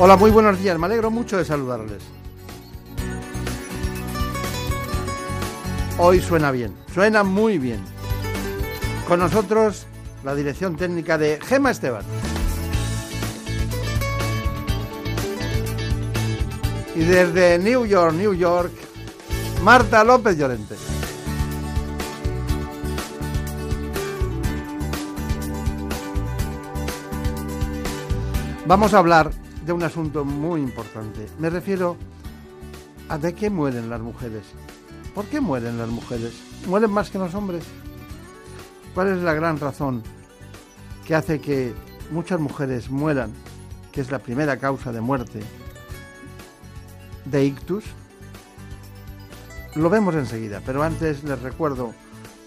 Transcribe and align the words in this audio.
Hola, 0.00 0.16
muy 0.16 0.30
buenos 0.30 0.60
días. 0.60 0.78
Me 0.78 0.86
alegro 0.86 1.10
mucho 1.10 1.38
de 1.38 1.44
saludarles. 1.44 2.00
Hoy 5.98 6.20
suena 6.20 6.52
bien, 6.52 6.72
suena 6.94 7.24
muy 7.24 7.58
bien. 7.58 7.80
Con 9.08 9.18
nosotros 9.18 9.88
la 10.22 10.36
dirección 10.36 10.76
técnica 10.76 11.18
de 11.18 11.40
Gema 11.40 11.72
Esteban. 11.72 12.04
Y 16.94 17.00
desde 17.00 17.58
New 17.58 17.84
York, 17.84 18.14
New 18.14 18.34
York, 18.34 18.70
Marta 19.64 20.04
López 20.04 20.38
Llorente. 20.38 20.76
Vamos 28.64 28.94
a 28.94 28.98
hablar 28.98 29.32
de 29.68 29.74
un 29.74 29.82
asunto 29.82 30.24
muy 30.24 30.62
importante. 30.62 31.26
Me 31.38 31.50
refiero 31.50 31.98
a 33.10 33.18
de 33.18 33.34
qué 33.34 33.50
mueren 33.50 33.90
las 33.90 34.00
mujeres. 34.00 34.44
¿Por 35.14 35.26
qué 35.26 35.42
mueren 35.42 35.76
las 35.76 35.90
mujeres? 35.90 36.32
¿Mueren 36.66 36.90
más 36.90 37.10
que 37.10 37.18
los 37.18 37.34
hombres? 37.34 37.64
¿Cuál 38.94 39.08
es 39.08 39.22
la 39.22 39.34
gran 39.34 39.60
razón 39.60 40.02
que 41.06 41.14
hace 41.14 41.42
que 41.42 41.74
muchas 42.10 42.40
mujeres 42.40 42.88
mueran, 42.88 43.30
que 43.92 44.00
es 44.00 44.10
la 44.10 44.20
primera 44.20 44.56
causa 44.56 44.90
de 44.90 45.02
muerte 45.02 45.42
de 47.26 47.44
ictus? 47.44 47.84
Lo 49.74 49.90
vemos 49.90 50.14
enseguida, 50.14 50.62
pero 50.64 50.82
antes 50.82 51.24
les 51.24 51.42
recuerdo 51.42 51.92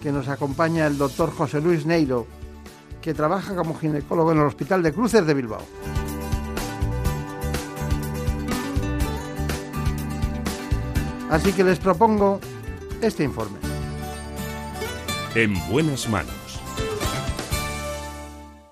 que 0.02 0.12
nos 0.12 0.28
acompaña 0.28 0.88
el 0.88 0.98
doctor 0.98 1.32
José 1.32 1.62
Luis 1.62 1.86
Neiro, 1.86 2.26
que 3.00 3.14
trabaja 3.14 3.56
como 3.56 3.78
ginecólogo 3.78 4.32
en 4.32 4.40
el 4.40 4.46
Hospital 4.48 4.82
de 4.82 4.92
Cruces 4.92 5.24
de 5.28 5.36
Bilbao. 5.36 5.62
Así 11.32 11.54
que 11.54 11.64
les 11.64 11.80
propongo 11.80 12.42
este 13.02 13.24
informe. 13.24 13.58
En 15.34 15.54
buenas 15.70 16.10
manos. 16.10 16.36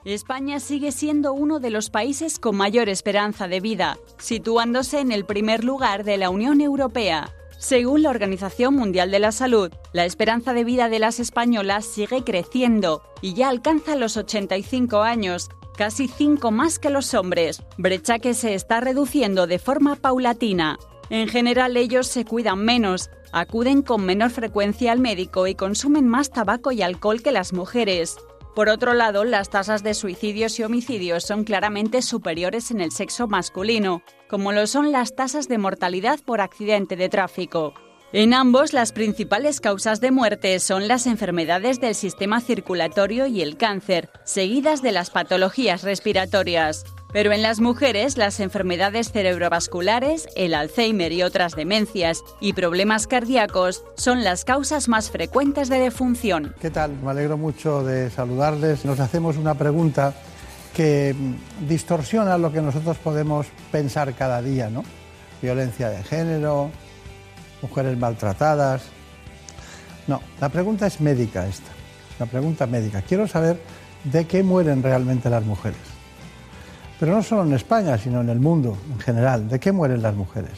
España 0.04 0.60
sigue 0.60 0.92
siendo 0.92 1.32
uno 1.32 1.62
de 1.62 1.70
los 1.70 1.90
países 1.90 2.38
con 2.38 2.58
mayor 2.58 2.90
esperanza 2.90 3.48
de 3.48 3.62
vida, 3.62 3.98
situándose 4.18 5.00
en 5.00 5.14
el 5.14 5.24
primer 5.24 5.64
lugar 5.64 6.04
de 6.04 6.18
la 6.18 6.30
Unión 6.30 6.60
Europea. 6.60 7.34
Según 7.58 8.04
la 8.04 8.10
Organización 8.10 8.76
Mundial 8.76 9.10
de 9.10 9.20
la 9.20 9.32
Salud, 9.32 9.72
la 9.94 10.04
esperanza 10.04 10.52
de 10.52 10.66
vida 10.66 10.90
de 10.90 11.00
las 11.00 11.22
españolas 11.22 11.86
sigue 11.86 12.26
creciendo 12.26 13.04
y 13.22 13.36
ya 13.36 13.48
alcanza 13.48 13.96
los 13.96 14.18
85 14.18 15.02
años, 15.02 15.50
casi 15.78 16.10
5 16.10 16.52
más 16.52 16.78
que 16.78 16.90
los 16.90 17.14
hombres, 17.14 17.64
brecha 17.78 18.20
que 18.20 18.34
se 18.34 18.54
está 18.54 18.82
reduciendo 18.82 19.48
de 19.48 19.60
forma 19.60 19.96
paulatina. 19.96 20.78
En 21.10 21.28
general 21.28 21.76
ellos 21.76 22.08
se 22.08 22.24
cuidan 22.24 22.64
menos, 22.64 23.10
acuden 23.32 23.82
con 23.82 24.06
menor 24.06 24.30
frecuencia 24.30 24.92
al 24.92 25.00
médico 25.00 25.48
y 25.48 25.56
consumen 25.56 26.08
más 26.08 26.30
tabaco 26.30 26.72
y 26.72 26.82
alcohol 26.82 27.22
que 27.22 27.32
las 27.32 27.52
mujeres. 27.52 28.18
Por 28.56 28.70
otro 28.70 28.94
lado, 28.94 29.24
las 29.24 29.50
tasas 29.50 29.84
de 29.84 29.94
suicidios 29.94 30.60
y 30.60 30.64
homicidios 30.64 31.24
son 31.24 31.44
claramente 31.44 32.02
superiores 32.02 32.72
en 32.72 32.82
el 32.82 32.92
sexo 32.92 33.28
masculino, 33.28 34.04
como 34.28 34.52
lo 34.52 34.68
son 34.68 34.92
las 34.92 35.16
tasas 35.16 35.48
de 35.48 35.58
mortalidad 35.58 36.20
por 36.26 36.42
accidente 36.42 36.96
de 36.96 37.10
tráfico. 37.10 37.74
En 38.12 38.34
ambos, 38.34 38.74
las 38.74 38.92
principales 38.92 39.62
causas 39.62 40.02
de 40.02 40.10
muerte 40.10 40.60
son 40.60 40.88
las 40.88 41.06
enfermedades 41.06 41.80
del 41.80 41.94
sistema 41.94 42.42
circulatorio 42.42 43.28
y 43.28 43.42
el 43.42 43.56
cáncer, 43.56 44.10
seguidas 44.26 44.82
de 44.82 44.92
las 44.92 45.12
patologías 45.12 45.84
respiratorias. 45.84 46.86
Pero 47.12 47.32
en 47.32 47.42
las 47.42 47.60
mujeres, 47.60 48.18
las 48.18 48.40
enfermedades 48.40 49.12
cerebrovasculares, 49.12 50.28
el 50.36 50.54
Alzheimer 50.54 51.12
y 51.12 51.24
otras 51.24 51.56
demencias 51.56 52.24
y 52.40 52.54
problemas 52.54 53.08
cardíacos 53.08 53.84
son 53.96 54.24
las 54.24 54.46
causas 54.46 54.88
más 54.88 55.10
frecuentes 55.10 55.70
de 55.70 55.80
defunción. 55.80 56.54
¿Qué 56.62 56.70
tal? 56.70 56.92
Me 57.04 57.10
alegro 57.10 57.36
mucho 57.36 57.84
de 57.84 58.12
saludarles. 58.12 58.86
Nos 58.86 59.00
hacemos 59.00 59.38
una 59.38 59.56
pregunta 59.56 60.14
que 60.76 61.16
distorsiona 61.68 62.38
lo 62.38 62.52
que 62.52 62.62
nosotros 62.62 62.98
podemos 62.98 63.48
pensar 63.72 64.14
cada 64.14 64.40
día, 64.44 64.70
¿no? 64.70 64.84
Violencia 65.42 65.90
de 65.90 66.04
género, 66.04 66.70
mujeres 67.64 67.98
maltratadas. 67.98 68.84
No, 70.06 70.22
la 70.40 70.50
pregunta 70.50 70.86
es 70.86 71.02
médica 71.02 71.48
esta, 71.48 71.72
la 72.20 72.28
pregunta 72.28 72.68
médica. 72.68 73.02
Quiero 73.02 73.28
saber 73.28 73.60
de 74.04 74.28
qué 74.28 74.44
mueren 74.44 74.84
realmente 74.84 75.28
las 75.32 75.44
mujeres. 75.44 75.89
Pero 77.00 77.14
no 77.14 77.24
solo 77.24 77.44
en 77.44 77.54
España, 77.54 77.98
sino 77.98 78.20
en 78.20 78.30
el 78.30 78.40
mundo 78.40 78.78
en 78.92 79.00
general. 79.00 79.48
¿De 79.48 79.58
qué 79.60 79.72
mueren 79.72 80.02
las 80.02 80.14
mujeres? 80.16 80.52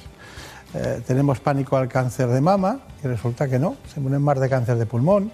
Eh, 0.74 1.02
tenemos 1.06 1.40
pánico 1.40 1.78
al 1.78 1.88
cáncer 1.88 2.30
de 2.30 2.42
mama, 2.42 2.80
y 3.04 3.08
resulta 3.08 3.48
que 3.48 3.60
no, 3.60 3.76
se 3.94 4.00
mueren 4.00 4.22
más 4.24 4.40
de 4.40 4.50
cáncer 4.50 4.78
de 4.78 4.86
pulmón 4.88 5.32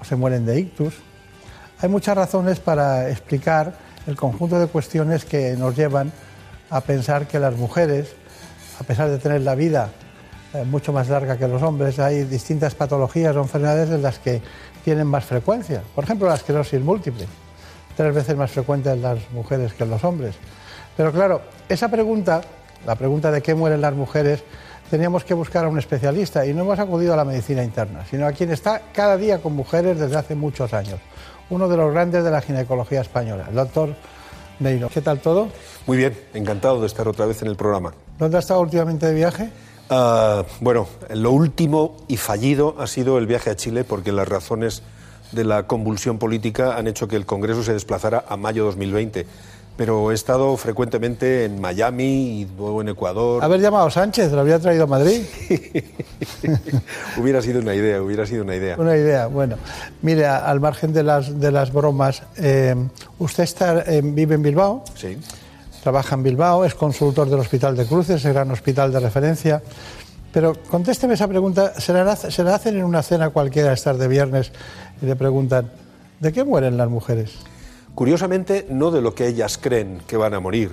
o 0.00 0.04
se 0.04 0.16
mueren 0.16 0.44
de 0.44 0.58
ictus. 0.58 0.94
Hay 1.78 1.88
muchas 1.88 2.16
razones 2.16 2.58
para 2.58 3.08
explicar 3.08 3.74
el 4.06 4.16
conjunto 4.16 4.58
de 4.58 4.66
cuestiones 4.66 5.24
que 5.24 5.56
nos 5.56 5.76
llevan 5.76 6.10
a 6.70 6.80
pensar 6.80 7.28
que 7.28 7.38
las 7.38 7.54
mujeres, 7.54 8.14
a 8.80 8.84
pesar 8.84 9.08
de 9.10 9.18
tener 9.18 9.42
la 9.42 9.54
vida 9.54 9.90
eh, 10.54 10.64
mucho 10.64 10.92
más 10.92 11.08
larga 11.08 11.36
que 11.36 11.46
los 11.46 11.62
hombres, 11.62 12.00
hay 12.00 12.24
distintas 12.24 12.74
patologías 12.74 13.36
o 13.36 13.42
enfermedades 13.42 13.90
en 13.90 14.02
las 14.02 14.18
que 14.18 14.42
tienen 14.84 15.06
más 15.06 15.24
frecuencia. 15.24 15.82
Por 15.94 16.02
ejemplo, 16.02 16.28
la 16.28 16.34
esclerosis 16.34 16.80
múltiple 16.80 17.26
tres 17.96 18.14
veces 18.14 18.36
más 18.36 18.50
frecuente 18.50 18.90
en 18.90 19.02
las 19.02 19.18
mujeres 19.32 19.72
que 19.72 19.84
en 19.84 19.90
los 19.90 20.04
hombres. 20.04 20.34
Pero 20.96 21.12
claro, 21.12 21.42
esa 21.68 21.88
pregunta, 21.88 22.42
la 22.86 22.94
pregunta 22.94 23.30
de 23.30 23.42
qué 23.42 23.54
mueren 23.54 23.80
las 23.80 23.94
mujeres, 23.94 24.42
teníamos 24.90 25.24
que 25.24 25.34
buscar 25.34 25.64
a 25.64 25.68
un 25.68 25.78
especialista 25.78 26.46
y 26.46 26.54
no 26.54 26.62
hemos 26.62 26.78
acudido 26.78 27.14
a 27.14 27.16
la 27.16 27.24
medicina 27.24 27.64
interna, 27.64 28.04
sino 28.08 28.26
a 28.26 28.32
quien 28.32 28.52
está 28.52 28.82
cada 28.92 29.16
día 29.16 29.38
con 29.38 29.54
mujeres 29.54 29.98
desde 29.98 30.16
hace 30.16 30.34
muchos 30.34 30.72
años, 30.72 31.00
uno 31.50 31.68
de 31.68 31.76
los 31.76 31.92
grandes 31.92 32.22
de 32.22 32.30
la 32.30 32.40
ginecología 32.40 33.00
española, 33.00 33.46
el 33.48 33.54
doctor 33.54 33.94
Neiro. 34.60 34.88
¿Qué 34.88 35.00
tal 35.00 35.20
todo? 35.20 35.48
Muy 35.86 35.96
bien, 35.96 36.16
encantado 36.34 36.80
de 36.80 36.86
estar 36.86 37.08
otra 37.08 37.26
vez 37.26 37.42
en 37.42 37.48
el 37.48 37.56
programa. 37.56 37.94
¿Dónde 38.18 38.36
ha 38.36 38.40
estado 38.40 38.60
últimamente 38.60 39.06
de 39.06 39.14
viaje? 39.14 39.50
Uh, 39.90 40.42
bueno, 40.60 40.88
lo 41.10 41.30
último 41.30 41.96
y 42.08 42.16
fallido 42.16 42.74
ha 42.78 42.86
sido 42.86 43.18
el 43.18 43.26
viaje 43.26 43.50
a 43.50 43.56
Chile 43.56 43.84
porque 43.84 44.10
las 44.12 44.26
razones 44.26 44.82
de 45.32 45.44
la 45.44 45.66
convulsión 45.66 46.18
política 46.18 46.76
han 46.76 46.86
hecho 46.86 47.08
que 47.08 47.16
el 47.16 47.26
Congreso 47.26 47.62
se 47.62 47.72
desplazara 47.72 48.24
a 48.28 48.36
mayo 48.36 48.64
2020. 48.64 49.26
Pero 49.76 50.10
he 50.10 50.14
estado 50.14 50.56
frecuentemente 50.56 51.44
en 51.44 51.60
Miami 51.60 52.40
y 52.40 52.48
luego 52.56 52.80
en 52.80 52.88
Ecuador. 52.88 53.44
Haber 53.44 53.60
llamado 53.60 53.86
a 53.86 53.90
Sánchez, 53.90 54.32
lo 54.32 54.40
había 54.40 54.58
traído 54.58 54.84
a 54.84 54.86
Madrid. 54.86 55.20
hubiera 57.18 57.42
sido 57.42 57.60
una 57.60 57.74
idea, 57.74 58.00
hubiera 58.00 58.24
sido 58.24 58.42
una 58.42 58.56
idea. 58.56 58.76
Una 58.78 58.96
idea, 58.96 59.26
bueno. 59.26 59.56
Mire, 60.00 60.26
al 60.26 60.60
margen 60.60 60.94
de 60.94 61.02
las, 61.02 61.38
de 61.38 61.52
las 61.52 61.74
bromas, 61.74 62.22
eh, 62.38 62.74
usted 63.18 63.44
está, 63.44 63.80
eh, 63.80 64.00
vive 64.02 64.36
en 64.36 64.42
Bilbao. 64.42 64.82
Sí. 64.94 65.18
Trabaja 65.82 66.14
en 66.14 66.22
Bilbao, 66.22 66.64
es 66.64 66.74
consultor 66.74 67.28
del 67.28 67.40
Hospital 67.40 67.76
de 67.76 67.84
Cruces, 67.84 68.24
el 68.24 68.32
gran 68.32 68.50
hospital 68.50 68.90
de 68.90 69.00
referencia. 69.00 69.62
Pero 70.36 70.52
contésteme 70.68 71.14
esa 71.14 71.26
pregunta, 71.26 71.80
¿se 71.80 71.94
la, 71.94 72.12
hacen 72.12 72.76
en 72.76 72.84
una 72.84 73.02
cena 73.02 73.30
cualquiera 73.30 73.72
estar 73.72 73.96
de 73.96 74.06
viernes 74.06 74.52
y 75.00 75.06
le 75.06 75.16
preguntan, 75.16 75.72
¿de 76.20 76.30
qué 76.30 76.44
mueren 76.44 76.76
las 76.76 76.90
mujeres? 76.90 77.38
Curiosamente, 77.94 78.66
no 78.68 78.90
de 78.90 79.00
lo 79.00 79.14
que 79.14 79.28
ellas 79.28 79.56
creen 79.56 80.02
que 80.06 80.18
van 80.18 80.34
a 80.34 80.40
morir. 80.40 80.72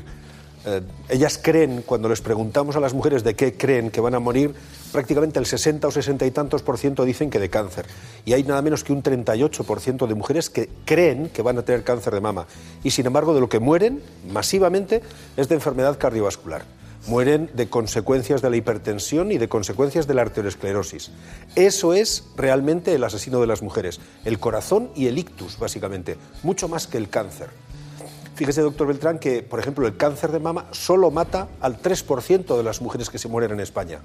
Eh, 0.66 0.82
ellas 1.08 1.40
creen, 1.42 1.82
cuando 1.86 2.10
les 2.10 2.20
preguntamos 2.20 2.76
a 2.76 2.82
las 2.82 2.94
mujeres 2.94 3.24
de 3.24 3.36
qué 3.36 3.56
creen 3.56 3.90
que 3.90 4.02
van 4.02 4.16
a 4.16 4.20
morir, 4.20 4.54
prácticamente 4.92 5.40
el 5.40 5.46
60 5.46 5.88
o 5.88 5.92
60 5.92 6.26
y 6.26 6.32
tantos 6.32 6.62
por 6.62 6.78
ciento 6.78 7.06
dicen 7.06 7.30
que 7.30 7.40
de 7.40 7.50
cáncer. 7.50 7.86
Y 8.26 8.34
hay 8.34 8.44
nada 8.44 8.62
menos 8.62 8.84
que 8.84 8.92
un 8.92 9.02
38 9.02 9.64
por 9.64 9.80
ciento 9.80 10.08
de 10.08 10.16
mujeres 10.16 10.50
que 10.50 10.68
creen 10.84 11.30
que 11.30 11.42
van 11.42 11.58
a 11.58 11.62
tener 11.62 11.86
cáncer 11.86 12.14
de 12.14 12.20
mama. 12.20 12.48
Y 12.84 12.92
sin 12.92 13.06
embargo, 13.06 13.34
de 13.34 13.40
lo 13.40 13.48
que 13.48 13.60
mueren 13.60 14.04
masivamente 14.30 15.02
es 15.38 15.48
de 15.48 15.56
enfermedad 15.56 15.98
cardiovascular 15.98 16.83
mueren 17.08 17.50
de 17.54 17.70
consecuencias 17.70 18.42
de 18.42 18.50
la 18.50 18.56
hipertensión 18.56 19.32
y 19.32 19.38
de 19.38 19.50
consecuencias 19.50 20.08
de 20.08 20.14
la 20.14 20.22
arteriosclerosis. 20.22 21.12
Eso 21.56 21.94
es 21.94 22.26
realmente 22.36 22.94
el 22.94 23.04
asesino 23.04 23.42
de 23.42 23.48
las 23.48 23.62
mujeres, 23.62 24.00
el 24.26 24.40
corazón 24.40 24.90
y 24.96 25.08
el 25.08 25.18
ictus, 25.18 25.60
básicamente, 25.60 26.18
mucho 26.44 26.68
más 26.68 26.88
que 26.88 26.98
el 26.98 27.10
cáncer. 27.10 27.50
Fíjese, 28.36 28.62
doctor 28.62 28.88
Beltrán, 28.88 29.20
que, 29.20 29.44
por 29.44 29.60
ejemplo, 29.60 29.86
el 29.86 29.96
cáncer 29.96 30.32
de 30.32 30.40
mama 30.40 30.66
solo 30.72 31.12
mata 31.12 31.50
al 31.62 31.80
3% 31.80 32.58
de 32.58 32.64
las 32.64 32.82
mujeres 32.82 33.10
que 33.10 33.20
se 33.20 33.28
mueren 33.28 33.52
en 33.52 33.60
España. 33.60 34.00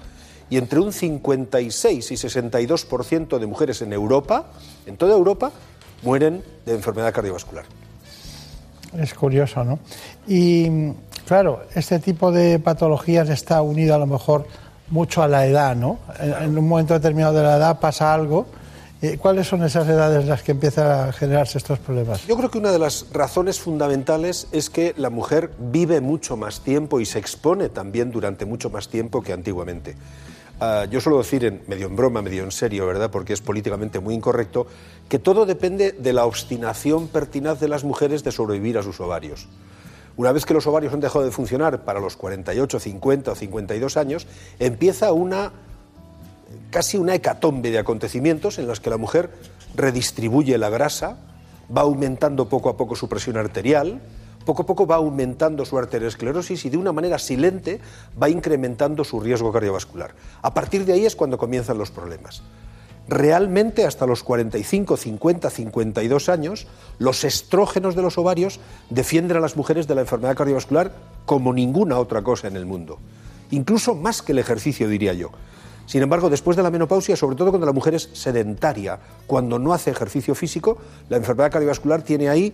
Y 0.51 0.57
entre 0.57 0.79
un 0.79 0.93
56 0.93 2.11
y 2.11 2.15
62% 2.15 3.39
de 3.39 3.47
mujeres 3.47 3.81
en 3.81 3.91
Europa, 3.91 4.51
en 4.85 4.97
toda 4.97 5.15
Europa, 5.15 5.51
mueren 6.03 6.43
de 6.65 6.73
enfermedad 6.75 7.13
cardiovascular. 7.13 7.65
Es 8.97 9.13
curioso, 9.13 9.63
¿no? 9.63 9.79
Y 10.27 10.67
claro, 11.29 11.61
este 11.75 11.99
tipo 11.99 12.31
de 12.31 12.57
patologías 12.57 13.29
está 13.29 13.61
unido 13.61 13.93
a 13.93 13.99
lo 13.99 14.07
mejor 14.07 14.47
mucho 14.89 15.21
a 15.21 15.27
la 15.27 15.45
edad, 15.45 15.75
¿no? 15.75 15.99
En, 16.19 16.57
un 16.57 16.67
momento 16.67 16.95
determinado 16.95 17.35
de 17.35 17.43
la 17.43 17.57
edad 17.57 17.79
pasa 17.79 18.11
algo. 18.11 18.47
Eh, 19.03 19.19
¿Cuáles 19.19 19.47
son 19.47 19.63
esas 19.63 19.87
edades 19.87 20.25
las 20.25 20.41
que 20.41 20.53
empiezan 20.53 20.87
a 20.87 21.13
generarse 21.13 21.59
estos 21.59 21.77
problemas? 21.77 22.25
Yo 22.25 22.35
creo 22.35 22.49
que 22.49 22.57
una 22.57 22.71
de 22.71 22.79
las 22.79 23.05
razones 23.13 23.59
fundamentales 23.59 24.47
es 24.51 24.71
que 24.71 24.95
la 24.97 25.11
mujer 25.11 25.51
vive 25.59 26.01
mucho 26.01 26.35
más 26.35 26.61
tiempo 26.61 26.99
y 26.99 27.05
se 27.05 27.19
expone 27.19 27.69
también 27.69 28.09
durante 28.09 28.45
mucho 28.47 28.71
más 28.71 28.89
tiempo 28.89 29.21
que 29.21 29.31
antiguamente. 29.31 29.95
Ah, 30.59 30.87
yo 30.89 30.99
suelo 30.99 31.19
decir, 31.19 31.45
en, 31.45 31.61
medio 31.67 31.85
en 31.85 31.95
broma, 31.95 32.23
medio 32.23 32.43
en 32.43 32.51
serio, 32.51 32.87
¿verdad? 32.87 33.11
Porque 33.11 33.33
es 33.33 33.41
políticamente 33.41 33.99
muy 33.99 34.15
incorrecto, 34.15 34.65
que 35.07 35.19
todo 35.19 35.45
depende 35.45 35.91
de 35.91 36.11
la 36.11 36.25
obstinación 36.25 37.07
pertinaz 37.07 37.59
de 37.59 37.67
las 37.67 37.83
mujeres 37.83 38.23
de 38.23 38.31
sobrevivir 38.31 38.79
a 38.79 38.83
sus 38.83 38.99
ovarios. 38.99 39.47
Una 40.19 40.33
vez 40.33 40.45
que 40.45 40.53
los 40.53 40.67
ovarios 40.67 40.93
han 40.93 40.99
dejado 40.99 41.23
de 41.23 41.31
funcionar 41.31 41.85
para 41.85 42.01
los 42.01 42.17
48, 42.17 42.77
50 42.77 43.31
o 43.31 43.35
52 43.35 43.95
años, 43.95 44.27
empieza 44.59 45.13
una 45.13 45.53
casi 46.71 46.97
una 46.97 47.15
hecatombe 47.15 47.71
de 47.71 47.79
acontecimientos 47.79 48.59
en 48.59 48.67
los 48.67 48.81
que 48.81 48.89
la 48.89 48.97
mujer 48.97 49.29
redistribuye 49.77 50.57
la 50.57 50.69
grasa, 50.69 51.15
va 51.73 51.83
aumentando 51.83 52.49
poco 52.49 52.67
a 52.67 52.75
poco 52.75 52.97
su 52.97 53.07
presión 53.07 53.37
arterial, 53.37 54.01
poco 54.43 54.63
a 54.63 54.65
poco 54.65 54.85
va 54.85 54.97
aumentando 54.97 55.63
su 55.63 55.77
arteriosclerosis 55.77 56.65
y 56.65 56.69
de 56.69 56.75
una 56.75 56.91
manera 56.91 57.17
silente 57.17 57.79
va 58.21 58.29
incrementando 58.29 59.05
su 59.05 59.21
riesgo 59.21 59.53
cardiovascular. 59.53 60.15
A 60.41 60.53
partir 60.53 60.83
de 60.83 60.91
ahí 60.91 61.05
es 61.05 61.15
cuando 61.15 61.37
comienzan 61.37 61.77
los 61.77 61.91
problemas. 61.91 62.43
Realmente 63.09 63.87
hasta 63.87 64.05
los 64.05 64.21
45, 64.21 64.95
50, 64.95 65.49
52 65.49 66.29
años, 66.29 66.67
los 66.99 67.23
estrógenos 67.23 67.95
de 67.95 68.03
los 68.03 68.19
ovarios 68.19 68.59
defienden 68.91 69.37
a 69.37 69.39
las 69.39 69.55
mujeres 69.55 69.87
de 69.87 69.95
la 69.95 70.01
enfermedad 70.01 70.37
cardiovascular 70.37 70.91
como 71.25 71.51
ninguna 71.51 71.97
otra 71.97 72.21
cosa 72.21 72.47
en 72.47 72.55
el 72.55 72.67
mundo. 72.67 72.99
Incluso 73.49 73.95
más 73.95 74.21
que 74.21 74.33
el 74.33 74.37
ejercicio, 74.37 74.87
diría 74.87 75.13
yo. 75.13 75.31
Sin 75.87 76.03
embargo, 76.03 76.29
después 76.29 76.55
de 76.55 76.61
la 76.61 76.69
menopausia, 76.69 77.15
sobre 77.15 77.35
todo 77.35 77.49
cuando 77.49 77.65
la 77.65 77.73
mujer 77.73 77.95
es 77.95 78.11
sedentaria, 78.13 78.99
cuando 79.25 79.57
no 79.57 79.73
hace 79.73 79.89
ejercicio 79.89 80.35
físico, 80.35 80.77
la 81.09 81.17
enfermedad 81.17 81.51
cardiovascular 81.51 82.03
tiene 82.03 82.29
ahí 82.29 82.53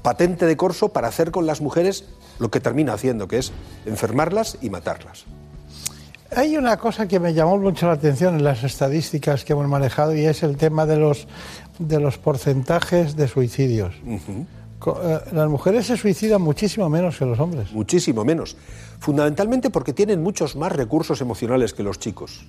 patente 0.00 0.46
de 0.46 0.56
corso 0.56 0.88
para 0.88 1.08
hacer 1.08 1.30
con 1.30 1.44
las 1.44 1.60
mujeres 1.60 2.06
lo 2.38 2.50
que 2.50 2.60
termina 2.60 2.94
haciendo, 2.94 3.28
que 3.28 3.36
es 3.36 3.52
enfermarlas 3.84 4.56
y 4.62 4.70
matarlas. 4.70 5.26
Hay 6.36 6.56
una 6.56 6.76
cosa 6.76 7.06
que 7.06 7.20
me 7.20 7.32
llamó 7.32 7.58
mucho 7.58 7.86
la 7.86 7.92
atención 7.92 8.34
en 8.34 8.44
las 8.44 8.64
estadísticas 8.64 9.44
que 9.44 9.52
hemos 9.52 9.68
manejado 9.68 10.16
y 10.16 10.24
es 10.24 10.42
el 10.42 10.56
tema 10.56 10.84
de 10.84 10.96
los, 10.96 11.28
de 11.78 12.00
los 12.00 12.18
porcentajes 12.18 13.14
de 13.14 13.28
suicidios. 13.28 13.94
Eh, 14.04 15.20
las 15.32 15.48
mujeres 15.48 15.86
se 15.86 15.96
suicidan 15.96 16.42
muchísimo 16.42 16.88
menos 16.90 17.18
que 17.18 17.24
los 17.24 17.38
hombres. 17.38 17.72
Muchísimo 17.72 18.24
menos. 18.24 18.56
Fundamentalmente 18.98 19.70
porque 19.70 19.92
tienen 19.92 20.22
muchos 20.22 20.56
más 20.56 20.72
recursos 20.72 21.20
emocionales 21.20 21.72
que 21.72 21.84
los 21.84 22.00
chicos. 22.00 22.46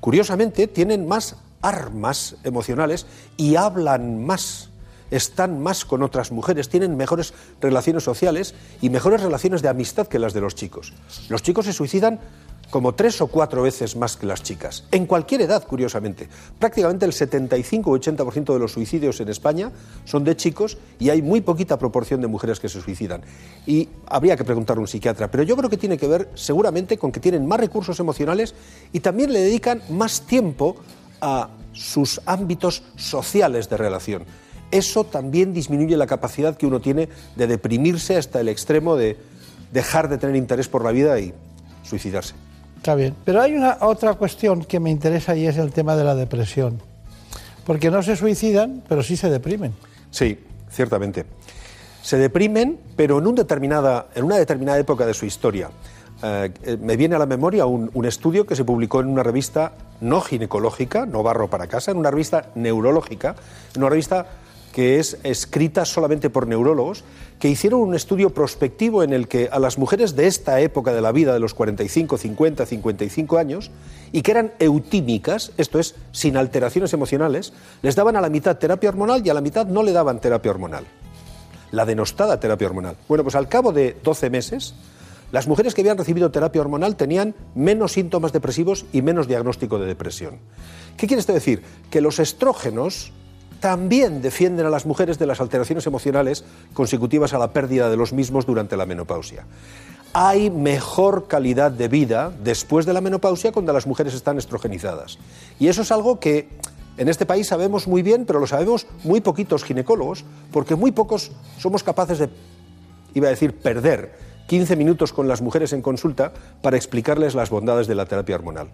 Curiosamente, 0.00 0.68
tienen 0.68 1.08
más 1.08 1.36
armas 1.60 2.36
emocionales 2.44 3.06
y 3.36 3.56
hablan 3.56 4.24
más 4.24 4.70
están 5.10 5.62
más 5.62 5.84
con 5.86 6.02
otras 6.02 6.32
mujeres, 6.32 6.68
tienen 6.68 6.96
mejores 6.96 7.32
relaciones 7.60 8.04
sociales 8.04 8.54
y 8.82 8.90
mejores 8.90 9.22
relaciones 9.22 9.62
de 9.62 9.68
amistad 9.68 10.06
que 10.06 10.18
las 10.18 10.34
de 10.34 10.42
los 10.42 10.54
chicos. 10.54 10.92
Los 11.30 11.42
chicos 11.42 11.64
se 11.64 11.72
suicidan 11.72 12.20
como 12.70 12.94
tres 12.94 13.20
o 13.20 13.28
cuatro 13.28 13.62
veces 13.62 13.96
más 13.96 14.16
que 14.16 14.26
las 14.26 14.42
chicas, 14.42 14.84
en 14.90 15.06
cualquier 15.06 15.42
edad, 15.42 15.66
curiosamente. 15.66 16.28
Prácticamente 16.58 17.06
el 17.06 17.12
75 17.12 17.90
o 17.90 17.98
80% 17.98 18.52
de 18.52 18.58
los 18.58 18.72
suicidios 18.72 19.20
en 19.20 19.28
España 19.28 19.72
son 20.04 20.24
de 20.24 20.36
chicos 20.36 20.76
y 20.98 21.10
hay 21.10 21.22
muy 21.22 21.40
poquita 21.40 21.78
proporción 21.78 22.20
de 22.20 22.26
mujeres 22.26 22.60
que 22.60 22.68
se 22.68 22.80
suicidan. 22.80 23.22
Y 23.66 23.88
habría 24.06 24.36
que 24.36 24.44
preguntar 24.44 24.76
a 24.76 24.80
un 24.80 24.88
psiquiatra, 24.88 25.30
pero 25.30 25.42
yo 25.42 25.56
creo 25.56 25.70
que 25.70 25.78
tiene 25.78 25.96
que 25.96 26.06
ver 26.06 26.30
seguramente 26.34 26.98
con 26.98 27.12
que 27.12 27.20
tienen 27.20 27.46
más 27.46 27.60
recursos 27.60 27.98
emocionales 28.00 28.54
y 28.92 29.00
también 29.00 29.32
le 29.32 29.40
dedican 29.40 29.82
más 29.88 30.22
tiempo 30.22 30.76
a 31.20 31.48
sus 31.72 32.20
ámbitos 32.26 32.82
sociales 32.96 33.68
de 33.68 33.76
relación 33.76 34.24
eso 34.70 35.04
también 35.04 35.54
disminuye 35.54 35.96
la 35.96 36.06
capacidad 36.06 36.56
que 36.56 36.66
uno 36.66 36.80
tiene 36.80 37.08
de 37.36 37.46
deprimirse 37.46 38.16
hasta 38.16 38.40
el 38.40 38.48
extremo 38.48 38.96
de 38.96 39.16
dejar 39.72 40.08
de 40.08 40.18
tener 40.18 40.36
interés 40.36 40.68
por 40.68 40.84
la 40.84 40.92
vida 40.92 41.18
y 41.20 41.32
suicidarse. 41.82 42.34
Está 42.88 42.96
bien, 42.96 43.14
pero 43.22 43.42
hay 43.42 43.54
una 43.54 43.76
otra 43.82 44.14
cuestión 44.14 44.64
que 44.64 44.80
me 44.80 44.88
interesa 44.88 45.36
y 45.36 45.46
es 45.46 45.58
el 45.58 45.72
tema 45.72 45.94
de 45.94 46.04
la 46.04 46.14
depresión. 46.14 46.80
Porque 47.66 47.90
no 47.90 48.02
se 48.02 48.16
suicidan, 48.16 48.82
pero 48.88 49.02
sí 49.02 49.14
se 49.14 49.28
deprimen. 49.28 49.74
Sí, 50.10 50.38
ciertamente. 50.70 51.26
Se 52.00 52.16
deprimen, 52.16 52.80
pero 52.96 53.18
en, 53.18 53.26
un 53.26 53.34
determinada, 53.34 54.06
en 54.14 54.24
una 54.24 54.36
determinada 54.36 54.78
época 54.78 55.04
de 55.04 55.12
su 55.12 55.26
historia. 55.26 55.68
Eh, 56.22 56.78
me 56.80 56.96
viene 56.96 57.14
a 57.14 57.18
la 57.18 57.26
memoria 57.26 57.66
un, 57.66 57.90
un, 57.92 58.06
estudio 58.06 58.46
que 58.46 58.56
se 58.56 58.64
publicó 58.64 59.02
en 59.02 59.08
una 59.08 59.22
revista 59.22 59.72
no 60.00 60.22
ginecológica, 60.22 61.04
no 61.04 61.22
barro 61.22 61.50
para 61.50 61.66
casa, 61.66 61.90
en 61.90 61.98
una 61.98 62.10
revista 62.10 62.46
neurológica, 62.54 63.36
en 63.74 63.82
una 63.82 63.90
revista 63.90 64.24
que 64.78 65.00
es 65.00 65.18
escrita 65.24 65.84
solamente 65.84 66.30
por 66.30 66.46
neurólogos, 66.46 67.02
que 67.40 67.48
hicieron 67.48 67.80
un 67.80 67.96
estudio 67.96 68.30
prospectivo 68.30 69.02
en 69.02 69.12
el 69.12 69.26
que 69.26 69.48
a 69.50 69.58
las 69.58 69.76
mujeres 69.76 70.14
de 70.14 70.28
esta 70.28 70.60
época 70.60 70.92
de 70.92 71.00
la 71.00 71.10
vida, 71.10 71.32
de 71.32 71.40
los 71.40 71.52
45, 71.52 72.16
50, 72.16 72.64
55 72.64 73.38
años, 73.38 73.72
y 74.12 74.22
que 74.22 74.30
eran 74.30 74.52
eutímicas, 74.60 75.50
esto 75.56 75.80
es, 75.80 75.96
sin 76.12 76.36
alteraciones 76.36 76.92
emocionales, 76.92 77.52
les 77.82 77.96
daban 77.96 78.14
a 78.14 78.20
la 78.20 78.28
mitad 78.28 78.56
terapia 78.56 78.90
hormonal 78.90 79.26
y 79.26 79.30
a 79.30 79.34
la 79.34 79.40
mitad 79.40 79.66
no 79.66 79.82
le 79.82 79.90
daban 79.90 80.20
terapia 80.20 80.52
hormonal. 80.52 80.84
La 81.72 81.84
denostada 81.84 82.38
terapia 82.38 82.68
hormonal. 82.68 82.94
Bueno, 83.08 83.24
pues 83.24 83.34
al 83.34 83.48
cabo 83.48 83.72
de 83.72 83.96
12 84.04 84.30
meses, 84.30 84.74
las 85.32 85.48
mujeres 85.48 85.74
que 85.74 85.80
habían 85.80 85.98
recibido 85.98 86.30
terapia 86.30 86.60
hormonal 86.60 86.94
tenían 86.94 87.34
menos 87.56 87.94
síntomas 87.94 88.32
depresivos 88.32 88.86
y 88.92 89.02
menos 89.02 89.26
diagnóstico 89.26 89.80
de 89.80 89.86
depresión. 89.86 90.38
¿Qué 90.96 91.08
quiere 91.08 91.18
esto 91.18 91.32
decir? 91.32 91.64
Que 91.90 92.00
los 92.00 92.20
estrógenos 92.20 93.12
también 93.60 94.22
defienden 94.22 94.66
a 94.66 94.70
las 94.70 94.86
mujeres 94.86 95.18
de 95.18 95.26
las 95.26 95.40
alteraciones 95.40 95.86
emocionales 95.86 96.44
consecutivas 96.74 97.34
a 97.34 97.38
la 97.38 97.52
pérdida 97.52 97.90
de 97.90 97.96
los 97.96 98.12
mismos 98.12 98.46
durante 98.46 98.76
la 98.76 98.86
menopausia. 98.86 99.44
Hay 100.12 100.50
mejor 100.50 101.26
calidad 101.28 101.70
de 101.70 101.88
vida 101.88 102.32
después 102.42 102.86
de 102.86 102.92
la 102.92 103.00
menopausia 103.00 103.52
cuando 103.52 103.72
las 103.72 103.86
mujeres 103.86 104.14
están 104.14 104.38
estrogenizadas. 104.38 105.18
Y 105.58 105.68
eso 105.68 105.82
es 105.82 105.92
algo 105.92 106.18
que 106.18 106.48
en 106.96 107.08
este 107.08 107.26
país 107.26 107.46
sabemos 107.46 107.86
muy 107.86 108.02
bien, 108.02 108.24
pero 108.24 108.40
lo 108.40 108.46
sabemos 108.46 108.86
muy 109.04 109.20
poquitos 109.20 109.64
ginecólogos, 109.64 110.24
porque 110.50 110.74
muy 110.74 110.90
pocos 110.90 111.30
somos 111.58 111.82
capaces 111.82 112.18
de, 112.18 112.28
iba 113.14 113.28
a 113.28 113.30
decir, 113.30 113.54
perder 113.54 114.14
15 114.48 114.76
minutos 114.76 115.12
con 115.12 115.28
las 115.28 115.42
mujeres 115.42 115.72
en 115.72 115.82
consulta 115.82 116.32
para 116.62 116.76
explicarles 116.76 117.34
las 117.34 117.50
bondades 117.50 117.86
de 117.86 117.94
la 117.94 118.06
terapia 118.06 118.34
hormonal. 118.34 118.68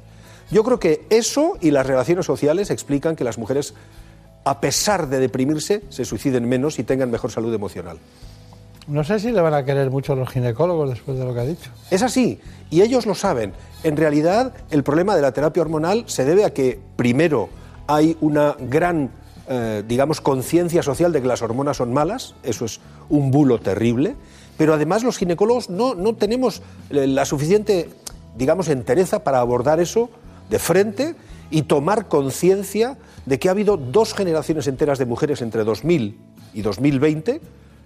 Yo 0.50 0.62
creo 0.62 0.78
que 0.78 1.06
eso 1.10 1.58
y 1.60 1.70
las 1.70 1.86
relaciones 1.86 2.26
sociales 2.26 2.70
explican 2.70 3.16
que 3.16 3.24
las 3.24 3.38
mujeres 3.38 3.74
a 4.44 4.60
pesar 4.60 5.08
de 5.08 5.18
deprimirse, 5.18 5.82
se 5.88 6.04
suiciden 6.04 6.48
menos 6.48 6.78
y 6.78 6.84
tengan 6.84 7.10
mejor 7.10 7.30
salud 7.30 7.52
emocional. 7.52 7.98
No 8.86 9.02
sé 9.02 9.18
si 9.18 9.32
le 9.32 9.40
van 9.40 9.54
a 9.54 9.64
querer 9.64 9.90
mucho 9.90 10.14
los 10.14 10.28
ginecólogos 10.28 10.90
después 10.90 11.18
de 11.18 11.24
lo 11.24 11.32
que 11.32 11.40
ha 11.40 11.44
dicho. 11.44 11.70
Es 11.90 12.02
así, 12.02 12.38
y 12.70 12.82
ellos 12.82 13.06
lo 13.06 13.14
saben. 13.14 13.54
En 13.82 13.96
realidad, 13.96 14.52
el 14.70 14.82
problema 14.82 15.16
de 15.16 15.22
la 15.22 15.32
terapia 15.32 15.62
hormonal 15.62 16.04
se 16.06 16.26
debe 16.26 16.44
a 16.44 16.52
que, 16.52 16.78
primero, 16.96 17.48
hay 17.86 18.16
una 18.20 18.56
gran, 18.58 19.10
eh, 19.48 19.82
digamos, 19.88 20.20
conciencia 20.20 20.82
social 20.82 21.12
de 21.12 21.22
que 21.22 21.28
las 21.28 21.40
hormonas 21.40 21.78
son 21.78 21.94
malas, 21.94 22.34
eso 22.42 22.66
es 22.66 22.80
un 23.08 23.30
bulo 23.30 23.58
terrible, 23.58 24.16
pero 24.58 24.74
además 24.74 25.02
los 25.02 25.16
ginecólogos 25.16 25.70
no, 25.70 25.94
no 25.94 26.14
tenemos 26.14 26.60
eh, 26.90 27.06
la 27.06 27.24
suficiente, 27.24 27.88
digamos, 28.36 28.68
entereza 28.68 29.24
para 29.24 29.40
abordar 29.40 29.80
eso 29.80 30.10
de 30.50 30.58
frente 30.58 31.14
y 31.50 31.62
tomar 31.62 32.08
conciencia 32.08 32.98
de 33.26 33.38
que 33.38 33.48
ha 33.48 33.52
habido 33.52 33.76
dos 33.76 34.14
generaciones 34.14 34.66
enteras 34.66 34.98
de 34.98 35.06
mujeres 35.06 35.42
entre 35.42 35.64
2000 35.64 36.18
y 36.52 36.62
2020 36.62 37.40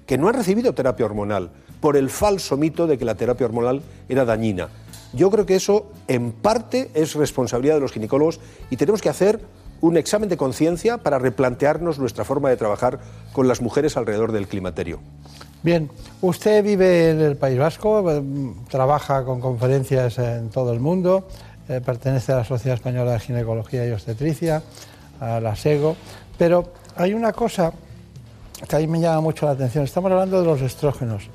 que 0.07 0.19
no 0.19 0.29
han 0.29 0.35
recibido 0.35 0.73
terapia 0.73 1.07
hormonal 1.07 1.51
por 1.81 1.97
el 1.97 2.11
falso 2.11 2.57
mito 2.57 2.87
de 2.87 2.99
que 2.99 3.05
la 3.05 3.15
terapia 3.15 3.47
hormonal 3.47 3.83
era 4.09 4.25
dañina. 4.25 4.69
Yo 5.13 5.31
creo 5.31 5.47
que 5.47 5.55
eso 5.55 5.87
en 6.07 6.33
parte 6.33 6.91
es 6.95 7.15
responsabilidad 7.15 7.75
de 7.75 7.81
los 7.81 7.93
ginecólogos 7.93 8.41
y 8.71 8.77
tenemos 8.77 9.01
que 9.01 9.09
hacer 9.09 9.41
un 9.81 9.97
examen 9.97 10.29
de 10.29 10.37
conciencia 10.37 10.99
para 10.99 11.19
replantearnos 11.19 11.99
nuestra 11.99 12.25
forma 12.25 12.51
de 12.51 12.57
trabajar 12.57 12.99
con 13.33 13.49
las 13.49 13.61
mujeres 13.61 13.97
alrededor 13.97 14.33
del 14.33 14.49
climaterio. 14.49 14.99
Bien, 15.63 15.91
usted 16.21 16.63
vive 16.63 17.11
en 17.11 17.21
el 17.21 17.37
País 17.37 17.59
Vasco, 17.59 18.11
eh, 18.11 18.23
trabaja 18.71 19.25
con 19.25 19.41
conferencias 19.41 20.19
en 20.19 20.51
todo 20.51 20.73
el 20.73 20.81
mundo, 20.81 21.27
eh, 21.69 21.81
pertenece 21.85 22.33
a 22.33 22.37
la 22.37 22.45
Sociedad 22.45 22.77
Española 22.77 23.13
de 23.13 23.21
Ginecología 23.21 23.87
y 23.87 23.91
Obstetricia, 23.91 24.63
a 25.21 25.41
la 25.41 25.57
SEGO, 25.57 25.97
pero 26.37 26.73
hay 26.97 27.15
una 27.15 27.33
cosa 27.33 27.73
que 28.69 28.77
a 28.77 28.79
mí 28.79 28.87
me 28.87 29.01
llama 29.01 29.21
mucho 29.21 29.47
la 29.47 29.53
atención. 29.53 29.85
Estamos 29.85 30.11
hablando 30.11 30.41
de 30.41 30.47
los 30.47 30.61
estrógenos, 30.61 31.29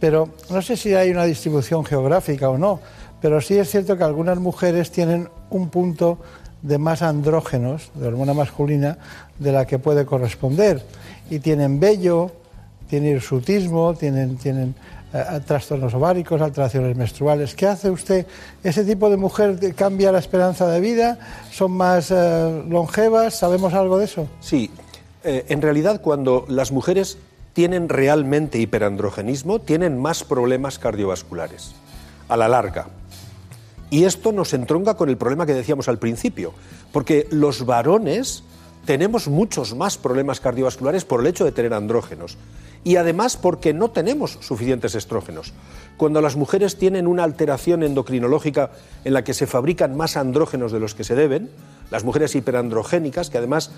pero 0.00 0.28
no 0.50 0.62
sé 0.62 0.76
si 0.76 0.94
hay 0.94 1.10
una 1.10 1.24
distribución 1.24 1.84
geográfica 1.84 2.48
o 2.50 2.58
no, 2.58 2.80
pero 3.20 3.40
sí 3.40 3.56
es 3.56 3.70
cierto 3.70 3.96
que 3.96 4.04
algunas 4.04 4.38
mujeres 4.38 4.90
tienen 4.90 5.28
un 5.50 5.68
punto 5.68 6.18
de 6.62 6.78
más 6.78 7.02
andrógenos, 7.02 7.90
de 7.94 8.08
hormona 8.08 8.34
masculina, 8.34 8.98
de 9.38 9.52
la 9.52 9.66
que 9.66 9.78
puede 9.78 10.06
corresponder. 10.06 10.82
Y 11.30 11.38
tienen 11.38 11.78
vello, 11.78 12.32
tienen 12.88 13.16
hirsutismo, 13.16 13.94
tienen, 13.94 14.36
tienen 14.36 14.74
eh, 15.14 15.40
trastornos 15.46 15.94
ováricos, 15.94 16.40
alteraciones 16.40 16.96
menstruales. 16.96 17.54
¿Qué 17.54 17.68
hace 17.68 17.88
usted? 17.88 18.26
¿Ese 18.64 18.84
tipo 18.84 19.08
de 19.08 19.16
mujer 19.16 19.56
cambia 19.76 20.10
la 20.10 20.18
esperanza 20.18 20.66
de 20.66 20.80
vida? 20.80 21.20
¿Son 21.52 21.70
más 21.70 22.10
eh, 22.10 22.64
longevas? 22.68 23.36
¿Sabemos 23.38 23.74
algo 23.74 23.96
de 23.96 24.06
eso? 24.06 24.26
Sí. 24.40 24.72
Eh, 25.22 25.46
en 25.50 25.62
realidad, 25.62 26.00
cuando 26.00 26.44
las 26.48 26.72
mujeres 26.72 27.18
tienen 27.52 27.88
realmente 27.88 28.58
hiperandrogenismo, 28.58 29.60
tienen 29.60 30.02
más 30.02 30.24
problemas 30.24 30.80
cardiovasculares 30.80 31.76
a 32.28 32.36
la 32.36 32.48
larga. 32.48 32.88
Y 33.90 34.06
esto 34.06 34.32
nos 34.32 34.52
entronca 34.52 34.94
con 34.94 35.10
el 35.10 35.16
problema 35.16 35.46
que 35.46 35.54
decíamos 35.54 35.86
al 35.86 36.00
principio, 36.00 36.52
porque 36.90 37.28
los 37.30 37.64
varones 37.64 38.42
tenemos 38.84 39.28
muchos 39.28 39.74
más 39.74 39.96
problemas 39.96 40.40
cardiovasculares 40.40 41.04
por 41.04 41.20
el 41.20 41.26
hecho 41.26 41.44
de 41.44 41.52
tener 41.52 41.74
andrógenos 41.74 42.36
y 42.84 42.96
además 42.96 43.36
porque 43.36 43.72
no 43.72 43.90
tenemos 43.90 44.38
suficientes 44.40 44.94
estrógenos. 44.94 45.52
Cuando 45.96 46.20
las 46.20 46.36
mujeres 46.36 46.76
tienen 46.76 47.06
una 47.06 47.24
alteración 47.24 47.82
endocrinológica 47.82 48.70
en 49.04 49.14
la 49.14 49.24
que 49.24 49.34
se 49.34 49.46
fabrican 49.46 49.96
más 49.96 50.16
andrógenos 50.16 50.70
de 50.70 50.80
los 50.80 50.94
que 50.94 51.04
se 51.04 51.14
deben, 51.14 51.50
las 51.90 52.04
mujeres 52.04 52.34
hiperandrogénicas, 52.34 53.30
que 53.30 53.38
además 53.38 53.70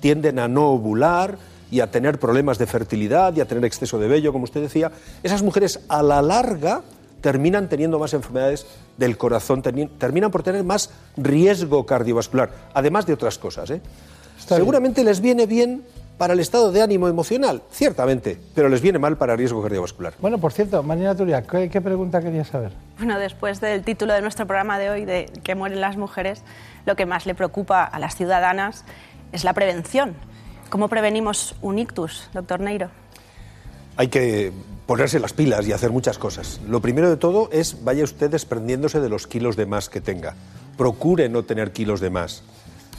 tienden 0.00 0.38
a 0.38 0.48
no 0.48 0.70
ovular 0.70 1.36
y 1.70 1.80
a 1.80 1.90
tener 1.90 2.18
problemas 2.18 2.58
de 2.58 2.66
fertilidad 2.66 3.36
y 3.36 3.40
a 3.40 3.48
tener 3.48 3.64
exceso 3.64 3.98
de 3.98 4.08
vello, 4.08 4.32
como 4.32 4.44
usted 4.44 4.62
decía, 4.62 4.92
esas 5.22 5.42
mujeres 5.42 5.80
a 5.88 6.02
la 6.02 6.22
larga 6.22 6.82
terminan 7.20 7.68
teniendo 7.68 7.98
más 7.98 8.12
enfermedades 8.12 8.66
del 8.98 9.16
corazón, 9.16 9.62
terminan 9.62 10.30
por 10.30 10.42
tener 10.42 10.62
más 10.62 10.90
riesgo 11.16 11.86
cardiovascular, 11.86 12.50
además 12.74 13.06
de 13.06 13.14
otras 13.14 13.38
cosas. 13.38 13.70
¿eh? 13.70 13.80
Seguramente 14.38 15.04
les 15.04 15.20
viene 15.20 15.46
bien 15.46 15.84
para 16.18 16.34
el 16.34 16.40
estado 16.40 16.70
de 16.70 16.80
ánimo 16.80 17.08
emocional, 17.08 17.62
ciertamente, 17.72 18.38
pero 18.54 18.68
les 18.68 18.80
viene 18.80 18.98
mal 18.98 19.16
para 19.16 19.32
el 19.32 19.38
riesgo 19.38 19.62
cardiovascular. 19.62 20.14
Bueno, 20.20 20.38
por 20.38 20.52
cierto, 20.52 20.82
Marina 20.82 21.14
Turia, 21.14 21.42
¿qué, 21.42 21.80
pregunta 21.80 22.20
querías 22.20 22.48
saber? 22.48 22.72
Bueno, 22.98 23.18
después 23.18 23.60
del 23.60 23.82
título 23.82 24.12
de 24.14 24.22
nuestro 24.22 24.46
programa 24.46 24.78
de 24.78 24.90
hoy, 24.90 25.04
de 25.04 25.30
que 25.42 25.54
mueren 25.54 25.80
las 25.80 25.96
mujeres, 25.96 26.42
lo 26.86 26.94
que 26.94 27.06
más 27.06 27.26
le 27.26 27.34
preocupa 27.34 27.82
a 27.82 27.98
las 27.98 28.14
ciudadanas 28.14 28.84
es 29.32 29.44
la 29.44 29.52
prevención. 29.54 30.14
¿Cómo 30.70 30.88
prevenimos 30.88 31.56
un 31.62 31.78
ictus, 31.78 32.28
doctor 32.32 32.60
Neiro? 32.60 32.90
Hay 33.96 34.08
que 34.08 34.52
ponerse 34.86 35.18
las 35.18 35.32
pilas 35.32 35.66
y 35.66 35.72
hacer 35.72 35.90
muchas 35.90 36.18
cosas. 36.18 36.60
Lo 36.68 36.80
primero 36.80 37.10
de 37.10 37.16
todo 37.16 37.48
es 37.52 37.84
vaya 37.84 38.04
usted 38.04 38.30
desprendiéndose 38.30 39.00
de 39.00 39.08
los 39.08 39.26
kilos 39.26 39.56
de 39.56 39.66
más 39.66 39.88
que 39.88 40.00
tenga. 40.00 40.34
Procure 40.76 41.28
no 41.28 41.44
tener 41.44 41.72
kilos 41.72 42.00
de 42.00 42.10
más. 42.10 42.42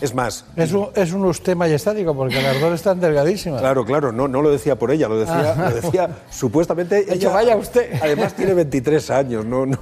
Es 0.01 0.13
más. 0.13 0.45
Es 0.55 0.73
un, 0.73 0.89
es 0.95 1.13
un 1.13 1.25
usted 1.25 1.55
majestático, 1.55 2.15
porque 2.15 2.41
las 2.41 2.59
dos 2.59 2.73
están 2.73 2.99
delgadísimas. 2.99 3.61
Claro, 3.61 3.85
claro, 3.85 4.11
no, 4.11 4.27
no 4.27 4.41
lo 4.41 4.51
decía 4.51 4.77
por 4.77 4.91
ella, 4.91 5.07
lo 5.07 5.19
decía, 5.19 5.55
lo 5.55 5.75
decía 5.75 6.09
supuestamente. 6.29 7.05
ella, 7.13 7.29
vaya 7.29 7.55
usted. 7.55 7.91
Además 8.01 8.33
tiene 8.35 8.53
23 8.53 9.09
años, 9.11 9.45
no, 9.45 9.65
no, 9.65 9.79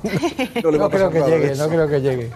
no, 0.63 0.72
le 0.72 0.77
va 0.77 0.89
creo 0.89 1.10
que 1.10 1.22
llegue, 1.22 1.55
no 1.55 1.67
creo 1.67 1.88
que 1.88 2.01
llegue. 2.01 2.32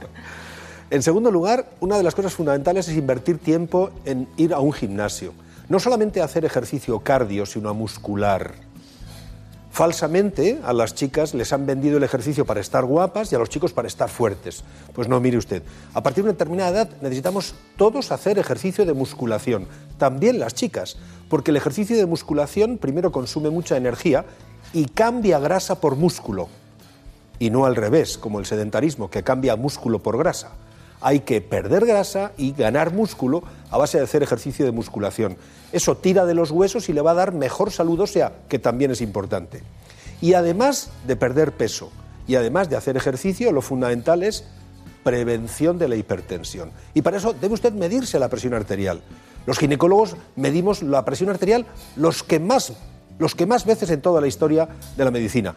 En 0.90 1.04
segundo 1.04 1.32
lugar, 1.32 1.66
una 1.80 1.98
de 1.98 2.04
las 2.04 2.16
cosas 2.16 2.34
fundamentales 2.34 2.88
es 2.88 2.96
invertir 2.96 3.38
tiempo 3.38 3.92
en 4.06 4.28
ir 4.38 4.54
a 4.54 4.60
un 4.60 4.72
gimnasio. 4.72 5.34
No 5.70 5.80
solamente 5.80 6.22
hacer 6.22 6.46
ejercicio 6.46 7.00
cardio, 7.00 7.46
sino 7.46 7.68
a 7.70 7.74
muscular 7.74 8.54
Falsamente 9.78 10.60
a 10.64 10.74
las 10.74 10.96
chicas 10.96 11.36
les 11.36 11.54
han 11.54 11.68
vendido 11.68 11.98
el 11.98 12.04
ejercicio 12.04 12.48
para 12.48 12.60
estar 12.60 12.84
guapas 12.84 13.32
y 13.32 13.36
a 13.36 13.38
los 13.38 13.48
chicos 13.48 13.74
para 13.74 13.88
estar 13.88 14.10
fuertes. 14.10 14.64
Pues 14.96 15.08
no, 15.08 15.20
mire 15.20 15.38
usted, 15.38 15.62
a 15.94 16.02
partir 16.02 16.24
de 16.24 16.32
una 16.32 16.34
determinada 16.34 16.72
edad 16.72 16.90
necesitamos 17.00 17.54
todos 17.76 18.12
hacer 18.12 18.40
ejercicio 18.40 18.88
de 18.88 18.94
musculación, 18.94 19.68
también 20.00 20.40
las 20.40 20.56
chicas, 20.56 20.98
porque 21.30 21.52
el 21.52 21.58
ejercicio 21.58 21.96
de 21.96 22.08
musculación 22.08 22.80
primero 22.80 23.12
consume 23.12 23.52
mucha 23.52 23.78
energía 23.78 24.26
y 24.74 24.86
cambia 24.86 25.38
grasa 25.38 25.80
por 25.80 25.96
músculo, 25.96 26.48
y 27.38 27.52
no 27.52 27.68
al 27.68 27.76
revés, 27.76 28.18
como 28.18 28.40
el 28.40 28.48
sedentarismo, 28.48 29.12
que 29.12 29.22
cambia 29.22 29.56
músculo 29.58 30.02
por 30.02 30.18
grasa 30.18 30.54
hay 31.02 31.22
que 31.22 31.42
perder 31.42 31.86
grasa 31.86 32.32
y 32.38 32.54
ganar 32.54 32.94
músculo 32.94 33.44
a 33.70 33.78
base 33.78 33.98
de 33.98 34.04
hacer 34.04 34.24
ejercicio 34.24 34.66
de 34.66 34.72
musculación. 34.72 35.38
Eso 35.72 35.98
tira 35.98 36.26
de 36.26 36.34
los 36.34 36.52
huesos 36.52 36.90
y 36.90 36.94
le 36.94 37.02
va 37.02 37.12
a 37.12 37.16
dar 37.16 37.34
mejor 37.34 37.72
salud 37.72 38.00
ósea, 38.00 38.34
que 38.48 38.60
también 38.60 38.92
es 38.92 39.02
importante. 39.02 39.62
Y 40.22 40.34
además 40.34 40.90
de 41.06 41.16
perder 41.16 41.52
peso 41.52 41.92
y 42.28 42.36
además 42.36 42.70
de 42.70 42.76
hacer 42.76 42.98
ejercicio, 42.98 43.52
lo 43.52 43.62
fundamental 43.62 44.24
es 44.24 44.46
prevención 45.04 45.78
de 45.78 45.88
la 45.88 45.96
hipertensión. 45.96 46.72
Y 46.94 47.02
para 47.02 47.18
eso 47.18 47.34
debe 47.34 47.54
usted 47.54 47.74
medirse 47.74 48.20
la 48.20 48.30
presión 48.30 48.54
arterial. 48.54 49.02
Los 49.46 49.60
ginecólogos 49.60 50.18
medimos 50.36 50.84
la 50.84 51.06
presión 51.06 51.30
arterial 51.30 51.66
los 51.96 52.24
que 52.24 52.40
más, 52.40 52.74
los 53.18 53.34
que 53.34 53.46
más 53.46 53.66
veces 53.66 53.90
en 53.90 54.02
toda 54.02 54.20
la 54.20 54.28
historia 54.28 54.68
de 54.98 55.06
la 55.06 55.12
medicina. 55.12 55.56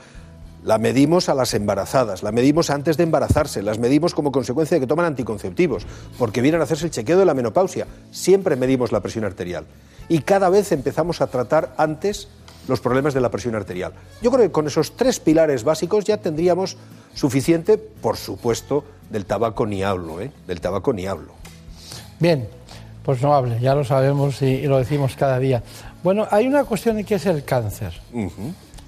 La 0.62 0.76
medimos 0.76 1.28
a 1.28 1.34
las 1.34 1.54
embarazadas, 1.54 2.22
la 2.22 2.32
medimos 2.32 2.68
antes 2.68 2.98
de 2.98 3.04
embarazarse, 3.04 3.62
las 3.62 3.78
medimos 3.78 4.14
como 4.14 4.30
consecuencia 4.30 4.76
de 4.76 4.80
que 4.80 4.86
toman 4.86 5.06
anticonceptivos, 5.06 5.86
porque 6.18 6.42
vienen 6.42 6.60
a 6.60 6.64
hacerse 6.64 6.84
el 6.84 6.90
chequeo 6.90 7.18
de 7.18 7.24
la 7.24 7.32
menopausia. 7.32 7.86
Siempre 8.10 8.56
medimos 8.56 8.92
la 8.92 9.00
presión 9.00 9.24
arterial. 9.24 9.64
Y 10.08 10.20
cada 10.20 10.50
vez 10.50 10.72
empezamos 10.72 11.22
a 11.22 11.28
tratar 11.28 11.72
antes 11.78 12.28
los 12.68 12.80
problemas 12.80 13.14
de 13.14 13.20
la 13.22 13.30
presión 13.30 13.54
arterial. 13.54 13.92
Yo 14.20 14.30
creo 14.30 14.44
que 14.44 14.52
con 14.52 14.66
esos 14.66 14.96
tres 14.96 15.18
pilares 15.18 15.64
básicos 15.64 16.04
ya 16.04 16.18
tendríamos 16.18 16.76
suficiente, 17.14 17.78
por 17.78 18.16
supuesto, 18.16 18.84
del 19.08 19.24
tabaco 19.24 19.66
ni 19.66 19.82
hablo, 19.82 20.20
¿eh? 20.20 20.30
Del 20.46 20.60
tabaco 20.60 20.92
ni 20.92 21.06
hablo. 21.06 21.32
Bien, 22.18 22.48
pues 23.02 23.22
no 23.22 23.34
hable, 23.34 23.58
ya 23.60 23.74
lo 23.74 23.84
sabemos 23.84 24.42
y, 24.42 24.62
lo 24.62 24.78
decimos 24.78 25.16
cada 25.16 25.38
día. 25.38 25.62
Bueno, 26.02 26.26
hay 26.30 26.46
una 26.46 26.64
cuestión 26.64 27.02
que 27.04 27.14
es 27.14 27.26
el 27.26 27.44
cáncer. 27.44 27.94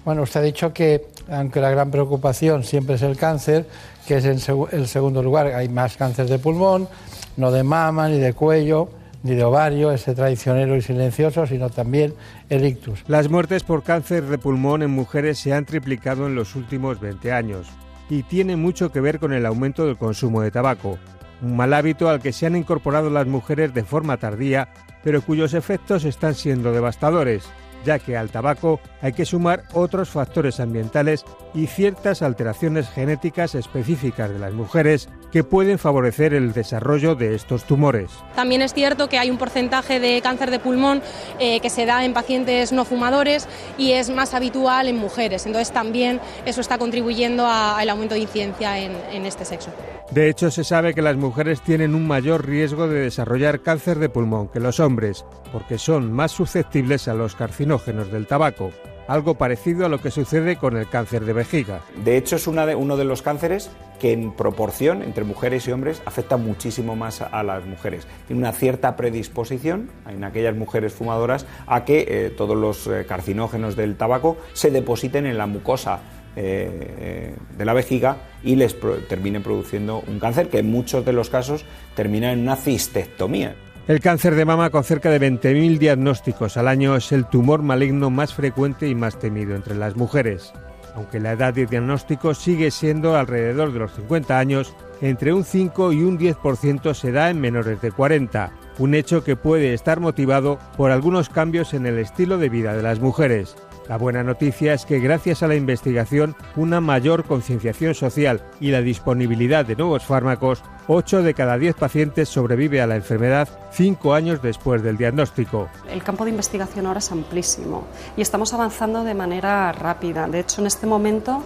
Bueno, 0.04 0.22
usted 0.22 0.40
ha 0.40 0.42
dicho 0.42 0.72
que, 0.72 1.08
aunque 1.32 1.60
la 1.60 1.70
gran 1.70 1.90
preocupación 1.90 2.62
siempre 2.62 2.96
es 2.96 3.02
el 3.02 3.16
cáncer, 3.16 3.66
que 4.06 4.18
es 4.18 4.24
en 4.24 4.38
el 4.72 4.86
segundo 4.86 5.22
lugar, 5.22 5.46
hay 5.48 5.68
más 5.68 5.96
cáncer 5.96 6.26
de 6.26 6.38
pulmón, 6.38 6.88
no 7.36 7.50
de 7.50 7.62
mama, 7.62 8.08
ni 8.08 8.18
de 8.18 8.34
cuello, 8.34 8.90
ni 9.22 9.34
de 9.34 9.44
ovario, 9.44 9.92
ese 9.92 10.14
traicionero 10.14 10.76
y 10.76 10.82
silencioso, 10.82 11.46
sino 11.46 11.70
también 11.70 12.14
el 12.50 12.66
ictus. 12.66 13.04
Las 13.06 13.30
muertes 13.30 13.62
por 13.62 13.82
cáncer 13.82 14.24
de 14.24 14.38
pulmón 14.38 14.82
en 14.82 14.90
mujeres 14.90 15.38
se 15.38 15.54
han 15.54 15.64
triplicado 15.64 16.26
en 16.26 16.34
los 16.34 16.54
últimos 16.54 17.00
20 17.00 17.32
años 17.32 17.68
y 18.10 18.24
tiene 18.24 18.56
mucho 18.56 18.92
que 18.92 19.00
ver 19.00 19.18
con 19.18 19.32
el 19.32 19.46
aumento 19.46 19.86
del 19.86 19.96
consumo 19.96 20.42
de 20.42 20.50
tabaco, 20.50 20.98
un 21.40 21.56
mal 21.56 21.72
hábito 21.72 22.08
al 22.08 22.20
que 22.20 22.32
se 22.32 22.46
han 22.46 22.56
incorporado 22.56 23.08
las 23.08 23.26
mujeres 23.26 23.72
de 23.72 23.84
forma 23.84 24.18
tardía, 24.18 24.68
pero 25.02 25.22
cuyos 25.22 25.54
efectos 25.54 26.04
están 26.04 26.34
siendo 26.34 26.72
devastadores 26.72 27.44
ya 27.84 27.98
que 27.98 28.16
al 28.16 28.30
tabaco 28.30 28.80
hay 29.00 29.12
que 29.12 29.24
sumar 29.24 29.64
otros 29.72 30.10
factores 30.10 30.60
ambientales 30.60 31.24
y 31.54 31.66
ciertas 31.66 32.22
alteraciones 32.22 32.88
genéticas 32.88 33.54
específicas 33.54 34.30
de 34.30 34.38
las 34.38 34.52
mujeres 34.52 35.08
que 35.32 35.42
pueden 35.42 35.78
favorecer 35.78 36.34
el 36.34 36.52
desarrollo 36.52 37.14
de 37.14 37.34
estos 37.34 37.64
tumores. 37.64 38.10
También 38.36 38.62
es 38.62 38.74
cierto 38.74 39.08
que 39.08 39.18
hay 39.18 39.30
un 39.30 39.38
porcentaje 39.38 39.98
de 39.98 40.20
cáncer 40.20 40.50
de 40.50 40.58
pulmón 40.58 41.02
eh, 41.38 41.60
que 41.60 41.70
se 41.70 41.86
da 41.86 42.04
en 42.04 42.12
pacientes 42.12 42.70
no 42.70 42.84
fumadores 42.84 43.48
y 43.78 43.92
es 43.92 44.10
más 44.10 44.34
habitual 44.34 44.88
en 44.88 44.98
mujeres. 44.98 45.46
Entonces 45.46 45.72
también 45.72 46.20
eso 46.44 46.60
está 46.60 46.78
contribuyendo 46.78 47.46
al 47.46 47.88
aumento 47.88 48.14
de 48.14 48.20
incidencia 48.20 48.78
en, 48.78 48.92
en 49.10 49.24
este 49.24 49.44
sexo. 49.44 49.70
De 50.10 50.28
hecho, 50.28 50.50
se 50.50 50.62
sabe 50.64 50.92
que 50.92 51.00
las 51.00 51.16
mujeres 51.16 51.62
tienen 51.62 51.94
un 51.94 52.06
mayor 52.06 52.46
riesgo 52.46 52.86
de 52.86 53.00
desarrollar 53.00 53.60
cáncer 53.62 53.98
de 53.98 54.10
pulmón 54.10 54.48
que 54.48 54.60
los 54.60 54.78
hombres, 54.78 55.24
porque 55.50 55.78
son 55.78 56.12
más 56.12 56.32
susceptibles 56.32 57.08
a 57.08 57.14
los 57.14 57.34
carcinógenos 57.34 58.12
del 58.12 58.26
tabaco, 58.26 58.70
algo 59.08 59.34
parecido 59.34 59.86
a 59.86 59.88
lo 59.88 60.00
que 60.00 60.10
sucede 60.10 60.56
con 60.56 60.76
el 60.76 60.88
cáncer 60.88 61.24
de 61.24 61.32
vejiga. 61.32 61.80
De 62.04 62.16
hecho, 62.16 62.36
es 62.36 62.46
uno 62.46 62.96
de 62.96 63.04
los 63.04 63.22
cánceres 63.22 63.70
que 64.00 64.12
en 64.12 64.32
proporción 64.32 65.02
entre 65.02 65.22
mujeres 65.22 65.68
y 65.68 65.72
hombres 65.72 66.02
afecta 66.04 66.36
muchísimo 66.36 66.96
más 66.96 67.22
a 67.22 67.42
las 67.42 67.64
mujeres. 67.64 68.06
Tiene 68.26 68.40
una 68.40 68.52
cierta 68.52 68.96
predisposición 68.96 69.90
en 70.08 70.24
aquellas 70.24 70.56
mujeres 70.56 70.92
fumadoras 70.92 71.46
a 71.66 71.84
que 71.84 72.06
eh, 72.08 72.30
todos 72.30 72.56
los 72.56 72.88
eh, 72.88 73.06
carcinógenos 73.06 73.76
del 73.76 73.96
tabaco 73.96 74.38
se 74.54 74.72
depositen 74.72 75.26
en 75.26 75.38
la 75.38 75.46
mucosa 75.46 76.00
eh, 76.34 77.34
de 77.56 77.64
la 77.64 77.74
vejiga 77.74 78.16
y 78.42 78.56
les 78.56 78.74
termine 79.08 79.40
produciendo 79.40 80.02
un 80.08 80.18
cáncer 80.18 80.48
que 80.48 80.58
en 80.58 80.70
muchos 80.70 81.04
de 81.04 81.12
los 81.12 81.30
casos 81.30 81.64
termina 81.94 82.32
en 82.32 82.40
una 82.40 82.56
cistectomía. 82.56 83.54
El 83.88 83.98
cáncer 83.98 84.36
de 84.36 84.44
mama 84.44 84.70
con 84.70 84.84
cerca 84.84 85.10
de 85.10 85.20
20.000 85.20 85.76
diagnósticos 85.78 86.56
al 86.56 86.68
año 86.68 86.94
es 86.94 87.10
el 87.10 87.26
tumor 87.26 87.62
maligno 87.62 88.10
más 88.10 88.32
frecuente 88.32 88.86
y 88.86 88.94
más 88.94 89.18
temido 89.18 89.56
entre 89.56 89.74
las 89.74 89.96
mujeres. 89.96 90.52
aunque 90.94 91.20
la 91.20 91.32
edad 91.32 91.54
de 91.54 91.64
diagnóstico 91.64 92.34
sigue 92.34 92.70
siendo 92.70 93.16
alrededor 93.16 93.72
de 93.72 93.78
los 93.78 93.94
50 93.94 94.38
años, 94.38 94.74
entre 95.00 95.32
un 95.32 95.42
5 95.42 95.92
y 95.92 96.02
un 96.02 96.18
10% 96.18 96.92
se 96.92 97.12
da 97.12 97.30
en 97.30 97.40
menores 97.40 97.80
de 97.80 97.90
40, 97.90 98.52
un 98.78 98.94
hecho 98.94 99.24
que 99.24 99.34
puede 99.34 99.72
estar 99.72 100.00
motivado 100.00 100.58
por 100.76 100.90
algunos 100.90 101.30
cambios 101.30 101.72
en 101.72 101.86
el 101.86 101.98
estilo 101.98 102.36
de 102.36 102.50
vida 102.50 102.74
de 102.74 102.82
las 102.82 103.00
mujeres. 103.00 103.56
La 103.88 103.98
buena 103.98 104.22
noticia 104.22 104.74
es 104.74 104.86
que 104.86 105.00
gracias 105.00 105.42
a 105.42 105.48
la 105.48 105.56
investigación, 105.56 106.36
una 106.56 106.80
mayor 106.80 107.24
concienciación 107.24 107.94
social 107.94 108.42
y 108.60 108.70
la 108.70 108.80
disponibilidad 108.80 109.66
de 109.66 109.76
nuevos 109.76 110.04
fármacos, 110.04 110.62
8 110.86 111.22
de 111.22 111.34
cada 111.34 111.58
10 111.58 111.74
pacientes 111.74 112.28
sobrevive 112.28 112.80
a 112.80 112.86
la 112.86 112.96
enfermedad 112.96 113.48
5 113.72 114.14
años 114.14 114.42
después 114.42 114.82
del 114.82 114.96
diagnóstico. 114.96 115.68
El 115.90 116.02
campo 116.02 116.24
de 116.24 116.30
investigación 116.30 116.86
ahora 116.86 117.00
es 117.00 117.10
amplísimo 117.10 117.84
y 118.16 118.22
estamos 118.22 118.54
avanzando 118.54 119.04
de 119.04 119.14
manera 119.14 119.72
rápida. 119.72 120.28
De 120.28 120.40
hecho, 120.40 120.60
en 120.60 120.68
este 120.68 120.86
momento 120.86 121.42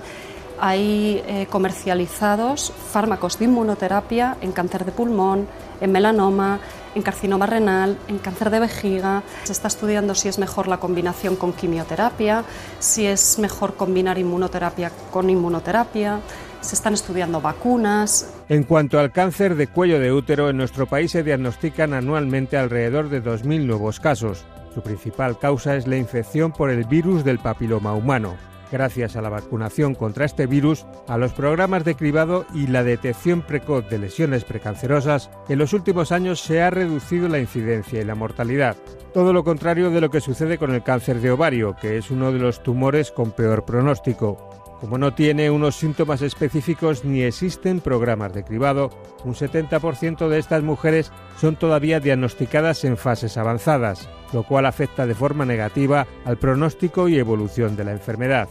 hay 0.60 1.22
eh, 1.26 1.46
comercializados 1.50 2.72
fármacos 2.90 3.38
de 3.38 3.46
inmunoterapia 3.46 4.36
en 4.40 4.52
cáncer 4.52 4.84
de 4.84 4.92
pulmón, 4.92 5.46
en 5.80 5.92
melanoma, 5.92 6.60
en 6.94 7.02
carcinoma 7.02 7.46
renal, 7.46 7.98
en 8.08 8.18
cáncer 8.18 8.50
de 8.50 8.60
vejiga. 8.60 9.22
Se 9.44 9.52
está 9.52 9.68
estudiando 9.68 10.14
si 10.14 10.28
es 10.28 10.38
mejor 10.38 10.68
la 10.68 10.78
combinación 10.78 11.36
con 11.36 11.52
quimioterapia, 11.52 12.44
si 12.78 13.06
es 13.06 13.38
mejor 13.38 13.74
combinar 13.74 14.18
inmunoterapia 14.18 14.90
con 15.10 15.28
inmunoterapia. 15.28 16.20
Se 16.60 16.74
están 16.74 16.94
estudiando 16.94 17.40
vacunas. 17.40 18.34
En 18.48 18.64
cuanto 18.64 18.98
al 18.98 19.12
cáncer 19.12 19.54
de 19.56 19.68
cuello 19.68 20.00
de 20.00 20.12
útero, 20.12 20.48
en 20.48 20.56
nuestro 20.56 20.86
país 20.86 21.12
se 21.12 21.22
diagnostican 21.22 21.92
anualmente 21.92 22.56
alrededor 22.56 23.08
de 23.08 23.22
2.000 23.22 23.66
nuevos 23.66 24.00
casos. 24.00 24.44
Su 24.74 24.80
principal 24.82 25.38
causa 25.38 25.76
es 25.76 25.86
la 25.86 25.96
infección 25.96 26.52
por 26.52 26.70
el 26.70 26.84
virus 26.84 27.24
del 27.24 27.38
papiloma 27.38 27.94
humano 27.94 28.34
gracias 28.76 29.16
a 29.16 29.22
la 29.22 29.30
vacunación 29.30 29.94
contra 29.94 30.26
este 30.26 30.46
virus, 30.46 30.84
a 31.08 31.16
los 31.16 31.32
programas 31.32 31.82
de 31.82 31.94
cribado 31.94 32.44
y 32.52 32.66
la 32.66 32.84
detección 32.84 33.40
precoz 33.40 33.88
de 33.88 33.98
lesiones 33.98 34.44
precancerosas, 34.44 35.30
en 35.48 35.58
los 35.58 35.72
últimos 35.72 36.12
años 36.12 36.40
se 36.40 36.60
ha 36.60 36.68
reducido 36.68 37.26
la 37.28 37.38
incidencia 37.38 38.02
y 38.02 38.04
la 38.04 38.14
mortalidad. 38.14 38.76
Todo 39.14 39.32
lo 39.32 39.44
contrario 39.44 39.90
de 39.90 40.02
lo 40.02 40.10
que 40.10 40.20
sucede 40.20 40.58
con 40.58 40.74
el 40.74 40.82
cáncer 40.82 41.22
de 41.22 41.30
ovario, 41.30 41.74
que 41.80 41.96
es 41.96 42.10
uno 42.10 42.32
de 42.32 42.38
los 42.38 42.62
tumores 42.62 43.10
con 43.10 43.32
peor 43.32 43.64
pronóstico. 43.64 44.50
Como 44.80 44.98
no 44.98 45.14
tiene 45.14 45.50
unos 45.50 45.76
síntomas 45.76 46.20
específicos 46.20 47.02
ni 47.02 47.22
existen 47.22 47.80
programas 47.80 48.34
de 48.34 48.44
cribado, 48.44 48.90
un 49.24 49.34
70% 49.34 50.28
de 50.28 50.38
estas 50.38 50.62
mujeres 50.62 51.12
son 51.40 51.56
todavía 51.56 51.98
diagnosticadas 51.98 52.84
en 52.84 52.98
fases 52.98 53.38
avanzadas, 53.38 54.06
lo 54.34 54.42
cual 54.42 54.66
afecta 54.66 55.06
de 55.06 55.14
forma 55.14 55.46
negativa 55.46 56.06
al 56.26 56.36
pronóstico 56.36 57.08
y 57.08 57.18
evolución 57.18 57.74
de 57.74 57.84
la 57.84 57.92
enfermedad. 57.92 58.48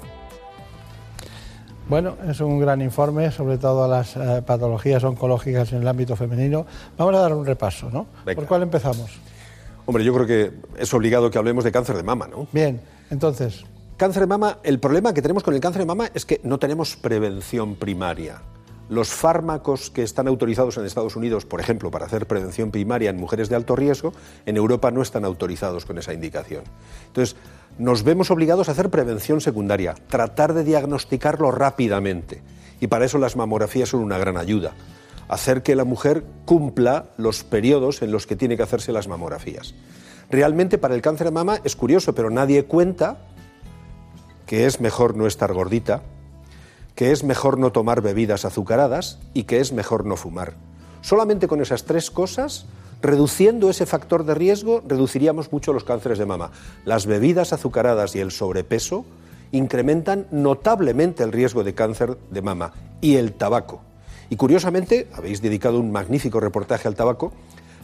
Bueno, 1.88 2.16
es 2.28 2.40
un 2.40 2.60
gran 2.60 2.82
informe 2.82 3.32
sobre 3.32 3.58
todas 3.58 3.90
las 3.90 4.16
eh, 4.16 4.42
patologías 4.42 5.04
oncológicas 5.04 5.72
en 5.74 5.82
el 5.82 5.88
ámbito 5.88 6.16
femenino. 6.16 6.66
Vamos 6.98 7.16
a 7.16 7.20
dar 7.20 7.34
un 7.34 7.46
repaso, 7.46 7.90
¿no? 7.92 8.08
¿Por 8.24 8.46
cuál 8.46 8.64
empezamos? 8.64 9.12
Hombre, 9.86 10.04
yo 10.04 10.14
creo 10.14 10.26
que 10.26 10.52
es 10.80 10.94
obligado 10.94 11.30
que 11.30 11.38
hablemos 11.38 11.64
de 11.64 11.72
cáncer 11.72 11.96
de 11.96 12.04
mama, 12.04 12.28
¿no? 12.28 12.48
Bien, 12.52 12.82
entonces, 13.12 13.66
Cáncer 13.98 14.24
de 14.24 14.28
mama, 14.28 14.58
el 14.64 14.80
problema 14.80 15.14
que 15.14 15.22
tenemos 15.22 15.42
con 15.42 15.54
el 15.54 15.62
cáncer 15.62 15.84
de 15.84 15.86
mama 15.86 16.10
es 16.14 16.26
que 16.26 16.42
no 16.44 16.60
tenemos 16.60 16.98
prevención 16.98 17.76
primaria. 17.76 18.42
Los 18.90 19.08
fármacos 19.08 19.90
que 19.90 20.04
están 20.04 20.28
autorizados 20.28 20.76
en 20.76 20.84
Estados 20.84 21.16
Unidos, 21.16 21.46
por 21.46 21.62
ejemplo, 21.62 21.90
para 21.92 22.06
hacer 22.06 22.28
prevención 22.28 22.72
primaria 22.72 23.10
en 23.10 23.16
mujeres 23.16 23.48
de 23.48 23.56
alto 23.56 23.74
riesgo, 23.74 24.12
en 24.46 24.58
Europa 24.58 24.92
no 24.92 25.02
están 25.02 25.24
autorizados 25.24 25.86
con 25.86 25.98
esa 25.98 26.14
indicación. 26.14 26.66
Entonces, 27.08 27.38
nos 27.78 28.04
vemos 28.04 28.32
obligados 28.32 28.70
a 28.70 28.72
hacer 28.72 28.90
prevención 28.90 29.42
secundaria, 29.42 29.96
tratar 30.08 30.54
de 30.54 30.64
diagnosticarlo 30.64 31.52
rápidamente. 31.52 32.42
Y 32.80 32.88
para 32.88 33.06
eso 33.06 33.18
las 33.18 33.36
mamografías 33.36 33.90
son 33.90 34.02
una 34.02 34.18
gran 34.18 34.38
ayuda. 34.38 34.74
Hacer 35.28 35.64
que 35.64 35.76
la 35.76 35.86
mujer 35.86 36.24
cumpla 36.46 37.08
los 37.18 37.44
periodos 37.44 38.02
en 38.02 38.12
los 38.12 38.28
que 38.28 38.36
tiene 38.36 38.58
que 38.58 38.64
hacerse 38.64 38.92
las 38.92 39.08
mamografías. 39.08 39.74
Realmente 40.30 40.78
para 40.78 40.96
el 40.96 41.02
cáncer 41.02 41.28
de 41.28 41.32
mama 41.32 41.60
es 41.64 41.76
curioso, 41.76 42.16
pero 42.16 42.30
nadie 42.30 42.66
cuenta 42.66 43.18
que 44.46 44.66
es 44.66 44.80
mejor 44.80 45.18
no 45.18 45.28
estar 45.28 45.54
gordita, 45.54 46.04
que 46.96 47.12
es 47.12 47.24
mejor 47.24 47.58
no 47.58 47.72
tomar 47.72 48.02
bebidas 48.02 48.46
azucaradas 48.46 49.20
y 49.34 49.44
que 49.44 49.60
es 49.60 49.74
mejor 49.74 50.06
no 50.06 50.16
fumar. 50.16 50.54
Solamente 51.02 51.48
con 51.48 51.62
esas 51.62 51.84
tres 51.84 52.10
cosas, 52.10 52.68
reduciendo 53.06 53.70
ese 53.70 53.86
factor 53.86 54.26
de 54.26 54.36
riesgo, 54.36 54.82
reduciríamos 54.88 55.52
mucho 55.52 55.74
los 55.74 55.84
cánceres 55.84 56.18
de 56.18 56.26
mama. 56.26 56.52
Las 56.86 57.06
bebidas 57.06 57.54
azucaradas 57.54 58.16
y 58.16 58.20
el 58.20 58.32
sobrepeso 58.32 59.06
incrementan 59.52 60.28
notablemente 60.32 61.24
el 61.24 61.32
riesgo 61.32 61.64
de 61.64 61.74
cáncer 61.74 62.18
de 62.32 62.42
mama 62.42 62.74
y 63.02 63.16
el 63.16 63.34
tabaco. 63.34 63.82
Y 64.30 64.36
curiosamente, 64.36 65.08
habéis 65.14 65.42
dedicado 65.42 65.80
un 65.80 65.92
magnífico 65.92 66.40
reportaje 66.40 66.88
al 66.88 66.96
tabaco, 66.96 67.32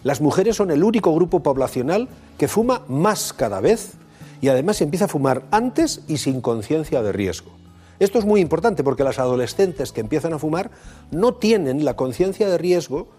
las 0.03 0.21
mujeres 0.21 0.55
son 0.55 0.71
el 0.71 0.84
único 0.84 1.13
grupo 1.13 1.41
poblacional 1.41 2.10
que 2.38 2.47
fuma 2.47 2.81
más 2.88 3.34
cada 3.34 3.62
vez 3.62 3.93
y 4.41 4.47
además 4.47 4.81
empieza 4.81 5.05
a 5.05 5.10
fumar 5.10 5.43
antes 5.51 6.01
y 6.07 6.17
sin 6.17 6.41
conciencia 6.41 7.03
de 7.03 7.12
riesgo. 7.12 7.51
Esto 7.99 8.17
es 8.17 8.25
muy 8.25 8.41
importante 8.41 8.84
porque 8.84 9.03
las 9.03 9.19
adolescentes 9.19 9.91
que 9.91 10.01
empiezan 10.01 10.34
a 10.34 10.39
fumar 10.39 10.71
no 11.12 11.36
tienen 11.36 11.86
la 11.86 11.95
conciencia 11.95 12.49
de 12.49 12.57
riesgo 12.57 13.10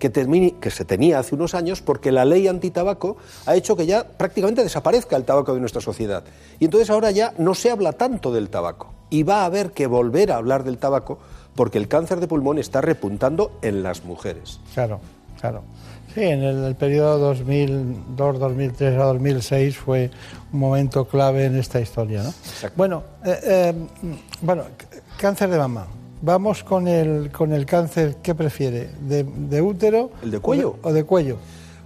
que, 0.00 0.10
que, 0.60 0.70
se 0.70 0.84
tenía 0.84 1.20
hace 1.20 1.36
unos 1.36 1.54
años 1.54 1.82
porque 1.82 2.10
la 2.10 2.24
ley 2.24 2.48
antitabaco 2.48 3.18
ha 3.46 3.54
hecho 3.54 3.76
que 3.76 3.86
ya 3.86 4.04
prácticamente 4.04 4.64
desaparezca 4.64 5.16
el 5.16 5.24
tabaco 5.24 5.54
de 5.54 5.60
nuestra 5.60 5.80
sociedad. 5.80 6.24
Y 6.58 6.64
entonces 6.64 6.90
ahora 6.90 7.12
ya 7.12 7.34
no 7.38 7.54
se 7.54 7.70
habla 7.70 7.92
tanto 7.92 8.32
del 8.32 8.48
tabaco. 8.48 8.92
Y 9.10 9.22
va 9.22 9.42
a 9.42 9.44
haber 9.44 9.72
que 9.72 9.86
volver 9.86 10.32
a 10.32 10.36
hablar 10.36 10.64
del 10.64 10.78
tabaco 10.78 11.18
porque 11.54 11.78
el 11.78 11.86
cáncer 11.86 12.18
de 12.18 12.26
pulmón 12.26 12.58
está 12.58 12.80
repuntando 12.80 13.58
en 13.62 13.82
las 13.82 14.04
mujeres. 14.04 14.58
Claro, 14.74 15.00
claro. 15.38 15.62
Sí, 16.14 16.22
en 16.22 16.42
el, 16.42 16.74
periodo 16.74 17.18
2002, 17.18 18.38
2003 18.40 18.98
a 18.98 19.04
2006 19.04 19.76
fue 19.76 20.10
un 20.52 20.58
momento 20.58 21.04
clave 21.04 21.44
en 21.44 21.56
esta 21.56 21.80
historia. 21.80 22.22
¿no? 22.22 22.32
Bueno, 22.74 23.04
eh, 23.24 23.38
eh, 23.44 23.74
bueno, 24.40 24.64
cáncer 25.18 25.50
de 25.50 25.58
mama. 25.58 25.86
Vamos 26.22 26.62
con 26.62 26.86
el, 26.86 27.32
con 27.32 27.52
el 27.52 27.64
cáncer, 27.64 28.16
¿qué 28.22 28.34
prefiere? 28.34 28.90
¿De, 29.00 29.62
útero? 29.62 30.10
¿El 30.22 30.30
de 30.30 30.38
cuello? 30.38 30.76
O 30.82 30.92
de, 30.92 31.04
cuello. 31.04 31.38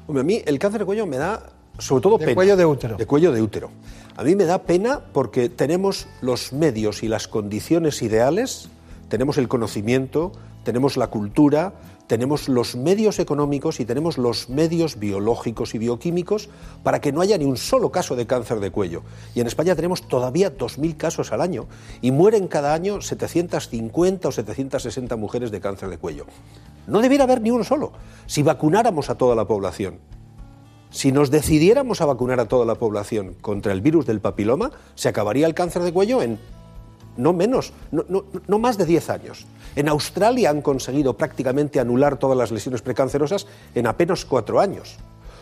a 0.09 0.23
mí 0.25 0.43
el 0.45 0.59
cáncer 0.59 0.81
de 0.81 0.87
cuello 0.87 1.07
me 1.07 1.19
da 1.19 1.51
sobre 1.79 2.03
todo 2.03 2.19
de 2.19 2.35
cuello 2.35 2.57
de 2.57 2.65
útero. 2.65 2.97
De 2.97 3.07
cuello 3.07 3.31
de 3.31 3.41
útero. 3.41 3.71
A 4.17 4.25
mí 4.25 4.35
me 4.35 4.45
da 4.45 4.63
pena 4.63 5.01
porque 5.13 5.49
tenemos 5.49 6.09
los 6.21 6.53
medios 6.53 7.05
y 7.05 7.09
las 7.09 7.29
condiciones 7.29 8.03
ideales, 8.03 8.69
tenemos 9.09 9.39
el 9.39 9.47
conocimiento, 9.47 10.33
tenemos 10.65 10.97
la 10.97 11.09
cultura, 11.09 11.75
tenemos 12.15 12.49
los 12.49 12.77
medios 12.77 13.19
económicos 13.19 13.81
y 13.81 13.85
tenemos 13.85 14.19
los 14.19 14.49
medios 14.49 15.01
biológicos 15.01 15.75
y 15.75 15.79
bioquímicos 15.79 16.49
para 16.85 17.01
que 17.01 17.11
no 17.11 17.21
haya 17.21 17.37
ni 17.39 17.45
un 17.45 17.57
solo 17.57 17.91
caso 17.91 18.15
de 18.15 18.25
cáncer 18.25 18.61
de 18.61 18.71
cuello. 18.71 19.03
Y 19.35 19.41
en 19.41 19.49
España 19.49 19.75
tenemos 19.75 20.07
todavía 20.07 20.57
2.000 20.57 20.97
casos 20.97 21.33
al 21.33 21.41
año 21.41 21.67
y 22.03 22.13
mueren 22.13 22.47
cada 22.47 22.73
año 22.73 23.01
750 23.01 24.29
o 24.29 24.31
760 24.31 25.17
mujeres 25.17 25.51
de 25.51 25.61
cáncer 25.61 25.89
de 25.89 25.99
cuello. 25.99 26.27
No 26.87 27.01
debiera 27.01 27.25
haber 27.25 27.41
ni 27.41 27.51
uno 27.51 27.65
solo 27.65 27.91
si 28.27 28.45
vacunáramos 28.45 29.11
a 29.11 29.17
toda 29.17 29.35
la 29.35 29.49
población. 29.49 29.99
Si 30.91 31.11
nos 31.11 31.33
decidiéramos 31.33 32.01
a 32.01 32.07
vacunar 32.07 32.39
a 32.39 32.47
toda 32.47 32.65
la 32.65 32.77
población 32.77 33.35
contra 33.41 33.73
el 33.73 33.81
virus 33.81 34.07
del 34.07 34.21
papiloma, 34.21 34.71
se 34.95 35.09
acabaría 35.09 35.49
el 35.49 35.55
cáncer 35.55 35.83
de 35.83 35.93
cuello 35.93 36.23
en 36.23 36.39
no 37.17 37.33
menos, 37.33 37.73
no, 37.91 38.59
más 38.59 38.79
de 38.79 38.87
10 38.87 39.11
años. 39.11 39.47
En 39.77 39.89
Australia 39.89 40.51
han 40.51 40.63
conseguido 40.63 41.17
prácticamente 41.17 41.81
anular 41.81 42.17
todas 42.19 42.37
las 42.37 42.51
lesiones 42.51 42.83
precancerosas 42.83 43.47
en 43.75 43.87
apenas 43.87 44.25
cuatro 44.25 44.61
años. 44.61 44.97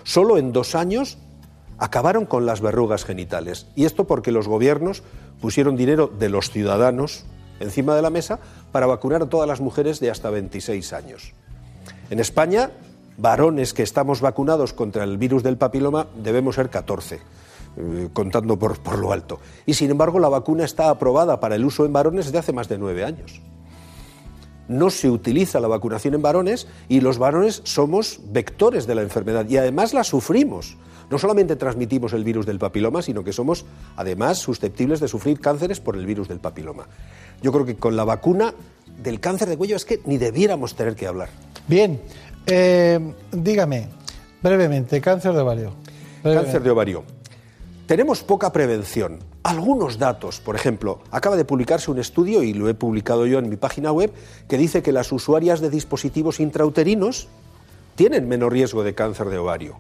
Solo 0.05 0.39
en 0.39 0.53
dos 0.53 0.75
años 0.75 1.19
acabaron 1.79 2.27
con 2.27 2.47
las 2.47 2.61
verrugas 2.61 3.05
genitales. 3.05 3.67
Y 3.75 3.85
esto 3.85 4.05
porque 4.07 4.33
los 4.33 4.49
gobiernos 4.49 5.03
pusieron 5.41 5.77
dinero 5.77 6.07
de 6.07 6.29
los 6.29 6.51
ciudadanos 6.51 7.25
encima 7.61 7.95
de 7.95 8.03
la 8.03 8.11
mesa 8.11 8.39
para 8.73 8.87
vacunar 8.87 9.23
a 9.23 9.27
todas 9.27 9.49
las 9.49 9.61
mujeres 9.61 10.01
de 10.01 10.11
hasta 10.11 10.31
26 10.31 10.93
años. 10.93 11.33
En 12.11 12.21
España, 12.21 12.71
varones 13.19 13.75
que 13.75 13.83
estamos 13.83 14.21
vacunados 14.21 14.73
contra 14.73 15.05
el 15.05 15.19
virus 15.19 15.43
del 15.43 15.57
papiloma 15.57 16.07
debemos 16.23 16.57
ser 16.57 16.71
14 16.71 17.21
eh, 17.77 18.09
contando 18.13 18.59
por, 18.59 18.79
por 18.81 18.99
lo 18.99 19.13
alto. 19.13 19.41
Y 19.67 19.75
sin 19.75 19.91
embargo, 19.91 20.19
la 20.19 20.29
vacuna 20.29 20.65
está 20.65 20.91
aprobada 20.91 21.41
para 21.41 21.55
el 21.55 21.65
uso 21.65 21.85
en 21.85 21.93
varones 21.93 22.27
desde 22.27 22.39
hace 22.39 22.53
más 22.53 22.69
de 22.69 22.79
nueve 22.79 23.05
años. 23.05 23.41
No 24.69 24.91
se 24.91 25.11
utiliza 25.11 25.61
la 25.61 25.69
vacunación 25.69 26.15
en 26.15 26.23
varones 26.23 26.67
y 26.89 27.01
los 27.01 27.19
varones 27.19 27.63
somos 27.65 28.21
vectores 28.31 28.87
de 28.87 28.95
la 28.95 29.03
enfermedad 29.03 29.49
y 29.49 29.57
además 29.57 29.93
la 29.93 30.05
sufrimos. 30.05 30.77
No 31.11 31.19
solamente 31.19 31.57
transmitimos 31.57 32.13
el 32.15 32.25
virus 32.25 32.47
del 32.47 32.59
papiloma, 32.59 33.03
sino 33.03 33.23
que 33.25 33.33
somos 33.33 33.67
además 33.97 34.39
susceptibles 34.39 35.01
de 35.01 35.09
sufrir 35.09 35.41
cánceres 35.41 35.81
por 35.81 35.97
el 35.97 36.07
virus 36.07 36.29
del 36.29 36.41
papiloma. 36.41 36.87
Yo 37.43 37.53
creo 37.53 37.67
que 37.67 37.77
con 37.77 37.97
la 37.97 38.05
vacuna 38.05 38.55
del 39.03 39.21
cáncer 39.21 39.49
de 39.49 39.57
cuello 39.57 39.77
es 39.77 39.85
que 39.85 40.01
ni 40.07 40.17
debiéramos 40.17 40.75
tener 40.75 40.95
que 40.95 41.07
hablar. 41.07 41.29
Bien, 41.69 42.01
eh, 42.47 43.15
dígame 43.31 43.89
brevemente, 44.43 45.01
cáncer 45.01 45.35
de 45.35 45.41
ovario. 45.41 45.73
Cáncer 46.23 46.63
de 46.63 46.71
ovario. 46.71 47.05
Tenemos 47.93 48.23
poca 48.23 48.53
prevención. 48.53 49.19
Algunos 49.43 49.99
datos, 49.99 50.41
por 50.41 50.57
ejemplo, 50.57 51.03
acaba 51.11 51.37
de 51.37 51.45
publicarse 51.45 51.91
un 51.91 51.99
estudio, 51.99 52.43
y 52.43 52.55
lo 52.55 52.71
he 52.71 52.73
publicado 52.73 53.27
yo 53.27 53.39
en 53.39 53.51
mi 53.51 53.57
página 53.57 53.93
web, 53.93 54.11
que 54.49 54.57
dice 54.57 54.83
que 54.83 54.93
las 54.93 55.13
usuarias 55.13 55.61
de 55.61 55.69
dispositivos 55.69 56.41
intrauterinos 56.41 57.29
tienen 57.95 58.27
menos 58.29 58.51
riesgo 58.51 58.83
de 58.83 58.95
cáncer 58.95 59.29
de 59.29 59.37
ovario. 59.37 59.77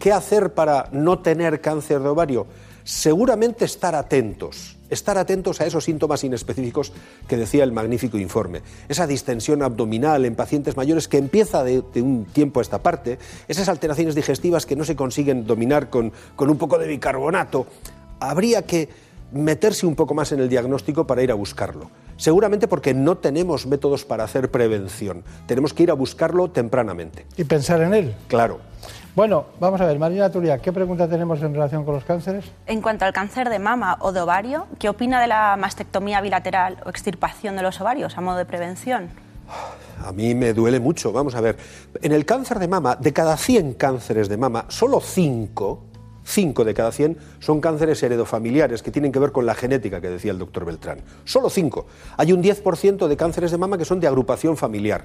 ¿Qué 0.00 0.10
hacer 0.10 0.54
para 0.54 0.88
no 0.90 1.20
tener 1.20 1.60
cáncer 1.60 2.00
de 2.00 2.08
ovario? 2.08 2.48
Seguramente 2.82 3.64
estar 3.64 3.94
atentos, 3.94 4.76
estar 4.92 5.18
atentos 5.18 5.60
a 5.60 5.66
esos 5.66 5.84
síntomas 5.84 6.22
inespecíficos 6.22 6.92
que 7.26 7.36
decía 7.36 7.64
el 7.64 7.72
magnífico 7.72 8.18
informe. 8.18 8.62
Esa 8.88 9.06
distensión 9.06 9.62
abdominal 9.62 10.24
en 10.24 10.34
pacientes 10.34 10.76
mayores 10.76 11.08
que 11.08 11.18
empieza 11.18 11.64
de, 11.64 11.82
un 11.96 12.26
tiempo 12.26 12.60
a 12.60 12.62
esta 12.62 12.82
parte, 12.82 13.18
esas 13.48 13.68
alteraciones 13.68 14.14
digestivas 14.14 14.66
que 14.66 14.76
no 14.76 14.84
se 14.84 14.96
consiguen 14.96 15.46
dominar 15.46 15.90
con, 15.90 16.12
con 16.36 16.50
un 16.50 16.58
poco 16.58 16.78
de 16.78 16.86
bicarbonato. 16.86 17.66
Habría 18.20 18.62
que 18.62 18.88
meterse 19.32 19.86
un 19.86 19.94
poco 19.94 20.14
más 20.14 20.30
en 20.32 20.40
el 20.40 20.48
diagnóstico 20.48 21.06
para 21.06 21.22
ir 21.22 21.30
a 21.30 21.34
buscarlo. 21.34 21.90
Seguramente 22.16 22.68
porque 22.68 22.92
no 22.92 23.16
tenemos 23.16 23.66
métodos 23.66 24.04
para 24.04 24.24
hacer 24.24 24.50
prevención. 24.50 25.24
Tenemos 25.46 25.72
que 25.72 25.84
ir 25.84 25.90
a 25.90 25.94
buscarlo 25.94 26.50
tempranamente. 26.50 27.26
Y 27.36 27.44
pensar 27.44 27.80
en 27.80 27.94
él. 27.94 28.14
Claro. 28.28 28.60
Bueno, 29.14 29.44
vamos 29.60 29.78
a 29.82 29.84
ver, 29.84 29.98
Marina 29.98 30.30
Turia, 30.30 30.56
¿qué 30.56 30.72
pregunta 30.72 31.06
tenemos 31.06 31.42
en 31.42 31.52
relación 31.52 31.84
con 31.84 31.94
los 31.94 32.04
cánceres? 32.04 32.50
En 32.66 32.80
cuanto 32.80 33.04
al 33.04 33.12
cáncer 33.12 33.50
de 33.50 33.58
mama 33.58 33.98
o 34.00 34.10
de 34.10 34.22
ovario, 34.22 34.66
¿qué 34.78 34.88
opina 34.88 35.20
de 35.20 35.26
la 35.26 35.54
mastectomía 35.58 36.22
bilateral 36.22 36.78
o 36.86 36.88
extirpación 36.88 37.54
de 37.54 37.62
los 37.62 37.78
ovarios 37.82 38.16
a 38.16 38.22
modo 38.22 38.38
de 38.38 38.46
prevención? 38.46 39.10
A 40.02 40.12
mí 40.12 40.34
me 40.34 40.54
duele 40.54 40.80
mucho. 40.80 41.12
Vamos 41.12 41.34
a 41.34 41.42
ver, 41.42 41.58
en 42.00 42.12
el 42.12 42.24
cáncer 42.24 42.58
de 42.58 42.68
mama, 42.68 42.96
de 42.96 43.12
cada 43.12 43.36
100 43.36 43.74
cánceres 43.74 44.30
de 44.30 44.38
mama, 44.38 44.64
solo 44.68 44.98
5 44.98 45.91
5 46.24 46.64
de 46.64 46.74
cada 46.74 46.92
100 46.92 47.16
son 47.40 47.60
cánceres 47.60 48.02
heredofamiliares 48.02 48.82
que 48.82 48.90
tienen 48.90 49.12
que 49.12 49.18
ver 49.18 49.32
con 49.32 49.46
la 49.46 49.54
genética 49.54 50.00
que 50.00 50.08
decía 50.08 50.32
el 50.32 50.38
doctor 50.38 50.64
Beltrán. 50.64 51.00
Solo 51.24 51.50
5. 51.50 51.86
Hay 52.16 52.32
un 52.32 52.42
10% 52.42 53.06
de 53.06 53.16
cánceres 53.16 53.50
de 53.50 53.58
mama 53.58 53.78
que 53.78 53.84
son 53.84 54.00
de 54.00 54.06
agrupación 54.06 54.56
familiar. 54.56 55.04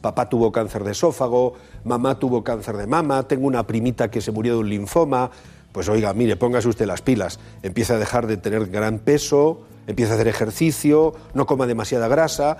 Papá 0.00 0.28
tuvo 0.28 0.50
cáncer 0.50 0.84
de 0.84 0.92
esófago, 0.92 1.54
mamá 1.84 2.18
tuvo 2.18 2.42
cáncer 2.42 2.76
de 2.76 2.86
mama, 2.86 3.22
tengo 3.24 3.46
una 3.46 3.66
primita 3.66 4.10
que 4.10 4.20
se 4.20 4.32
murió 4.32 4.54
de 4.54 4.60
un 4.60 4.68
linfoma. 4.68 5.30
Pues 5.72 5.88
oiga, 5.88 6.12
mire, 6.14 6.36
póngase 6.36 6.68
usted 6.68 6.86
las 6.86 7.02
pilas. 7.02 7.38
Empieza 7.62 7.94
a 7.94 7.98
dejar 7.98 8.26
de 8.26 8.36
tener 8.36 8.66
gran 8.66 8.98
peso, 8.98 9.60
empieza 9.86 10.12
a 10.12 10.14
hacer 10.16 10.28
ejercicio, 10.28 11.14
no 11.34 11.46
coma 11.46 11.66
demasiada 11.66 12.08
grasa, 12.08 12.56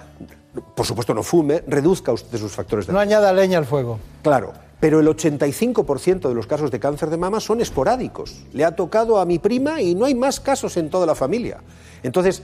por 0.76 0.86
supuesto 0.86 1.14
no 1.14 1.22
fume, 1.22 1.62
reduzca 1.66 2.12
usted 2.12 2.38
sus 2.38 2.52
factores 2.52 2.86
de 2.86 2.92
No 2.92 2.98
añada 2.98 3.32
leña 3.32 3.58
al 3.58 3.64
fuego. 3.64 3.98
Claro 4.22 4.69
pero 4.80 5.00
el 5.00 5.06
85% 5.06 6.28
de 6.28 6.34
los 6.34 6.46
casos 6.46 6.70
de 6.70 6.80
cáncer 6.80 7.10
de 7.10 7.18
mama 7.18 7.38
son 7.38 7.60
esporádicos. 7.60 8.44
Le 8.52 8.64
ha 8.64 8.74
tocado 8.74 9.20
a 9.20 9.26
mi 9.26 9.38
prima 9.38 9.82
y 9.82 9.94
no 9.94 10.06
hay 10.06 10.14
más 10.14 10.40
casos 10.40 10.76
en 10.78 10.88
toda 10.88 11.06
la 11.06 11.14
familia. 11.14 11.58
Entonces, 12.02 12.42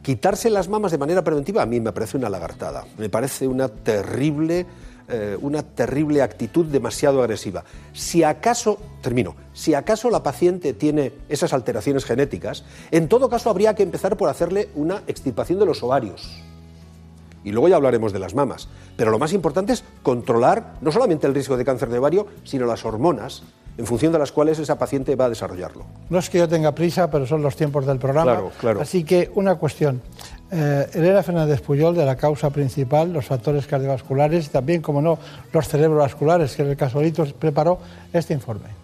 quitarse 0.00 0.48
las 0.48 0.68
mamas 0.68 0.92
de 0.92 0.98
manera 0.98 1.24
preventiva 1.24 1.62
a 1.62 1.66
mí 1.66 1.80
me 1.80 1.92
parece 1.92 2.16
una 2.16 2.30
lagartada, 2.30 2.86
me 2.98 3.08
parece 3.08 3.48
una 3.48 3.68
terrible, 3.68 4.64
eh, 5.08 5.36
una 5.40 5.64
terrible 5.64 6.22
actitud 6.22 6.66
demasiado 6.66 7.20
agresiva. 7.20 7.64
Si 7.92 8.22
acaso, 8.22 8.78
termino, 9.00 9.34
si 9.52 9.74
acaso 9.74 10.08
la 10.08 10.22
paciente 10.22 10.74
tiene 10.74 11.12
esas 11.28 11.52
alteraciones 11.52 12.04
genéticas, 12.04 12.64
en 12.92 13.08
todo 13.08 13.28
caso 13.28 13.50
habría 13.50 13.74
que 13.74 13.82
empezar 13.82 14.16
por 14.16 14.28
hacerle 14.28 14.68
una 14.76 15.02
extirpación 15.08 15.58
de 15.58 15.66
los 15.66 15.82
ovarios 15.82 16.42
y 17.44 17.50
luego 17.50 17.68
ya 17.68 17.76
hablaremos 17.76 18.12
de 18.12 18.18
las 18.18 18.34
mamas. 18.34 18.68
Pero 18.96 19.10
lo 19.10 19.18
más 19.18 19.32
importante 19.32 19.72
es 19.72 19.84
controlar 20.02 20.74
no 20.80 20.92
solamente 20.92 21.26
el 21.26 21.34
riesgo 21.34 21.56
de 21.56 21.64
cáncer 21.64 21.88
de 21.88 21.98
ovario, 21.98 22.26
sino 22.44 22.66
las 22.66 22.84
hormonas 22.84 23.42
en 23.78 23.86
función 23.86 24.12
de 24.12 24.18
las 24.18 24.32
cuales 24.32 24.58
esa 24.58 24.78
paciente 24.78 25.16
va 25.16 25.26
a 25.26 25.28
desarrollarlo. 25.30 25.84
No 26.10 26.18
es 26.18 26.28
que 26.28 26.38
yo 26.38 26.48
tenga 26.48 26.74
prisa, 26.74 27.10
pero 27.10 27.26
son 27.26 27.42
los 27.42 27.56
tiempos 27.56 27.86
del 27.86 27.98
programa. 27.98 28.32
Claro, 28.32 28.52
claro. 28.60 28.80
Así 28.80 29.04
que 29.04 29.30
una 29.34 29.54
cuestión. 29.54 30.02
Eh, 30.50 30.90
Elena 30.92 31.22
Fernández 31.22 31.62
Puyol, 31.62 31.94
de 31.94 32.04
la 32.04 32.16
causa 32.16 32.50
principal, 32.50 33.12
los 33.12 33.24
factores 33.24 33.66
cardiovasculares 33.66 34.46
y 34.46 34.50
también, 34.50 34.82
como 34.82 35.00
no, 35.00 35.18
los 35.52 35.66
cerebrovasculares, 35.68 36.54
que 36.54 36.62
en 36.62 36.70
el 36.70 36.76
caso 36.76 37.00
preparó 37.38 37.78
este 38.12 38.34
informe. 38.34 38.82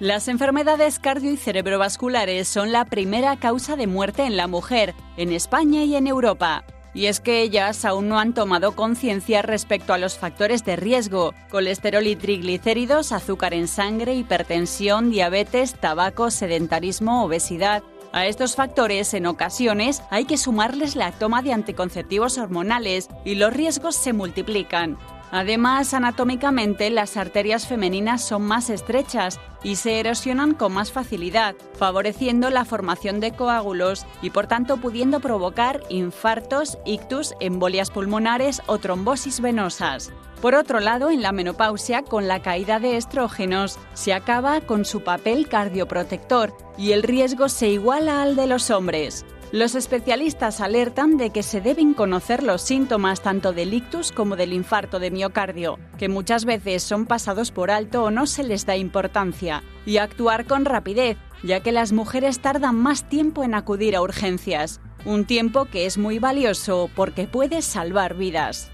Las 0.00 0.26
enfermedades 0.26 0.98
cardio 0.98 1.30
y 1.30 1.36
cerebrovasculares 1.36 2.48
son 2.48 2.72
la 2.72 2.86
primera 2.86 3.36
causa 3.36 3.76
de 3.76 3.86
muerte 3.86 4.24
en 4.24 4.36
la 4.36 4.48
mujer, 4.48 4.94
en 5.16 5.30
España 5.30 5.84
y 5.84 5.94
en 5.94 6.08
Europa. 6.08 6.64
Y 6.94 7.06
es 7.06 7.20
que 7.20 7.40
ellas 7.40 7.84
aún 7.84 8.08
no 8.08 8.18
han 8.18 8.34
tomado 8.34 8.76
conciencia 8.76 9.42
respecto 9.42 9.94
a 9.94 9.98
los 9.98 10.18
factores 10.18 10.64
de 10.64 10.76
riesgo, 10.76 11.34
colesterol 11.50 12.06
y 12.06 12.16
triglicéridos, 12.16 13.12
azúcar 13.12 13.54
en 13.54 13.66
sangre, 13.68 14.14
hipertensión, 14.14 15.10
diabetes, 15.10 15.74
tabaco, 15.74 16.30
sedentarismo, 16.30 17.24
obesidad. 17.24 17.82
A 18.12 18.26
estos 18.26 18.56
factores, 18.56 19.14
en 19.14 19.24
ocasiones, 19.24 20.02
hay 20.10 20.26
que 20.26 20.36
sumarles 20.36 20.96
la 20.96 21.12
toma 21.12 21.40
de 21.40 21.54
anticonceptivos 21.54 22.36
hormonales 22.36 23.08
y 23.24 23.36
los 23.36 23.54
riesgos 23.54 23.96
se 23.96 24.12
multiplican. 24.12 24.98
Además, 25.32 25.94
anatómicamente, 25.94 26.90
las 26.90 27.16
arterias 27.16 27.66
femeninas 27.66 28.22
son 28.22 28.42
más 28.42 28.68
estrechas 28.68 29.40
y 29.64 29.76
se 29.76 29.98
erosionan 29.98 30.52
con 30.52 30.74
más 30.74 30.92
facilidad, 30.92 31.54
favoreciendo 31.72 32.50
la 32.50 32.66
formación 32.66 33.18
de 33.18 33.32
coágulos 33.32 34.04
y 34.20 34.28
por 34.28 34.46
tanto 34.46 34.76
pudiendo 34.76 35.20
provocar 35.20 35.80
infartos, 35.88 36.76
ictus, 36.84 37.32
embolias 37.40 37.90
pulmonares 37.90 38.60
o 38.66 38.76
trombosis 38.76 39.40
venosas. 39.40 40.12
Por 40.42 40.54
otro 40.54 40.80
lado, 40.80 41.08
en 41.08 41.22
la 41.22 41.32
menopausia, 41.32 42.02
con 42.02 42.28
la 42.28 42.42
caída 42.42 42.78
de 42.78 42.98
estrógenos, 42.98 43.78
se 43.94 44.12
acaba 44.12 44.60
con 44.60 44.84
su 44.84 45.02
papel 45.02 45.48
cardioprotector 45.48 46.54
y 46.76 46.92
el 46.92 47.02
riesgo 47.02 47.48
se 47.48 47.68
iguala 47.68 48.22
al 48.22 48.36
de 48.36 48.48
los 48.48 48.70
hombres. 48.70 49.24
Los 49.52 49.74
especialistas 49.74 50.62
alertan 50.62 51.18
de 51.18 51.28
que 51.28 51.42
se 51.42 51.60
deben 51.60 51.92
conocer 51.92 52.42
los 52.42 52.62
síntomas 52.62 53.20
tanto 53.20 53.52
del 53.52 53.74
ictus 53.74 54.10
como 54.10 54.34
del 54.34 54.54
infarto 54.54 54.98
de 54.98 55.10
miocardio, 55.10 55.78
que 55.98 56.08
muchas 56.08 56.46
veces 56.46 56.82
son 56.82 57.04
pasados 57.04 57.50
por 57.50 57.70
alto 57.70 58.04
o 58.04 58.10
no 58.10 58.26
se 58.26 58.44
les 58.44 58.64
da 58.64 58.76
importancia, 58.76 59.62
y 59.84 59.98
actuar 59.98 60.46
con 60.46 60.64
rapidez, 60.64 61.18
ya 61.42 61.60
que 61.60 61.70
las 61.70 61.92
mujeres 61.92 62.40
tardan 62.40 62.76
más 62.76 63.06
tiempo 63.10 63.44
en 63.44 63.54
acudir 63.54 63.94
a 63.94 64.00
urgencias, 64.00 64.80
un 65.04 65.26
tiempo 65.26 65.66
que 65.66 65.84
es 65.84 65.98
muy 65.98 66.18
valioso 66.18 66.88
porque 66.96 67.26
puede 67.26 67.60
salvar 67.60 68.14
vidas. 68.14 68.70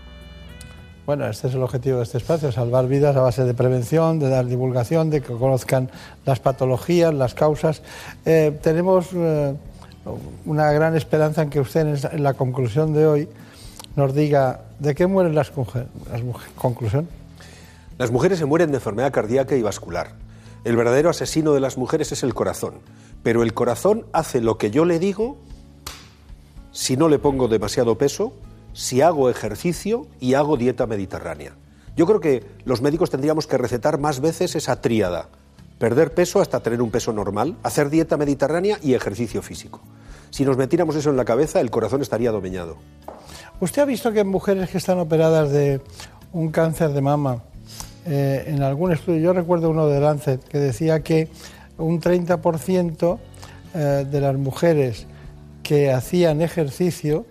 Bueno, 1.06 1.26
este 1.26 1.48
es 1.48 1.54
el 1.54 1.62
objetivo 1.64 1.96
de 1.96 2.04
este 2.04 2.18
espacio, 2.18 2.52
salvar 2.52 2.86
vidas 2.86 3.16
a 3.16 3.22
base 3.22 3.42
de 3.42 3.54
prevención, 3.54 4.20
de 4.20 4.28
dar 4.28 4.46
divulgación, 4.46 5.10
de 5.10 5.22
que 5.22 5.32
conozcan 5.32 5.90
las 6.24 6.38
patologías, 6.38 7.12
las 7.12 7.34
causas. 7.34 7.82
Eh, 8.24 8.56
tenemos 8.62 9.08
eh, 9.12 9.56
una 10.44 10.72
gran 10.72 10.96
esperanza 10.96 11.42
en 11.42 11.50
que 11.50 11.60
usted 11.60 12.04
en 12.12 12.22
la 12.22 12.34
conclusión 12.34 12.92
de 12.94 13.06
hoy 13.06 13.28
nos 13.96 14.14
diga 14.14 14.62
de 14.78 14.94
qué 14.94 15.06
mueren 15.06 15.34
las, 15.34 15.56
mujeres. 15.56 15.88
Conclusión. 16.56 17.08
Las 17.98 18.10
mujeres 18.10 18.38
se 18.38 18.44
mueren 18.44 18.70
de 18.70 18.76
enfermedad 18.76 19.12
cardíaca 19.12 19.56
y 19.56 19.62
vascular. 19.62 20.12
El 20.64 20.76
verdadero 20.76 21.10
asesino 21.10 21.52
de 21.52 21.60
las 21.60 21.78
mujeres 21.78 22.12
es 22.12 22.22
el 22.22 22.34
corazón. 22.34 22.74
Pero 23.22 23.42
el 23.42 23.54
corazón 23.54 24.06
hace 24.12 24.40
lo 24.40 24.58
que 24.58 24.70
yo 24.70 24.84
le 24.84 24.98
digo 24.98 25.36
si 26.70 26.96
no 26.96 27.08
le 27.08 27.18
pongo 27.18 27.48
demasiado 27.48 27.98
peso, 27.98 28.32
si 28.72 29.00
hago 29.00 29.30
ejercicio 29.30 30.06
y 30.20 30.34
hago 30.34 30.56
dieta 30.56 30.86
mediterránea. 30.86 31.56
Yo 31.96 32.06
creo 32.06 32.20
que 32.20 32.46
los 32.64 32.80
médicos 32.80 33.10
tendríamos 33.10 33.48
que 33.48 33.58
recetar 33.58 33.98
más 33.98 34.20
veces 34.20 34.54
esa 34.54 34.80
tríada. 34.80 35.28
Perder 35.78 36.12
peso 36.12 36.40
hasta 36.40 36.60
tener 36.60 36.82
un 36.82 36.90
peso 36.90 37.12
normal, 37.12 37.56
hacer 37.62 37.88
dieta 37.88 38.16
mediterránea 38.16 38.78
y 38.82 38.94
ejercicio 38.94 39.42
físico. 39.42 39.80
Si 40.30 40.44
nos 40.44 40.56
metiéramos 40.56 40.96
eso 40.96 41.10
en 41.10 41.16
la 41.16 41.24
cabeza, 41.24 41.60
el 41.60 41.70
corazón 41.70 42.02
estaría 42.02 42.30
domeñado. 42.30 42.76
¿Usted 43.60 43.82
ha 43.82 43.84
visto 43.84 44.12
que 44.12 44.20
en 44.20 44.28
mujeres 44.28 44.70
que 44.70 44.78
están 44.78 44.98
operadas 44.98 45.50
de 45.50 45.80
un 46.32 46.50
cáncer 46.50 46.90
de 46.90 47.00
mama, 47.00 47.42
eh, 48.06 48.44
en 48.46 48.62
algún 48.62 48.92
estudio, 48.92 49.20
yo 49.20 49.32
recuerdo 49.32 49.70
uno 49.70 49.86
de 49.86 50.00
Lancet, 50.00 50.42
que 50.44 50.58
decía 50.58 51.00
que 51.00 51.28
un 51.76 52.00
30% 52.00 53.18
eh, 53.74 54.06
de 54.10 54.20
las 54.20 54.36
mujeres 54.36 55.06
que 55.62 55.92
hacían 55.92 56.40
ejercicio 56.40 57.26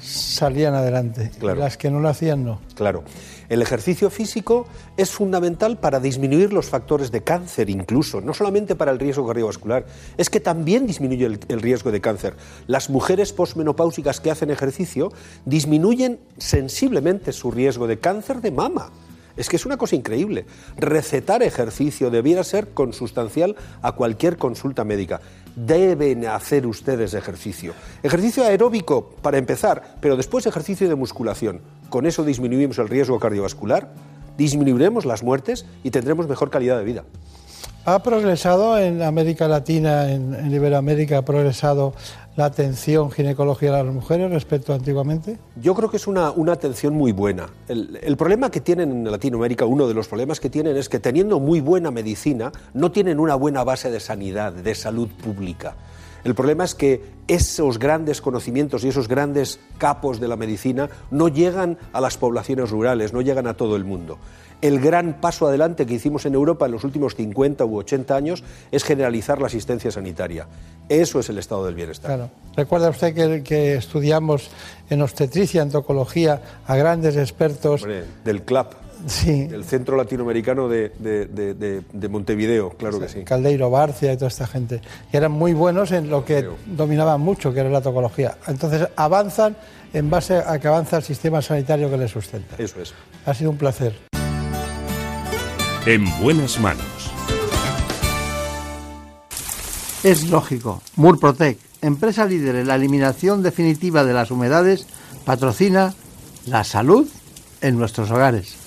salían 0.00 0.74
adelante, 0.74 1.30
las 1.40 1.76
que 1.76 1.90
no 1.90 2.00
lo 2.00 2.08
hacían 2.08 2.44
no. 2.44 2.60
Claro. 2.74 3.04
El 3.48 3.62
ejercicio 3.62 4.10
físico 4.10 4.66
es 4.96 5.10
fundamental 5.10 5.78
para 5.78 6.00
disminuir 6.00 6.52
los 6.52 6.66
factores 6.66 7.10
de 7.10 7.22
cáncer 7.22 7.70
incluso, 7.70 8.20
no 8.20 8.34
solamente 8.34 8.74
para 8.74 8.90
el 8.90 8.98
riesgo 8.98 9.26
cardiovascular, 9.26 9.86
es 10.16 10.30
que 10.30 10.40
también 10.40 10.86
disminuye 10.86 11.26
el, 11.26 11.60
riesgo 11.60 11.92
de 11.92 12.00
cáncer. 12.00 12.34
Las 12.66 12.90
mujeres 12.90 13.32
posmenopáusicas 13.32 14.20
que 14.20 14.30
hacen 14.30 14.50
ejercicio 14.50 15.12
disminuyen 15.44 16.18
sensiblemente 16.38 17.32
su 17.32 17.50
riesgo 17.50 17.86
de 17.86 17.98
cáncer 17.98 18.40
de 18.40 18.50
mama. 18.50 18.90
Es 19.36 19.48
que 19.48 19.56
es 19.56 19.66
una 19.66 19.76
cosa 19.76 19.96
increíble. 19.96 20.46
Recetar 20.76 21.42
ejercicio 21.42 22.10
debiera 22.10 22.42
ser 22.42 22.68
consustancial 22.70 23.54
a 23.82 23.92
cualquier 23.92 24.38
consulta 24.38 24.84
médica. 24.84 25.20
Deben 25.56 26.26
hacer 26.26 26.66
ustedes 26.66 27.14
ejercicio. 27.14 27.72
Ejercicio 28.02 28.44
aeróbico 28.44 29.10
para 29.22 29.38
empezar, 29.38 29.96
pero 30.00 30.16
después 30.16 30.46
ejercicio 30.46 30.88
de 30.88 30.94
musculación. 30.94 31.62
Con 31.88 32.06
eso 32.06 32.24
disminuimos 32.24 32.78
el 32.78 32.88
riesgo 32.88 33.18
cardiovascular, 33.18 33.88
disminuiremos 34.36 35.06
las 35.06 35.22
muertes 35.22 35.66
y 35.82 35.90
tendremos 35.90 36.28
mejor 36.28 36.50
calidad 36.50 36.78
de 36.78 36.84
vida. 36.84 37.04
¿Ha 37.86 38.02
progresado 38.02 38.78
en 38.78 39.00
América 39.00 39.48
Latina, 39.48 40.12
en, 40.12 40.34
en 40.34 40.52
Iberoamérica, 40.52 41.18
ha 41.18 41.24
progresado 41.24 41.94
la 42.36 42.44
atención 42.44 43.10
ginecológica 43.10 43.80
a 43.80 43.82
las 43.82 43.94
mujeres 43.94 44.30
respecto 44.30 44.72
a 44.72 44.76
antiguamente? 44.76 45.38
Yo 45.56 45.74
creo 45.74 45.90
que 45.90 45.96
es 45.96 46.06
una, 46.06 46.30
una 46.30 46.52
atención 46.52 46.94
muy 46.94 47.12
buena. 47.12 47.48
El, 47.66 47.98
el, 48.02 48.16
problema 48.16 48.50
que 48.50 48.60
tienen 48.60 48.90
en 48.92 49.10
Latinoamérica, 49.10 49.64
uno 49.64 49.88
de 49.88 49.94
los 49.94 50.06
problemas 50.06 50.38
que 50.38 50.50
tienen 50.50 50.76
es 50.76 50.88
que 50.88 51.00
teniendo 51.00 51.40
muy 51.40 51.60
buena 51.60 51.90
medicina, 51.90 52.52
no 52.74 52.92
tienen 52.92 53.18
una 53.18 53.34
buena 53.34 53.64
base 53.64 53.90
de 53.90 54.00
sanidad, 54.00 54.52
de 54.52 54.74
salud 54.74 55.08
pública. 55.08 55.76
El 56.26 56.34
problema 56.34 56.64
es 56.64 56.74
que 56.74 57.04
esos 57.28 57.78
grandes 57.78 58.20
conocimientos 58.20 58.82
y 58.82 58.88
esos 58.88 59.06
grandes 59.06 59.60
capos 59.78 60.18
de 60.18 60.26
la 60.26 60.34
medicina 60.34 60.90
no 61.12 61.28
llegan 61.28 61.78
a 61.92 62.00
las 62.00 62.18
poblaciones 62.18 62.70
rurales, 62.70 63.12
no 63.12 63.20
llegan 63.20 63.46
a 63.46 63.54
todo 63.54 63.76
el 63.76 63.84
mundo. 63.84 64.18
El 64.62 64.80
gran 64.80 65.20
paso 65.20 65.46
adelante 65.46 65.84
que 65.86 65.94
hicimos 65.94 66.24
en 66.26 66.34
Europa 66.34 66.66
en 66.66 66.72
los 66.72 66.82
últimos 66.84 67.14
50 67.14 67.64
u 67.64 67.78
80 67.78 68.16
años 68.16 68.42
es 68.72 68.84
generalizar 68.84 69.38
la 69.40 69.46
asistencia 69.48 69.90
sanitaria. 69.90 70.46
Eso 70.88 71.20
es 71.20 71.28
el 71.28 71.38
estado 71.38 71.66
del 71.66 71.74
bienestar. 71.74 72.06
Claro. 72.16 72.30
Recuerda 72.56 72.88
usted 72.90 73.14
que, 73.14 73.42
que 73.42 73.74
estudiamos 73.74 74.48
en 74.88 75.02
obstetricia, 75.02 75.62
antropología, 75.62 76.40
a 76.66 76.76
grandes 76.76 77.16
expertos. 77.16 77.82
Hombre, 77.82 78.04
del 78.24 78.42
CLAP. 78.42 78.72
Sí. 79.06 79.44
Del 79.46 79.64
Centro 79.64 79.94
Latinoamericano 79.94 80.68
de, 80.68 80.90
de, 80.98 81.26
de, 81.26 81.82
de 81.92 82.08
Montevideo, 82.08 82.70
claro 82.70 82.98
que 82.98 83.08
sí. 83.10 83.24
Caldeiro 83.24 83.68
Barcia 83.70 84.14
y 84.14 84.16
toda 84.16 84.28
esta 84.28 84.46
gente. 84.46 84.80
Y 85.12 85.16
eran 85.18 85.32
muy 85.32 85.52
buenos 85.52 85.92
en 85.92 86.08
lo 86.08 86.24
que 86.24 86.38
Creo. 86.38 86.56
dominaban 86.64 87.20
mucho, 87.20 87.52
que 87.52 87.60
era 87.60 87.68
la 87.68 87.82
tocología. 87.82 88.38
Entonces 88.48 88.88
avanzan 88.96 89.54
en 89.92 90.08
base 90.08 90.38
a 90.38 90.58
que 90.58 90.68
avanza 90.68 90.96
el 90.96 91.02
sistema 91.02 91.42
sanitario 91.42 91.90
que 91.90 91.98
les 91.98 92.10
sustenta. 92.10 92.56
Eso 92.56 92.80
es. 92.80 92.94
Ha 93.26 93.34
sido 93.34 93.50
un 93.50 93.58
placer. 93.58 93.94
En 95.86 96.04
buenas 96.20 96.58
manos. 96.58 96.84
Es 100.02 100.28
lógico. 100.28 100.82
Murprotec, 100.96 101.58
empresa 101.80 102.24
líder 102.24 102.56
en 102.56 102.66
la 102.66 102.74
eliminación 102.74 103.44
definitiva 103.44 104.02
de 104.02 104.12
las 104.12 104.32
humedades, 104.32 104.88
patrocina 105.24 105.94
la 106.44 106.64
salud 106.64 107.06
en 107.60 107.78
nuestros 107.78 108.10
hogares. 108.10 108.65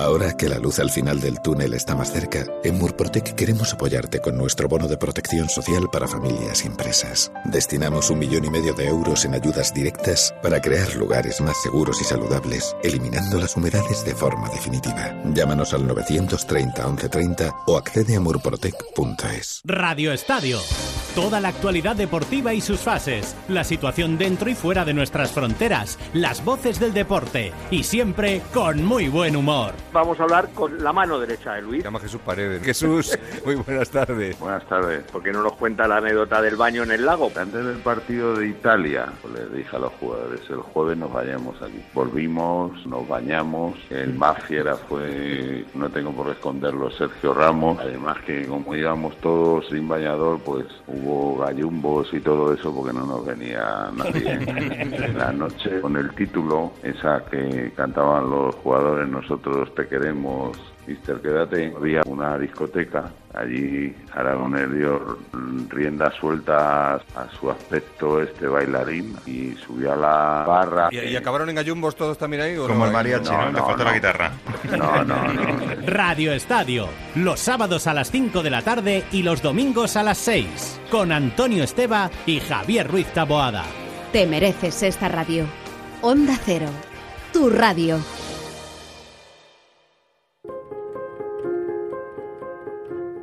Ahora 0.00 0.34
que 0.34 0.48
la 0.48 0.58
luz 0.58 0.78
al 0.78 0.88
final 0.88 1.20
del 1.20 1.42
túnel 1.42 1.74
está 1.74 1.94
más 1.94 2.10
cerca, 2.10 2.46
en 2.64 2.78
Murprotec 2.78 3.34
queremos 3.34 3.74
apoyarte 3.74 4.18
con 4.18 4.34
nuestro 4.38 4.66
bono 4.66 4.88
de 4.88 4.96
protección 4.96 5.50
social 5.50 5.90
para 5.92 6.08
familias 6.08 6.64
y 6.64 6.68
empresas. 6.68 7.30
Destinamos 7.44 8.08
un 8.08 8.18
millón 8.18 8.46
y 8.46 8.50
medio 8.50 8.72
de 8.72 8.86
euros 8.86 9.26
en 9.26 9.34
ayudas 9.34 9.74
directas 9.74 10.34
para 10.42 10.62
crear 10.62 10.96
lugares 10.96 11.42
más 11.42 11.60
seguros 11.62 12.00
y 12.00 12.04
saludables, 12.04 12.74
eliminando 12.82 13.38
las 13.38 13.54
humedades 13.58 14.02
de 14.06 14.14
forma 14.14 14.48
definitiva. 14.48 15.14
Llámanos 15.34 15.74
al 15.74 15.86
930 15.86 16.82
1130 16.82 17.54
o 17.66 17.76
accede 17.76 18.16
a 18.16 18.20
murprotec.es. 18.20 19.60
Radio 19.64 20.14
Estadio. 20.14 20.60
Toda 21.14 21.40
la 21.40 21.48
actualidad 21.48 21.96
deportiva 21.96 22.54
y 22.54 22.60
sus 22.60 22.78
fases, 22.78 23.36
la 23.48 23.64
situación 23.64 24.16
dentro 24.16 24.48
y 24.48 24.54
fuera 24.54 24.84
de 24.84 24.94
nuestras 24.94 25.32
fronteras, 25.32 25.98
las 26.14 26.44
voces 26.44 26.78
del 26.78 26.94
deporte 26.94 27.52
y 27.72 27.82
siempre 27.82 28.42
con 28.54 28.84
muy 28.84 29.08
buen 29.08 29.34
humor. 29.34 29.72
Vamos 29.92 30.20
a 30.20 30.22
hablar 30.22 30.50
con 30.54 30.80
la 30.84 30.92
mano 30.92 31.18
derecha 31.18 31.54
de 31.54 31.62
Luis. 31.62 31.82
Se 31.82 31.88
llama 31.88 31.98
Jesús 31.98 32.20
Paredes. 32.24 32.62
Jesús, 32.62 33.18
muy 33.44 33.56
buenas 33.56 33.90
tardes. 33.90 34.38
Buenas 34.38 34.64
tardes. 34.66 35.02
¿Por 35.10 35.20
qué 35.24 35.32
no 35.32 35.42
nos 35.42 35.54
cuenta 35.54 35.88
la 35.88 35.96
anécdota 35.96 36.40
del 36.40 36.54
baño 36.54 36.84
en 36.84 36.92
el 36.92 37.04
lago? 37.04 37.28
Antes 37.34 37.64
del 37.64 37.78
partido 37.78 38.36
de 38.36 38.46
Italia, 38.46 39.06
pues 39.20 39.34
les 39.34 39.52
dije 39.52 39.76
a 39.76 39.80
los 39.80 39.92
jugadores, 39.94 40.40
el 40.48 40.58
jueves 40.58 40.96
nos 40.96 41.12
vayamos 41.12 41.60
aquí. 41.60 41.82
Volvimos, 41.92 42.86
nos 42.86 43.08
bañamos, 43.08 43.74
el 43.90 44.14
más 44.14 44.40
fiera 44.44 44.76
fue, 44.76 45.64
no 45.74 45.90
tengo 45.90 46.12
por 46.12 46.26
qué 46.26 46.32
esconderlo, 46.32 46.88
Sergio 46.92 47.34
Ramos. 47.34 47.80
Además 47.80 48.18
que 48.24 48.46
como 48.46 48.76
íbamos 48.76 49.16
todos 49.16 49.66
sin 49.68 49.88
bañador, 49.88 50.38
pues 50.44 50.66
hubo 51.02 51.38
gallumbos 51.38 52.12
y 52.12 52.20
todo 52.20 52.52
eso 52.52 52.74
porque 52.74 52.92
no 52.92 53.06
nos 53.06 53.24
venía 53.24 53.90
nadie. 53.94 54.32
en 54.40 55.18
la 55.18 55.32
noche 55.32 55.80
con 55.80 55.96
el 55.96 56.10
título, 56.14 56.72
esa 56.82 57.24
que 57.30 57.72
cantaban 57.76 58.30
los 58.30 58.54
jugadores, 58.56 59.08
nosotros 59.08 59.74
te 59.74 59.86
queremos, 59.86 60.58
Mister, 60.90 61.20
quédate. 61.20 61.72
Había 61.76 62.02
una 62.06 62.36
discoteca. 62.36 63.10
Allí 63.32 63.94
Aragonés 64.12 64.72
dio 64.72 65.18
rienda 65.68 66.10
suelta 66.18 66.94
a 66.96 67.28
su 67.38 67.48
aspecto 67.48 68.20
este 68.20 68.48
bailarín 68.48 69.14
y 69.24 69.54
subió 69.64 69.92
a 69.92 69.96
la 69.96 70.44
barra. 70.46 70.88
¿Y, 70.90 70.98
y 70.98 71.16
acabaron 71.16 71.48
en 71.48 71.54
gallumbos 71.54 71.94
todos 71.94 72.18
también 72.18 72.42
ahí? 72.42 72.56
¿o 72.56 72.66
Como 72.66 72.80
no? 72.80 72.86
el 72.86 72.92
mariachi, 72.92 73.30
¿no? 73.30 73.38
No, 73.38 73.46
Le 73.46 73.52
no, 73.52 73.66
falta 73.66 73.84
no. 73.84 73.90
la 73.90 73.94
guitarra. 73.94 74.32
No, 74.76 75.04
no, 75.04 75.32
no. 75.32 75.42
Radio 75.86 76.32
Estadio. 76.32 76.88
Los 77.14 77.38
sábados 77.38 77.86
a 77.86 77.94
las 77.94 78.10
5 78.10 78.42
de 78.42 78.50
la 78.50 78.62
tarde 78.62 79.04
y 79.12 79.22
los 79.22 79.42
domingos 79.42 79.94
a 79.96 80.02
las 80.02 80.18
6. 80.18 80.80
Con 80.90 81.12
Antonio 81.12 81.62
Esteba 81.62 82.10
y 82.26 82.40
Javier 82.40 82.88
Ruiz 82.90 83.06
Taboada. 83.12 83.62
Te 84.12 84.26
mereces 84.26 84.82
esta 84.82 85.06
radio. 85.08 85.44
Onda 86.02 86.36
Cero. 86.44 86.66
Tu 87.32 87.48
radio. 87.48 87.98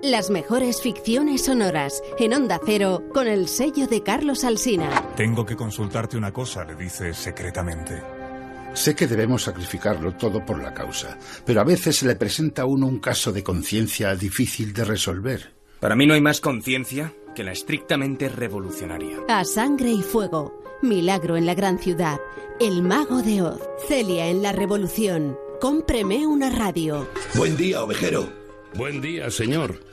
Las 0.04 0.30
mejores 0.30 0.82
ficciones 0.82 1.46
sonoras 1.46 2.04
en 2.20 2.34
Onda 2.36 2.60
Cero 2.64 3.04
con 3.16 3.28
el 3.28 3.48
sello 3.48 3.88
de 3.88 4.04
Carlos 4.04 4.44
Alsina. 4.44 5.04
Tengo 5.16 5.44
que 5.44 5.56
consultarte 5.56 6.16
una 6.16 6.32
cosa, 6.32 6.64
le 6.66 6.76
dice 6.76 7.16
secretamente. 7.16 8.04
Sé 8.74 8.96
que 8.96 9.08
debemos 9.08 9.44
sacrificarlo 9.44 10.14
todo 10.14 10.46
por 10.46 10.62
la 10.62 10.72
causa, 10.72 11.18
pero 11.44 11.62
a 11.62 11.64
veces 11.64 11.96
se 11.96 12.06
le 12.06 12.16
presenta 12.16 12.62
a 12.62 12.66
uno 12.66 12.86
un 12.86 13.00
caso 13.00 13.32
de 13.32 13.44
conciencia 13.44 14.16
difícil 14.16 14.72
de 14.72 14.86
resolver. 14.86 15.56
Para 15.80 15.96
mí 15.96 16.06
no 16.06 16.14
hay 16.14 16.22
más 16.22 16.42
conciencia 16.42 17.12
que 17.36 17.44
la 17.44 17.54
estrictamente 17.54 18.30
revolucionaria. 18.30 19.18
A 19.28 19.44
sangre 19.46 19.90
y 19.90 20.04
fuego. 20.04 20.62
Milagro 20.84 21.38
en 21.38 21.48
la 21.48 21.56
gran 21.56 21.80
ciudad. 21.80 22.20
El 22.60 22.84
mago 22.84 23.24
de 23.24 23.42
Oz. 23.42 23.62
Celia 23.88 24.28
en 24.28 24.44
la 24.44 24.52
revolución. 24.52 25.40
Cómpreme 25.60 26.28
una 26.28 26.52
radio. 26.52 27.08
Buen 27.34 27.58
día, 27.58 27.82
ovejero. 27.84 28.37
Buen 28.76 29.02
día, 29.02 29.30
señor. 29.32 29.84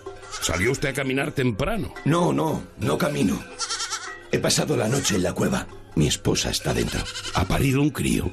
¿Salió 0.40 0.72
usted 0.72 0.90
a 0.90 0.92
caminar 0.92 1.32
temprano? 1.32 1.94
No, 2.04 2.32
no, 2.32 2.62
no 2.78 2.98
camino. 2.98 3.38
He 4.32 4.38
pasado 4.38 4.76
la 4.76 4.88
noche 4.88 5.16
en 5.16 5.22
la 5.22 5.32
cueva. 5.32 5.66
Mi 5.94 6.06
esposa 6.06 6.50
está 6.50 6.74
dentro. 6.74 7.00
¿Ha 7.34 7.44
parido 7.44 7.80
un 7.80 7.90
crío? 7.90 8.30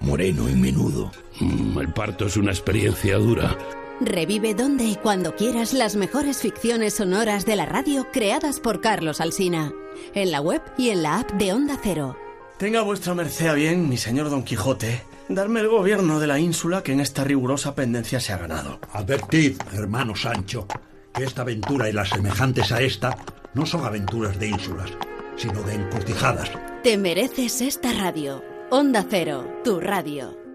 Moreno 0.00 0.48
y 0.48 0.54
menudo. 0.54 1.12
Mm, 1.40 1.78
el 1.78 1.92
parto 1.92 2.26
es 2.26 2.36
una 2.36 2.50
experiencia 2.50 3.16
dura. 3.16 3.56
Revive 4.00 4.54
donde 4.54 4.84
y 4.84 4.96
cuando 4.96 5.34
quieras 5.36 5.72
las 5.72 5.96
mejores 5.96 6.38
ficciones 6.38 6.94
sonoras 6.94 7.46
de 7.46 7.56
la 7.56 7.64
radio 7.64 8.08
creadas 8.12 8.60
por 8.60 8.80
Carlos 8.80 9.20
Alsina. 9.20 9.72
En 10.14 10.30
la 10.30 10.40
web 10.40 10.60
y 10.76 10.90
en 10.90 11.02
la 11.02 11.20
app 11.20 11.30
de 11.32 11.52
Onda 11.52 11.78
Cero. 11.82 12.18
Tenga 12.58 12.82
vuestra 12.82 13.14
merced 13.14 13.46
a 13.46 13.54
bien, 13.54 13.88
mi 13.88 13.96
señor 13.96 14.30
Don 14.30 14.42
Quijote, 14.42 15.02
darme 15.28 15.60
el 15.60 15.68
gobierno 15.68 16.20
de 16.20 16.26
la 16.26 16.38
ínsula 16.38 16.82
que 16.82 16.92
en 16.92 17.00
esta 17.00 17.24
rigurosa 17.24 17.74
pendencia 17.74 18.20
se 18.20 18.32
ha 18.32 18.38
ganado. 18.38 18.80
Advertid, 18.92 19.56
hermano 19.72 20.14
Sancho, 20.14 20.66
que 21.14 21.24
esta 21.24 21.42
aventura 21.42 21.88
y 21.88 21.92
las 21.92 22.10
semejantes 22.10 22.72
a 22.72 22.80
esta 22.80 23.16
no 23.54 23.66
son 23.66 23.84
aventuras 23.84 24.38
de 24.38 24.48
ínsulas, 24.48 24.90
sino 25.36 25.62
de 25.62 25.74
encrucijadas. 25.74 26.50
Te 26.82 26.96
mereces 26.96 27.60
esta 27.60 27.92
radio. 27.92 28.42
Onda 28.70 29.04
Cero, 29.08 29.60
tu 29.64 29.80
radio. 29.80 30.45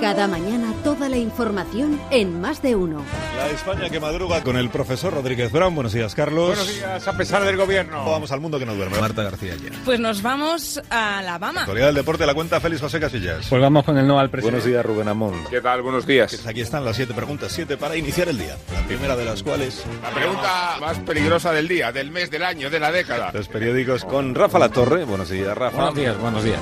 Cada 0.00 0.28
mañana 0.28 0.72
toda 0.84 1.08
la 1.08 1.16
información 1.16 2.00
en 2.10 2.40
más 2.40 2.62
de 2.62 2.76
uno. 2.76 3.02
La 3.36 3.50
España 3.50 3.90
que 3.90 3.98
madruga 3.98 4.44
con 4.44 4.56
el 4.56 4.70
profesor 4.70 5.12
Rodríguez 5.12 5.50
Brown. 5.50 5.74
Buenos 5.74 5.92
días, 5.92 6.14
Carlos. 6.14 6.48
Buenos 6.48 6.72
días, 6.72 7.08
a 7.08 7.16
pesar 7.16 7.44
del 7.44 7.56
gobierno. 7.56 8.04
Vamos 8.08 8.30
al 8.30 8.40
mundo 8.40 8.60
que 8.60 8.66
no 8.66 8.76
duerme. 8.76 9.00
Marta 9.00 9.24
García 9.24 9.56
ya. 9.56 9.70
Pues 9.84 9.98
nos 9.98 10.22
vamos 10.22 10.80
a 10.88 11.18
Alabama. 11.18 11.62
Actualidad 11.62 11.86
del 11.86 11.96
deporte 11.96 12.26
la 12.26 12.34
cuenta 12.34 12.60
Félix 12.60 12.80
José 12.80 13.00
Casillas. 13.00 13.46
Pues 13.48 13.60
vamos 13.60 13.84
con 13.84 13.98
el 13.98 14.06
no 14.06 14.20
al 14.20 14.30
presidente. 14.30 14.60
Buenos 14.60 14.70
días, 14.70 14.86
Rubén 14.86 15.08
Amón. 15.08 15.34
¿Qué 15.50 15.60
tal? 15.60 15.82
Buenos 15.82 16.06
días. 16.06 16.30
Pues 16.32 16.46
aquí 16.46 16.60
están 16.60 16.84
las 16.84 16.94
siete 16.94 17.12
preguntas, 17.12 17.50
siete 17.50 17.76
para 17.76 17.96
iniciar 17.96 18.28
el 18.28 18.38
día. 18.38 18.56
La 18.72 18.86
primera 18.86 19.16
de 19.16 19.24
las 19.24 19.42
cuales... 19.42 19.84
La 20.00 20.10
pregunta 20.10 20.76
más 20.80 20.98
peligrosa 21.00 21.52
del 21.52 21.66
día, 21.66 21.90
del 21.90 22.12
mes, 22.12 22.30
del 22.30 22.44
año, 22.44 22.70
de 22.70 22.78
la 22.78 22.92
década. 22.92 23.32
Los 23.32 23.48
periódicos 23.48 24.04
con 24.04 24.34
Rafa 24.36 24.60
La 24.60 24.68
Torre. 24.68 25.04
Buenos 25.04 25.28
días, 25.28 25.58
Rafa. 25.58 25.76
Buenos 25.76 25.96
días, 25.96 26.18
buenos 26.20 26.44
días. 26.44 26.60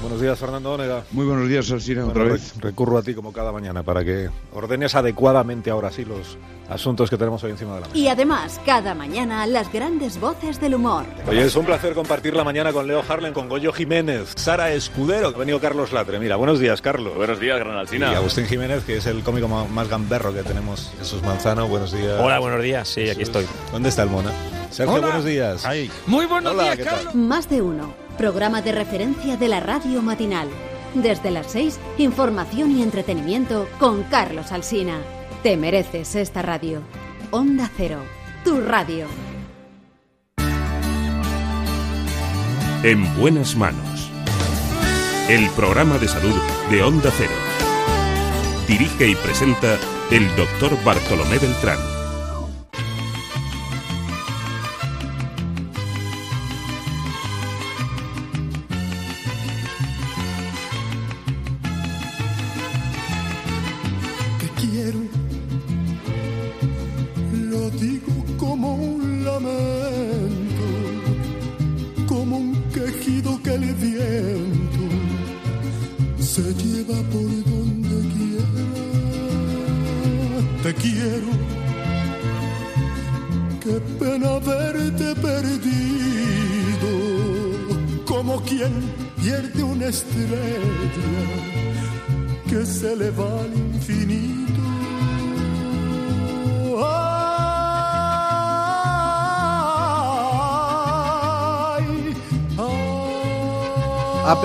Buenos 0.00 0.20
días, 0.22 0.38
Fernando 0.38 0.72
Ónega. 0.72 1.02
Muy 1.10 1.26
buenos 1.26 1.48
días, 1.48 1.70
Alcina, 1.70 2.06
otra 2.06 2.24
vez. 2.24 2.54
Recurro 2.78 2.98
a 2.98 3.02
ti 3.02 3.12
como 3.12 3.32
cada 3.32 3.50
mañana 3.50 3.82
para 3.82 4.04
que 4.04 4.30
ordenes 4.52 4.94
adecuadamente 4.94 5.68
ahora 5.68 5.90
sí 5.90 6.04
los 6.04 6.38
asuntos 6.70 7.10
que 7.10 7.16
tenemos 7.16 7.42
hoy 7.42 7.50
encima 7.50 7.74
de 7.74 7.80
la 7.80 7.86
mesa. 7.88 7.98
Y 7.98 8.06
además, 8.06 8.60
cada 8.64 8.94
mañana 8.94 9.44
las 9.48 9.72
grandes 9.72 10.20
voces 10.20 10.60
del 10.60 10.76
humor. 10.76 11.04
Oye, 11.26 11.42
es 11.42 11.56
un 11.56 11.66
placer 11.66 11.92
compartir 11.94 12.36
la 12.36 12.44
mañana 12.44 12.72
con 12.72 12.86
Leo 12.86 13.02
Harlen, 13.08 13.32
con 13.32 13.48
Goyo 13.48 13.72
Jiménez, 13.72 14.32
Sara 14.36 14.70
Escudero, 14.70 15.26
ha 15.26 15.30
venido 15.32 15.58
Carlos 15.58 15.92
Latre. 15.92 16.20
Mira, 16.20 16.36
buenos 16.36 16.60
días, 16.60 16.80
Carlos. 16.80 17.16
Buenos 17.16 17.40
días, 17.40 17.58
Gran 17.58 17.76
Alsina. 17.76 18.12
Y 18.12 18.14
Agustín 18.14 18.46
Jiménez, 18.46 18.84
que 18.84 18.98
es 18.98 19.06
el 19.06 19.24
cómico 19.24 19.48
más 19.48 19.88
gamberro 19.88 20.32
que 20.32 20.44
tenemos. 20.44 20.92
Jesús 21.00 21.20
Manzano, 21.24 21.66
buenos 21.66 21.90
días. 21.90 22.20
Hola, 22.20 22.38
buenos 22.38 22.62
días. 22.62 22.86
Sí, 22.86 23.10
aquí 23.10 23.22
estoy. 23.22 23.44
¿Dónde 23.72 23.88
está 23.88 24.04
el 24.04 24.10
mona? 24.10 24.30
Sergio, 24.70 24.94
Hola. 24.94 25.06
buenos 25.08 25.24
días. 25.24 25.66
Muy 26.06 26.26
buenos 26.26 26.52
Hola, 26.52 26.76
días. 26.76 26.78
Carlos. 26.78 27.12
Más 27.16 27.50
de 27.50 27.60
uno. 27.60 27.92
Programa 28.16 28.62
de 28.62 28.70
referencia 28.70 29.36
de 29.36 29.48
la 29.48 29.58
radio 29.58 30.00
matinal. 30.00 30.46
Desde 30.94 31.30
las 31.30 31.52
6, 31.52 31.78
información 31.98 32.76
y 32.76 32.82
entretenimiento 32.82 33.68
con 33.78 34.04
Carlos 34.04 34.52
Alsina. 34.52 34.98
Te 35.42 35.56
mereces 35.56 36.16
esta 36.16 36.42
radio. 36.42 36.82
Onda 37.30 37.70
Cero, 37.76 38.00
tu 38.44 38.60
radio. 38.60 39.06
En 42.82 43.20
buenas 43.20 43.56
manos. 43.56 44.10
El 45.28 45.50
programa 45.50 45.98
de 45.98 46.08
salud 46.08 46.34
de 46.70 46.82
Onda 46.82 47.10
Cero. 47.16 47.32
Dirige 48.66 49.08
y 49.08 49.14
presenta 49.14 49.78
el 50.10 50.34
doctor 50.36 50.82
Bartolomé 50.84 51.38
Beltrán. 51.38 51.97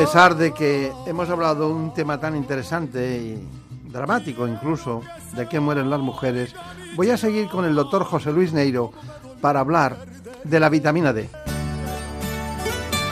Pesar 0.05 0.35
de 0.35 0.53
que 0.53 0.91
hemos 1.05 1.29
hablado 1.29 1.69
de 1.69 1.73
un 1.73 1.93
tema 1.93 2.19
tan 2.19 2.35
interesante 2.35 3.17
y 3.17 3.89
dramático 3.89 4.45
incluso, 4.45 5.01
de 5.33 5.47
que 5.47 5.61
mueren 5.61 5.89
las 5.89 6.01
mujeres, 6.01 6.53
voy 6.97 7.09
a 7.09 7.15
seguir 7.15 7.47
con 7.47 7.63
el 7.63 7.73
doctor 7.73 8.03
José 8.03 8.33
Luis 8.33 8.51
Neiro 8.51 8.91
para 9.39 9.61
hablar 9.61 9.95
de 10.43 10.59
la 10.59 10.67
vitamina 10.67 11.13
D. 11.13 11.29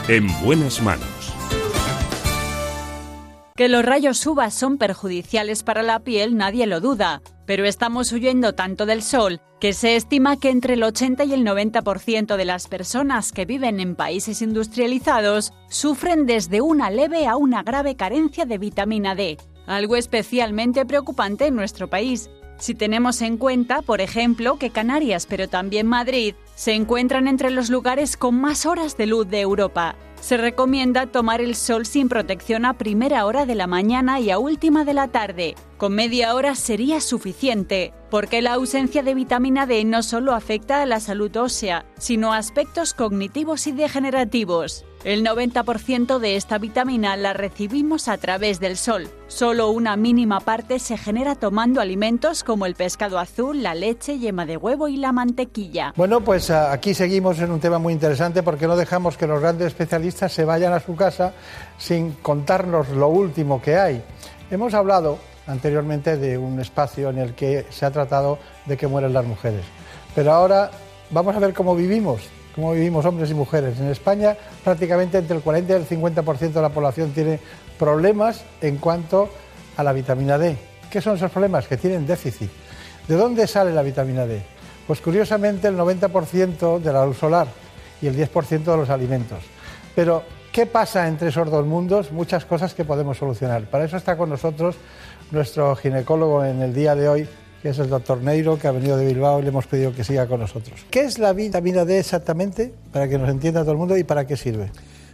En 0.06 0.28
buenas 0.44 0.82
manos. 0.82 1.11
Que 3.62 3.68
los 3.68 3.84
rayos 3.84 4.26
UVA 4.26 4.50
son 4.50 4.76
perjudiciales 4.76 5.62
para 5.62 5.84
la 5.84 6.00
piel 6.00 6.36
nadie 6.36 6.66
lo 6.66 6.80
duda, 6.80 7.22
pero 7.46 7.64
estamos 7.64 8.10
huyendo 8.10 8.56
tanto 8.56 8.86
del 8.86 9.04
sol 9.04 9.40
que 9.60 9.72
se 9.72 9.94
estima 9.94 10.36
que 10.36 10.50
entre 10.50 10.74
el 10.74 10.82
80 10.82 11.22
y 11.22 11.32
el 11.32 11.46
90% 11.46 12.34
de 12.34 12.44
las 12.44 12.66
personas 12.66 13.30
que 13.30 13.44
viven 13.44 13.78
en 13.78 13.94
países 13.94 14.42
industrializados 14.42 15.52
sufren 15.68 16.26
desde 16.26 16.60
una 16.60 16.90
leve 16.90 17.28
a 17.28 17.36
una 17.36 17.62
grave 17.62 17.94
carencia 17.94 18.46
de 18.46 18.58
vitamina 18.58 19.14
D, 19.14 19.38
algo 19.68 19.94
especialmente 19.94 20.84
preocupante 20.84 21.46
en 21.46 21.54
nuestro 21.54 21.88
país. 21.88 22.30
Si 22.58 22.74
tenemos 22.74 23.22
en 23.22 23.36
cuenta, 23.36 23.80
por 23.82 24.00
ejemplo, 24.00 24.58
que 24.58 24.70
Canarias, 24.70 25.26
pero 25.30 25.48
también 25.48 25.86
Madrid, 25.86 26.34
se 26.56 26.74
encuentran 26.74 27.28
entre 27.28 27.50
los 27.50 27.70
lugares 27.70 28.16
con 28.16 28.34
más 28.34 28.66
horas 28.66 28.96
de 28.96 29.06
luz 29.06 29.28
de 29.28 29.40
Europa. 29.40 29.94
Se 30.22 30.36
recomienda 30.36 31.08
tomar 31.08 31.40
el 31.40 31.56
sol 31.56 31.84
sin 31.84 32.08
protección 32.08 32.64
a 32.64 32.78
primera 32.78 33.26
hora 33.26 33.44
de 33.44 33.56
la 33.56 33.66
mañana 33.66 34.20
y 34.20 34.30
a 34.30 34.38
última 34.38 34.84
de 34.84 34.94
la 34.94 35.08
tarde. 35.08 35.56
Con 35.78 35.96
media 35.96 36.36
hora 36.36 36.54
sería 36.54 37.00
suficiente, 37.00 37.92
porque 38.08 38.40
la 38.40 38.52
ausencia 38.52 39.02
de 39.02 39.14
vitamina 39.14 39.66
D 39.66 39.84
no 39.84 40.04
solo 40.04 40.32
afecta 40.32 40.80
a 40.80 40.86
la 40.86 41.00
salud 41.00 41.36
ósea, 41.36 41.86
sino 41.98 42.32
a 42.32 42.36
aspectos 42.36 42.94
cognitivos 42.94 43.66
y 43.66 43.72
degenerativos. 43.72 44.84
El 45.04 45.26
90% 45.26 46.20
de 46.20 46.36
esta 46.36 46.58
vitamina 46.58 47.16
la 47.16 47.32
recibimos 47.32 48.06
a 48.06 48.18
través 48.18 48.60
del 48.60 48.76
sol. 48.76 49.08
Solo 49.26 49.70
una 49.70 49.96
mínima 49.96 50.38
parte 50.38 50.78
se 50.78 50.96
genera 50.96 51.34
tomando 51.34 51.80
alimentos 51.80 52.44
como 52.44 52.66
el 52.66 52.76
pescado 52.76 53.18
azul, 53.18 53.64
la 53.64 53.74
leche, 53.74 54.20
yema 54.20 54.46
de 54.46 54.56
huevo 54.56 54.86
y 54.86 54.96
la 54.96 55.10
mantequilla. 55.10 55.92
Bueno, 55.96 56.20
pues 56.20 56.50
ah, 56.50 56.70
aquí 56.70 56.94
seguimos 56.94 57.40
en 57.40 57.50
un 57.50 57.58
tema 57.58 57.80
muy 57.80 57.92
interesante 57.92 58.44
porque 58.44 58.68
no 58.68 58.76
dejamos 58.76 59.16
que 59.16 59.26
los 59.26 59.40
grandes 59.40 59.66
especialistas 59.66 60.32
se 60.32 60.44
vayan 60.44 60.72
a 60.72 60.78
su 60.78 60.94
casa 60.94 61.32
sin 61.78 62.12
contarnos 62.12 62.88
lo 62.90 63.08
último 63.08 63.60
que 63.60 63.76
hay. 63.76 64.04
Hemos 64.52 64.72
hablado 64.72 65.18
anteriormente 65.48 66.16
de 66.16 66.38
un 66.38 66.60
espacio 66.60 67.10
en 67.10 67.18
el 67.18 67.34
que 67.34 67.66
se 67.70 67.84
ha 67.84 67.90
tratado 67.90 68.38
de 68.66 68.76
que 68.76 68.86
mueren 68.86 69.12
las 69.12 69.24
mujeres, 69.24 69.64
pero 70.14 70.32
ahora 70.32 70.70
vamos 71.10 71.34
a 71.34 71.40
ver 71.40 71.54
cómo 71.54 71.74
vivimos, 71.74 72.22
cómo 72.54 72.72
vivimos 72.72 73.04
hombres 73.04 73.30
y 73.30 73.34
mujeres. 73.34 73.78
En 73.80 73.88
España 73.88 74.36
prácticamente 74.64 75.18
entre 75.18 75.36
el 75.36 75.42
40 75.42 75.72
y 75.72 75.76
el 75.76 75.88
50% 75.88 76.52
de 76.52 76.62
la 76.62 76.68
población 76.68 77.12
tiene 77.12 77.40
problemas 77.78 78.44
en 78.60 78.76
cuanto 78.76 79.28
a 79.76 79.82
la 79.82 79.92
vitamina 79.92 80.38
D. 80.38 80.56
¿Qué 80.90 81.00
son 81.00 81.16
esos 81.16 81.30
problemas? 81.30 81.66
Que 81.66 81.76
tienen 81.76 82.06
déficit. 82.06 82.50
¿De 83.08 83.16
dónde 83.16 83.46
sale 83.46 83.72
la 83.72 83.82
vitamina 83.82 84.26
D? 84.26 84.42
Pues 84.86 85.00
curiosamente 85.00 85.68
el 85.68 85.76
90% 85.76 86.80
de 86.80 86.92
la 86.92 87.06
luz 87.06 87.18
solar 87.18 87.46
y 88.00 88.06
el 88.06 88.16
10% 88.16 88.64
de 88.64 88.76
los 88.76 88.90
alimentos. 88.90 89.38
Pero, 89.94 90.22
¿qué 90.52 90.66
pasa 90.66 91.08
entre 91.08 91.28
esos 91.28 91.50
dos 91.50 91.66
mundos? 91.66 92.12
Muchas 92.12 92.44
cosas 92.44 92.74
que 92.74 92.84
podemos 92.84 93.18
solucionar. 93.18 93.64
Para 93.64 93.84
eso 93.84 93.96
está 93.96 94.16
con 94.16 94.28
nosotros 94.28 94.76
nuestro 95.30 95.74
ginecólogo 95.76 96.44
en 96.44 96.60
el 96.62 96.74
día 96.74 96.94
de 96.94 97.08
hoy, 97.08 97.28
que 97.62 97.68
es 97.68 97.78
el 97.78 97.88
doctor 97.88 98.20
Neiro, 98.20 98.58
que 98.58 98.66
ha 98.66 98.72
venido 98.72 98.96
de 98.96 99.06
Bilbao 99.06 99.38
y 99.38 99.42
le 99.42 99.48
hemos 99.48 99.66
pedido 99.68 99.94
que 99.94 100.02
siga 100.02 100.26
con 100.26 100.40
nosotros. 100.40 100.84
¿Qué 100.90 101.02
es 101.02 101.20
la 101.20 101.32
vitamina 101.32 101.84
D 101.84 102.00
exactamente? 102.00 102.74
Para 102.92 103.08
que 103.08 103.16
nos 103.18 103.30
entienda 103.30 103.62
todo 103.62 103.72
el 103.72 103.78
mundo 103.78 103.96
y 103.96 104.02
para 104.02 104.26
qué 104.26 104.36
sirve. 104.36 104.70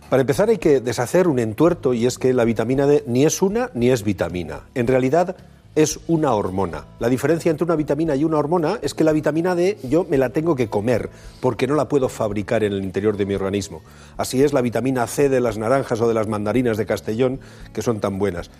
Para 0.08 0.22
empezar 0.22 0.48
hay 0.48 0.56
que 0.56 0.80
deshacer 0.80 1.28
un 1.28 1.38
entuerto 1.38 1.92
y 1.92 2.06
es 2.06 2.16
que 2.18 2.32
la 2.32 2.44
vitamina 2.44 2.86
D 2.86 3.04
ni 3.06 3.26
es 3.26 3.42
una 3.42 3.70
ni 3.74 3.90
es 3.90 4.02
vitamina. 4.02 4.62
En 4.74 4.86
realidad 4.86 5.36
es 5.74 6.00
una 6.08 6.32
hormona. 6.32 6.86
La 6.98 7.10
diferencia 7.10 7.50
entre 7.50 7.66
una 7.66 7.76
vitamina 7.76 8.16
y 8.16 8.24
una 8.24 8.38
hormona 8.38 8.78
es 8.80 8.94
que 8.94 9.04
la 9.04 9.12
vitamina 9.12 9.54
D 9.54 9.76
yo 9.82 10.06
me 10.08 10.16
la 10.16 10.30
tengo 10.30 10.56
que 10.56 10.68
comer 10.68 11.10
porque 11.42 11.66
no 11.66 11.74
la 11.74 11.90
puedo 11.90 12.08
fabricar 12.08 12.64
en 12.64 12.72
el 12.72 12.82
interior 12.82 13.18
de 13.18 13.26
mi 13.26 13.34
organismo. 13.34 13.82
Así 14.16 14.42
es 14.42 14.54
la 14.54 14.62
vitamina 14.62 15.06
C 15.06 15.28
de 15.28 15.40
las 15.40 15.58
naranjas 15.58 16.00
o 16.00 16.08
de 16.08 16.14
las 16.14 16.26
mandarinas 16.26 16.78
de 16.78 16.86
Castellón 16.86 17.40
que 17.74 17.82
son 17.82 18.00
tan 18.00 18.18
buenas. 18.18 18.50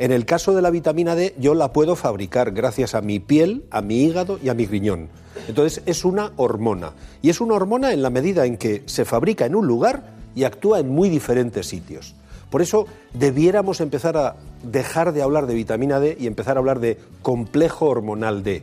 En 0.00 0.12
el 0.12 0.24
caso 0.24 0.54
de 0.54 0.62
la 0.62 0.70
vitamina 0.70 1.14
D 1.14 1.34
yo 1.38 1.54
la 1.54 1.74
puedo 1.74 1.94
fabricar 1.94 2.52
gracias 2.52 2.94
a 2.94 3.02
mi 3.02 3.20
piel, 3.20 3.66
a 3.70 3.82
mi 3.82 4.02
hígado 4.02 4.38
y 4.42 4.48
a 4.48 4.54
mi 4.54 4.64
riñón. 4.64 5.10
Entonces 5.46 5.82
es 5.84 6.06
una 6.06 6.32
hormona. 6.36 6.92
Y 7.20 7.28
es 7.28 7.42
una 7.42 7.52
hormona 7.52 7.92
en 7.92 8.00
la 8.00 8.08
medida 8.08 8.46
en 8.46 8.56
que 8.56 8.82
se 8.86 9.04
fabrica 9.04 9.44
en 9.44 9.54
un 9.54 9.66
lugar 9.66 10.14
y 10.34 10.44
actúa 10.44 10.78
en 10.78 10.88
muy 10.88 11.10
diferentes 11.10 11.66
sitios. 11.66 12.14
Por 12.48 12.62
eso 12.62 12.86
debiéramos 13.12 13.82
empezar 13.82 14.16
a 14.16 14.36
dejar 14.62 15.12
de 15.12 15.20
hablar 15.20 15.46
de 15.46 15.54
vitamina 15.54 16.00
D 16.00 16.16
y 16.18 16.26
empezar 16.26 16.56
a 16.56 16.60
hablar 16.60 16.80
de 16.80 16.96
complejo 17.20 17.84
hormonal 17.84 18.42
D. 18.42 18.62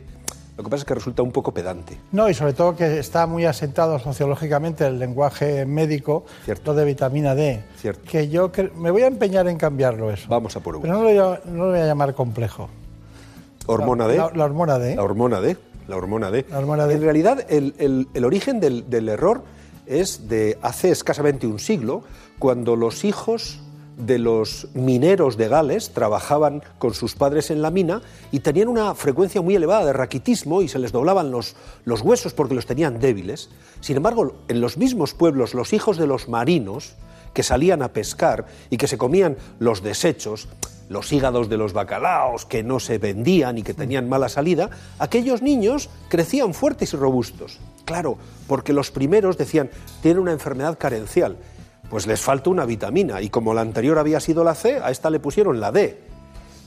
Lo 0.58 0.64
que 0.64 0.70
pasa 0.70 0.80
es 0.82 0.84
que 0.86 0.94
resulta 0.94 1.22
un 1.22 1.30
poco 1.32 1.54
pedante. 1.54 1.96
No, 2.12 2.28
y 2.28 2.34
sobre 2.34 2.52
todo 2.52 2.74
que 2.76 2.98
está 2.98 3.26
muy 3.28 3.44
asentado 3.46 3.98
sociológicamente 4.00 4.84
el 4.86 4.98
lenguaje 4.98 5.64
médico, 5.64 6.24
Cierto. 6.44 6.72
lo 6.72 6.78
de 6.80 6.84
vitamina 6.84 7.34
D. 7.36 7.62
Cierto. 7.76 8.02
Que 8.10 8.28
yo 8.28 8.50
me 8.76 8.90
voy 8.90 9.02
a 9.02 9.06
empeñar 9.06 9.46
en 9.48 9.56
cambiarlo 9.56 10.10
eso. 10.10 10.26
Vamos 10.28 10.56
a 10.56 10.60
por 10.60 10.74
uno. 10.74 10.82
Pero 10.82 10.94
no 10.94 11.02
lo, 11.04 11.08
voy 11.08 11.18
a- 11.18 11.40
no 11.46 11.64
lo 11.66 11.70
voy 11.70 11.78
a 11.80 11.86
llamar 11.86 12.12
complejo. 12.12 12.68
¿Hormona 13.66 14.06
La- 14.06 14.12
D? 14.12 14.16
la- 14.18 14.30
la 14.34 14.44
hormona 14.44 14.78
D. 14.78 14.94
La 14.96 15.02
hormona 15.04 15.40
D. 15.40 15.56
La 15.86 15.96
hormona 15.96 16.30
D. 16.30 16.44
La 16.50 16.58
hormona 16.58 16.86
D. 16.86 16.94
En 16.94 17.02
realidad, 17.02 17.46
el, 17.48 17.74
el- 17.78 18.08
el 18.12 18.24
origen 18.24 18.58
del, 18.60 18.90
del 18.90 19.08
error 19.08 19.42
es 19.86 20.28
de 20.28 20.58
hace 20.60 20.90
escasamente 20.90 21.46
un 21.46 21.58
siglo, 21.60 22.02
cuando 22.38 22.76
los 22.76 23.04
hijos 23.04 23.60
de 23.98 24.18
los 24.18 24.68
mineros 24.74 25.36
de 25.36 25.48
Gales 25.48 25.90
trabajaban 25.90 26.62
con 26.78 26.94
sus 26.94 27.14
padres 27.14 27.50
en 27.50 27.60
la 27.60 27.70
mina 27.70 28.00
y 28.32 28.40
tenían 28.40 28.68
una 28.68 28.94
frecuencia 28.94 29.42
muy 29.42 29.56
elevada 29.56 29.84
de 29.84 29.92
raquitismo 29.92 30.62
y 30.62 30.68
se 30.68 30.78
les 30.78 30.92
doblaban 30.92 31.30
los, 31.30 31.56
los 31.84 32.00
huesos 32.00 32.32
porque 32.32 32.54
los 32.54 32.66
tenían 32.66 33.00
débiles. 33.00 33.50
Sin 33.80 33.96
embargo, 33.96 34.36
en 34.48 34.60
los 34.60 34.78
mismos 34.78 35.14
pueblos, 35.14 35.52
los 35.52 35.72
hijos 35.72 35.98
de 35.98 36.06
los 36.06 36.28
marinos 36.28 36.94
que 37.34 37.42
salían 37.42 37.82
a 37.82 37.92
pescar 37.92 38.46
y 38.70 38.78
que 38.78 38.88
se 38.88 38.98
comían 38.98 39.36
los 39.58 39.82
desechos, 39.82 40.48
los 40.88 41.12
hígados 41.12 41.48
de 41.48 41.58
los 41.58 41.72
bacalaos 41.72 42.46
que 42.46 42.62
no 42.62 42.80
se 42.80 42.98
vendían 42.98 43.58
y 43.58 43.62
que 43.62 43.74
tenían 43.74 44.08
mala 44.08 44.28
salida, 44.28 44.70
aquellos 44.98 45.42
niños 45.42 45.90
crecían 46.08 46.54
fuertes 46.54 46.94
y 46.94 46.96
robustos. 46.96 47.58
Claro, 47.84 48.16
porque 48.46 48.72
los 48.72 48.90
primeros 48.90 49.36
decían, 49.36 49.70
tienen 50.02 50.22
una 50.22 50.32
enfermedad 50.32 50.78
carencial, 50.78 51.36
pues 51.90 52.06
les 52.06 52.20
falta 52.20 52.50
una 52.50 52.64
vitamina 52.66 53.20
y 53.22 53.28
como 53.30 53.54
la 53.54 53.60
anterior 53.62 53.98
había 53.98 54.20
sido 54.20 54.44
la 54.44 54.54
C, 54.54 54.78
a 54.82 54.90
esta 54.90 55.10
le 55.10 55.20
pusieron 55.20 55.60
la 55.60 55.72
D. 55.72 55.98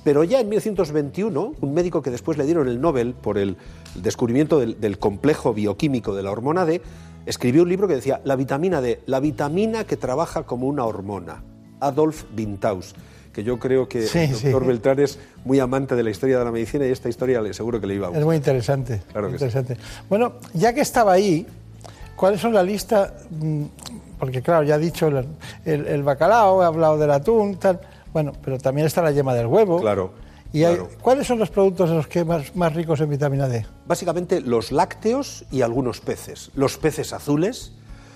Pero 0.04 0.24
ya 0.24 0.40
en 0.40 0.50
1921, 0.50 1.54
un 1.62 1.74
médico 1.74 2.02
que 2.02 2.10
después 2.10 2.38
le 2.38 2.46
dieron 2.46 2.68
el 2.68 2.82
Nobel 2.82 3.14
por 3.14 3.38
el 3.38 3.56
descubrimiento 3.96 4.60
del, 4.60 4.80
del 4.82 4.98
complejo 4.98 5.54
bioquímico 5.54 6.16
de 6.16 6.24
la 6.24 6.32
hormona 6.32 6.66
D, 6.66 6.82
escribió 7.28 7.62
un 7.64 7.70
libro 7.70 7.88
que 7.88 7.94
decía 7.96 8.20
La 8.24 8.36
vitamina 8.36 8.82
D, 8.82 9.00
la 9.06 9.20
vitamina 9.20 9.84
que 9.84 9.98
trabaja 9.98 10.44
como 10.44 10.68
una 10.68 10.86
hormona. 10.86 11.44
Adolf 11.80 12.24
Bintaus. 12.34 12.96
que 13.32 13.44
yo 13.44 13.60
creo 13.60 13.88
que 13.88 14.08
Sí, 14.08 14.20
el 14.20 14.32
doctor 14.32 14.62
sí. 14.64 14.68
Beltrán 14.68 15.00
es 15.00 15.20
muy 15.46 15.60
amante 15.60 15.96
de 15.96 16.02
la 16.04 16.10
historia 16.10 16.40
de 16.40 16.46
la 16.46 16.52
medicina 16.52 16.86
y 16.88 16.90
esta 16.90 17.08
historia 17.10 17.40
le 17.42 17.54
seguro 17.54 17.80
que 17.80 17.86
le 17.88 17.94
iba 17.96 18.08
a 18.08 18.10
Es 18.10 18.14
gustar. 18.14 18.26
muy 18.26 18.36
interesante. 18.38 19.02
Claro 19.12 19.28
muy 19.30 19.34
que 19.38 19.40
sí. 19.40 19.46
interesante. 19.46 19.78
Bueno, 20.10 20.34
ya 20.56 20.74
que 20.74 20.82
estaba 20.82 21.12
ahí, 21.14 21.46
¿cuáles 22.16 22.42
son 22.42 22.54
la 22.54 22.64
lista? 22.64 23.14
Porque 24.22 24.44
claro, 24.44 24.62
ya 24.64 24.76
ha 24.76 24.78
dicho 24.78 25.08
el, 25.08 25.26
el- 25.66 25.88
el 25.88 26.04
bacalao, 26.04 26.62
he 26.62 26.66
hablado 26.68 26.96
del 27.00 27.10
atún, 27.10 27.56
tal. 27.58 27.80
Bueno, 28.14 28.34
pero 28.44 28.60
también 28.60 28.86
está 28.86 29.02
la 29.02 29.10
yema 29.10 29.34
del 29.34 29.48
huevo. 29.48 29.82
Claro. 29.82 30.12
¿Y 30.54 30.64
hay- 30.64 30.76
claro. 30.76 30.90
cuáles 31.02 31.26
son 31.26 31.40
los 31.40 31.50
productos 31.50 31.90
de 31.90 31.96
los 31.96 32.06
que 32.06 32.24
más, 32.24 32.56
más 32.56 32.76
ricos 32.76 33.02
en 33.02 33.10
vitamina 33.10 33.48
D? 33.48 33.66
Básicamente 33.88 34.40
los 34.40 34.72
lácteos 34.72 35.44
y 35.52 35.64
algunos 35.64 36.02
peces. 36.02 36.52
Los 36.54 36.78
peces 36.78 37.14
azules, 37.14 37.72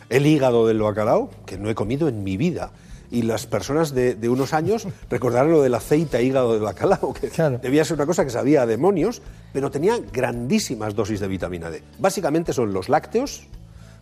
el 0.09 0.27
hígado 0.27 0.67
del 0.67 0.79
bacalao, 0.79 1.31
que 1.47 1.57
no 1.57 1.71
he 1.71 1.75
comido 1.75 2.07
en 2.07 2.23
mi 2.23 2.37
vida. 2.37 2.69
Y 3.09 3.23
las 3.23 3.47
personas 3.47 3.95
de, 3.95 4.13
de 4.13 4.29
unos 4.29 4.53
años 4.53 4.87
recordarán 5.09 5.49
lo 5.51 5.63
del 5.63 5.73
aceite 5.73 6.17
a 6.17 6.21
hígado 6.21 6.53
del 6.53 6.61
bacalao, 6.61 7.13
que 7.13 7.31
debía 7.63 7.83
ser 7.83 7.95
una 7.95 8.05
cosa 8.05 8.23
que 8.25 8.29
sabía 8.29 8.61
a 8.61 8.65
demonios, 8.67 9.23
pero 9.53 9.71
tenía 9.71 9.97
grandísimas 10.13 10.93
dosis 10.93 11.19
de 11.19 11.27
vitamina 11.27 11.71
D. 11.71 11.81
Básicamente 11.97 12.53
son 12.53 12.73
los 12.73 12.89
lácteos, 12.89 13.47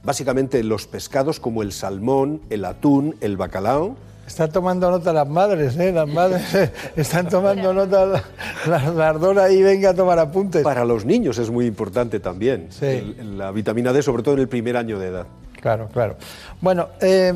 básicamente 0.04 0.64
los 0.64 0.88
pescados 0.88 1.40
como 1.40 1.62
el 1.62 1.72
salmón, 1.72 2.42
el 2.50 2.66
atún, 2.66 3.16
el 3.22 3.38
bacalao, 3.38 3.96
Están 4.28 4.52
tomando 4.54 4.90
nota 4.90 5.12
las 5.12 5.28
madres, 5.28 5.76
¿eh? 5.78 5.92
Las 5.92 6.08
madres 6.08 6.56
eh, 6.56 6.72
están 6.96 7.28
tomando 7.28 7.74
nota, 7.74 8.06
la, 8.06 8.24
la, 8.68 8.92
la 8.92 9.10
ardora 9.10 9.44
ahí, 9.46 9.62
venga 9.62 9.90
a 9.90 9.94
tomar 9.94 10.18
apuntes. 10.18 10.64
Para 10.64 10.86
los 10.86 11.04
niños 11.06 11.38
es 11.40 11.50
muy 11.50 11.66
importante 11.66 12.20
también, 12.22 12.70
el- 12.82 13.38
la 13.38 13.52
vitamina 13.52 13.92
D, 13.92 14.02
sobre 14.02 14.24
todo 14.24 14.36
en 14.36 14.40
el 14.42 14.48
primer 14.48 14.78
año 14.78 14.98
de 14.98 15.08
edad. 15.08 15.26
Claro, 15.60 15.90
claro. 15.92 16.16
Bueno, 16.62 16.88
eh, 17.02 17.34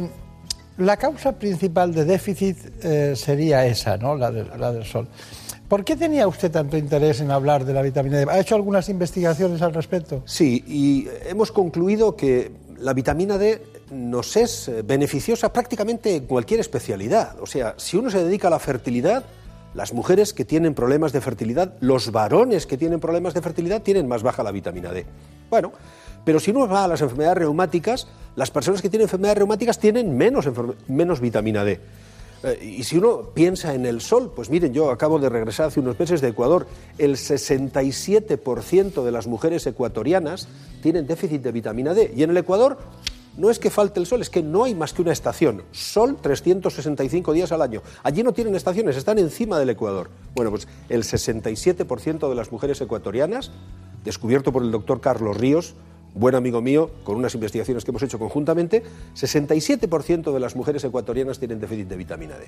la 0.77 0.95
causa 0.95 1.33
principal 1.33 1.93
de 1.93 2.05
déficit 2.05 2.57
eh, 2.83 3.13
sería 3.17 3.65
esa, 3.65 3.97
¿no? 3.97 4.15
La, 4.15 4.31
de- 4.31 4.45
la 4.57 4.71
del 4.71 4.85
sol. 4.85 5.07
¿Por 5.67 5.83
qué 5.83 5.97
tenía 5.97 6.27
usted 6.29 6.49
tanto 6.49 6.77
interés 6.77 7.19
en 7.19 7.29
hablar 7.29 7.65
de 7.65 7.73
la 7.73 7.81
vitamina 7.81 8.19
D? 8.19 8.25
¿Ha 8.29 8.39
hecho 8.39 8.55
algunas 8.55 8.87
investigaciones 8.87 9.61
al 9.61 9.73
respecto? 9.73 10.23
Sí, 10.25 10.63
y 10.65 11.09
hemos 11.27 11.51
concluido 11.51 12.15
que 12.15 12.51
la 12.79 12.93
vitamina 12.93 13.37
D 13.37 13.61
nos 13.91 14.37
es 14.37 14.69
eh, 14.69 14.81
beneficiosa 14.81 15.51
prácticamente 15.51 16.15
en 16.15 16.25
cualquier 16.25 16.61
especialidad. 16.61 17.37
O 17.41 17.45
sea, 17.45 17.73
si 17.75 17.97
uno 17.97 18.09
se 18.09 18.23
dedica 18.23 18.47
a 18.47 18.51
la 18.51 18.59
fertilidad, 18.59 19.25
las 19.73 19.93
mujeres 19.93 20.33
que 20.33 20.45
tienen 20.45 20.73
problemas 20.73 21.11
de 21.11 21.19
fertilidad, 21.19 21.73
los 21.81 22.13
varones 22.13 22.65
que 22.65 22.77
tienen 22.77 23.01
problemas 23.01 23.33
de 23.33 23.41
fertilidad 23.41 23.81
tienen 23.81 24.07
más 24.07 24.23
baja 24.23 24.43
la 24.43 24.53
vitamina 24.53 24.93
D. 24.93 25.05
Bueno, 25.49 25.73
pero 26.23 26.39
si 26.39 26.51
uno 26.51 26.65
va 26.65 26.85
a 26.85 26.87
las 26.87 27.01
enfermedades 27.01 27.39
reumáticas, 27.39 28.07
las 28.37 28.51
personas 28.51 28.81
que 28.81 28.89
tienen 28.89 29.05
enfermedades 29.05 29.39
reumáticas 29.39 29.79
tienen 29.79 30.15
menos, 30.15 30.47
menos 30.87 31.19
vitamina 31.19 31.65
D. 31.65 31.81
Eh, 32.43 32.75
y 32.77 32.83
si 32.83 32.97
uno 32.97 33.29
piensa 33.33 33.73
en 33.73 33.85
el 33.85 34.01
sol, 34.01 34.31
pues 34.35 34.49
miren, 34.49 34.73
yo 34.73 34.91
acabo 34.91 35.19
de 35.19 35.29
regresar 35.29 35.67
hace 35.67 35.79
unos 35.79 35.99
meses 35.99 36.21
de 36.21 36.29
Ecuador, 36.29 36.67
el 36.97 37.15
67% 37.15 39.03
de 39.03 39.11
las 39.11 39.27
mujeres 39.27 39.65
ecuatorianas 39.65 40.47
tienen 40.81 41.07
déficit 41.07 41.41
de 41.41 41.51
vitamina 41.51 41.93
D. 41.93 42.13
Y 42.15 42.23
en 42.23 42.29
el 42.29 42.37
Ecuador 42.37 42.77
no 43.37 43.51
es 43.51 43.59
que 43.59 43.69
falte 43.69 43.99
el 43.99 44.05
sol, 44.05 44.21
es 44.21 44.29
que 44.29 44.41
no 44.41 44.63
hay 44.63 44.73
más 44.73 44.93
que 44.93 45.01
una 45.01 45.11
estación. 45.11 45.63
Sol 45.71 46.17
365 46.19 47.33
días 47.33 47.51
al 47.51 47.61
año. 47.61 47.81
Allí 48.03 48.23
no 48.23 48.33
tienen 48.33 48.55
estaciones, 48.55 48.97
están 48.97 49.19
encima 49.19 49.59
del 49.59 49.69
Ecuador. 49.69 50.09
Bueno, 50.35 50.49
pues 50.51 50.67
el 50.89 51.03
67% 51.03 52.29
de 52.29 52.35
las 52.35 52.51
mujeres 52.51 52.81
ecuatorianas, 52.81 53.51
descubierto 54.03 54.51
por 54.51 54.63
el 54.63 54.71
doctor 54.71 55.01
Carlos 55.01 55.37
Ríos, 55.37 55.75
buen 56.19 56.35
amigo 56.35 56.61
mío, 56.61 56.89
con 57.03 57.15
unas 57.15 57.33
investigaciones 57.33 57.83
que 57.83 57.91
hemos 57.91 58.03
hecho 58.03 58.19
conjuntamente, 58.19 58.83
67% 59.15 60.33
de 60.33 60.39
las 60.39 60.55
mujeres 60.55 60.83
ecuatorianas 60.83 61.39
tienen 61.39 61.59
déficit 61.59 61.87
de 61.87 61.95
vitamina 61.95 62.37
D. 62.37 62.47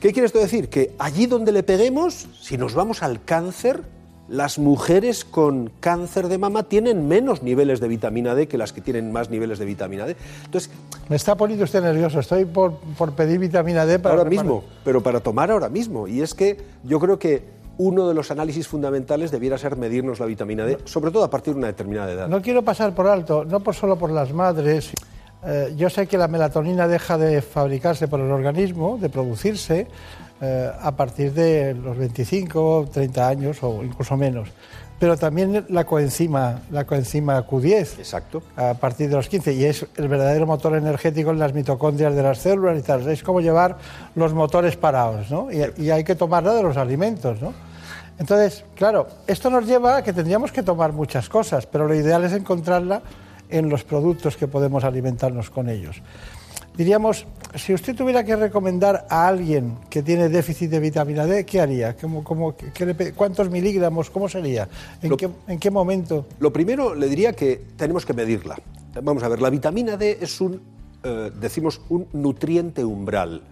¿Qué 0.00 0.12
quiere 0.12 0.26
esto 0.26 0.38
decir? 0.38 0.68
Que 0.68 0.92
allí 0.98 1.26
donde 1.26 1.52
le 1.52 1.62
peguemos, 1.62 2.26
si 2.40 2.56
nos 2.56 2.74
vamos 2.74 3.02
al 3.02 3.22
cáncer, 3.22 3.82
las 4.30 4.58
mujeres 4.58 5.24
con 5.24 5.72
cáncer 5.80 6.28
de 6.28 6.38
mama 6.38 6.62
tienen 6.62 7.08
menos 7.08 7.42
niveles 7.42 7.80
de 7.80 7.88
vitamina 7.88 8.34
D 8.34 8.46
que 8.46 8.56
las 8.56 8.72
que 8.72 8.80
tienen 8.80 9.10
más 9.12 9.28
niveles 9.28 9.58
de 9.58 9.64
vitamina 9.64 10.06
D. 10.06 10.16
Entonces, 10.44 10.70
Me 11.08 11.16
está 11.16 11.36
poniendo 11.36 11.64
usted 11.64 11.82
nervioso. 11.82 12.20
Estoy 12.20 12.44
por, 12.44 12.78
por 12.96 13.12
pedir 13.12 13.40
vitamina 13.40 13.84
D 13.84 13.98
para... 13.98 14.14
ahora 14.14 14.30
mismo, 14.30 14.62
pero 14.84 15.02
para 15.02 15.20
tomar 15.20 15.50
ahora 15.50 15.68
mismo. 15.68 16.06
Y 16.06 16.22
es 16.22 16.34
que 16.34 16.56
yo 16.84 17.00
creo 17.00 17.18
que 17.18 17.59
uno 17.80 18.06
de 18.06 18.14
los 18.14 18.30
análisis 18.30 18.68
fundamentales 18.68 19.30
debiera 19.30 19.56
ser 19.56 19.74
medirnos 19.74 20.20
la 20.20 20.26
vitamina 20.26 20.66
D, 20.66 20.78
sobre 20.84 21.10
todo 21.10 21.24
a 21.24 21.30
partir 21.30 21.54
de 21.54 21.58
una 21.60 21.68
determinada 21.68 22.12
edad. 22.12 22.28
No 22.28 22.42
quiero 22.42 22.62
pasar 22.62 22.94
por 22.94 23.06
alto, 23.06 23.46
no 23.46 23.60
por 23.60 23.74
solo 23.74 23.96
por 23.96 24.10
las 24.10 24.34
madres. 24.34 24.92
Eh, 25.42 25.72
yo 25.78 25.88
sé 25.88 26.06
que 26.06 26.18
la 26.18 26.28
melatonina 26.28 26.86
deja 26.86 27.16
de 27.16 27.40
fabricarse 27.40 28.06
por 28.06 28.20
el 28.20 28.30
organismo, 28.30 28.98
de 29.00 29.08
producirse, 29.08 29.86
eh, 30.42 30.70
a 30.78 30.92
partir 30.92 31.32
de 31.32 31.72
los 31.72 31.96
25, 31.96 32.90
30 32.92 33.26
años 33.26 33.58
o 33.62 33.82
incluso 33.82 34.14
menos. 34.14 34.50
Pero 34.98 35.16
también 35.16 35.64
la 35.70 35.84
coenzima, 35.84 36.60
la 36.70 36.84
coenzima 36.84 37.46
Q10. 37.46 37.98
Exacto. 37.98 38.42
A 38.56 38.74
partir 38.74 39.08
de 39.08 39.16
los 39.16 39.30
15. 39.30 39.54
Y 39.54 39.64
es 39.64 39.86
el 39.96 40.08
verdadero 40.08 40.46
motor 40.46 40.76
energético 40.76 41.30
en 41.30 41.38
las 41.38 41.54
mitocondrias 41.54 42.14
de 42.14 42.22
las 42.22 42.40
células 42.40 42.78
y 42.78 42.82
tal. 42.82 43.08
Es 43.08 43.22
como 43.22 43.40
llevar 43.40 43.78
los 44.14 44.34
motores 44.34 44.76
parados, 44.76 45.30
¿no? 45.30 45.50
Y, 45.50 45.64
y 45.82 45.90
hay 45.90 46.04
que 46.04 46.14
tomarla 46.14 46.52
de 46.52 46.62
los 46.62 46.76
alimentos, 46.76 47.40
¿no? 47.40 47.54
Entonces, 48.20 48.64
claro, 48.76 49.08
esto 49.26 49.48
nos 49.50 49.66
lleva 49.66 49.96
a 49.96 50.04
que 50.04 50.12
tendríamos 50.12 50.52
que 50.52 50.62
tomar 50.62 50.92
muchas 50.92 51.28
cosas, 51.28 51.66
pero 51.66 51.88
lo 51.88 51.94
ideal 51.94 52.22
es 52.24 52.32
encontrarla 52.34 53.02
en 53.48 53.68
los 53.68 53.82
productos 53.82 54.36
que 54.36 54.46
podemos 54.46 54.84
alimentarnos 54.84 55.50
con 55.50 55.68
ellos. 55.68 56.00
Diríamos, 56.76 57.26
si 57.56 57.74
usted 57.74 57.96
tuviera 57.96 58.22
que 58.22 58.36
recomendar 58.36 59.06
a 59.10 59.26
alguien 59.26 59.76
que 59.90 60.02
tiene 60.02 60.28
déficit 60.28 60.70
de 60.70 60.80
vitamina 60.80 61.26
D, 61.26 61.44
¿qué 61.44 61.60
haría? 61.60 61.96
¿Cómo, 61.96 62.22
cómo- 62.22 62.54
qué 62.56 62.86
le 62.86 62.94
pe- 62.94 63.12
¿Cuántos 63.12 63.50
miligramos? 63.50 64.08
¿Cómo 64.10 64.28
sería? 64.28 64.68
¿En, 65.02 65.10
Lo- 65.10 65.16
qué, 65.16 65.28
en 65.48 65.58
qué 65.58 65.70
momento? 65.70 66.26
Lo 66.38 66.52
primero 66.52 66.94
le 66.94 67.08
diría 67.08 67.32
que 67.32 67.60
tenemos 67.76 68.06
que 68.06 68.12
medirla. 68.14 68.56
Vamos 69.02 69.22
a 69.22 69.28
ver, 69.28 69.40
la 69.42 69.50
vitamina 69.50 69.96
D 69.96 70.18
es 70.20 70.40
un, 70.40 70.60
eh, 71.02 71.30
decimos, 71.40 71.80
un 71.88 72.06
nutriente 72.12 72.84
umbral. 72.84 73.42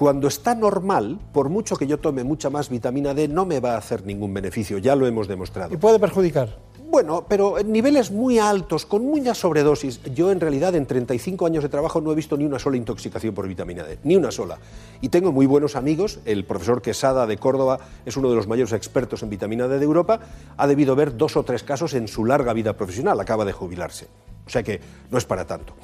Cuando 0.00 0.28
está 0.28 0.54
normal, 0.54 1.18
por 1.30 1.50
mucho 1.50 1.76
que 1.76 1.86
yo 1.86 1.98
tome 1.98 2.24
mucha 2.24 2.48
más 2.48 2.70
vitamina 2.70 3.12
D, 3.12 3.28
no 3.28 3.44
me 3.44 3.60
va 3.60 3.74
a 3.74 3.76
hacer 3.76 4.06
ningún 4.06 4.32
beneficio, 4.32 4.78
ya 4.78 4.96
lo 4.96 5.06
hemos 5.06 5.28
demostrado. 5.28 5.74
¿Y 5.74 5.76
puede 5.76 5.98
perjudicar? 5.98 6.56
Bueno, 6.90 7.24
pero 7.28 7.56
en 7.56 7.70
niveles 7.70 8.10
muy 8.10 8.40
altos, 8.40 8.84
con 8.84 9.06
mucha 9.06 9.32
sobredosis. 9.32 10.00
Yo 10.12 10.32
en 10.32 10.40
realidad 10.40 10.74
en 10.74 10.86
35 10.86 11.46
años 11.46 11.62
de 11.62 11.68
trabajo 11.68 12.00
no 12.00 12.10
he 12.10 12.16
visto 12.16 12.36
ni 12.36 12.44
una 12.44 12.58
sola 12.58 12.76
intoxicación 12.76 13.32
por 13.32 13.46
vitamina 13.46 13.84
D, 13.84 14.00
ni 14.02 14.16
una 14.16 14.32
sola. 14.32 14.58
Y 15.00 15.08
tengo 15.08 15.30
muy 15.30 15.46
buenos 15.46 15.76
amigos, 15.76 16.18
el 16.24 16.44
profesor 16.44 16.82
Quesada 16.82 17.28
de 17.28 17.36
Córdoba 17.36 17.78
es 18.04 18.16
uno 18.16 18.28
de 18.28 18.34
los 18.34 18.48
mayores 18.48 18.72
expertos 18.72 19.22
en 19.22 19.30
vitamina 19.30 19.68
D 19.68 19.78
de 19.78 19.84
Europa, 19.84 20.18
ha 20.56 20.66
debido 20.66 20.96
ver 20.96 21.16
dos 21.16 21.36
o 21.36 21.44
tres 21.44 21.62
casos 21.62 21.94
en 21.94 22.08
su 22.08 22.24
larga 22.24 22.52
vida 22.54 22.76
profesional, 22.76 23.20
acaba 23.20 23.44
de 23.44 23.52
jubilarse. 23.52 24.08
O 24.44 24.50
sea 24.50 24.64
que 24.64 24.80
no 25.12 25.18
es 25.18 25.24
para 25.24 25.46
tanto. 25.46 25.74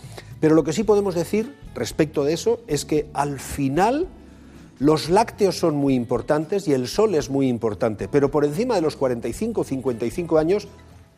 Pero 0.41 0.57
lo 0.57 0.65
que 0.65 0.73
sí 0.73 0.83
podemos 0.83 1.15
decir 1.15 1.55
respecto 1.77 2.25
de 2.25 2.33
eso 2.33 2.59
es 2.67 2.85
que 2.85 3.07
al 3.15 3.39
final 3.39 4.09
los 4.81 5.09
lácteos 5.09 5.57
son 5.57 5.77
muy 5.77 5.95
importantes 5.95 6.67
y 6.67 6.73
el 6.73 6.89
sol 6.89 7.15
es 7.15 7.31
muy 7.31 7.49
importante, 7.49 8.09
pero 8.09 8.31
por 8.31 8.45
encima 8.45 8.75
de 8.75 8.83
los 8.83 8.97
45 8.97 9.61
o 9.61 9.65
55 9.65 10.37
años, 10.37 10.69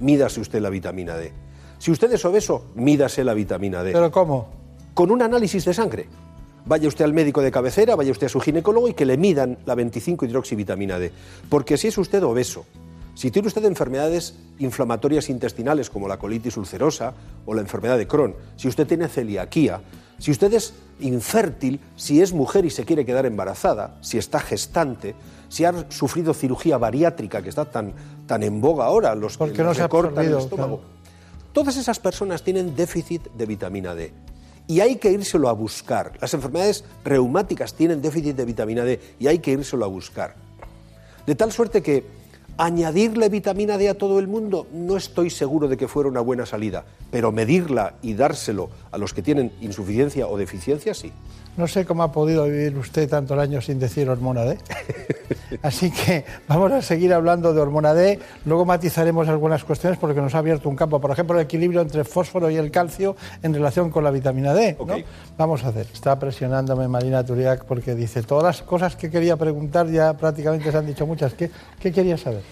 mídase 0.01 0.41
usted 0.41 0.61
la 0.61 0.71
vitamina 0.71 1.17
D. 1.17 1.33
Si 1.79 1.91
usted 1.91 2.13
es 2.13 2.25
obeso, 2.25 2.67
mídase 2.75 3.25
la 3.25 3.35
vitamina 3.35 3.83
D. 3.83 3.93
¿Pero 3.93 4.11
cómo? 4.11 4.49
Con 4.95 5.11
un 5.11 5.23
análisis 5.23 5.65
de 5.65 5.75
sangre. 5.75 6.09
Vaya 6.67 6.89
usted 6.89 7.05
al 7.05 7.15
médico 7.15 7.41
de 7.41 7.51
cabecera, 7.51 7.97
vaya 7.97 8.13
usted 8.13 8.27
a 8.27 8.31
su 8.31 8.41
ginecólogo 8.41 8.89
y 8.89 8.95
que 8.95 9.07
le 9.07 9.17
midan 9.17 9.59
la 9.65 9.75
25 9.75 10.27
hidroxivitamina 10.27 10.99
D. 10.99 11.13
Porque 11.49 11.77
si 11.77 11.89
es 11.89 11.97
usted 11.97 12.23
obeso, 12.25 12.67
si 13.15 13.31
tiene 13.31 13.49
usted 13.49 13.65
enfermedades 13.65 14.35
inflamatorias 14.59 15.29
intestinales 15.29 15.91
como 15.91 16.09
la 16.09 16.19
colitis 16.19 16.57
ulcerosa 16.57 17.15
o 17.47 17.55
la 17.55 17.61
enfermedad 17.61 17.97
de 17.97 18.07
Crohn, 18.07 18.35
si 18.57 18.69
usted 18.69 18.87
tiene 18.87 19.09
celiaquía, 19.09 19.81
si 20.19 20.31
usted 20.31 20.53
es 20.53 20.75
infértil, 21.01 21.81
si 21.97 22.21
es 22.21 22.33
mujer 22.33 22.65
y 22.65 22.71
se 22.71 22.85
quiere 22.85 23.05
quedar 23.05 23.27
embarazada, 23.27 23.99
si 24.03 24.19
está 24.19 24.41
gestante, 24.41 25.15
si 25.49 25.65
ha 25.65 25.91
sufrido 25.91 26.35
cirugía 26.35 26.79
bariátrica 26.79 27.43
que 27.43 27.49
está 27.49 27.65
tan, 27.65 27.93
tan 28.27 28.43
en 28.43 28.61
boga 28.61 28.85
ahora, 28.85 29.15
los 29.15 29.37
que 29.37 29.63
no 29.63 29.75
se 29.75 29.81
ha 29.81 29.85
recortan 29.85 30.27
el 30.27 30.39
estómago. 30.39 30.81
Todas 31.53 31.77
esas 31.77 31.99
personas 31.99 32.43
tienen 32.43 32.77
déficit 32.77 33.25
de 33.33 33.47
vitamina 33.47 33.95
D. 33.95 34.13
Y 34.67 34.81
hay 34.81 34.97
que 34.97 35.11
írselo 35.11 35.49
a 35.49 35.53
buscar. 35.53 36.13
Las 36.21 36.35
enfermedades 36.35 36.85
reumáticas 37.03 37.73
tienen 37.75 38.03
déficit 38.03 38.37
de 38.37 38.45
vitamina 38.45 38.85
D 38.85 39.01
y 39.19 39.27
hay 39.27 39.39
que 39.39 39.53
írselo 39.53 39.85
a 39.85 39.89
buscar. 39.89 40.37
De 41.27 41.35
tal 41.35 41.53
suerte 41.53 41.83
que 41.83 42.05
añadirle 42.59 43.29
vitamina 43.29 43.79
D 43.79 43.89
a 43.89 43.97
todo 43.97 44.19
el 44.19 44.29
mundo 44.29 44.67
no 44.73 44.97
estoy 44.97 45.31
seguro 45.31 45.69
de 45.69 45.77
que 45.77 45.89
fuera 45.89 46.09
una 46.09 46.21
buena 46.21 46.45
salida, 46.45 46.85
pero 47.11 47.33
medirla 47.33 47.95
y 48.03 48.15
dárselo 48.15 48.69
a 48.91 48.99
los 48.99 49.15
que 49.15 49.23
tienen 49.23 49.53
insuficiencia 49.61 50.27
o 50.27 50.37
deficiencia 50.37 50.93
sí. 50.93 51.13
No 51.59 51.67
sé 51.67 51.85
cómo 51.85 52.05
ha 52.05 52.13
podido 52.13 52.45
vivir 52.45 52.79
usted 52.79 53.11
tantos 53.11 53.37
años 53.37 53.65
sin 53.65 53.81
decir 53.81 54.09
hormona 54.09 54.43
D. 54.43 54.59
Así 55.63 55.91
que 55.91 56.25
vamos 56.47 56.71
a 56.71 56.81
seguir 56.81 57.13
hablando 57.13 57.53
de 57.53 57.61
hormona 57.61 57.95
D. 57.95 58.21
Luego 58.45 58.65
matizaremos 58.65 59.29
algunas 59.29 59.65
cuestiones 59.65 59.99
porque 59.99 60.21
nos 60.21 60.37
ha 60.37 60.39
abierto 60.39 60.69
un 60.69 60.77
campo. 60.77 61.01
Por 61.01 61.11
ejemplo, 61.11 61.37
el 61.37 61.45
equilibrio 61.45 61.81
entre 61.81 61.99
el 61.99 62.07
fósforo 62.07 62.49
y 62.49 62.57
el 62.57 62.71
calcio 62.71 63.17
en 63.43 63.53
relación 63.53 63.91
con 63.91 64.05
la 64.05 64.13
vitamina 64.13 64.55
D. 64.55 64.77
¿no? 64.79 64.95
Vamos 65.37 65.65
a 65.65 65.71
hacer. 65.71 65.89
Está 65.93 66.17
presionándome 66.17 66.87
Marina 66.87 67.25
Turiak 67.25 67.65
porque 67.65 67.97
dice 67.97 68.23
todas 68.23 68.45
las 68.45 68.63
cosas 68.63 68.95
que 68.95 69.11
quería 69.11 69.37
preguntar 69.37 69.89
ya 69.89 70.17
prácticamente 70.17 70.71
se 70.71 70.79
han 70.79 70.87
dicho 70.87 71.09
muchas. 71.09 71.35
¿Qué, 71.35 71.51
qué 71.81 71.91
querías 71.91 72.21
saber? 72.21 72.43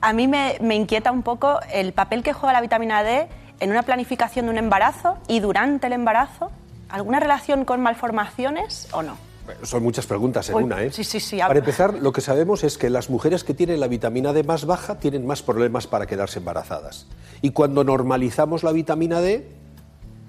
A 0.00 0.12
mí 0.12 0.26
me, 0.26 0.56
me 0.60 0.74
inquieta 0.74 1.12
un 1.12 1.22
poco 1.22 1.60
el 1.72 1.92
papel 1.92 2.24
que 2.24 2.32
juega 2.32 2.54
la 2.54 2.60
vitamina 2.60 3.04
D 3.04 3.28
en 3.60 3.70
una 3.70 3.84
planificación 3.84 4.46
de 4.46 4.50
un 4.50 4.58
embarazo 4.58 5.16
y 5.28 5.38
durante 5.38 5.86
el 5.86 5.92
embarazo. 5.92 6.50
¿Alguna 6.88 7.20
relación 7.20 7.64
con 7.64 7.80
malformaciones 7.80 8.88
o 8.92 9.02
no? 9.02 9.16
Son 9.62 9.82
muchas 9.82 10.06
preguntas 10.06 10.48
en 10.50 10.56
Uy, 10.56 10.64
una, 10.64 10.82
¿eh? 10.82 10.92
sí, 10.92 11.04
sí, 11.04 11.20
sí, 11.20 11.38
Para 11.38 11.58
empezar, 11.58 11.94
lo 11.94 12.12
que 12.12 12.20
sabemos 12.20 12.64
es 12.64 12.76
que 12.76 12.90
las 12.90 13.08
mujeres 13.08 13.44
que 13.44 13.54
tienen 13.54 13.80
la 13.80 13.88
vitamina 13.88 14.32
D 14.32 14.42
más 14.42 14.66
baja 14.66 14.98
tienen 14.98 15.26
más 15.26 15.42
problemas 15.42 15.86
para 15.86 16.06
quedarse 16.06 16.38
embarazadas. 16.38 17.06
Y 17.40 17.50
cuando 17.50 17.82
normalizamos 17.82 18.62
la 18.62 18.72
vitamina 18.72 19.20
D, 19.20 19.48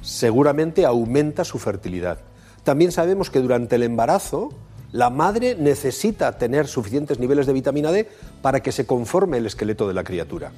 seguramente 0.02 0.86
aumenta 0.86 1.44
su 1.44 1.60
fertilidad. 1.60 2.20
También 2.64 2.92
sabemos 2.92 3.30
que 3.30 3.42
durante 3.42 3.76
el 3.76 3.84
embarazo, 3.84 4.50
la 4.92 5.10
madre 5.10 5.56
necesita 5.56 6.38
tener 6.38 6.68
suficientes 6.68 7.20
niveles 7.20 7.46
de 7.46 7.54
vitamina 7.54 7.92
D 7.92 8.10
para 8.42 8.62
que 8.62 8.72
se 8.72 8.86
conforme 8.86 9.38
el 9.38 9.46
esqueleto 9.46 9.88
de 9.88 9.94
la 9.94 10.04
criatura. 10.04 10.52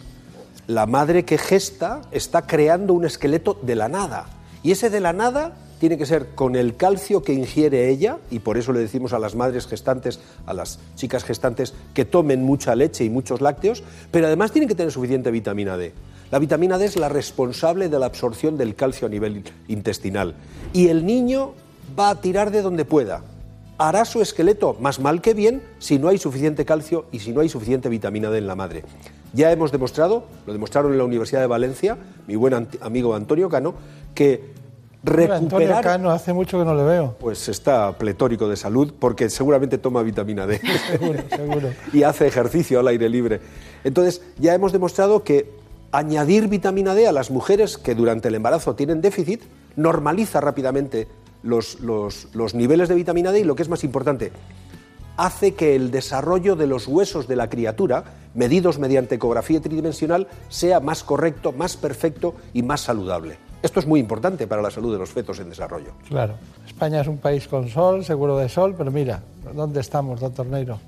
La 0.67 0.85
madre 0.85 1.25
que 1.25 1.37
gesta 1.37 2.01
está 2.11 2.45
creando 2.45 2.93
un 2.93 3.05
esqueleto 3.05 3.59
de 3.61 3.75
la 3.75 3.89
nada. 3.89 4.27
Y 4.63 4.71
ese 4.71 4.89
de 4.89 4.99
la 4.99 5.13
nada 5.13 5.53
tiene 5.81 5.97
que 5.97 6.05
ser 6.05 6.27
con 6.35 6.55
el 6.55 6.75
calcio 6.75 7.23
que 7.23 7.33
ingiere 7.33 7.89
ella, 7.89 8.19
y 8.29 8.37
por 8.37 8.59
eso 8.59 8.71
le 8.71 8.79
decimos 8.79 9.13
a 9.13 9.19
las 9.19 9.33
madres 9.33 9.65
gestantes, 9.65 10.19
a 10.45 10.53
las 10.53 10.77
chicas 10.93 11.23
gestantes, 11.23 11.73
que 11.95 12.05
tomen 12.05 12.43
mucha 12.43 12.75
leche 12.75 13.03
y 13.03 13.09
muchos 13.09 13.41
lácteos, 13.41 13.83
pero 14.11 14.27
además 14.27 14.51
tienen 14.51 14.69
que 14.69 14.75
tener 14.75 14.91
suficiente 14.91 15.31
vitamina 15.31 15.77
D. 15.77 15.91
La 16.29 16.37
vitamina 16.37 16.77
D 16.77 16.85
es 16.85 16.97
la 16.97 17.09
responsable 17.09 17.89
de 17.89 17.97
la 17.97 18.05
absorción 18.05 18.59
del 18.59 18.75
calcio 18.75 19.07
a 19.07 19.09
nivel 19.09 19.43
intestinal. 19.69 20.35
Y 20.71 20.89
el 20.89 21.03
niño 21.03 21.53
va 21.99 22.11
a 22.11 22.21
tirar 22.21 22.51
de 22.51 22.61
donde 22.61 22.85
pueda. 22.85 23.23
Hará 23.79 24.05
su 24.05 24.21
esqueleto 24.21 24.77
más 24.79 24.99
mal 24.99 25.19
que 25.19 25.33
bien 25.33 25.63
si 25.79 25.97
no 25.97 26.09
hay 26.09 26.19
suficiente 26.19 26.63
calcio 26.63 27.07
y 27.11 27.21
si 27.21 27.31
no 27.31 27.41
hay 27.41 27.49
suficiente 27.49 27.89
vitamina 27.89 28.29
D 28.29 28.37
en 28.37 28.45
la 28.45 28.55
madre. 28.55 28.83
Ya 29.33 29.51
hemos 29.51 29.71
demostrado, 29.71 30.25
lo 30.45 30.53
demostraron 30.53 30.91
en 30.91 30.99
la 30.99 31.05
Universidad 31.05 31.41
de 31.41 31.47
Valencia, 31.47 31.97
mi 32.27 32.35
buen 32.35 32.67
amigo 32.81 33.15
Antonio 33.15 33.49
Cano, 33.49 33.73
que 34.13 34.61
Hola, 35.03 35.23
Antonio 35.37 35.39
recuperar 35.67 35.83
Cano, 35.83 36.11
hace 36.11 36.31
mucho 36.31 36.59
que 36.59 36.65
no 36.65 36.75
le 36.75 36.83
veo. 36.83 37.15
pues 37.19 37.49
está 37.49 37.97
pletórico 37.97 38.47
de 38.47 38.55
salud 38.55 38.93
porque 38.99 39.29
seguramente 39.31 39.77
toma 39.79 40.03
vitamina 40.03 40.45
D 40.45 40.61
Seguro, 40.91 41.19
seguro. 41.35 41.69
y 41.91 42.03
hace 42.03 42.27
ejercicio 42.27 42.79
al 42.79 42.87
aire 42.87 43.09
libre. 43.09 43.41
Entonces, 43.83 44.21
ya 44.37 44.53
hemos 44.53 44.71
demostrado 44.71 45.23
que 45.23 45.51
añadir 45.91 46.47
vitamina 46.49 46.93
D 46.93 47.07
a 47.07 47.11
las 47.11 47.31
mujeres 47.31 47.77
que 47.79 47.95
durante 47.95 48.27
el 48.27 48.35
embarazo 48.35 48.75
tienen 48.75 49.01
déficit 49.01 49.41
normaliza 49.75 50.39
rápidamente 50.39 51.07
los, 51.41 51.79
los- 51.79 52.27
los 52.35 52.53
niveles 52.53 52.87
de 52.87 52.93
vitamina 52.95 53.31
D 53.31 53.39
y 53.39 53.43
lo 53.43 53.55
que 53.55 53.63
es 53.63 53.69
más 53.69 53.83
importante, 53.83 54.31
hace 55.17 55.55
que 55.55 55.75
el 55.75 55.89
desarrollo 55.89 56.55
de 56.55 56.67
los 56.67 56.87
huesos 56.87 57.27
de 57.27 57.35
la 57.35 57.49
criatura, 57.49 58.03
medidos 58.35 58.77
mediante 58.77 59.15
ecografía 59.15 59.59
tridimensional, 59.61 60.27
sea 60.49 60.79
más 60.79 61.03
correcto, 61.03 61.51
más 61.53 61.75
perfecto 61.75 62.35
y 62.53 62.61
más 62.61 62.81
saludable. 62.81 63.37
Esto 63.61 63.79
es 63.79 63.85
muy 63.85 63.99
importante 63.99 64.47
para 64.47 64.61
la 64.61 64.71
salud 64.71 64.91
de 64.91 64.97
los 64.99 65.09
fetos 65.11 65.39
en 65.39 65.49
desarrollo. 65.49 65.91
Claro. 66.07 66.33
España 66.65 67.01
es 67.01 67.07
un 67.07 67.17
país 67.17 67.47
con 67.47 67.69
sol, 67.69 68.03
seguro 68.03 68.37
de 68.37 68.49
sol, 68.49 68.73
pero 68.77 68.89
mira, 68.91 69.21
¿dónde 69.53 69.79
estamos, 69.81 70.19
doctor 70.19 70.45
Neiro? 70.47 70.79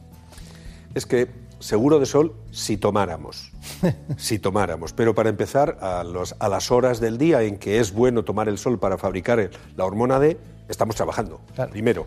Es 0.95 1.05
que 1.05 1.27
seguro 1.59 1.99
de 1.99 2.05
sol 2.07 2.33
si 2.51 2.77
tomáramos, 2.77 3.51
si 4.17 4.39
tomáramos. 4.39 4.91
Pero 4.93 5.13
para 5.13 5.29
empezar, 5.29 5.77
a, 5.81 6.03
los- 6.03 6.35
a 6.39 6.49
las 6.49 6.71
horas 6.71 6.99
del 6.99 7.17
día 7.17 7.43
en 7.43 7.57
que 7.57 7.79
es 7.79 7.93
bueno 7.93 8.23
tomar 8.23 8.49
el 8.49 8.57
sol 8.57 8.79
para 8.79 8.97
fabricar 8.97 9.49
la 9.77 9.85
hormona 9.85 10.19
D, 10.19 10.37
estamos 10.67 10.95
trabajando, 10.95 11.41
primero. 11.71 12.05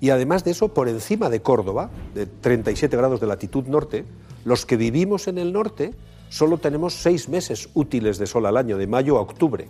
Y 0.00 0.08
además 0.10 0.44
de 0.44 0.52
eso, 0.52 0.68
por 0.72 0.88
encima 0.88 1.28
de 1.28 1.42
Córdoba, 1.42 1.90
de 2.14 2.24
37 2.24 2.96
grados 2.96 3.20
de 3.20 3.26
latitud 3.26 3.64
norte, 3.66 4.06
los 4.46 4.64
que 4.64 4.78
vivimos 4.78 5.28
en 5.28 5.36
el 5.36 5.52
norte 5.52 5.92
solo 6.30 6.56
tenemos 6.56 6.94
seis 6.94 7.28
meses 7.28 7.68
útiles 7.74 8.16
de 8.16 8.26
sol 8.26 8.46
al 8.46 8.56
año, 8.56 8.78
de 8.78 8.86
mayo 8.86 9.18
a 9.18 9.20
octubre, 9.20 9.68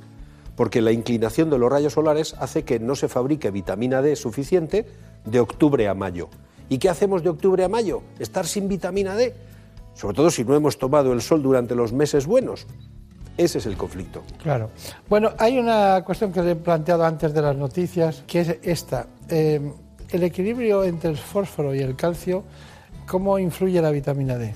porque 0.60 0.82
la 0.82 0.92
inclinación 0.92 1.48
de 1.48 1.56
los 1.56 1.72
rayos 1.72 1.94
solares 1.94 2.34
hace 2.38 2.64
que 2.64 2.78
no 2.78 2.94
se 2.94 3.08
fabrique 3.08 3.50
vitamina 3.50 4.02
D 4.02 4.14
suficiente 4.14 4.84
de 5.24 5.40
octubre 5.40 5.88
a 5.88 5.94
mayo. 5.94 6.28
¿Y 6.68 6.76
qué 6.76 6.90
hacemos 6.90 7.22
de 7.22 7.30
octubre 7.30 7.64
a 7.64 7.68
mayo? 7.70 8.02
Estar 8.18 8.46
sin 8.46 8.68
vitamina 8.68 9.16
D, 9.16 9.32
sobre 9.94 10.16
todo 10.16 10.30
si 10.30 10.44
no 10.44 10.54
hemos 10.54 10.76
tomado 10.76 11.14
el 11.14 11.22
sol 11.22 11.42
durante 11.42 11.74
los 11.74 11.94
meses 11.94 12.26
buenos. 12.26 12.66
Ese 13.38 13.56
es 13.56 13.64
el 13.64 13.78
conflicto. 13.78 14.22
Claro. 14.42 14.68
Bueno, 15.08 15.30
hay 15.38 15.58
una 15.58 16.04
cuestión 16.04 16.30
que 16.30 16.42
le 16.42 16.50
he 16.50 16.56
planteado 16.56 17.06
antes 17.06 17.32
de 17.32 17.40
las 17.40 17.56
noticias, 17.56 18.22
que 18.26 18.40
es 18.40 18.56
esta. 18.60 19.06
Eh, 19.30 19.72
el 20.10 20.22
equilibrio 20.24 20.84
entre 20.84 21.08
el 21.08 21.16
fósforo 21.16 21.74
y 21.74 21.78
el 21.78 21.96
calcio, 21.96 22.44
¿cómo 23.06 23.38
influye 23.38 23.80
la 23.80 23.92
vitamina 23.92 24.36
D? 24.36 24.54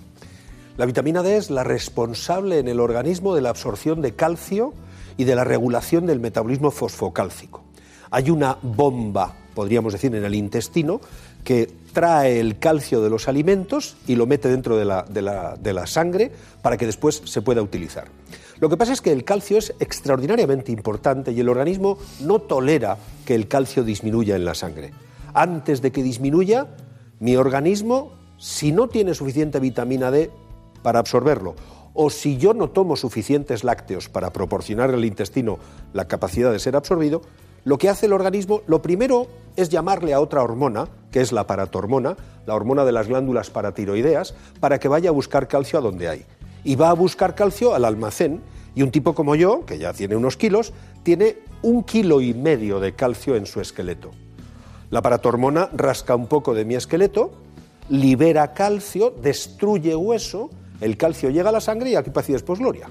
La 0.76 0.84
vitamina 0.84 1.22
D 1.22 1.38
es 1.38 1.48
la 1.48 1.64
responsable 1.64 2.59
en 2.59 2.68
el 2.68 2.78
organismo 2.78 3.34
de 3.34 3.40
la 3.40 3.48
absorción 3.48 4.02
de 4.02 4.14
calcio 4.14 4.74
y 5.16 5.24
de 5.24 5.34
la 5.34 5.44
regulación 5.44 6.06
del 6.06 6.20
metabolismo 6.20 6.70
fosfocálcico. 6.70 7.62
Hay 8.10 8.30
una 8.30 8.56
bomba, 8.62 9.34
podríamos 9.54 9.92
decir, 9.92 10.14
en 10.14 10.24
el 10.24 10.34
intestino 10.34 11.00
que 11.42 11.70
trae 11.92 12.40
el 12.40 12.58
calcio 12.58 13.02
de 13.02 13.10
los 13.10 13.28
alimentos 13.28 13.96
y 14.06 14.16
lo 14.16 14.26
mete 14.26 14.48
dentro 14.48 14.76
de 14.76 14.84
la, 14.84 15.02
de 15.02 15.22
la- 15.22 15.56
de 15.56 15.72
la 15.72 15.86
sangre 15.86 16.32
para 16.62 16.76
que 16.76 16.86
después 16.86 17.22
se 17.24 17.42
pueda 17.42 17.60
utilizar. 17.62 18.08
Lo 18.60 18.68
que 18.68 18.76
pasa 18.76 18.92
es 18.92 19.00
que 19.00 19.12
el 19.12 19.24
calcio 19.24 19.58
es 19.58 19.74
extraordinariamente 19.80 20.72
importante 20.72 21.32
y 21.32 21.40
el 21.40 21.48
organismo 21.48 21.98
no 22.20 22.38
tolera 22.38 22.96
que 23.26 23.34
el 23.34 23.48
calcio 23.48 23.84
disminuya 23.84 24.36
en 24.36 24.44
la 24.44 24.54
sangre. 24.54 24.92
Antes 25.34 25.82
de 25.82 25.90
que 25.92 26.02
disminuya, 26.02 26.68
mi 27.20 27.36
organismo, 27.36 28.12
si 28.38 28.72
no 28.72 28.88
tiene 28.88 29.14
suficiente 29.14 29.58
vitamina 29.60 30.10
D 30.10 30.30
para 30.82 31.00
absorberlo, 31.00 31.54
o 31.95 32.11
si 32.11 32.36
yo 32.36 32.53
no 32.53 32.70
tomo 32.70 32.97
suficientes 32.97 33.64
lácteos 33.64 34.09
para 34.09 34.32
proporcionar 34.32 34.90
al 34.90 35.05
intestino 35.05 35.59
la 35.92 36.07
capacidad 36.07 36.53
de 36.53 36.59
ser 36.59 36.76
absorbido, 36.76 37.22
lo 37.64 37.78
que 37.78 37.88
hace 37.88 38.07
el 38.07 38.12
organismo, 38.12 38.61
lo 38.66 38.82
primero 38.82 39.26
es 39.57 39.70
llamarle 39.70 40.12
a 40.12 40.20
otra 40.20 40.42
hormona, 40.42 40.88
que 41.11 41.22
es 41.22 41.32
la 41.32 41.47
paratormona, 41.47 42.16
la 42.45 42.55
hormona 42.55 42.84
de 42.84 42.92
las 42.92 43.09
glándulas 43.09 43.49
paratiroideas, 43.49 44.34
para 44.61 44.78
que 44.78 44.88
vaya 44.88 45.09
a 45.09 45.12
buscar 45.12 45.49
calcio 45.49 45.78
a 45.78 45.82
donde 45.82 46.09
hay. 46.09 46.26
Y 46.62 46.76
va 46.76 46.90
a 46.90 46.95
buscar 46.95 47.34
calcio 47.34 47.74
al 47.74 47.86
almacén, 47.86 48.42
y 48.74 48.82
un 48.82 48.90
tipo 48.90 49.14
como 49.14 49.34
yo, 49.34 49.64
que 49.64 49.78
ya 49.78 49.92
tiene 49.92 50.16
unos 50.16 50.36
kilos, 50.36 50.72
tiene 51.05 51.38
un 51.62 51.84
kilo 51.84 52.20
y 52.20 52.34
medio 52.34 52.80
de 52.80 52.95
calcio 52.95 53.36
en 53.36 53.47
su 53.47 53.61
esqueleto. 53.61 54.11
La 54.90 55.01
paratormona 55.01 55.70
rasca 55.72 56.14
un 56.14 56.26
poco 56.26 56.53
de 56.53 56.64
mi 56.64 56.74
esqueleto, 56.74 57.32
libera 57.88 58.53
calcio, 58.53 59.11
destruye 59.11 59.95
hueso, 59.97 60.51
el 60.81 60.97
calcio 60.97 61.31
llega 61.31 61.51
a 61.51 61.53
la 61.53 61.61
sangre 61.61 61.91
y 61.91 61.97
aquí 61.97 62.11
paz 62.11 62.29
y 62.29 62.33
después 62.33 62.59
gloria. 62.59 62.89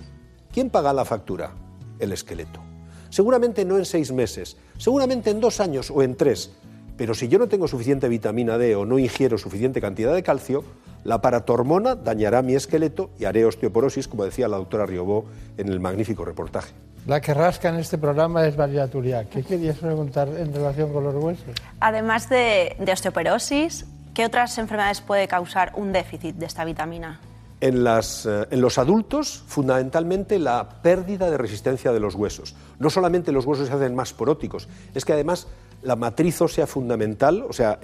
¿Quién 0.51 0.69
paga 0.69 0.93
la 0.93 1.05
factura? 1.05 1.51
El 1.99 2.11
esqueleto. 2.11 2.61
Seguramente 3.09 3.65
no 3.65 3.77
en 3.77 3.85
seis 3.85 4.11
meses, 4.11 4.57
seguramente 4.77 5.29
en 5.29 5.39
dos 5.39 5.59
años 5.59 5.91
o 5.91 6.01
en 6.01 6.15
tres. 6.15 6.51
Pero 6.97 7.13
si 7.13 7.27
yo 7.27 7.39
no 7.39 7.47
tengo 7.47 7.67
suficiente 7.67 8.07
vitamina 8.07 8.57
D 8.57 8.75
o 8.75 8.85
no 8.85 8.99
ingiero 8.99 9.37
suficiente 9.37 9.81
cantidad 9.81 10.13
de 10.13 10.23
calcio, 10.23 10.63
la 11.03 11.21
paratormona 11.21 11.95
dañará 11.95 12.41
mi 12.41 12.53
esqueleto 12.55 13.09
y 13.19 13.25
haré 13.25 13.45
osteoporosis, 13.45 14.07
como 14.07 14.25
decía 14.25 14.47
la 14.47 14.57
doctora 14.57 14.85
Riobó 14.85 15.25
en 15.57 15.69
el 15.69 15.79
magnífico 15.79 16.23
reportaje. 16.23 16.73
La 17.05 17.19
que 17.19 17.33
rasca 17.33 17.69
en 17.69 17.75
este 17.75 17.97
programa 17.97 18.47
es 18.47 18.57
María 18.57 18.87
Turiak. 18.87 19.29
¿Qué 19.29 19.43
querías 19.43 19.77
preguntar 19.77 20.29
en 20.29 20.53
relación 20.53 20.93
con 20.93 21.03
los 21.03 21.15
huesos? 21.15 21.45
Además 21.81 22.29
de, 22.29 22.77
de 22.79 22.91
osteoporosis, 22.91 23.85
¿qué 24.13 24.25
otras 24.25 24.57
enfermedades 24.57 25.01
puede 25.01 25.27
causar 25.27 25.73
un 25.75 25.91
déficit 25.91 26.35
de 26.35 26.45
esta 26.45 26.63
vitamina? 26.63 27.19
Eh, 27.65 28.45
en 28.51 28.61
los 28.61 28.77
adultos, 28.77 29.41
fundamentalmente 29.47 30.37
la 30.37 30.81
pérdida 30.81 31.31
de 31.31 31.37
resistencia 31.37 31.93
de 31.93 31.99
los 32.01 32.13
huesos. 32.13 32.55
No 32.77 32.89
solamente 32.89 33.31
los 33.31 33.45
huesos 33.45 33.69
se 33.69 33.73
hacen 33.73 33.95
más 33.95 34.11
poróticos, 34.11 34.67
es 34.93 35.05
que 35.05 35.13
además 35.13 35.47
la 35.81 35.95
matriz 35.95 36.41
ósea 36.41 36.67
fundamental, 36.67 37.45
o 37.47 37.53
sea, 37.53 37.79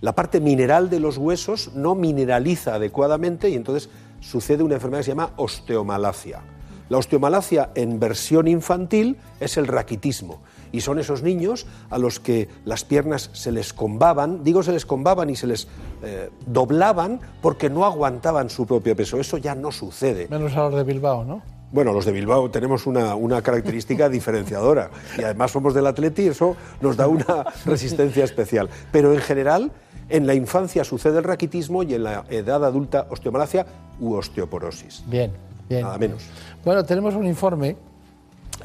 la 0.00 0.14
parte 0.14 0.40
mineral 0.40 0.88
de 0.88 1.00
los 1.00 1.18
huesos 1.18 1.74
no 1.74 1.94
mineraliza 1.94 2.76
adecuadamente 2.76 3.50
y 3.50 3.56
entonces 3.56 3.90
sucede 4.20 4.62
una 4.62 4.76
enfermedad 4.76 5.00
que 5.00 5.04
se 5.04 5.10
llama 5.10 5.32
osteomalacia. 5.36 6.40
La 6.88 6.96
osteomalacia 6.96 7.72
en 7.74 8.00
versión 8.00 8.48
infantil 8.48 9.18
es 9.38 9.58
el 9.58 9.66
raquitismo 9.66 10.40
y 10.72 10.80
son 10.80 10.98
esos 10.98 11.22
niños 11.22 11.66
a 11.90 11.98
los 11.98 12.20
que 12.20 12.48
las 12.64 12.84
piernas 12.84 13.30
se 13.32 13.52
les 13.52 13.72
combaban, 13.72 14.44
digo 14.44 14.62
se 14.62 14.72
les 14.72 14.86
combaban 14.86 15.30
y 15.30 15.36
se 15.36 15.46
les 15.46 15.68
eh, 16.02 16.30
doblaban 16.46 17.20
porque 17.42 17.70
no 17.70 17.84
aguantaban 17.84 18.50
su 18.50 18.66
propio 18.66 18.96
peso. 18.96 19.18
Eso 19.18 19.38
ya 19.38 19.54
no 19.54 19.72
sucede. 19.72 20.28
Menos 20.28 20.56
a 20.56 20.60
los 20.60 20.74
de 20.74 20.84
Bilbao, 20.84 21.24
¿no? 21.24 21.42
Bueno, 21.72 21.92
los 21.92 22.04
de 22.04 22.12
Bilbao 22.12 22.50
tenemos 22.50 22.86
una, 22.86 23.14
una 23.14 23.42
característica 23.42 24.08
diferenciadora 24.08 24.90
y 25.16 25.22
además 25.22 25.52
somos 25.52 25.74
del 25.74 25.86
Atleti 25.86 26.22
y 26.22 26.28
eso 26.28 26.56
nos 26.80 26.96
da 26.96 27.06
una 27.06 27.44
resistencia 27.64 28.24
especial. 28.24 28.68
Pero 28.90 29.12
en 29.12 29.20
general, 29.20 29.70
en 30.08 30.26
la 30.26 30.34
infancia 30.34 30.84
sucede 30.84 31.18
el 31.18 31.24
raquitismo 31.24 31.82
y 31.82 31.94
en 31.94 32.04
la 32.04 32.24
edad 32.28 32.64
adulta 32.64 33.06
osteomalacia 33.10 33.66
u 34.00 34.14
osteoporosis. 34.14 35.04
Bien, 35.06 35.32
bien. 35.68 35.82
Nada 35.82 35.98
menos. 35.98 36.24
Bueno, 36.64 36.84
tenemos 36.84 37.14
un 37.14 37.26
informe, 37.26 37.76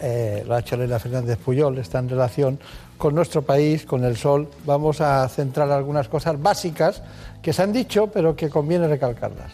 eh, 0.02 0.44
lo 0.48 0.56
ha 0.56 0.60
hecho 0.60 0.76
Elena 0.76 1.00
Fernández 1.00 1.38
Puyol, 1.38 1.78
está 1.78 2.00
en 2.00 2.10
relación 2.10 2.60
con 2.98 3.16
nuestro 3.16 3.42
país, 3.42 3.86
con 3.86 4.04
el 4.04 4.18
sol. 4.18 4.50
Vamos 4.66 5.02
a 5.02 5.28
centrar 5.30 5.72
algunas 5.72 6.08
cosas 6.08 6.42
básicas 6.42 7.04
que 7.42 7.54
se 7.54 7.62
han 7.64 7.74
dicho, 7.74 8.08
pero 8.08 8.36
que 8.36 8.50
conviene 8.50 8.88
recalcarlas. 8.88 9.52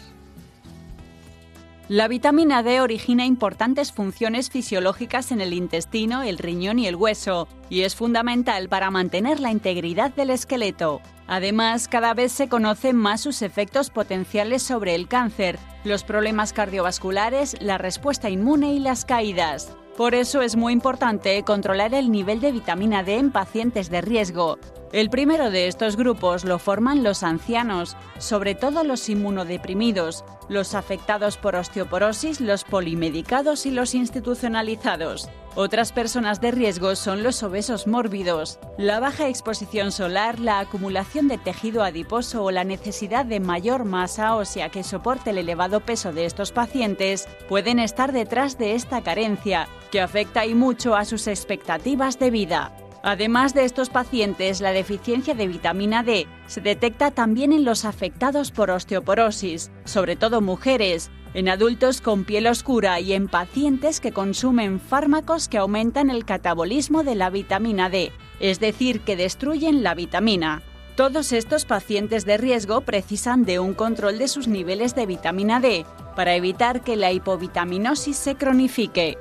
La 1.88 2.08
vitamina 2.08 2.62
D 2.62 2.80
origina 2.80 3.26
importantes 3.26 3.92
funciones 3.92 4.48
fisiológicas 4.48 5.32
en 5.32 5.40
el 5.40 5.52
intestino, 5.52 6.22
el 6.22 6.38
riñón 6.38 6.78
y 6.78 6.86
el 6.86 6.96
hueso, 6.96 7.48
y 7.68 7.82
es 7.82 7.96
fundamental 7.96 8.68
para 8.68 8.90
mantener 8.90 9.40
la 9.40 9.50
integridad 9.50 10.10
del 10.14 10.30
esqueleto. 10.30 11.02
Además, 11.26 11.88
cada 11.88 12.14
vez 12.14 12.32
se 12.32 12.48
conocen 12.48 12.96
más 12.96 13.20
sus 13.20 13.42
efectos 13.42 13.90
potenciales 13.90 14.62
sobre 14.62 14.94
el 14.94 15.08
cáncer, 15.08 15.58
los 15.84 16.04
problemas 16.04 16.52
cardiovasculares, 16.52 17.60
la 17.60 17.78
respuesta 17.78 18.30
inmune 18.30 18.72
y 18.72 18.78
las 18.78 19.04
caídas. 19.04 19.76
Por 19.96 20.14
eso 20.14 20.40
es 20.40 20.56
muy 20.56 20.72
importante 20.72 21.42
controlar 21.42 21.92
el 21.92 22.10
nivel 22.10 22.40
de 22.40 22.50
vitamina 22.50 23.02
D 23.02 23.18
en 23.18 23.30
pacientes 23.30 23.90
de 23.90 24.00
riesgo. 24.00 24.58
El 24.90 25.10
primero 25.10 25.50
de 25.50 25.68
estos 25.68 25.96
grupos 25.96 26.44
lo 26.44 26.58
forman 26.58 27.02
los 27.02 27.22
ancianos, 27.22 27.96
sobre 28.18 28.54
todo 28.54 28.84
los 28.84 29.08
inmunodeprimidos, 29.10 30.24
los 30.48 30.74
afectados 30.74 31.36
por 31.36 31.56
osteoporosis, 31.56 32.40
los 32.40 32.64
polimedicados 32.64 33.66
y 33.66 33.70
los 33.70 33.94
institucionalizados. 33.94 35.28
Otras 35.54 35.92
personas 35.92 36.40
de 36.40 36.50
riesgo 36.50 36.96
son 36.96 37.22
los 37.22 37.42
obesos 37.42 37.86
mórbidos. 37.86 38.58
La 38.78 39.00
baja 39.00 39.28
exposición 39.28 39.92
solar, 39.92 40.40
la 40.40 40.60
acumulación 40.60 41.28
de 41.28 41.36
tejido 41.36 41.82
adiposo 41.82 42.42
o 42.42 42.50
la 42.50 42.64
necesidad 42.64 43.26
de 43.26 43.38
mayor 43.38 43.84
masa 43.84 44.34
ósea 44.34 44.70
que 44.70 44.82
soporte 44.82 45.28
el 45.28 45.36
elevado 45.36 45.80
peso 45.80 46.10
de 46.10 46.24
estos 46.24 46.52
pacientes 46.52 47.28
pueden 47.50 47.80
estar 47.80 48.12
detrás 48.12 48.56
de 48.56 48.74
esta 48.74 49.02
carencia, 49.02 49.68
que 49.90 50.00
afecta 50.00 50.46
y 50.46 50.54
mucho 50.54 50.96
a 50.96 51.04
sus 51.04 51.26
expectativas 51.26 52.18
de 52.18 52.30
vida. 52.30 52.74
Además 53.02 53.52
de 53.52 53.64
estos 53.66 53.90
pacientes, 53.90 54.62
la 54.62 54.72
deficiencia 54.72 55.34
de 55.34 55.48
vitamina 55.48 56.02
D 56.02 56.26
se 56.46 56.62
detecta 56.62 57.10
también 57.10 57.52
en 57.52 57.64
los 57.64 57.84
afectados 57.84 58.52
por 58.52 58.70
osteoporosis, 58.70 59.70
sobre 59.84 60.16
todo 60.16 60.40
mujeres, 60.40 61.10
en 61.34 61.48
adultos 61.48 62.00
con 62.00 62.24
piel 62.24 62.46
oscura 62.46 63.00
y 63.00 63.12
en 63.12 63.28
pacientes 63.28 64.00
que 64.00 64.12
consumen 64.12 64.80
fármacos 64.80 65.48
que 65.48 65.58
aumentan 65.58 66.10
el 66.10 66.24
catabolismo 66.24 67.04
de 67.04 67.14
la 67.14 67.30
vitamina 67.30 67.88
D, 67.88 68.12
es 68.40 68.60
decir, 68.60 69.00
que 69.00 69.16
destruyen 69.16 69.82
la 69.82 69.94
vitamina. 69.94 70.62
Todos 70.96 71.32
estos 71.32 71.64
pacientes 71.64 72.26
de 72.26 72.36
riesgo 72.36 72.82
precisan 72.82 73.44
de 73.44 73.58
un 73.58 73.72
control 73.72 74.18
de 74.18 74.28
sus 74.28 74.46
niveles 74.46 74.94
de 74.94 75.06
vitamina 75.06 75.58
D 75.58 75.86
para 76.14 76.34
evitar 76.34 76.82
que 76.82 76.96
la 76.96 77.12
hipovitaminosis 77.12 78.16
se 78.16 78.34
cronifique. 78.34 79.16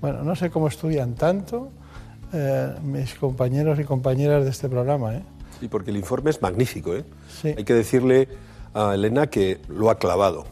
Bueno, 0.00 0.22
no 0.22 0.36
sé 0.36 0.50
cómo 0.50 0.68
estudian 0.68 1.14
tanto 1.14 1.70
eh, 2.32 2.72
mis 2.82 3.14
compañeros 3.14 3.80
y 3.80 3.84
compañeras 3.84 4.44
de 4.44 4.50
este 4.50 4.68
programa. 4.68 5.16
¿eh? 5.16 5.22
Sí, 5.58 5.66
porque 5.66 5.90
el 5.90 5.96
informe 5.96 6.30
es 6.30 6.40
magnífico. 6.40 6.94
¿eh? 6.94 7.04
Hay 7.42 7.64
que 7.64 7.74
decirle 7.74 8.28
a 8.74 8.94
Elena 8.94 9.26
que 9.28 9.60
lo 9.68 9.90
ha 9.90 9.98
clavado. 9.98 10.44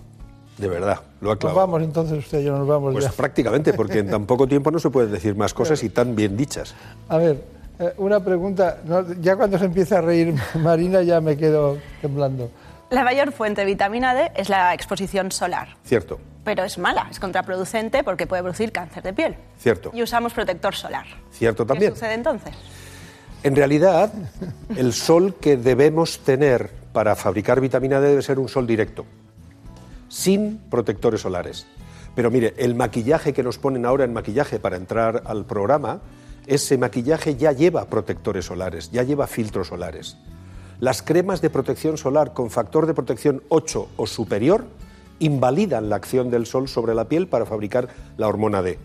De 0.57 0.67
verdad, 0.69 1.01
lo 1.21 1.31
ha 1.31 1.35
Nos 1.35 1.39
clavado. 1.41 1.61
vamos 1.61 1.83
entonces 1.83 2.19
usted 2.19 2.41
y 2.41 2.45
yo 2.45 2.57
nos 2.59 2.67
vamos 2.67 2.93
Pues 2.93 3.05
ya. 3.05 3.13
prácticamente, 3.13 3.73
porque 3.75 4.01
en 4.01 4.11
tan 4.11 4.27
poco 4.27 4.47
tiempo 4.49 4.71
no 4.73 4.79
se 4.81 4.91
pueden 4.91 5.13
decir 5.13 5.37
más 5.37 5.55
cosas 5.55 5.83
y 5.85 5.89
tan 5.91 6.17
bien 6.17 6.37
dichas. 6.37 6.75
A 7.09 7.17
ver, 7.19 7.43
eh, 7.79 7.93
una 7.99 8.19
pregunta. 8.19 8.79
No, 8.85 9.05
ya 9.21 9.37
cuando 9.37 9.57
se 9.59 9.67
empieza 9.67 9.99
a 9.99 10.01
reír 10.01 10.35
Marina 10.57 11.03
ya 11.03 11.21
me 11.21 11.37
quedo 11.37 11.79
temblando. 12.03 12.51
La 12.91 13.05
mayor 13.05 13.31
fuente 13.33 13.61
de 13.61 13.67
vitamina 13.67 14.15
D 14.15 14.33
es 14.35 14.49
la 14.49 14.73
exposición 14.75 15.31
solar, 15.31 15.77
Cierto, 15.85 16.19
pero 16.43 16.65
es 16.65 16.79
mala, 16.79 17.07
es 17.11 17.21
contraproducente 17.21 18.03
porque 18.03 18.27
puede 18.27 18.43
producir 18.43 18.73
cáncer 18.73 19.03
de 19.03 19.13
piel. 19.13 19.37
cierto, 19.59 19.91
Y 19.93 20.03
usamos 20.03 20.33
protector 20.33 20.75
solar. 20.75 21.05
cierto 21.31 21.67
también. 21.67 21.93
¿Qué 21.93 21.99
sucede 21.99 22.15
entonces? 22.15 22.55
En 23.45 23.55
realidad, 23.55 24.11
el 24.75 24.93
sol 24.95 25.37
que 25.41 25.57
debemos 25.59 26.19
tener 26.21 26.71
para 26.93 27.17
fabricar 27.17 27.61
vitamina 27.61 28.01
D 28.01 28.09
debe 28.09 28.23
ser 28.23 28.39
un 28.39 28.49
sol 28.49 28.67
directo, 28.67 29.05
sin 30.09 30.59
protectores 30.71 31.21
solares. 31.21 31.67
Pero 32.15 32.31
mire, 32.31 32.55
el 32.57 32.75
maquillaje 32.75 33.33
que 33.33 33.43
nos 33.43 33.59
ponen 33.59 33.87
ahora 33.87 34.05
en 34.05 34.13
maquillaje 34.13 34.59
para 34.59 34.77
entrar 34.77 35.23
al 35.27 35.45
programa, 35.45 36.01
ese 36.47 36.79
maquillaje 36.79 37.37
ya 37.37 37.53
lleva 37.53 37.85
protectores 37.87 38.47
solares, 38.47 38.91
ya 38.91 39.03
lleva 39.03 39.27
filtros 39.27 39.69
solares. 39.69 40.17
Las 40.81 41.03
cremas 41.03 41.41
de 41.41 41.51
protección 41.51 41.99
solar 41.99 42.33
con 42.33 42.51
factor 42.51 42.87
de 42.87 42.95
protección 42.95 43.43
8 43.49 43.89
o 43.97 44.07
superior 44.07 44.65
invalidan 45.19 45.89
la 45.91 45.97
acción 45.97 46.31
del 46.31 46.47
sol 46.47 46.69
sobre 46.69 46.95
la 46.95 47.09
piel 47.09 47.27
para 47.27 47.47
fabricar 47.47 47.89
la 48.17 48.29
hormona 48.29 48.63
D. 48.63 48.79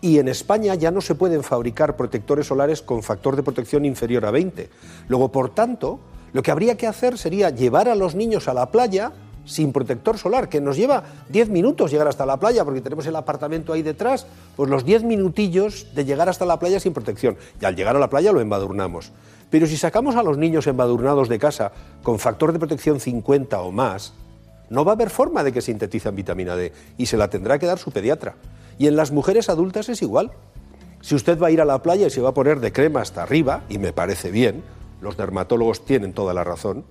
Y 0.00 0.18
en 0.18 0.28
España 0.28 0.74
ya 0.76 0.90
no 0.90 1.00
se 1.00 1.14
pueden 1.14 1.42
fabricar 1.42 1.96
protectores 1.96 2.46
solares 2.46 2.80
con 2.80 3.02
factor 3.02 3.36
de 3.36 3.42
protección 3.42 3.84
inferior 3.84 4.24
a 4.24 4.30
20. 4.30 4.70
Luego, 5.08 5.30
por 5.30 5.50
tanto, 5.54 6.00
lo 6.32 6.42
que 6.42 6.50
habría 6.50 6.76
que 6.76 6.86
hacer 6.86 7.18
sería 7.18 7.50
llevar 7.50 7.88
a 7.88 7.94
los 7.94 8.14
niños 8.14 8.48
a 8.48 8.54
la 8.54 8.70
playa 8.70 9.12
sin 9.44 9.72
protector 9.72 10.18
solar, 10.18 10.48
que 10.48 10.60
nos 10.60 10.76
lleva 10.76 11.02
10 11.30 11.48
minutos 11.48 11.90
llegar 11.90 12.08
hasta 12.08 12.26
la 12.26 12.38
playa, 12.38 12.64
porque 12.64 12.80
tenemos 12.80 13.06
el 13.06 13.16
apartamento 13.16 13.72
ahí 13.72 13.82
detrás, 13.82 14.26
pues 14.56 14.70
los 14.70 14.84
10 14.84 15.04
minutillos 15.04 15.94
de 15.94 16.04
llegar 16.04 16.28
hasta 16.28 16.46
la 16.46 16.58
playa 16.58 16.78
sin 16.78 16.92
protección. 16.92 17.36
Y 17.60 17.64
al 17.64 17.74
llegar 17.74 17.96
a 17.96 17.98
la 17.98 18.10
playa 18.10 18.32
lo 18.32 18.40
embadurnamos. 18.40 19.12
Pero 19.50 19.66
si 19.66 19.76
sacamos 19.76 20.14
a 20.14 20.22
los 20.22 20.38
niños 20.38 20.66
embadurnados 20.66 21.28
de 21.28 21.38
casa 21.38 21.72
con 22.02 22.18
factor 22.18 22.52
de 22.52 22.60
protección 22.60 23.00
50 23.00 23.60
o 23.60 23.72
más, 23.72 24.12
no 24.68 24.84
va 24.84 24.92
a 24.92 24.94
haber 24.94 25.10
forma 25.10 25.42
de 25.42 25.52
que 25.52 25.60
sintetizan 25.60 26.14
vitamina 26.14 26.54
D 26.54 26.72
y 26.96 27.06
se 27.06 27.16
la 27.16 27.28
tendrá 27.28 27.58
que 27.58 27.66
dar 27.66 27.78
su 27.78 27.90
pediatra. 27.90 28.36
Y 28.78 28.86
en 28.86 28.94
las 28.94 29.10
mujeres 29.10 29.48
adultas 29.48 29.88
es 29.88 30.00
igual. 30.02 30.30
Si 31.00 31.14
usted 31.14 31.40
va 31.40 31.48
a 31.48 31.50
ir 31.50 31.60
a 31.60 31.64
la 31.64 31.82
playa 31.82 32.06
y 32.06 32.10
se 32.10 32.20
va 32.20 32.30
a 32.30 32.34
poner 32.34 32.60
de 32.60 32.72
crema 32.72 33.00
hasta 33.00 33.22
arriba, 33.22 33.64
y 33.68 33.78
me 33.78 33.92
parece 33.92 34.30
bien, 34.30 34.62
los 35.00 35.16
dermatólogos 35.16 35.84
tienen 35.84 36.12
toda 36.12 36.34
la 36.34 36.44
razón, 36.44 36.84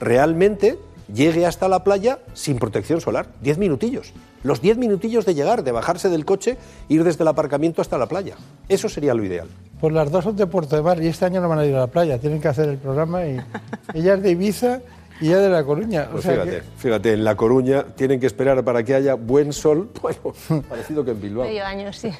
realmente 0.00 0.78
llegue 1.12 1.46
hasta 1.46 1.68
la 1.68 1.84
playa 1.84 2.18
sin 2.32 2.58
protección 2.58 3.00
solar, 3.00 3.28
10 3.42 3.58
minutillos. 3.58 4.12
Los 4.42 4.60
10 4.60 4.78
minutillos 4.78 5.24
de 5.24 5.34
llegar, 5.34 5.62
de 5.64 5.72
bajarse 5.72 6.08
del 6.08 6.24
coche, 6.24 6.56
ir 6.88 7.04
desde 7.04 7.22
el 7.24 7.28
aparcamiento 7.28 7.80
hasta 7.82 7.96
la 7.98 8.06
playa. 8.06 8.36
Eso 8.68 8.88
sería 8.88 9.14
lo 9.14 9.24
ideal. 9.24 9.48
Pues 9.80 9.92
las 9.92 10.10
dos 10.10 10.24
son 10.24 10.36
de 10.36 10.46
Puerto 10.46 10.76
de 10.76 10.82
Mar 10.82 11.02
y 11.02 11.06
este 11.08 11.24
año 11.26 11.40
no 11.40 11.48
van 11.48 11.58
a 11.58 11.66
ir 11.66 11.74
a 11.74 11.80
la 11.80 11.86
playa, 11.86 12.18
tienen 12.18 12.40
que 12.40 12.48
hacer 12.48 12.68
el 12.68 12.78
programa 12.78 13.24
y 13.26 13.38
ella 13.94 14.14
es 14.14 14.22
de 14.22 14.30
Ibiza 14.30 14.80
y 15.20 15.28
ella 15.28 15.38
de 15.38 15.48
La 15.50 15.64
Coruña. 15.64 16.08
Pues 16.10 16.24
o 16.24 16.28
sea 16.28 16.32
fíjate, 16.42 16.50
que- 16.58 16.62
fíjate, 16.78 17.12
en 17.12 17.24
La 17.24 17.36
Coruña 17.36 17.84
tienen 17.94 18.18
que 18.20 18.26
esperar 18.26 18.62
para 18.64 18.82
que 18.82 18.94
haya 18.94 19.14
buen 19.14 19.52
sol, 19.52 19.90
bueno, 20.02 20.18
parecido 20.68 21.04
que 21.04 21.10
en 21.12 21.20
Bilbao. 21.20 21.44
Medio 21.46 21.64
año, 21.64 21.92
sí. 21.92 22.10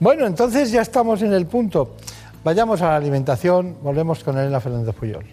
Bueno, 0.00 0.26
entonces 0.26 0.70
ya 0.70 0.82
estamos 0.82 1.22
en 1.22 1.32
el 1.32 1.46
punto. 1.46 1.96
Vayamos 2.44 2.82
a 2.82 2.88
la 2.88 2.96
alimentación, 2.96 3.76
volvemos 3.82 4.22
con 4.22 4.38
Elena 4.38 4.60
Fernández 4.60 4.94
Puyol. 4.94 5.26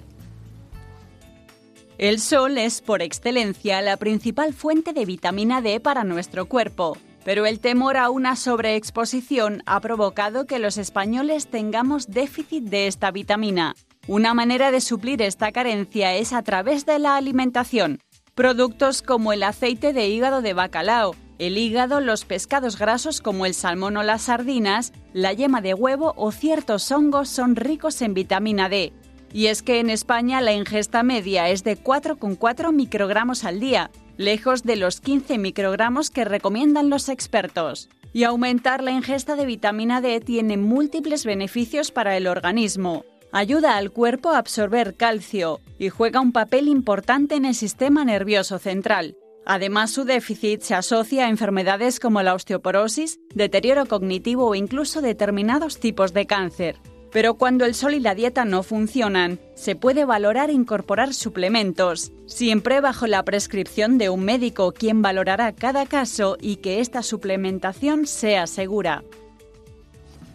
El 1.97 2.19
sol 2.19 2.57
es 2.57 2.81
por 2.81 3.01
excelencia 3.01 3.81
la 3.81 3.95
principal 3.95 4.53
fuente 4.53 4.91
de 4.91 5.05
vitamina 5.05 5.61
D 5.61 5.79
para 5.79 6.03
nuestro 6.03 6.47
cuerpo, 6.47 6.97
pero 7.23 7.45
el 7.45 7.59
temor 7.59 7.95
a 7.95 8.09
una 8.09 8.35
sobreexposición 8.35 9.63
ha 9.65 9.79
provocado 9.79 10.45
que 10.45 10.59
los 10.59 10.77
españoles 10.77 11.47
tengamos 11.47 12.07
déficit 12.07 12.65
de 12.65 12.87
esta 12.87 13.11
vitamina. 13.11 13.75
Una 14.07 14.33
manera 14.33 14.71
de 14.71 14.81
suplir 14.81 15.21
esta 15.21 15.51
carencia 15.51 16.13
es 16.15 16.33
a 16.33 16.43
través 16.43 16.85
de 16.85 16.99
la 16.99 17.15
alimentación. 17.15 18.01
Productos 18.35 19.01
como 19.01 19.31
el 19.31 19.43
aceite 19.43 19.93
de 19.93 20.07
hígado 20.09 20.41
de 20.41 20.53
bacalao, 20.53 21.15
el 21.37 21.57
hígado, 21.57 21.99
los 21.99 22.25
pescados 22.25 22.77
grasos 22.77 23.21
como 23.21 23.45
el 23.45 23.53
salmón 23.53 23.97
o 23.97 24.03
las 24.03 24.23
sardinas, 24.23 24.93
la 25.13 25.33
yema 25.33 25.61
de 25.61 25.73
huevo 25.73 26.13
o 26.15 26.31
ciertos 26.31 26.91
hongos 26.91 27.29
son 27.29 27.55
ricos 27.55 28.01
en 28.01 28.13
vitamina 28.13 28.69
D. 28.69 28.93
Y 29.33 29.47
es 29.47 29.61
que 29.61 29.79
en 29.79 29.89
España 29.89 30.39
la 30.39 30.53
ingesta 30.53 31.03
media 31.03 31.49
es 31.49 31.63
de 31.63 31.77
4,4 31.77 32.71
microgramos 32.71 33.43
al 33.43 33.59
día, 33.59 33.91
lejos 34.15 34.63
de 34.63 34.77
los 34.77 35.01
15 35.01 35.37
microgramos 35.37 36.09
que 36.09 36.23
recomiendan 36.23 36.89
los 36.89 37.09
expertos. 37.09 37.89
Y 38.13 38.23
aumentar 38.23 38.81
la 38.81 38.91
ingesta 38.91 39.35
de 39.35 39.45
vitamina 39.45 39.99
D 39.99 40.21
tiene 40.21 40.55
múltiples 40.55 41.25
beneficios 41.25 41.91
para 41.91 42.15
el 42.15 42.27
organismo. 42.27 43.03
Ayuda 43.33 43.75
al 43.75 43.91
cuerpo 43.91 44.29
a 44.29 44.37
absorber 44.37 44.95
calcio 44.95 45.59
y 45.77 45.89
juega 45.89 46.21
un 46.21 46.31
papel 46.31 46.69
importante 46.69 47.35
en 47.35 47.43
el 47.43 47.55
sistema 47.55 48.05
nervioso 48.05 48.57
central. 48.57 49.17
Además, 49.45 49.91
su 49.91 50.05
déficit 50.05 50.61
se 50.61 50.73
asocia 50.73 51.25
a 51.25 51.29
enfermedades 51.29 51.99
como 51.99 52.21
la 52.23 52.33
osteoporosis, 52.33 53.19
deterioro 53.33 53.85
cognitivo 53.85 54.47
o 54.47 54.55
incluso 54.55 55.01
determinados 55.01 55.79
tipos 55.79 56.13
de 56.13 56.25
cáncer. 56.25 56.77
Pero 57.11 57.35
cuando 57.35 57.63
el 57.63 57.75
sol 57.75 57.93
y 57.93 57.99
la 57.99 58.15
dieta 58.15 58.43
no 58.43 58.61
funcionan, 58.63 59.39
se 59.53 59.75
puede 59.75 60.03
valorar 60.03 60.49
incorporar 60.49 61.13
suplementos, 61.13 62.11
siempre 62.25 62.81
bajo 62.81 63.07
la 63.07 63.23
prescripción 63.23 63.97
de 63.97 64.09
un 64.09 64.25
médico 64.25 64.73
quien 64.73 65.01
valorará 65.01 65.53
cada 65.53 65.85
caso 65.85 66.37
y 66.41 66.57
que 66.57 66.81
esta 66.81 67.03
suplementación 67.03 68.05
sea 68.07 68.47
segura. 68.47 69.03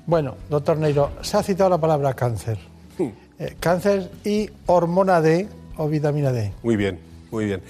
Bueno, 0.07 0.37
doctor 0.49 0.79
Neiro, 0.79 1.11
se 1.21 1.37
ha 1.37 1.43
citado 1.43 1.69
la 1.69 1.79
palabra 1.79 2.15
cáncer. 2.15 2.59
Eh, 3.39 3.57
cáncer 3.59 4.11
y 4.25 4.51
hormona 4.67 5.21
D 5.21 5.49
o 5.77 5.89
vitamina 5.89 6.31
D. 6.31 6.53
Muy 6.63 6.77
bien, 6.77 6.99
muy 7.31 7.47
bien. 7.47 7.63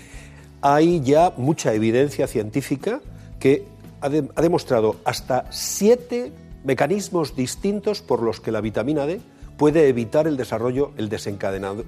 Hay 0.63 1.01
ya 1.01 1.33
mucha 1.37 1.73
evidencia 1.75 2.27
científica 2.27 3.01
que 3.39 3.65
ha, 4.01 4.09
de- 4.09 4.29
ha 4.35 4.43
demostrado 4.43 4.97
hasta 5.05 5.47
siete 5.51 6.33
mecanismos 6.65 7.35
distintos 7.35 8.03
por 8.03 8.23
los 8.23 8.41
que 8.41 8.53
la 8.53 8.61
vitamina 8.61 9.07
D 9.07 9.21
puede 9.57 9.89
evitar 9.89 10.27
el 10.27 10.37
desarrollo, 10.37 10.93
el 10.97 11.09
desencadenado, 11.09 11.85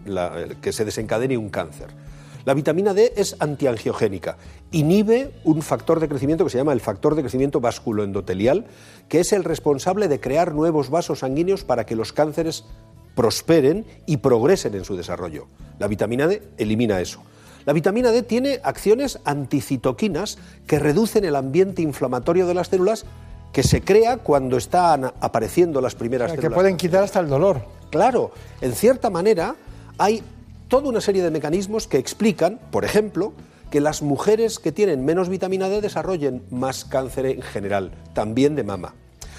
que 0.61 0.73
se 0.73 0.85
desencadene 0.85 1.37
un 1.39 1.51
cáncer. 1.51 1.89
La 2.45 2.55
vitamina 2.55 2.93
D 2.93 3.13
es 3.17 3.37
antiangiogénica, 3.39 4.37
inhibe 4.73 5.33
un 5.45 5.63
factor 5.63 6.01
de 6.01 6.09
crecimiento 6.09 6.45
que 6.45 6.51
se 6.51 6.59
llama 6.59 6.73
el 6.73 6.81
factor 6.81 7.15
de 7.15 7.23
crecimiento 7.23 7.61
vasculoendotelial, 7.61 8.67
que 9.09 9.21
es 9.21 9.33
el 9.33 9.45
responsable 9.45 10.09
de 10.09 10.19
crear 10.19 10.53
nuevos 10.55 10.91
vasos 10.91 11.21
sanguíneos 11.21 11.63
para 11.63 11.87
que 11.87 11.95
los 11.95 12.13
cánceres 12.13 12.65
prosperen 13.15 13.87
y 14.07 14.17
progresen 14.17 14.75
en 14.75 14.85
su 14.85 14.97
desarrollo. 14.97 15.47
La 15.79 15.87
vitamina 15.87 16.27
D 16.27 16.43
elimina 16.59 17.01
eso. 17.01 17.23
La 17.65 17.73
vitamina 17.73 18.11
D 18.11 18.23
tiene 18.23 18.61
acciones 18.63 19.19
anticitoquinas 19.25 20.39
que 20.67 20.79
reducen 20.79 21.25
el 21.25 21.37
ambiente 21.37 21.83
inflamatorio 21.83 22.47
de 22.47 22.55
las 22.55 22.69
células 22.69 23.05
que 23.53 23.63
se 23.63 23.83
crea 23.83 24.17
cuando 24.19 24.57
están 24.57 25.13
apareciendo 25.21 25.81
las 25.81 25.95
primeras 25.95 26.27
O 26.27 26.29
sea, 26.31 26.37
que 26.37 26.43
células. 26.43 26.57
pueden 26.57 26.77
quitar 26.77 27.05
hasta 27.05 27.21
el 27.21 27.29
dolor. 27.29 27.63
Claro, 27.91 28.33
en 28.61 28.73
cierta 28.73 29.11
manera 29.11 29.55
hay 29.99 30.23
toda 30.69 30.89
una 30.89 31.01
serie 31.01 31.23
de 31.23 31.31
mecanismos 31.31 31.87
que 31.87 31.99
explican, 31.99 32.59
por 32.71 32.85
ejemplo, 32.85 33.35
que 33.71 33.81
las 33.81 34.03
mujeres 34.03 34.59
que 34.59 34.73
tienen 34.73 35.05
menos 35.05 35.29
vitamina 35.29 35.69
D 35.69 35.81
desarrollen 35.81 36.43
más 36.51 36.85
cáncer 36.85 37.27
en 37.27 37.43
general, 37.43 37.93
también 38.15 38.55
de 38.55 38.65
mama. 38.65 38.95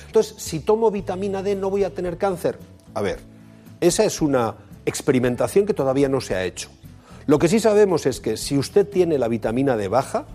Entonces, 0.07 0.35
si 0.37 0.59
tomo 0.59 0.91
vitamina 0.91 1.41
D 1.41 1.55
no 1.55 1.69
voy 1.71 1.83
a 1.83 1.89
tener 1.89 2.17
cáncer. 2.17 2.59
A 2.93 3.01
ver, 3.01 3.19
esa 3.81 4.05
es 4.05 4.21
una 4.21 4.55
experimentación 4.85 5.65
que 5.65 5.73
todavía 5.73 6.07
no 6.07 6.21
se 6.21 6.35
ha 6.35 6.43
hecho. 6.43 6.69
Lo 7.25 7.39
que 7.39 7.47
sí 7.47 7.59
sabemos 7.59 8.05
es 8.05 8.19
que 8.19 8.37
si 8.37 8.57
usted 8.57 8.87
tiene 8.87 9.17
la 9.17 9.27
vitamina 9.27 9.77
D 9.77 9.87
baja, 9.87 10.25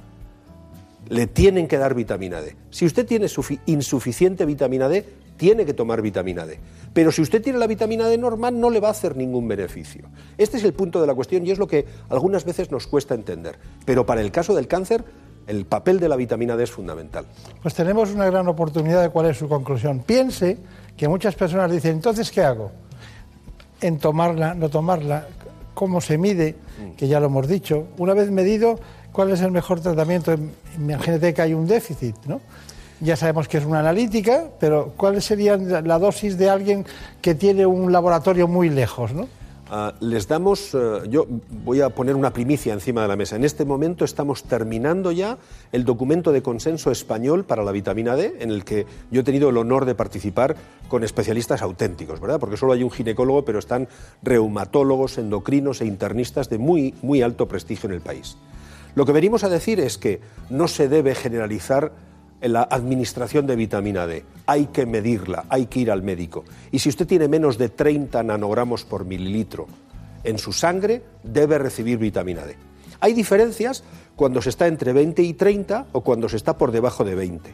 le 1.08 1.26
tienen 1.26 1.68
que 1.68 1.78
dar 1.78 1.94
vitamina 1.94 2.40
D. 2.40 2.56
Si 2.70 2.84
usted 2.86 3.06
tiene 3.06 3.26
sufi- 3.26 3.60
insuficiente 3.66 4.44
vitamina 4.44 4.88
D, 4.88 5.04
tiene 5.36 5.64
que 5.64 5.72
tomar 5.72 6.02
vitamina 6.02 6.44
D. 6.46 6.58
Pero 6.92 7.12
si 7.12 7.22
usted 7.22 7.40
tiene 7.42 7.58
la 7.58 7.66
vitamina 7.66 8.08
D 8.08 8.18
normal, 8.18 8.58
no 8.58 8.70
le 8.70 8.80
va 8.80 8.88
a 8.88 8.90
hacer 8.90 9.16
ningún 9.16 9.46
beneficio. 9.46 10.04
Este 10.36 10.56
es 10.56 10.64
el 10.64 10.72
punto 10.72 11.00
de 11.00 11.06
la 11.06 11.14
cuestión 11.14 11.46
y 11.46 11.50
es 11.50 11.58
lo 11.58 11.66
que 11.68 11.86
algunas 12.08 12.44
veces 12.44 12.70
nos 12.70 12.86
cuesta 12.86 13.14
entender. 13.14 13.58
Pero 13.84 14.04
para 14.04 14.20
el 14.20 14.32
caso 14.32 14.54
del 14.54 14.66
cáncer, 14.66 15.04
el 15.46 15.64
papel 15.64 16.00
de 16.00 16.08
la 16.08 16.16
vitamina 16.16 16.56
D 16.56 16.64
es 16.64 16.70
fundamental. 16.70 17.26
Pues 17.62 17.74
tenemos 17.74 18.10
una 18.10 18.26
gran 18.26 18.48
oportunidad 18.48 19.00
de 19.02 19.10
cuál 19.10 19.26
es 19.26 19.38
su 19.38 19.48
conclusión. 19.48 20.00
Piense 20.00 20.58
que 20.96 21.08
muchas 21.08 21.34
personas 21.36 21.70
dicen, 21.70 21.92
entonces, 21.92 22.30
¿qué 22.30 22.42
hago? 22.42 22.72
En 23.80 23.98
tomarla, 23.98 24.54
no 24.54 24.68
tomarla, 24.68 25.28
cómo 25.78 26.00
se 26.00 26.18
mide, 26.18 26.56
que 26.96 27.06
ya 27.06 27.20
lo 27.20 27.26
hemos 27.26 27.46
dicho. 27.46 27.86
Una 27.98 28.12
vez 28.12 28.32
medido, 28.32 28.80
¿cuál 29.12 29.30
es 29.30 29.40
el 29.42 29.52
mejor 29.52 29.78
tratamiento? 29.78 30.34
Imagínate 30.76 31.32
que 31.32 31.40
hay 31.40 31.54
un 31.54 31.68
déficit, 31.68 32.16
¿no? 32.26 32.40
Ya 33.00 33.14
sabemos 33.14 33.46
que 33.46 33.58
es 33.58 33.64
una 33.64 33.78
analítica, 33.78 34.46
pero 34.58 34.92
¿cuál 34.96 35.22
sería 35.22 35.56
la 35.56 36.00
dosis 36.00 36.36
de 36.36 36.50
alguien 36.50 36.84
que 37.22 37.36
tiene 37.36 37.64
un 37.64 37.92
laboratorio 37.92 38.48
muy 38.48 38.70
lejos, 38.70 39.12
¿no? 39.12 39.28
Ah, 39.70 39.92
les 40.00 40.26
damos, 40.26 40.74
eh, 40.74 40.78
yo 41.10 41.26
voy 41.62 41.82
a 41.82 41.90
poner 41.90 42.16
una 42.16 42.32
primicia 42.32 42.72
encima 42.72 43.02
de 43.02 43.08
la 43.08 43.16
mesa. 43.16 43.36
En 43.36 43.44
este 43.44 43.66
momento 43.66 44.06
estamos 44.06 44.44
terminando 44.44 45.12
ya 45.12 45.36
el 45.72 45.84
documento 45.84 46.32
de 46.32 46.40
consenso 46.40 46.90
español 46.90 47.44
para 47.44 47.62
la 47.62 47.70
vitamina 47.70 48.16
D, 48.16 48.36
en 48.40 48.50
el 48.50 48.64
que 48.64 48.86
yo 49.10 49.20
he 49.20 49.24
tenido 49.24 49.50
el 49.50 49.58
honor 49.58 49.84
de 49.84 49.94
participar 49.94 50.56
con 50.88 51.04
especialistas 51.04 51.60
auténticos, 51.60 52.18
¿verdad? 52.18 52.40
Porque 52.40 52.56
solo 52.56 52.72
hay 52.72 52.82
un 52.82 52.90
ginecólogo, 52.90 53.44
pero 53.44 53.58
están 53.58 53.88
reumatólogos, 54.22 55.18
endocrinos 55.18 55.82
e 55.82 55.86
internistas 55.86 56.48
de 56.48 56.56
muy, 56.56 56.94
muy 57.02 57.20
alto 57.20 57.46
prestigio 57.46 57.90
en 57.90 57.96
el 57.96 58.00
país. 58.00 58.38
Lo 58.94 59.04
que 59.04 59.12
venimos 59.12 59.44
a 59.44 59.50
decir 59.50 59.80
es 59.80 59.98
que 59.98 60.20
no 60.48 60.66
se 60.66 60.88
debe 60.88 61.14
generalizar 61.14 61.92
la 62.40 62.62
administración 62.62 63.46
de 63.46 63.56
vitamina 63.56 64.06
D. 64.06 64.24
Hay 64.46 64.66
que 64.66 64.86
medirla, 64.86 65.44
hay 65.48 65.66
que 65.66 65.80
ir 65.80 65.90
al 65.90 66.02
médico. 66.02 66.44
Y 66.70 66.78
si 66.78 66.88
usted 66.88 67.06
tiene 67.06 67.28
menos 67.28 67.58
de 67.58 67.68
30 67.68 68.22
nanogramos 68.22 68.84
por 68.84 69.04
mililitro 69.04 69.66
en 70.24 70.38
su 70.38 70.52
sangre, 70.52 71.02
debe 71.22 71.58
recibir 71.58 71.98
vitamina 71.98 72.44
D. 72.44 72.56
Hay 73.00 73.12
diferencias 73.12 73.84
cuando 74.16 74.42
se 74.42 74.50
está 74.50 74.66
entre 74.66 74.92
20 74.92 75.22
y 75.22 75.34
30 75.34 75.86
o 75.92 76.00
cuando 76.02 76.28
se 76.28 76.36
está 76.36 76.56
por 76.56 76.72
debajo 76.72 77.04
de 77.04 77.14
20. 77.14 77.50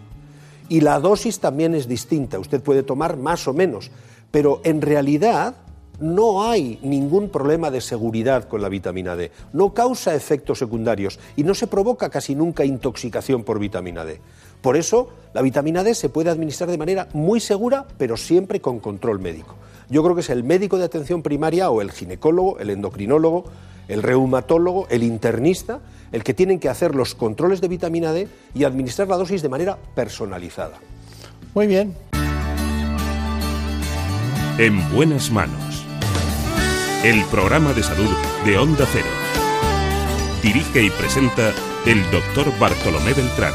Y 0.69 0.81
la 0.81 0.99
dosis 0.99 1.41
también 1.41 1.75
es 1.75 1.87
distinta. 1.87 2.39
Usted 2.39 2.63
puede 2.63 2.83
tomar 2.83 3.17
más 3.17 3.47
o 3.47 3.53
menos, 3.53 3.91
pero 4.31 4.61
en 4.65 4.81
realidad 4.81 5.57
no 6.01 6.45
hay 6.49 6.79
ningún 6.83 7.29
problema 7.29 7.71
de 7.71 7.81
seguridad 7.81 8.49
con 8.49 8.63
la 8.63 8.69
vitamina 8.69 9.17
D. 9.17 9.31
No 9.53 9.75
causa 9.75 10.15
efectos 10.15 10.59
secundarios 10.59 11.19
y 11.37 11.45
no 11.45 11.55
se 11.55 11.67
provoca 11.67 12.11
casi 12.11 12.35
nunca 12.35 12.65
intoxicación 12.65 13.45
por 13.45 13.59
vitamina 13.59 14.05
D. 14.05 14.21
Por 14.61 14.77
eso, 14.77 15.11
la 15.35 15.43
vitamina 15.43 15.85
D 15.85 15.95
se 15.95 16.09
puede 16.09 16.31
administrar 16.31 16.71
de 16.71 16.79
manera 16.79 17.09
muy 17.13 17.41
segura, 17.41 17.87
pero 17.99 18.17
siempre 18.17 18.61
con 18.61 18.81
control 18.81 19.19
médico. 19.21 19.57
Yo 19.91 20.03
creo 20.03 20.15
que 20.15 20.23
es 20.23 20.31
el 20.31 20.45
médico 20.45 20.79
de 20.79 20.85
atención 20.85 21.23
primaria 21.23 21.71
o 21.71 21.81
el 21.81 21.93
ginecólogo, 21.93 22.59
el 22.59 22.71
endocrinólogo, 22.71 23.45
el 23.89 24.03
reumatólogo, 24.03 24.87
el 24.89 25.03
internista, 25.03 25.81
el 26.13 26.25
que 26.25 26.33
tienen 26.33 26.59
que 26.59 26.69
hacer 26.69 26.95
los 26.95 27.15
controles 27.15 27.61
de 27.61 27.69
vitamina 27.69 28.13
D 28.13 28.29
y 28.55 28.65
administrar 28.65 29.09
la 29.09 29.17
dosis 29.17 29.43
de 29.43 29.49
manera 29.49 29.77
personalizada. 29.95 30.79
Muy 31.55 31.67
bien. 31.67 31.95
En 34.59 34.95
buenas 34.95 35.31
manos. 35.31 35.74
El 37.05 37.23
programa 37.27 37.75
de 37.75 37.83
salud 37.83 38.09
de 38.47 38.57
Onda 38.57 38.87
Cero. 38.91 39.05
Dirige 40.43 40.85
y 40.85 40.89
presenta 40.89 41.53
el 41.85 42.03
doctor 42.11 42.59
Bartolomé 42.59 43.13
Beltrán. 43.13 43.53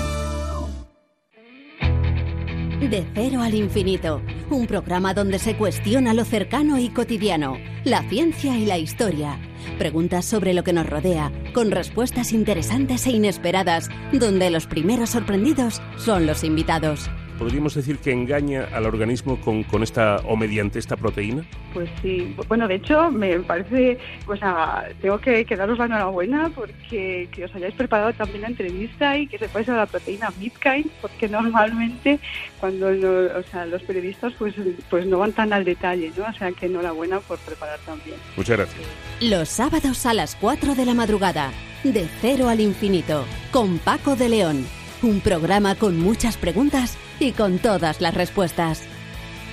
De 2.79 3.07
cero 3.15 3.41
al 3.41 3.55
infinito, 3.55 4.21
un 4.51 4.67
programa 4.67 5.15
donde 5.15 5.39
se 5.39 5.57
cuestiona 5.57 6.13
lo 6.13 6.25
cercano 6.25 6.77
y 6.77 6.89
cotidiano, 6.89 7.57
la 7.85 8.07
ciencia 8.07 8.55
y 8.55 8.67
la 8.67 8.77
historia. 8.77 9.39
Preguntas 9.79 10.25
sobre 10.25 10.53
lo 10.53 10.63
que 10.63 10.73
nos 10.73 10.87
rodea, 10.87 11.31
con 11.51 11.71
respuestas 11.71 12.33
interesantes 12.33 13.07
e 13.07 13.13
inesperadas, 13.13 13.89
donde 14.13 14.51
los 14.51 14.67
primeros 14.67 15.09
sorprendidos 15.09 15.81
son 15.97 16.27
los 16.27 16.43
invitados. 16.43 17.09
¿Podríamos 17.39 17.73
decir 17.73 17.99
que 17.99 18.11
engaña 18.11 18.67
al 18.73 18.85
organismo 18.85 19.39
con, 19.39 19.63
con 19.63 19.81
esta 19.81 20.17
o 20.25 20.35
mediante 20.35 20.77
esta 20.77 20.97
proteína? 20.97 21.45
Pues 21.73 21.89
sí, 22.01 22.35
bueno, 22.49 22.67
de 22.67 22.75
hecho 22.75 23.09
me 23.09 23.39
parece, 23.39 23.97
o 24.27 24.35
sea, 24.35 24.89
tengo 25.01 25.19
que, 25.19 25.45
que 25.45 25.55
daros 25.55 25.77
la 25.79 25.85
enhorabuena 25.85 26.51
porque 26.53 27.29
que 27.31 27.45
os 27.45 27.55
hayáis 27.55 27.73
preparado 27.75 28.11
también 28.11 28.41
la 28.41 28.47
entrevista 28.49 29.17
y 29.17 29.25
que 29.25 29.37
sepáis 29.37 29.69
a 29.69 29.77
la 29.77 29.85
proteína 29.85 30.29
Bitcoin, 30.37 30.91
porque 31.01 31.29
normalmente 31.29 32.19
cuando 32.59 32.91
no- 32.91 33.39
o 33.39 33.43
sea, 33.49 33.65
los 33.65 33.81
periodistas 33.83 34.33
pues, 34.37 34.53
pues 34.89 35.05
no 35.07 35.19
van 35.19 35.31
tan 35.31 35.53
al 35.53 35.63
detalle, 35.63 36.11
¿no? 36.17 36.25
O 36.25 36.33
sea, 36.33 36.51
que 36.51 36.65
enhorabuena 36.65 37.21
por 37.21 37.37
preparar 37.39 37.79
también. 37.85 38.17
Muchas 38.35 38.57
gracias. 38.57 38.81
Los 39.21 39.47
sábados 39.47 40.05
a 40.05 40.13
las 40.13 40.35
4 40.35 40.75
de 40.75 40.85
la 40.85 40.93
madrugada, 40.93 41.51
de 41.85 42.05
cero 42.19 42.49
al 42.49 42.59
infinito, 42.59 43.23
con 43.51 43.77
Paco 43.79 44.17
de 44.17 44.27
León. 44.27 44.65
Un 45.01 45.21
programa 45.21 45.75
con 45.75 45.97
muchas 45.97 46.35
preguntas 46.35 46.97
y 47.19 47.31
con 47.31 47.59
todas 47.59 48.01
las 48.01 48.13
respuestas. 48.13 48.83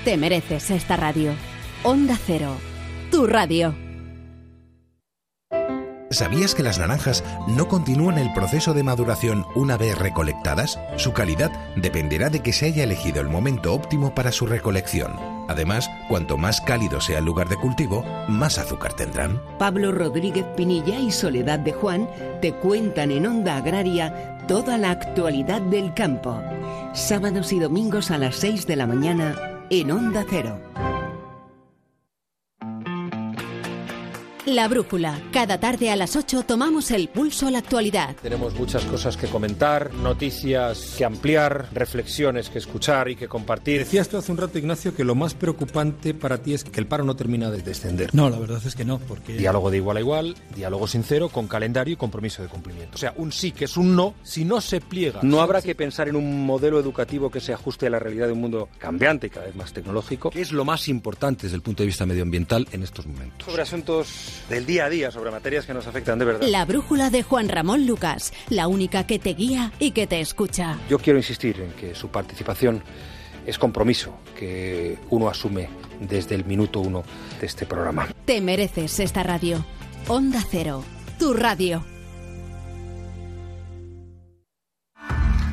Te 0.05 0.17
mereces 0.17 0.71
esta 0.71 0.97
radio. 0.97 1.33
Onda 1.83 2.17
Cero, 2.27 2.57
tu 3.11 3.27
radio. 3.27 3.86
¿Sabías 6.11 6.55
que 6.55 6.63
las 6.63 6.79
naranjas 6.79 7.25
no 7.49 7.67
continúan 7.67 8.19
el 8.19 8.33
proceso 8.33 8.75
de 8.75 8.85
maduración 8.85 9.45
una 9.57 9.77
vez 9.77 9.99
recolectadas? 9.99 10.79
Su 10.97 11.13
calidad 11.13 11.51
dependerá 11.75 12.31
de 12.31 12.41
que 12.41 12.53
se 12.53 12.67
haya 12.67 12.85
elegido 12.85 13.21
el 13.21 13.29
momento 13.29 13.75
óptimo 13.75 14.15
para 14.15 14.31
su 14.31 14.47
recolección. 14.47 15.15
Además, 15.49 15.91
cuanto 16.09 16.39
más 16.39 16.61
cálido 16.61 17.01
sea 17.01 17.19
el 17.19 17.25
lugar 17.25 17.49
de 17.49 17.57
cultivo, 17.57 18.05
más 18.29 18.59
azúcar 18.59 18.93
tendrán. 18.93 19.43
Pablo 19.59 19.91
Rodríguez 19.91 20.45
Pinilla 20.57 20.99
y 21.01 21.11
Soledad 21.11 21.59
de 21.59 21.73
Juan 21.73 22.09
te 22.41 22.53
cuentan 22.53 23.11
en 23.11 23.27
Onda 23.27 23.57
Agraria 23.57 24.39
toda 24.47 24.79
la 24.79 24.93
actualidad 24.93 25.61
del 25.61 25.93
campo. 25.93 26.41
Sábados 26.93 27.53
y 27.53 27.59
domingos 27.59 28.13
a 28.13 28.19
las 28.19 28.37
6 28.37 28.67
de 28.67 28.77
la 28.77 28.87
mañana 28.87 29.35
en 29.71 29.91
Onda 29.91 30.25
Cero. 30.31 30.61
La 34.47 34.69
Brújula. 34.69 35.21
Cada 35.33 35.59
tarde 35.59 35.91
a 35.91 35.97
las 35.97 36.15
8 36.15 36.45
tomamos 36.45 36.93
el 36.93 37.09
pulso 37.09 37.49
a 37.49 37.51
la 37.51 37.59
actualidad. 37.59 38.15
Tenemos 38.23 38.55
muchas 38.55 38.85
cosas 38.85 39.17
que 39.17 39.27
comentar, 39.27 39.93
noticias 39.93 40.95
que 40.97 41.05
ampliar, 41.05 41.69
reflexiones 41.73 42.49
que 42.49 42.59
escuchar 42.59 43.09
y 43.09 43.17
que 43.17 43.27
compartir. 43.27 43.81
Decías 43.81 44.09
tú 44.09 44.19
hace 44.19 44.31
un 44.31 44.39
rato, 44.39 44.57
Ignacio, 44.57 44.95
que 44.95 45.03
lo 45.03 45.17
más 45.17 45.35
preocupante 45.35 46.15
para 46.15 46.39
ti 46.39 46.55
es 46.55 46.63
que 46.63 46.79
el 46.79 46.87
paro 46.87 47.03
no 47.03 47.17
termina 47.17 47.51
de 47.51 47.61
descender. 47.61 48.15
No, 48.15 48.31
la 48.31 48.39
verdad 48.39 48.63
es 48.65 48.77
que 48.77 48.85
no, 48.85 49.01
porque... 49.01 49.33
Diálogo 49.33 49.69
de 49.69 49.79
igual 49.79 49.97
a 49.97 50.01
igual, 50.01 50.37
diálogo 50.55 50.87
sincero, 50.87 51.29
con 51.29 51.49
calendario 51.49 51.95
y 51.95 51.97
compromiso 51.97 52.41
de 52.43 52.49
cumplimiento. 52.49 52.95
O 52.95 52.99
sea, 52.99 53.15
un 53.17 53.33
sí 53.33 53.51
que 53.51 53.65
es 53.65 53.77
un 53.77 53.97
no, 53.97 54.15
si 54.23 54.45
no 54.45 54.61
se 54.61 54.81
pliega. 54.81 55.19
No 55.25 55.41
habrá 55.41 55.61
que 55.61 55.75
pensar 55.75 56.09
en 56.09 56.15
un 56.15 56.47
modelo 56.47 56.79
educativo 56.79 57.33
que 57.33 57.41
se 57.41 57.53
ajuste 57.53 57.89
a 57.89 57.91
la 57.91 57.99
realidad 57.99 58.29
de 58.29 58.35
un 58.35 58.43
mundo 58.43 58.69
cambiante 58.79 59.27
y 59.27 59.31
cada 59.31 59.47
vez 59.47 59.57
más 59.57 59.73
tecnológico. 59.73 60.31
¿Qué 60.31 60.41
es 60.41 60.53
lo 60.53 60.65
más 60.65 60.87
importante 60.87 61.47
desde 61.47 61.57
el 61.57 61.63
punto 61.63 61.83
de 61.83 61.89
vista 61.89 62.07
medioambiental 62.07 62.69
en 62.71 62.85
estos 62.85 63.09
momentos? 63.09 63.45
Sobre 63.49 63.63
asuntos 63.63 64.36
del 64.49 64.67
día 64.67 64.87
a 64.87 64.89
día, 64.89 65.11
sobre 65.11 65.31
materias 65.31 65.67
que 65.67 65.75
nos 65.75 65.87
afectan 65.87 66.19
de 66.19 66.25
verdad. 66.25 66.47
La 66.49 66.65
Brújula 66.65 67.11
de 67.11 67.23
Juan 67.23 67.49
Ramón 67.49 67.87
Lucas, 67.87 68.33
la 68.49 68.69
única 68.69 69.07
que 69.07 69.19
te 69.19 69.35
guía 69.35 69.73
y 69.79 69.93
que 69.93 70.07
te 70.07 70.21
escucha. 70.21 70.79
Yo 70.89 70.99
quiero 70.99 71.19
insistir 71.19 71.61
en 71.61 71.73
que 71.73 71.95
su 71.95 72.09
participación 72.09 72.83
es 73.47 73.59
compromiso 73.59 74.19
que 74.37 74.99
uno 75.11 75.29
asume 75.29 75.69
desde 76.01 76.35
el 76.35 76.45
minuto 76.45 76.81
uno 76.81 77.05
de 77.41 77.47
este 77.47 77.65
programa. 77.65 78.09
Te 78.25 78.41
mereces 78.41 78.99
esta 79.01 79.23
radio. 79.23 79.65
Onda 80.09 80.43
Cero, 80.51 80.85
tu 81.19 81.33
radio. 81.33 81.85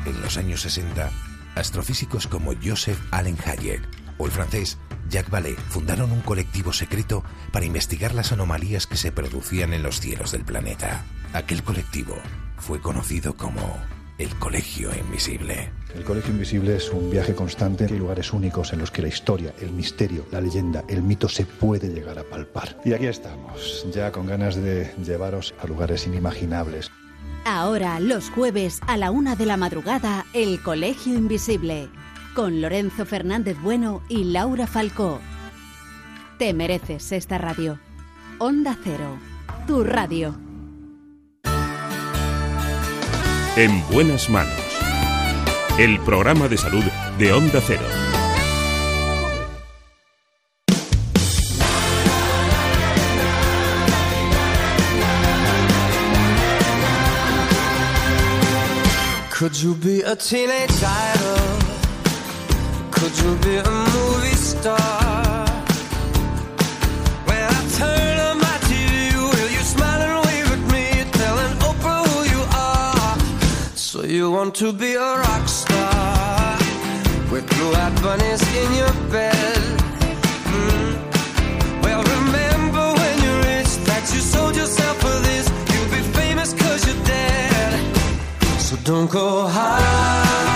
En 0.06 0.20
los 0.20 0.36
años 0.36 0.60
60, 0.60 1.10
astrofísicos 1.54 2.26
como 2.26 2.52
Joseph 2.62 2.98
Allen 3.10 3.38
Hayek 3.44 3.82
o 4.18 4.26
el 4.26 4.32
francés 4.32 4.78
Jacques 5.08 5.30
Vallée 5.30 5.56
fundaron 5.68 6.12
un 6.12 6.20
colectivo 6.20 6.72
secreto 6.72 7.24
para 7.52 7.66
investigar 7.66 8.14
las 8.14 8.32
anomalías 8.32 8.86
que 8.86 8.96
se 8.96 9.12
producían 9.12 9.72
en 9.72 9.82
los 9.82 10.00
cielos 10.00 10.32
del 10.32 10.44
planeta. 10.44 11.04
Aquel 11.32 11.62
colectivo 11.62 12.16
fue 12.56 12.80
conocido 12.80 13.34
como 13.34 13.78
el 14.18 14.28
Colegio 14.36 14.90
Invisible. 14.96 15.72
El 15.94 16.04
Colegio 16.04 16.30
Invisible 16.30 16.76
es 16.76 16.90
un 16.90 17.10
viaje 17.10 17.34
constante. 17.34 17.86
Hay 17.86 17.98
lugares 17.98 18.32
únicos 18.32 18.72
en 18.72 18.78
los 18.78 18.90
que 18.90 19.02
la 19.02 19.08
historia, 19.08 19.52
el 19.60 19.72
misterio, 19.72 20.26
la 20.30 20.40
leyenda, 20.40 20.84
el 20.88 21.02
mito 21.02 21.28
se 21.28 21.44
puede 21.46 21.88
llegar 21.88 22.18
a 22.18 22.24
palpar. 22.24 22.80
Y 22.84 22.92
aquí 22.92 23.06
estamos, 23.06 23.86
ya 23.92 24.12
con 24.12 24.26
ganas 24.26 24.56
de 24.56 24.94
llevaros 25.04 25.54
a 25.60 25.66
lugares 25.66 26.06
inimaginables. 26.06 26.90
Ahora, 27.44 28.00
los 28.00 28.30
jueves 28.30 28.80
a 28.86 28.96
la 28.96 29.10
una 29.10 29.36
de 29.36 29.46
la 29.46 29.56
madrugada, 29.56 30.24
El 30.32 30.62
Colegio 30.62 31.14
Invisible, 31.14 31.90
con 32.34 32.60
Lorenzo 32.60 33.06
Fernández 33.06 33.56
Bueno 33.62 34.02
y 34.08 34.24
Laura 34.24 34.66
Falcó. 34.66 35.20
Te 36.38 36.52
mereces 36.52 37.12
esta 37.12 37.38
radio. 37.38 37.78
Onda 38.38 38.76
Cero, 38.82 39.18
tu 39.66 39.84
radio. 39.84 40.34
En 43.56 43.86
buenas 43.88 44.28
manos. 44.28 44.52
El 45.78 46.00
programa 46.00 46.48
de 46.48 46.58
salud 46.58 46.82
de 47.18 47.32
Onda 47.32 47.60
Cero. 47.64 47.86
Could 59.30 59.54
you 59.56 59.74
be 59.74 60.02
a 60.02 60.16
teenage 60.16 60.82
idol? 60.82 61.83
Could 62.94 63.18
you 63.22 63.36
be 63.46 63.56
a 63.56 63.70
movie 63.94 64.38
star? 64.52 65.46
When 67.28 67.42
I 67.58 67.60
turn 67.78 68.16
on 68.28 68.36
my 68.38 68.56
TV, 68.68 69.14
will 69.32 69.50
you 69.56 69.62
smile 69.74 70.00
and 70.08 70.18
wave 70.26 70.50
at 70.56 70.62
me, 70.72 70.86
telling 71.20 71.54
Oprah 71.68 72.02
who 72.08 72.18
you 72.34 72.42
are? 72.70 73.18
So 73.74 74.04
you 74.04 74.30
want 74.30 74.54
to 74.62 74.72
be 74.72 74.94
a 74.94 75.10
rock 75.26 75.46
star 75.48 76.58
with 77.32 77.44
blue-eyed 77.50 77.94
bunnies 78.02 78.42
in 78.62 78.68
your 78.80 78.94
bed? 79.12 79.62
Mm. 80.56 80.92
Well, 81.82 82.02
remember 82.16 82.84
when 83.00 83.14
you 83.24 83.32
reached 83.48 83.80
that 83.90 84.04
you 84.14 84.20
sold 84.20 84.54
yourself 84.56 84.96
for 85.04 85.16
this. 85.28 85.44
You'll 85.72 85.90
be 85.94 86.00
you're 86.86 87.04
dead. 87.04 87.96
So 88.60 88.76
don't 88.84 89.10
go 89.10 89.46
higher 89.48 90.53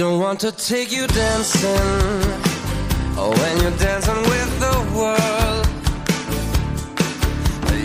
don't 0.00 0.18
want 0.18 0.40
to 0.40 0.50
take 0.50 0.90
you 0.90 1.06
dancing. 1.06 1.68
Oh, 3.18 3.30
when 3.38 3.54
you're 3.60 3.78
dancing 3.78 4.22
with 4.32 4.52
the 4.64 4.76
world. 4.96 5.66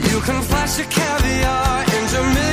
You 0.09 0.21
can 0.21 0.41
flash 0.43 0.77
your 0.77 0.87
caviar 0.87 1.81
into 1.97 2.19
a 2.21 2.44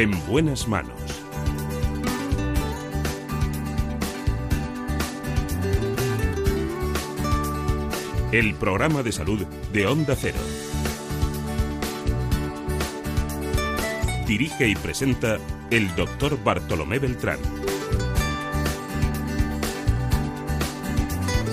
En 0.00 0.12
buenas 0.26 0.66
manos. 0.66 0.98
El 8.32 8.54
programa 8.54 9.02
de 9.02 9.12
salud 9.12 9.44
de 9.74 9.86
Onda 9.86 10.16
Cero. 10.16 10.38
Dirige 14.26 14.68
y 14.68 14.74
presenta 14.74 15.36
el 15.70 15.94
doctor 15.94 16.42
Bartolomé 16.42 16.98
Beltrán. 16.98 17.38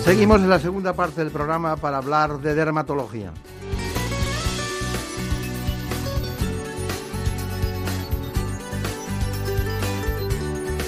Seguimos 0.06 0.40
en 0.40 0.48
la 0.48 0.58
segunda 0.58 0.94
parte 0.94 1.22
del 1.22 1.30
programa 1.30 1.76
para 1.76 1.98
hablar 1.98 2.40
de 2.40 2.54
dermatología. 2.54 3.30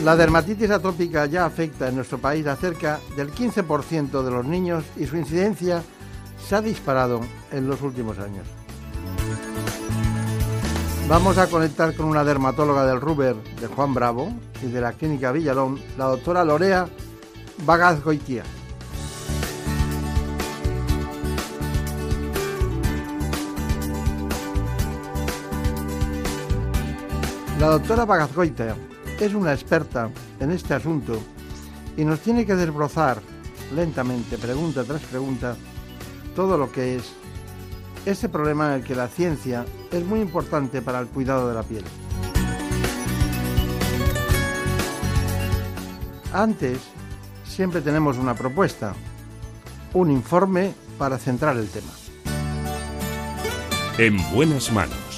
La 0.04 0.16
dermatitis 0.16 0.70
atópica 0.70 1.26
ya 1.26 1.44
afecta 1.44 1.88
en 1.88 1.96
nuestro 1.96 2.16
país 2.16 2.46
a 2.46 2.56
cerca 2.56 2.98
del 3.16 3.30
15% 3.32 4.22
de 4.22 4.30
los 4.30 4.46
niños 4.46 4.82
y 4.96 5.04
su 5.04 5.18
incidencia 5.18 5.82
se 6.48 6.56
ha 6.56 6.62
disparado 6.62 7.20
en 7.52 7.68
los 7.68 7.82
últimos 7.82 8.18
años. 8.18 8.46
Vamos 11.06 11.36
a 11.36 11.48
conectar 11.48 11.94
con 11.94 12.06
una 12.06 12.24
dermatóloga 12.24 12.86
del 12.86 13.00
Ruber 13.00 13.36
de 13.60 13.66
Juan 13.66 13.92
Bravo 13.92 14.32
y 14.62 14.70
de 14.70 14.80
la 14.80 14.92
Clínica 14.92 15.32
Villalón, 15.32 15.78
la 15.98 16.06
doctora 16.06 16.44
Lorea 16.44 16.88
Bagaz 17.66 18.02
Goitia. 18.02 18.44
La 27.58 27.66
doctora 27.66 28.06
Bagazgoita 28.06 28.74
es 29.20 29.34
una 29.34 29.52
experta 29.52 30.10
en 30.40 30.50
este 30.50 30.74
asunto 30.74 31.20
y 31.96 32.04
nos 32.04 32.20
tiene 32.20 32.46
que 32.46 32.56
desbrozar 32.56 33.20
lentamente, 33.74 34.38
pregunta 34.38 34.82
tras 34.84 35.02
pregunta, 35.02 35.56
todo 36.34 36.56
lo 36.56 36.72
que 36.72 36.96
es 36.96 37.12
este 38.06 38.28
problema 38.28 38.68
en 38.68 38.80
el 38.80 38.84
que 38.86 38.94
la 38.94 39.08
ciencia 39.08 39.66
es 39.92 40.04
muy 40.04 40.20
importante 40.20 40.80
para 40.80 41.00
el 41.00 41.06
cuidado 41.08 41.48
de 41.48 41.54
la 41.54 41.62
piel. 41.62 41.84
Antes, 46.32 46.78
siempre 47.44 47.82
tenemos 47.82 48.16
una 48.16 48.34
propuesta, 48.34 48.94
un 49.92 50.10
informe 50.10 50.72
para 50.96 51.18
centrar 51.18 51.56
el 51.56 51.68
tema. 51.68 51.92
En 53.98 54.16
buenas 54.32 54.72
manos. 54.72 55.09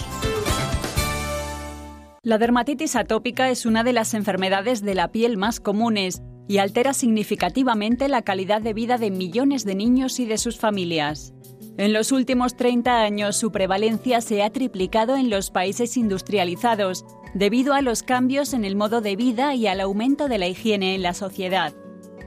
La 2.25 2.39
dermatitis 2.39 2.95
atópica 2.95 3.51
es 3.51 3.67
una 3.67 3.83
de 3.83 3.93
las 3.93 4.15
enfermedades 4.15 4.81
de 4.81 4.95
la 4.95 5.11
piel 5.11 5.37
más 5.37 5.59
comunes 5.59 6.23
y 6.47 6.59
altera 6.59 6.95
significativamente 6.95 8.07
la 8.07 8.23
calidad 8.23 8.63
de 8.63 8.75
vida 8.75 8.97
de 8.97 9.11
millones 9.11 9.65
de 9.65 9.75
niños 9.75 10.21
y 10.21 10.27
de 10.27 10.39
sus 10.39 10.57
familias. 10.57 11.35
En 11.79 11.93
los 11.93 12.13
últimos 12.13 12.55
30 12.55 13.03
años 13.03 13.37
su 13.37 13.51
prevalencia 13.51 14.21
se 14.21 14.45
ha 14.45 14.51
triplicado 14.51 15.17
en 15.17 15.31
los 15.31 15.51
países 15.51 15.97
industrializados 15.97 17.05
debido 17.35 17.75
a 17.75 17.83
los 17.83 18.05
cambios 18.05 18.55
en 18.55 18.65
el 18.65 18.77
modo 18.77 19.01
de 19.01 19.17
vida 19.17 19.57
y 19.57 19.67
al 19.67 19.81
aumento 19.81 20.29
de 20.29 20.39
la 20.39 20.47
higiene 20.47 20.95
en 20.95 21.03
la 21.03 21.15
sociedad. 21.15 21.75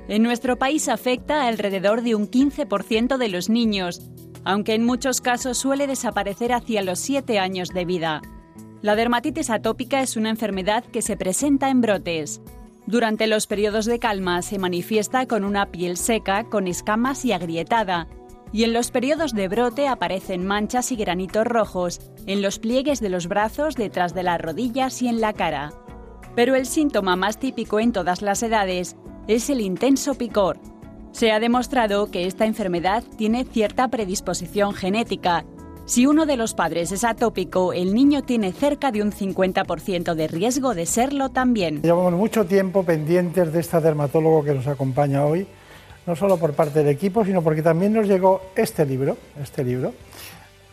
En 0.09 0.23
nuestro 0.23 0.57
país 0.57 0.89
afecta 0.89 1.43
a 1.43 1.47
alrededor 1.47 2.01
de 2.01 2.15
un 2.15 2.29
15% 2.29 3.15
de 3.15 3.29
los 3.29 3.47
niños, 3.47 4.01
aunque 4.43 4.73
en 4.73 4.83
muchos 4.83 5.21
casos 5.21 5.57
suele 5.57 5.87
desaparecer 5.87 6.51
hacia 6.51 6.83
los 6.83 6.99
7 6.99 7.39
años 7.39 7.69
de 7.69 7.85
vida. 7.85 8.21
La 8.85 8.95
dermatitis 8.95 9.49
atópica 9.49 10.01
es 10.01 10.15
una 10.15 10.29
enfermedad 10.29 10.83
que 10.83 11.01
se 11.01 11.17
presenta 11.17 11.71
en 11.71 11.81
brotes. 11.81 12.39
Durante 12.85 13.25
los 13.25 13.47
periodos 13.47 13.87
de 13.87 13.97
calma 13.97 14.43
se 14.43 14.59
manifiesta 14.59 15.25
con 15.25 15.43
una 15.43 15.71
piel 15.71 15.97
seca, 15.97 16.43
con 16.43 16.67
escamas 16.67 17.25
y 17.25 17.31
agrietada, 17.31 18.07
y 18.53 18.63
en 18.63 18.73
los 18.73 18.91
periodos 18.91 19.33
de 19.33 19.47
brote 19.47 19.87
aparecen 19.87 20.45
manchas 20.45 20.91
y 20.91 20.97
granitos 20.97 21.47
rojos 21.47 21.99
en 22.27 22.43
los 22.43 22.59
pliegues 22.59 22.99
de 22.99 23.09
los 23.09 23.27
brazos, 23.27 23.73
detrás 23.73 24.13
de 24.13 24.21
las 24.21 24.39
rodillas 24.39 25.01
y 25.01 25.07
en 25.07 25.19
la 25.19 25.33
cara. 25.33 25.73
Pero 26.35 26.53
el 26.53 26.67
síntoma 26.67 27.15
más 27.15 27.39
típico 27.39 27.79
en 27.79 27.91
todas 27.91 28.21
las 28.21 28.43
edades 28.43 28.97
es 29.27 29.49
el 29.49 29.61
intenso 29.61 30.13
picor. 30.13 30.59
Se 31.11 31.31
ha 31.31 31.39
demostrado 31.39 32.11
que 32.11 32.27
esta 32.27 32.45
enfermedad 32.45 33.03
tiene 33.17 33.45
cierta 33.45 33.87
predisposición 33.87 34.75
genética 34.75 35.43
si 35.85 36.07
uno 36.07 36.25
de 36.25 36.35
los 36.35 36.53
padres 36.53 36.91
es 36.91 37.03
atópico, 37.03 37.71
el 37.71 37.93
niño 37.93 38.23
tiene 38.23 38.51
cerca 38.51 38.91
de 38.91 39.01
un 39.03 39.11
50% 39.11 40.15
de 40.15 40.27
riesgo 40.27 40.73
de 40.73 40.85
serlo 40.85 41.29
también. 41.29 41.81
Llevamos 41.83 42.13
mucho 42.13 42.45
tiempo 42.45 42.83
pendientes 42.83 43.53
de 43.53 43.59
esta 43.59 43.79
dermatólogo 43.79 44.43
que 44.43 44.53
nos 44.53 44.65
acompaña 44.67 45.25
hoy, 45.25 45.45
no 46.07 46.15
solo 46.15 46.37
por 46.37 46.53
parte 46.53 46.79
del 46.79 46.89
equipo, 46.89 47.23
sino 47.23 47.41
porque 47.41 47.61
también 47.61 47.93
nos 47.93 48.07
llegó 48.07 48.41
este 48.55 48.85
libro, 48.85 49.17
este 49.41 49.63
libro, 49.63 49.93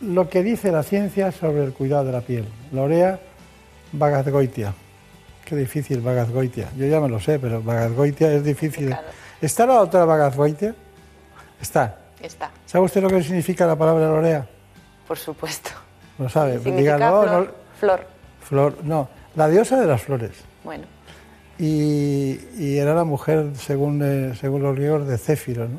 lo 0.01 0.29
que 0.29 0.41
dice 0.41 0.71
la 0.71 0.83
ciencia 0.83 1.31
sobre 1.31 1.63
el 1.63 1.73
cuidado 1.73 2.05
de 2.05 2.11
la 2.11 2.21
piel. 2.21 2.45
Lorea 2.71 3.19
Bagazgoitia. 3.91 4.73
Qué 5.45 5.55
difícil 5.55 6.01
Bagazgoitia. 6.01 6.69
Yo 6.75 6.87
ya 6.87 6.99
me 6.99 7.09
lo 7.09 7.19
sé, 7.19 7.37
pero 7.37 7.61
Bagazgoitia 7.61 8.33
es 8.33 8.43
difícil. 8.43 8.95
¿Está 9.41 9.65
la 9.65 9.75
doctora 9.75 10.05
Bagazgoitia? 10.05 10.73
Está. 11.61 11.99
Está. 12.19 12.51
¿Sabe 12.65 12.85
usted 12.85 13.01
lo 13.01 13.09
que 13.09 13.21
significa 13.21 13.67
la 13.67 13.75
palabra 13.75 14.07
Lorea? 14.07 14.47
Por 15.13 15.19
supuesto. 15.19 15.69
No 16.17 16.27
sabe, 16.27 16.53
Significa 16.53 16.95
diga, 16.95 16.97
no, 16.97 17.21
flor, 17.21 17.45
no, 17.45 17.51
flor. 17.79 18.07
flor, 18.41 18.77
no, 18.83 19.09
la 19.35 19.47
diosa 19.47 19.79
de 19.79 19.85
las 19.85 20.01
flores. 20.01 20.31
Bueno, 20.63 20.85
Y, 21.59 22.39
y 22.57 22.79
era 22.79 22.95
la 22.95 23.03
mujer, 23.03 23.51
según, 23.55 24.01
eh, 24.03 24.33
según 24.41 24.63
los 24.63 24.75
griegos, 24.75 25.07
de 25.07 25.19
Céfiro, 25.19 25.67
¿no? 25.67 25.77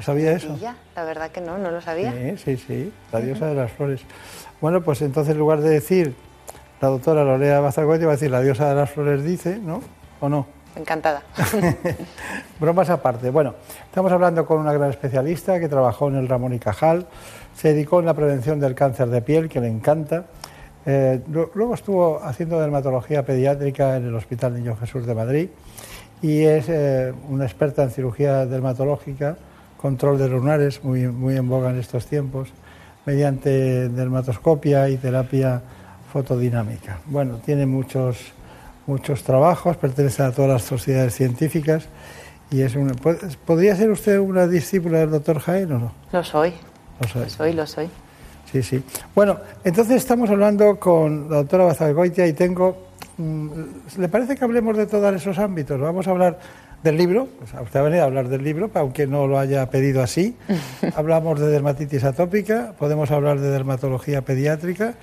¿Sabía 0.00 0.30
eso? 0.30 0.56
ya, 0.60 0.76
la 0.94 1.02
verdad 1.02 1.32
que 1.32 1.40
no, 1.40 1.58
no 1.58 1.72
lo 1.72 1.80
sabía. 1.80 2.12
Sí, 2.36 2.56
sí, 2.56 2.64
sí, 2.68 2.92
la 3.10 3.18
diosa 3.18 3.46
de 3.46 3.54
las 3.56 3.72
flores. 3.72 4.00
Bueno, 4.60 4.80
pues 4.80 5.02
entonces 5.02 5.32
en 5.32 5.40
lugar 5.40 5.60
de 5.60 5.70
decir 5.70 6.14
la 6.80 6.86
doctora 6.86 7.24
Lorea 7.24 7.58
Bazargoiti, 7.58 8.04
va 8.04 8.12
a 8.12 8.14
decir 8.14 8.30
la 8.30 8.42
diosa 8.42 8.68
de 8.68 8.76
las 8.76 8.90
flores 8.92 9.24
dice, 9.24 9.58
¿no? 9.58 9.82
¿O 10.20 10.28
no? 10.28 10.46
Encantada. 10.80 11.22
Bromas 12.60 12.88
aparte. 12.90 13.30
Bueno, 13.30 13.54
estamos 13.84 14.10
hablando 14.12 14.46
con 14.46 14.58
una 14.58 14.72
gran 14.72 14.90
especialista 14.90 15.60
que 15.60 15.68
trabajó 15.68 16.08
en 16.08 16.16
el 16.16 16.28
Ramón 16.28 16.54
y 16.54 16.58
Cajal, 16.58 17.06
se 17.54 17.68
dedicó 17.74 18.00
en 18.00 18.06
la 18.06 18.14
prevención 18.14 18.58
del 18.60 18.74
cáncer 18.74 19.08
de 19.08 19.20
piel, 19.22 19.48
que 19.48 19.60
le 19.60 19.68
encanta. 19.68 20.24
Eh, 20.86 21.20
lu- 21.30 21.50
luego 21.54 21.74
estuvo 21.74 22.22
haciendo 22.24 22.58
dermatología 22.58 23.24
pediátrica 23.24 23.96
en 23.96 24.06
el 24.06 24.14
Hospital 24.14 24.54
Niño 24.54 24.76
Jesús 24.76 25.04
de 25.04 25.14
Madrid 25.14 25.48
y 26.22 26.42
es 26.44 26.66
eh, 26.68 27.12
una 27.28 27.44
experta 27.44 27.82
en 27.82 27.90
cirugía 27.90 28.46
dermatológica, 28.46 29.36
control 29.76 30.16
de 30.18 30.28
lunares, 30.28 30.82
muy, 30.82 31.06
muy 31.08 31.36
en 31.36 31.48
boga 31.48 31.70
en 31.70 31.78
estos 31.78 32.06
tiempos, 32.06 32.48
mediante 33.04 33.88
dermatoscopia 33.90 34.88
y 34.88 34.96
terapia 34.96 35.60
fotodinámica. 36.12 36.98
Bueno, 37.06 37.36
tiene 37.44 37.66
muchos, 37.66 38.32
muchos 38.86 39.22
trabajos, 39.22 39.76
pertenece 39.76 40.22
a 40.22 40.32
todas 40.32 40.50
las 40.50 40.62
sociedades 40.62 41.14
científicas 41.14 41.84
y 42.50 42.62
es 42.62 42.74
una, 42.74 42.92
¿pod- 42.94 43.36
¿Podría 43.46 43.76
ser 43.76 43.90
usted 43.90 44.18
una 44.18 44.46
discípula 44.46 44.98
del 44.98 45.10
doctor 45.10 45.38
Jaén 45.38 45.70
o 45.72 45.78
no? 45.78 45.92
Lo 46.12 46.24
soy. 46.24 46.52
Lo 47.00 47.08
soy. 47.08 47.22
Lo 47.22 47.30
soy, 47.30 47.52
lo 47.52 47.66
soy. 47.66 47.88
Sí, 48.50 48.62
sí. 48.62 48.82
Bueno, 49.14 49.38
entonces 49.62 49.96
estamos 49.96 50.28
hablando 50.30 50.78
con 50.80 51.30
la 51.30 51.36
doctora 51.36 51.64
Bazalgoitia 51.64 52.26
y 52.26 52.32
tengo... 52.32 52.88
mm, 53.16 53.48
¿Le 53.98 54.08
parece 54.08 54.34
que 54.36 54.44
hablemos 54.44 54.76
de 54.76 54.86
todos 54.86 55.14
esos 55.14 55.38
ámbitos? 55.38 55.80
Vamos 55.80 56.08
a 56.08 56.10
hablar 56.10 56.38
del 56.82 56.96
libro, 56.96 57.28
pues 57.38 57.50
usted 57.62 57.78
ha 57.78 57.82
venido 57.84 58.02
a 58.02 58.06
hablar 58.06 58.28
del 58.28 58.42
libro, 58.42 58.70
aunque 58.74 59.06
no 59.06 59.26
lo 59.28 59.38
haya 59.38 59.68
pedido 59.70 60.02
así. 60.02 60.34
Hablamos 60.96 61.38
de 61.38 61.46
dermatitis 61.46 62.02
atópica, 62.04 62.72
podemos 62.78 63.10
hablar 63.10 63.38
de 63.38 63.50
dermatología 63.50 64.22
pediátrica 64.22 64.94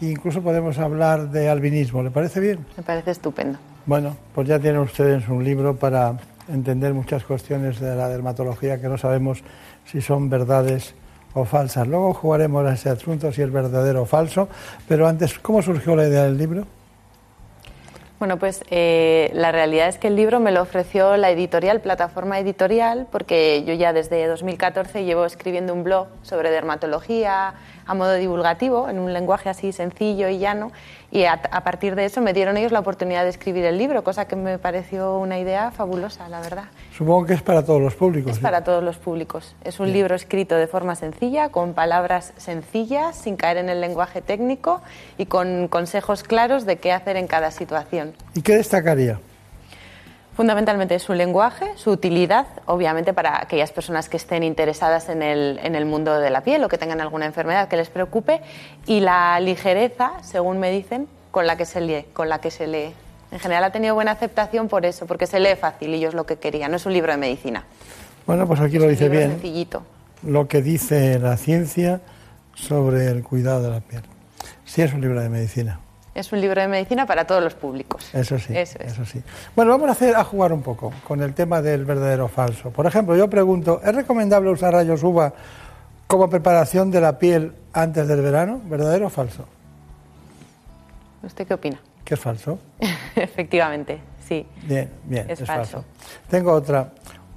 e 0.00 0.06
incluso 0.06 0.42
podemos 0.42 0.78
hablar 0.78 1.30
de 1.30 1.48
albinismo. 1.48 2.02
¿Le 2.02 2.10
parece 2.10 2.40
bien? 2.40 2.64
Me 2.76 2.82
parece 2.82 3.12
estupendo. 3.12 3.58
Bueno, 3.86 4.16
pues 4.34 4.48
ya 4.48 4.58
tienen 4.58 4.80
ustedes 4.80 5.28
un 5.28 5.44
libro 5.44 5.76
para 5.76 6.16
entender 6.48 6.94
muchas 6.94 7.24
cuestiones 7.24 7.80
de 7.80 7.94
la 7.94 8.08
dermatología 8.08 8.80
que 8.80 8.88
no 8.88 8.98
sabemos 8.98 9.42
si 9.84 10.00
son 10.00 10.28
verdades 10.28 10.94
o 11.34 11.44
falsas. 11.44 11.86
Luego 11.86 12.14
jugaremos 12.14 12.66
a 12.66 12.74
ese 12.74 12.90
asunto 12.90 13.30
si 13.32 13.42
es 13.42 13.52
verdadero 13.52 14.02
o 14.02 14.06
falso, 14.06 14.48
pero 14.88 15.06
antes, 15.06 15.38
¿cómo 15.38 15.62
surgió 15.62 15.94
la 15.94 16.08
idea 16.08 16.24
del 16.24 16.38
libro? 16.38 16.66
Bueno, 18.18 18.38
pues 18.38 18.64
eh, 18.70 19.30
la 19.34 19.52
realidad 19.52 19.88
es 19.88 19.98
que 19.98 20.08
el 20.08 20.16
libro 20.16 20.40
me 20.40 20.50
lo 20.50 20.62
ofreció 20.62 21.18
la 21.18 21.30
editorial, 21.30 21.82
plataforma 21.82 22.38
editorial, 22.38 23.06
porque 23.12 23.62
yo 23.66 23.74
ya 23.74 23.92
desde 23.92 24.26
2014 24.26 25.04
llevo 25.04 25.26
escribiendo 25.26 25.74
un 25.74 25.84
blog 25.84 26.08
sobre 26.22 26.50
dermatología, 26.50 27.52
a 27.86 27.94
modo 27.94 28.14
divulgativo, 28.14 28.88
en 28.88 28.98
un 28.98 29.12
lenguaje 29.12 29.48
así 29.48 29.72
sencillo 29.72 30.28
y 30.28 30.38
llano, 30.38 30.72
y 31.10 31.24
a, 31.24 31.34
a 31.34 31.64
partir 31.64 31.94
de 31.94 32.04
eso 32.04 32.20
me 32.20 32.32
dieron 32.32 32.56
ellos 32.56 32.72
la 32.72 32.80
oportunidad 32.80 33.24
de 33.24 33.30
escribir 33.30 33.64
el 33.64 33.78
libro, 33.78 34.02
cosa 34.04 34.26
que 34.26 34.36
me 34.36 34.58
pareció 34.58 35.18
una 35.18 35.38
idea 35.38 35.70
fabulosa, 35.70 36.28
la 36.28 36.40
verdad. 36.40 36.64
Supongo 36.96 37.26
que 37.26 37.34
es 37.34 37.42
para 37.42 37.64
todos 37.64 37.80
los 37.80 37.94
públicos. 37.94 38.30
Es 38.32 38.36
¿sí? 38.38 38.42
para 38.42 38.64
todos 38.64 38.82
los 38.82 38.96
públicos. 38.98 39.54
Es 39.64 39.80
un 39.80 39.92
libro 39.92 40.14
escrito 40.14 40.56
de 40.56 40.66
forma 40.66 40.94
sencilla, 40.96 41.50
con 41.50 41.74
palabras 41.74 42.32
sencillas, 42.36 43.16
sin 43.16 43.36
caer 43.36 43.58
en 43.58 43.68
el 43.68 43.80
lenguaje 43.80 44.22
técnico 44.22 44.82
y 45.18 45.26
con 45.26 45.68
consejos 45.68 46.22
claros 46.22 46.66
de 46.66 46.76
qué 46.76 46.92
hacer 46.92 47.16
en 47.16 47.26
cada 47.26 47.50
situación. 47.50 48.14
¿Y 48.34 48.42
qué 48.42 48.56
destacaría? 48.56 49.18
Fundamentalmente 50.36 50.98
su 50.98 51.14
lenguaje, 51.14 51.64
su 51.76 51.90
utilidad, 51.90 52.46
obviamente 52.66 53.14
para 53.14 53.40
aquellas 53.40 53.72
personas 53.72 54.10
que 54.10 54.18
estén 54.18 54.42
interesadas 54.42 55.08
en 55.08 55.22
el, 55.22 55.58
en 55.62 55.74
el 55.74 55.86
mundo 55.86 56.20
de 56.20 56.28
la 56.28 56.42
piel 56.42 56.62
o 56.62 56.68
que 56.68 56.76
tengan 56.76 57.00
alguna 57.00 57.24
enfermedad 57.24 57.68
que 57.68 57.78
les 57.78 57.88
preocupe, 57.88 58.42
y 58.86 59.00
la 59.00 59.40
ligereza, 59.40 60.12
según 60.22 60.58
me 60.58 60.70
dicen, 60.70 61.08
con 61.30 61.46
la 61.46 61.56
que 61.56 61.64
se 61.64 61.80
lee. 61.80 62.04
Con 62.12 62.28
la 62.28 62.38
que 62.42 62.50
se 62.50 62.66
lee. 62.66 62.92
En 63.32 63.38
general 63.38 63.64
ha 63.64 63.70
tenido 63.70 63.94
buena 63.94 64.10
aceptación 64.10 64.68
por 64.68 64.84
eso, 64.84 65.06
porque 65.06 65.26
se 65.26 65.40
lee 65.40 65.56
fácil 65.58 65.94
y 65.94 66.00
yo 66.00 66.10
es 66.10 66.14
lo 66.14 66.26
que 66.26 66.36
quería. 66.36 66.68
No 66.68 66.76
es 66.76 66.84
un 66.84 66.92
libro 66.92 67.12
de 67.12 67.18
medicina. 67.18 67.64
Bueno, 68.26 68.46
pues 68.46 68.60
aquí 68.60 68.78
lo 68.78 68.88
dice 68.88 69.08
bien. 69.08 69.30
sencillito. 69.30 69.84
Lo 70.22 70.48
que 70.48 70.60
dice 70.60 71.18
la 71.18 71.38
ciencia 71.38 72.02
sobre 72.54 73.06
el 73.06 73.22
cuidado 73.22 73.62
de 73.62 73.70
la 73.70 73.80
piel. 73.80 74.02
Sí, 74.66 74.82
es 74.82 74.92
un 74.92 75.00
libro 75.00 75.20
de 75.20 75.30
medicina. 75.30 75.80
Es 76.16 76.32
un 76.32 76.40
libro 76.40 76.58
de 76.62 76.66
medicina 76.66 77.04
para 77.04 77.26
todos 77.26 77.42
los 77.42 77.52
públicos. 77.54 78.08
Eso 78.14 78.38
sí, 78.38 78.56
Eso 78.56 78.78
es. 78.80 78.92
eso 78.94 79.04
sí. 79.04 79.22
Bueno, 79.54 79.72
vamos 79.72 79.90
a 79.90 79.92
hacer 79.92 80.16
a 80.16 80.24
jugar 80.24 80.50
un 80.50 80.62
poco 80.62 80.90
con 81.06 81.20
el 81.20 81.34
tema 81.34 81.60
del 81.60 81.84
verdadero 81.84 82.24
o 82.24 82.28
falso. 82.28 82.70
Por 82.70 82.86
ejemplo, 82.86 83.14
yo 83.16 83.28
pregunto, 83.28 83.82
¿es 83.84 83.94
recomendable 83.94 84.48
usar 84.50 84.72
rayos 84.72 85.02
UVA 85.02 85.34
como 86.06 86.30
preparación 86.30 86.90
de 86.90 87.02
la 87.02 87.18
piel 87.18 87.52
antes 87.74 88.08
del 88.08 88.22
verano? 88.22 88.62
¿Verdadero 88.64 89.08
o 89.08 89.10
falso? 89.10 89.44
¿Usted 91.22 91.46
qué 91.46 91.52
opina? 91.52 91.78
¿Qué 92.02 92.14
es 92.14 92.20
falso? 92.20 92.58
Efectivamente, 93.16 94.00
sí. 94.26 94.46
Bien, 94.62 94.88
bien, 95.04 95.28
Es 95.28 95.42
es, 95.42 95.46
falso. 95.46 95.82
falso. 95.82 95.88
Tengo 96.30 96.52
otra. 96.52 96.92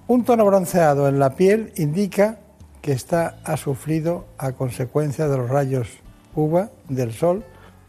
Un 0.08 0.24
tono 0.24 0.46
bronceado 0.46 1.10
en 1.10 1.20
la 1.20 1.32
piel 1.36 1.74
indica 1.76 2.38
que 2.82 2.94
esta 2.94 3.40
ha 3.44 3.58
sufrido 3.58 4.26
a 4.38 4.54
consecuencia 4.54 5.28
de 5.28 5.38
los 5.38 5.50
rayos 5.50 5.90
UVA 6.34 6.70
del 6.88 7.12
sol. 7.14 7.44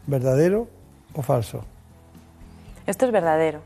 ¿Verdadero 0.07 0.67
o 1.13 1.21
falso? 1.21 1.63
Esto 2.87 3.05
es 3.05 3.11
verdadero. 3.11 3.61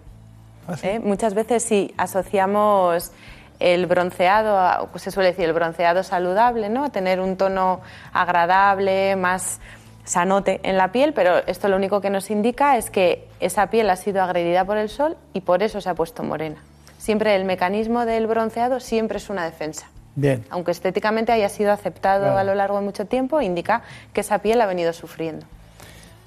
¿Ah, 0.68 0.78
sí? 0.78 0.88
¿eh? 0.88 1.00
Muchas 1.00 1.34
veces 1.34 1.64
sí 1.64 1.94
asociamos 1.98 3.12
el 3.60 3.86
bronceado, 3.86 4.58
a- 4.60 4.88
pues 4.92 5.04
se 5.04 5.12
suele 5.12 5.30
decir 5.30 5.46
el 5.46 5.54
bronceado 5.54 6.04
saludable, 6.04 6.70
¿no? 6.70 6.90
Tener 6.92 7.20
un 7.22 7.38
tono 7.38 7.82
agradable, 8.14 9.16
más 9.16 9.60
sanote 10.04 10.60
en 10.64 10.78
la 10.78 10.92
piel, 10.92 11.14
pero 11.14 11.38
esto 11.48 11.68
lo 11.70 11.78
único 11.78 12.02
que 12.02 12.10
nos 12.10 12.30
indica 12.30 12.78
es 12.78 12.90
que 12.90 13.28
esa 13.40 13.68
piel 13.70 13.90
ha 13.90 13.96
sido 13.96 14.22
agredida 14.22 14.66
por 14.66 14.78
el 14.78 14.90
sol 14.90 15.18
y 15.34 15.42
por 15.42 15.64
eso 15.64 15.82
se 15.82 15.90
ha 15.90 15.96
puesto 15.96 16.22
morena. 16.24 16.58
Siempre 16.98 17.36
el 17.36 17.46
mecanismo 17.46 18.06
del 18.06 18.28
bronceado 18.28 18.80
siempre 18.80 19.18
es 19.18 19.30
una 19.30 19.46
defensa. 19.46 19.88
Bien. 20.16 20.46
Aunque 20.50 20.72
estéticamente 20.72 21.32
haya 21.32 21.50
sido 21.50 21.72
aceptado 21.72 22.24
Claro. 22.24 22.38
a 22.38 22.44
lo 22.44 22.56
largo 22.56 22.78
de 22.80 22.84
mucho 22.86 23.06
tiempo, 23.06 23.42
indica 23.42 23.82
que 24.14 24.22
esa 24.22 24.40
piel 24.40 24.62
ha 24.62 24.66
venido 24.66 24.94
sufriendo. 24.94 25.46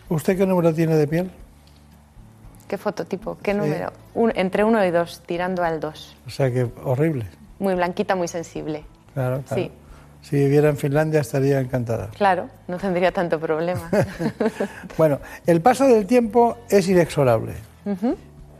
¿Usted 0.09 0.37
qué 0.39 0.47
número 0.47 0.73
tiene 0.75 0.97
de 0.97 1.07
piel? 1.07 1.31
¿Qué 2.67 2.77
fototipo? 2.79 3.39
¿Qué 3.43 3.55
número? 3.55 3.93
Un- 4.15 4.33
entre 4.35 4.65
uno 4.65 4.85
y 4.85 4.91
dos, 4.91 5.23
tirando 5.27 5.63
al 5.65 5.81
dos. 5.81 6.17
O 6.27 6.31
sea 6.31 6.51
que 6.51 6.71
horrible. 6.85 7.27
Muy 7.59 7.75
blanquita, 7.75 8.15
muy 8.15 8.29
sensible. 8.29 8.85
Claro, 9.15 9.43
claro. 9.47 9.63
Sí. 9.63 9.71
Si 10.23 10.37
viviera 10.37 10.69
en 10.69 10.77
Finlandia 10.77 11.21
estaría 11.21 11.61
encantada. 11.61 12.09
Claro, 12.17 12.49
no 12.67 12.77
tendría 12.77 13.13
tanto 13.13 13.39
problema. 13.41 13.89
Bueno, 14.99 15.19
el 15.47 15.61
paso 15.61 15.87
del 15.87 16.07
tiempo 16.07 16.59
es 16.69 16.89
inexorable 16.89 17.55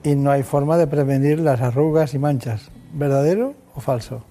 y 0.03 0.15
no 0.15 0.31
hay 0.31 0.43
forma 0.43 0.79
de 0.79 0.87
prevenir 0.87 1.41
las 1.41 1.61
arrugas 1.61 2.15
y 2.15 2.19
manchas. 2.19 2.71
¿Verdadero 2.93 3.55
o 3.75 3.81
falso? 3.81 4.23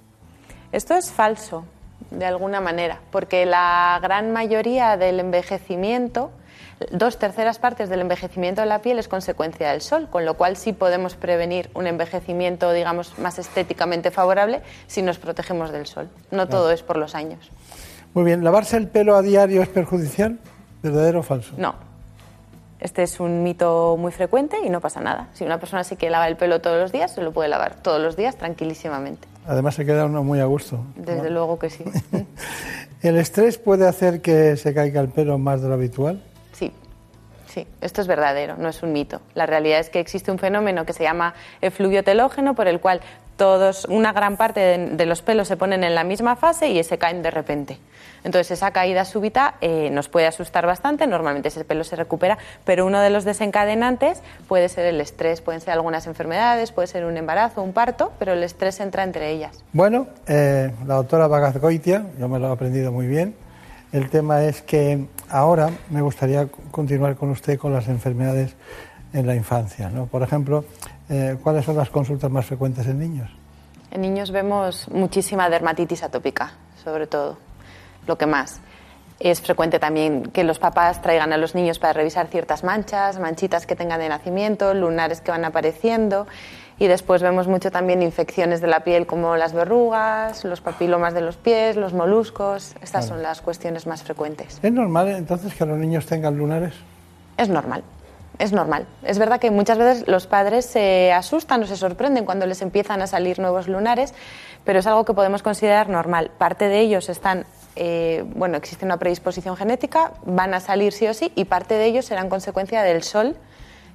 Esto 0.72 0.95
es 0.95 1.11
falso, 1.11 1.65
de 2.09 2.26
alguna 2.26 2.59
manera, 2.61 2.99
porque 3.11 3.45
la 3.45 3.99
gran 4.01 4.32
mayoría 4.34 4.97
del 4.97 5.20
envejecimiento, 5.20 6.32
dos 6.91 7.17
terceras 7.17 7.59
partes 7.59 7.89
del 7.89 8.01
envejecimiento 8.01 8.61
de 8.61 8.67
la 8.67 8.82
piel 8.82 8.99
es 8.99 9.07
consecuencia 9.07 9.71
del 9.71 9.82
sol, 9.82 10.07
con 10.09 10.25
lo 10.25 10.36
cual 10.36 10.57
sí 10.57 10.73
podemos 10.73 11.15
prevenir 11.15 11.69
un 11.73 11.88
envejecimiento, 11.88 12.71
digamos, 12.71 13.17
más 13.19 13.39
estéticamente 13.39 14.11
favorable 14.11 14.61
si 14.88 15.01
nos 15.01 15.17
protegemos 15.17 15.71
del 15.71 15.88
sol. 15.88 16.09
No 16.32 16.47
todo 16.47 16.71
es 16.71 16.84
por 16.84 16.97
los 16.97 17.15
años. 17.15 17.49
Muy 18.13 18.23
bien, 18.23 18.43
¿lavarse 18.43 18.78
el 18.78 18.88
pelo 18.88 19.15
a 19.15 19.21
diario 19.21 19.61
es 19.61 19.69
perjudicial? 19.69 20.39
¿Verdadero 20.82 21.19
o 21.19 21.23
falso? 21.23 21.53
No. 21.57 21.75
Este 22.80 23.01
es 23.01 23.19
un 23.19 23.41
mito 23.41 23.97
muy 23.97 24.11
frecuente 24.11 24.57
y 24.63 24.69
no 24.69 24.82
pasa 24.82 25.01
nada. 25.01 25.30
Si 25.34 25.43
una 25.43 25.59
persona 25.59 25.84
se 25.84 25.97
quiere 25.97 26.11
lavar 26.11 26.30
el 26.30 26.38
pelo 26.38 26.61
todos 26.61 26.80
los 26.80 26.91
días, 26.91 27.11
se 27.11 27.21
lo 27.21 27.32
puede 27.32 27.49
lavar 27.49 27.75
todos 27.75 27.99
los 27.99 28.15
días 28.15 28.38
tranquilísimamente. 28.38 29.28
Además 29.47 29.75
se 29.75 29.86
queda 29.86 30.05
uno 30.05 30.23
muy 30.23 30.39
a 30.39 30.45
gusto. 30.45 30.80
Desde 30.95 31.32
luego 31.32 31.57
que 31.57 31.71
sí. 31.71 31.84
¿El 33.01 33.17
estrés 33.17 33.57
puede 33.57 33.88
hacer 33.88 34.21
que 34.21 34.57
se 34.57 34.73
caiga 34.73 35.01
el 35.01 35.09
pelo 35.09 35.38
más 35.39 35.61
de 35.61 35.69
lo 35.69 35.73
habitual? 35.73 36.21
Sí, 37.58 37.66
esto 37.82 38.01
es 38.01 38.08
verdadero, 38.08 38.55
no 38.55 38.70
es 38.70 38.84
un 38.84 38.93
mito. 38.93 39.20
La 39.34 39.47
realidad 39.47 39.80
es 39.80 39.89
que 39.89 39.99
existe 39.99 40.30
un 40.30 40.38
fenómeno 40.38 40.86
que 40.86 40.93
se 40.93 41.01
llama 41.01 41.34
efluvio 41.60 42.03
telógeno, 42.03 42.53
por 42.53 42.68
el 42.68 42.80
cual 42.80 43.01
todos, 43.36 43.86
una 43.86 44.14
gran 44.14 44.38
parte 44.38 44.60
de, 44.60 44.78
de 44.91 45.05
los 45.08 45.24
pelos 45.24 45.47
se 45.47 45.58
ponen 45.58 45.84
en 45.84 45.95
la 45.95 46.03
misma 46.03 46.36
fase 46.36 46.70
y 46.70 46.84
se 46.84 46.99
caen 46.99 47.24
de 47.24 47.32
repente. 47.32 47.80
Entonces, 48.24 48.51
esa 48.51 48.70
caída 48.70 49.05
súbita 49.05 49.55
eh, 49.62 49.89
nos 49.89 50.08
puede 50.08 50.28
asustar 50.28 50.68
bastante, 50.68 51.08
normalmente 51.08 51.47
ese 51.47 51.66
pelo 51.66 51.84
se 51.84 51.95
recupera, 51.95 52.38
pero 52.64 52.86
uno 52.86 52.99
de 52.99 53.10
los 53.10 53.26
desencadenantes 53.26 54.22
puede 54.47 54.70
ser 54.70 54.86
el 54.86 55.01
estrés, 55.01 55.41
pueden 55.41 55.60
ser 55.60 55.74
algunas 55.74 56.05
enfermedades, 56.05 56.72
puede 56.72 56.88
ser 56.88 57.05
un 57.05 57.18
embarazo, 57.18 57.64
un 57.64 57.74
parto, 57.74 58.12
pero 58.20 58.34
el 58.34 58.43
estrés 58.43 58.80
entra 58.82 59.01
entre 59.01 59.32
ellas. 59.32 59.63
Bueno, 59.74 60.05
eh, 60.28 60.71
la 60.86 60.93
doctora 60.93 61.25
Bagazgoitia, 61.25 62.05
yo 62.20 62.28
me 62.28 62.38
lo 62.38 62.50
he 62.50 62.51
aprendido 62.51 62.92
muy 62.92 63.08
bien. 63.08 63.46
El 63.97 64.11
tema 64.11 64.43
es 64.43 64.61
que 64.61 65.07
ahora 65.28 65.71
me 65.89 66.03
gustaría 66.03 66.47
continuar 66.69 67.15
con 67.15 67.32
usted 67.32 67.57
con 67.57 67.74
las 67.74 67.87
enfermedades 67.87 68.55
en 69.11 69.25
la 69.25 69.33
infancia. 69.33 69.89
¿no? 69.89 70.05
Por 70.05 70.21
ejemplo, 70.21 70.65
eh, 71.09 71.36
¿cuáles 71.41 71.65
son 71.65 71.78
las 71.78 71.89
consultas 71.89 72.29
más 72.29 72.45
frecuentes 72.45 72.86
en 72.86 72.99
niños? 72.99 73.32
En 73.89 74.01
niños 74.01 74.29
vemos 74.29 74.87
muchísima 74.89 75.49
dermatitis 75.49 76.03
atópica, 76.03 76.51
sobre 76.83 77.07
todo, 77.07 77.39
lo 78.05 78.19
que 78.19 78.28
más. 78.28 78.61
Es 79.19 79.41
frecuente 79.41 79.79
también 79.79 80.29
que 80.32 80.43
los 80.43 80.59
papás 80.59 81.01
traigan 81.01 81.33
a 81.33 81.37
los 81.37 81.55
niños 81.55 81.79
para 81.79 81.93
revisar 81.93 82.28
ciertas 82.28 82.63
manchas, 82.63 83.19
manchitas 83.19 83.65
que 83.65 83.75
tengan 83.75 83.99
de 83.99 84.09
nacimiento, 84.09 84.75
lunares 84.75 85.21
que 85.21 85.32
van 85.32 85.43
apareciendo. 85.43 86.28
Y 86.79 86.87
después 86.87 87.24
vemos 87.24 87.47
mucho 87.47 87.71
también 87.71 88.04
infecciones 88.04 88.62
de 88.62 88.67
la 88.67 88.82
piel 88.82 89.08
como 89.08 89.36
las 89.36 89.54
verrugas, 89.54 90.43
los 90.43 90.62
papilomas 90.62 91.13
de 91.16 91.21
los 91.21 91.36
pies, 91.36 91.75
los 91.75 91.93
moluscos. 91.93 92.75
Estas 92.82 92.89
Claro. 93.05 93.08
son 93.08 93.24
las 93.24 93.41
cuestiones 93.41 93.87
más 93.87 94.04
frecuentes. 94.04 94.59
¿Es 94.62 94.71
normal 94.71 95.08
entonces 95.09 95.54
que 95.55 95.66
los 95.66 95.78
niños 95.78 96.05
tengan 96.05 96.37
lunares? 96.37 96.74
Es 97.37 97.49
normal, 97.49 97.83
es 98.37 98.51
normal. 98.51 98.86
Es 99.04 99.17
verdad 99.17 99.39
que 99.39 99.49
muchas 99.49 99.79
veces 99.79 100.08
los 100.08 100.28
padres 100.28 100.66
se 100.66 101.12
asustan 101.12 101.63
o 101.63 101.66
se 101.66 101.78
sorprenden 101.78 102.25
cuando 102.25 102.45
les 102.45 102.62
empiezan 102.62 103.01
a 103.01 103.08
salir 103.08 103.39
nuevos 103.39 103.67
lunares, 103.67 104.13
pero 104.63 104.78
es 104.79 104.86
algo 104.87 105.04
que 105.04 105.13
podemos 105.13 105.41
considerar 105.41 105.89
normal. 105.89 106.29
Parte 106.37 106.67
de 106.67 106.79
ellos 106.79 107.09
están, 107.09 107.45
eh, 107.75 108.24
bueno, 108.36 108.55
existe 108.58 108.86
una 108.86 108.97
predisposición 108.97 109.55
genética, 109.58 110.12
van 110.25 110.54
a 110.54 110.59
salir 110.59 110.93
sí 110.93 111.08
o 111.08 111.13
sí, 111.16 111.32
y 111.36 111.45
parte 111.45 111.74
de 111.74 111.86
ellos 111.86 112.05
serán 112.05 112.29
consecuencia 112.29 112.83
del 112.83 113.01
sol 113.01 113.36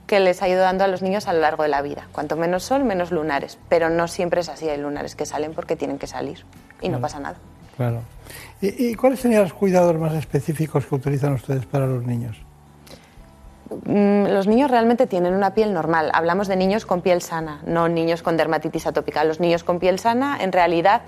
que 0.06 0.20
les 0.20 0.42
ha 0.42 0.48
ido 0.48 0.60
dando 0.60 0.84
a 0.84 0.88
los 0.88 1.02
niños 1.02 1.28
a 1.28 1.32
lo 1.32 1.40
largo 1.40 1.62
de 1.62 1.68
la 1.68 1.82
vida. 1.82 2.08
Cuanto 2.12 2.36
menos 2.36 2.64
sol, 2.64 2.84
menos 2.84 3.10
lunares. 3.10 3.58
Pero 3.68 3.88
no 3.90 4.08
siempre 4.08 4.40
es 4.40 4.48
así, 4.48 4.68
hay 4.68 4.78
lunares 4.78 5.14
que 5.14 5.26
salen 5.26 5.54
porque 5.54 5.76
tienen 5.76 5.98
que 5.98 6.06
salir 6.06 6.44
y 6.80 6.88
no 6.88 7.00
pasa 7.00 7.20
nada. 7.20 7.36
Claro. 7.76 8.02
¿Y, 8.60 8.88
y 8.90 8.94
cuáles 8.94 9.20
serían 9.20 9.42
los 9.42 9.54
cuidados 9.54 9.96
más 9.96 10.12
específicos 10.14 10.86
que 10.86 10.94
utilizan 10.94 11.32
ustedes 11.32 11.64
para 11.66 11.86
los 11.86 12.04
niños? 12.04 12.36
Mm, 13.86 14.26
Los 14.26 14.46
niños 14.46 14.70
realmente 14.70 15.06
tienen 15.06 15.34
una 15.34 15.54
piel 15.54 15.72
normal. 15.72 16.10
Hablamos 16.12 16.48
de 16.48 16.56
niños 16.56 16.84
con 16.84 17.00
piel 17.00 17.22
sana, 17.22 17.60
no 17.66 17.88
niños 17.88 18.22
con 18.22 18.36
dermatitis 18.36 18.86
atópica. 18.86 19.24
Los 19.24 19.40
niños 19.40 19.64
con 19.64 19.78
piel 19.78 19.98
sana, 19.98 20.38
en 20.40 20.52
realidad, 20.52 21.02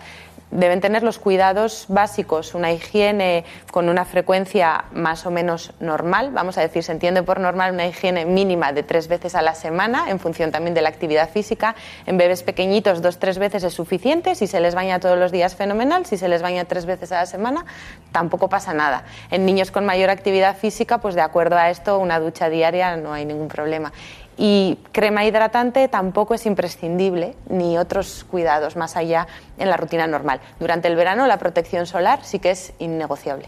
deben 0.51 0.81
tener 0.81 1.03
los 1.03 1.19
cuidados 1.19 1.87
básicos, 1.89 2.55
una 2.55 2.73
higiene 2.73 3.45
con 3.71 3.89
una 3.89 4.05
frecuencia 4.05 4.85
más 4.93 5.27
o 5.27 5.31
menos 5.31 5.73
normal. 5.81 6.31
Vamos 6.33 6.59
a 6.59 6.61
decir, 6.61 6.85
se 6.85 6.93
entiende 6.93 7.23
por 7.23 7.41
normal 7.41 7.73
una 7.73 7.87
higiene 7.87 8.25
mínima 8.25 8.73
de 8.73 8.83
tres 8.83 9.09
veces 9.09 9.35
a 9.35 9.43
la 9.43 9.55
semana, 9.55 10.11
en 10.11 10.21
función 10.21 10.53
también 10.53 10.75
de 10.75 10.83
la 10.83 10.89
actividad 10.89 11.31
física. 11.31 11.75
En 12.07 12.19
bebés 12.19 12.43
pequeñitos, 12.43 13.03
dos 13.03 13.19
tres 13.19 13.39
veces 13.39 13.65
es 13.65 13.75
suficiente. 13.75 14.35
Si 14.35 14.47
se 14.47 14.61
les 14.61 14.75
baña 14.75 15.01
todos 15.01 15.19
los 15.19 15.33
días, 15.33 15.57
fenomenal. 15.57 16.07
Si 16.07 16.17
se 16.17 16.29
les 16.29 16.43
baña 16.43 16.65
tres 16.65 16.87
veces 16.87 17.11
a 17.13 17.17
la 17.17 17.27
semana, 17.27 17.65
tampoco 18.13 18.49
pasa 18.49 18.75
nada. 18.75 19.05
En 19.31 19.45
niños 19.45 19.71
con 19.71 19.85
mayor 19.85 20.11
actividad 20.11 20.57
física, 20.57 20.99
pues 20.99 21.15
de 21.15 21.23
acuerdo 21.23 21.57
a 21.57 21.71
esto, 21.71 21.99
una 21.99 22.21
ducha 22.21 22.49
diaria 22.49 22.97
no 22.97 23.13
hay 23.13 23.25
ningún 23.25 23.49
problema. 23.49 23.93
Y 24.37 24.79
crema 24.93 25.25
hidratante 25.25 25.87
tampoco 25.89 26.35
es 26.35 26.45
imprescindible, 26.47 27.37
ni 27.49 27.79
otros 27.79 28.25
cuidados 28.29 28.75
más 28.77 28.97
allá 28.97 29.27
en 29.59 29.71
la 29.71 29.77
rutina 29.77 30.07
normal. 30.07 30.41
Durante 30.59 30.89
el 30.89 30.97
verano 30.97 31.27
la 31.27 31.39
protección 31.39 31.87
solar 31.87 32.21
sí 32.25 32.39
que 32.41 32.51
es 32.51 32.73
innegociable. 32.79 33.47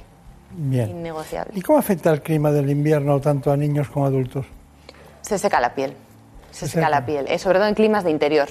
Bien. 0.59 0.89
innegociable. 0.91 1.53
¿Y 1.57 1.61
cómo 1.61 1.79
afecta 1.79 2.11
el 2.13 2.23
clima 2.23 2.51
del 2.53 2.71
invierno 2.71 3.21
tanto 3.21 3.51
a 3.51 3.57
niños 3.57 3.89
como 3.91 4.07
a 4.07 4.09
adultos? 4.09 4.47
Se 5.21 5.39
seca 5.39 5.61
la 5.61 5.75
piel, 5.75 5.93
se, 6.53 6.61
Se 6.61 6.69
seca, 6.69 6.87
seca. 6.87 6.91
la 6.91 7.05
piel, 7.05 7.27
eh, 7.29 7.39
sobre 7.39 7.59
todo 7.59 7.69
en 7.69 7.75
climas 7.75 8.05
de 8.05 8.11
interior. 8.13 8.49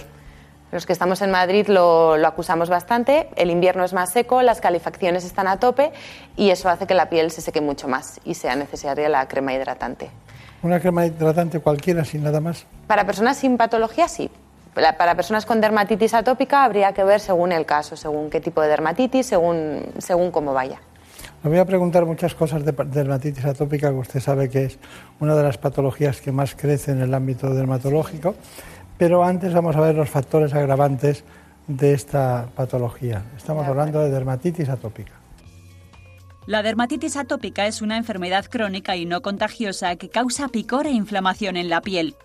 Los 0.72 0.86
que 0.86 0.92
estamos 0.94 1.22
en 1.22 1.32
Madrid 1.32 1.68
lo, 1.68 2.18
lo 2.18 2.28
acusamos 2.28 2.70
bastante, 2.70 3.30
el 3.38 3.50
invierno 3.50 3.86
es 3.86 3.94
más 3.94 4.12
seco, 4.12 4.42
las 4.42 4.60
calefacciones 4.60 5.24
están 5.24 5.48
a 5.48 5.58
tope 5.58 5.94
y 6.36 6.50
eso 6.50 6.68
hace 6.70 6.86
que 6.86 6.94
la 6.96 7.10
piel 7.10 7.32
se 7.32 7.42
seque 7.42 7.62
mucho 7.62 7.88
más 7.88 8.20
y 8.26 8.34
sea 8.34 8.56
necesaria 8.58 9.08
la 9.08 9.26
crema 9.28 9.54
hidratante. 9.54 10.10
¿Una 10.66 10.80
crema 10.80 11.06
hidratante 11.06 11.60
cualquiera 11.60 12.04
sin 12.04 12.24
nada 12.24 12.42
más? 12.42 12.66
Para 12.88 13.06
personas 13.06 13.38
sin 13.38 13.56
patología, 13.56 14.08
sí. 14.08 14.32
Para 14.74 15.14
personas 15.14 15.46
con 15.46 15.62
dermatitis 15.62 16.16
atópica 16.16 16.64
habría 16.64 16.92
que 16.92 17.04
ver 17.04 17.20
según 17.20 17.52
el 17.52 17.68
caso, 17.68 17.96
según 17.96 18.32
qué 18.32 18.42
tipo 18.42 18.64
de 18.64 18.70
dermatitis, 18.70 19.28
según, 19.28 19.84
según 20.00 20.32
cómo 20.32 20.56
vaya. 20.56 20.82
Le 21.44 21.52
voy 21.52 21.60
a 21.60 21.66
preguntar 21.66 22.08
muchas 22.08 22.34
cosas 22.34 22.66
de 22.66 22.72
dermatitis 22.72 23.46
atópica, 23.46 23.92
que 23.92 23.96
usted 23.96 24.20
sabe 24.20 24.50
que 24.50 24.66
es 24.66 24.80
una 25.20 25.36
de 25.36 25.44
las 25.44 25.60
patologías 25.60 26.20
que 26.20 26.32
más 26.32 26.56
crece 26.56 26.94
en 26.94 27.02
el 27.02 27.14
ámbito 27.14 27.54
dermatológico, 27.54 28.34
pero 28.98 29.24
antes 29.24 29.54
vamos 29.54 29.76
a 29.76 29.82
ver 29.82 29.94
los 29.94 30.10
factores 30.10 30.56
agravantes 30.56 31.24
de 31.68 31.94
esta 31.94 32.48
patología. 32.56 33.22
Estamos 33.38 33.68
hablando 33.68 34.00
de 34.00 34.10
dermatitis 34.10 34.68
atópica. 34.70 35.25
La 36.48 36.62
dermatitis 36.62 37.18
atópica 37.18 37.66
es 37.66 37.82
una 37.82 37.98
enfermedad 37.98 38.46
crónica 38.46 38.96
y 38.96 39.06
no 39.06 39.24
contagiosa 39.24 39.96
que 39.96 40.10
causa 40.10 40.48
picor 40.48 40.86
e 40.86 40.92
inflamación 40.92 41.58
en 41.58 41.70
la 41.70 41.82
piel. 41.82 42.16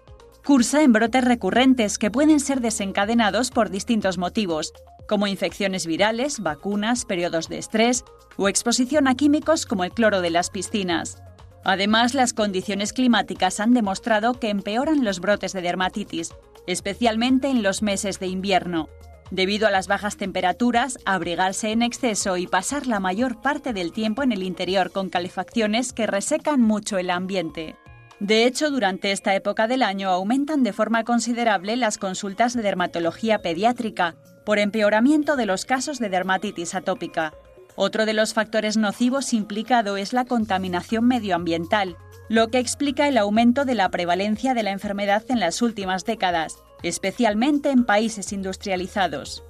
Cursa 0.44 0.82
en 0.82 0.92
brotes 0.92 1.24
recurrentes 1.24 1.96
que 1.96 2.10
pueden 2.10 2.38
ser 2.38 2.60
desencadenados 2.60 3.50
por 3.50 3.70
distintos 3.70 4.18
motivos, 4.18 4.74
como 5.08 5.26
infecciones 5.26 5.86
virales, 5.86 6.40
vacunas, 6.40 7.06
periodos 7.06 7.48
de 7.48 7.58
estrés 7.58 8.04
o 8.36 8.48
exposición 8.48 9.08
a 9.08 9.14
químicos 9.14 9.64
como 9.64 9.84
el 9.84 9.92
cloro 9.92 10.20
de 10.20 10.30
las 10.30 10.50
piscinas. 10.50 11.22
Además, 11.64 12.12
las 12.12 12.34
condiciones 12.34 12.92
climáticas 12.92 13.58
han 13.58 13.72
demostrado 13.72 14.34
que 14.34 14.50
empeoran 14.50 15.02
los 15.02 15.20
brotes 15.20 15.54
de 15.54 15.62
dermatitis, 15.62 16.34
especialmente 16.66 17.48
en 17.48 17.62
los 17.62 17.80
meses 17.80 18.20
de 18.20 18.26
invierno. 18.26 18.90
Debido 19.30 19.68
a 19.68 19.70
las 19.70 19.86
bajas 19.86 20.16
temperaturas, 20.16 20.98
abrigarse 21.04 21.70
en 21.70 21.82
exceso 21.82 22.36
y 22.36 22.48
pasar 22.48 22.88
la 22.88 22.98
mayor 22.98 23.40
parte 23.40 23.72
del 23.72 23.92
tiempo 23.92 24.24
en 24.24 24.32
el 24.32 24.42
interior 24.42 24.90
con 24.90 25.08
calefacciones 25.08 25.92
que 25.92 26.08
resecan 26.08 26.60
mucho 26.60 26.98
el 26.98 27.10
ambiente. 27.10 27.76
De 28.18 28.44
hecho, 28.44 28.70
durante 28.70 29.12
esta 29.12 29.34
época 29.34 29.68
del 29.68 29.82
año 29.82 30.10
aumentan 30.10 30.62
de 30.64 30.72
forma 30.72 31.04
considerable 31.04 31.76
las 31.76 31.96
consultas 31.96 32.54
de 32.54 32.62
dermatología 32.62 33.40
pediátrica 33.40 34.16
por 34.44 34.58
empeoramiento 34.58 35.36
de 35.36 35.46
los 35.46 35.64
casos 35.64 35.98
de 36.00 36.08
dermatitis 36.08 36.74
atópica. 36.74 37.32
Otro 37.76 38.06
de 38.06 38.14
los 38.14 38.34
factores 38.34 38.76
nocivos 38.76 39.32
implicado 39.32 39.96
es 39.96 40.12
la 40.12 40.24
contaminación 40.24 41.06
medioambiental, 41.06 41.96
lo 42.28 42.48
que 42.48 42.58
explica 42.58 43.08
el 43.08 43.16
aumento 43.16 43.64
de 43.64 43.74
la 43.74 43.90
prevalencia 43.90 44.54
de 44.54 44.64
la 44.64 44.72
enfermedad 44.72 45.24
en 45.28 45.40
las 45.40 45.62
últimas 45.62 46.04
décadas, 46.04 46.56
especialmente 46.82 47.70
en 47.70 47.84
países 47.84 48.32
industrializados. 48.32 49.42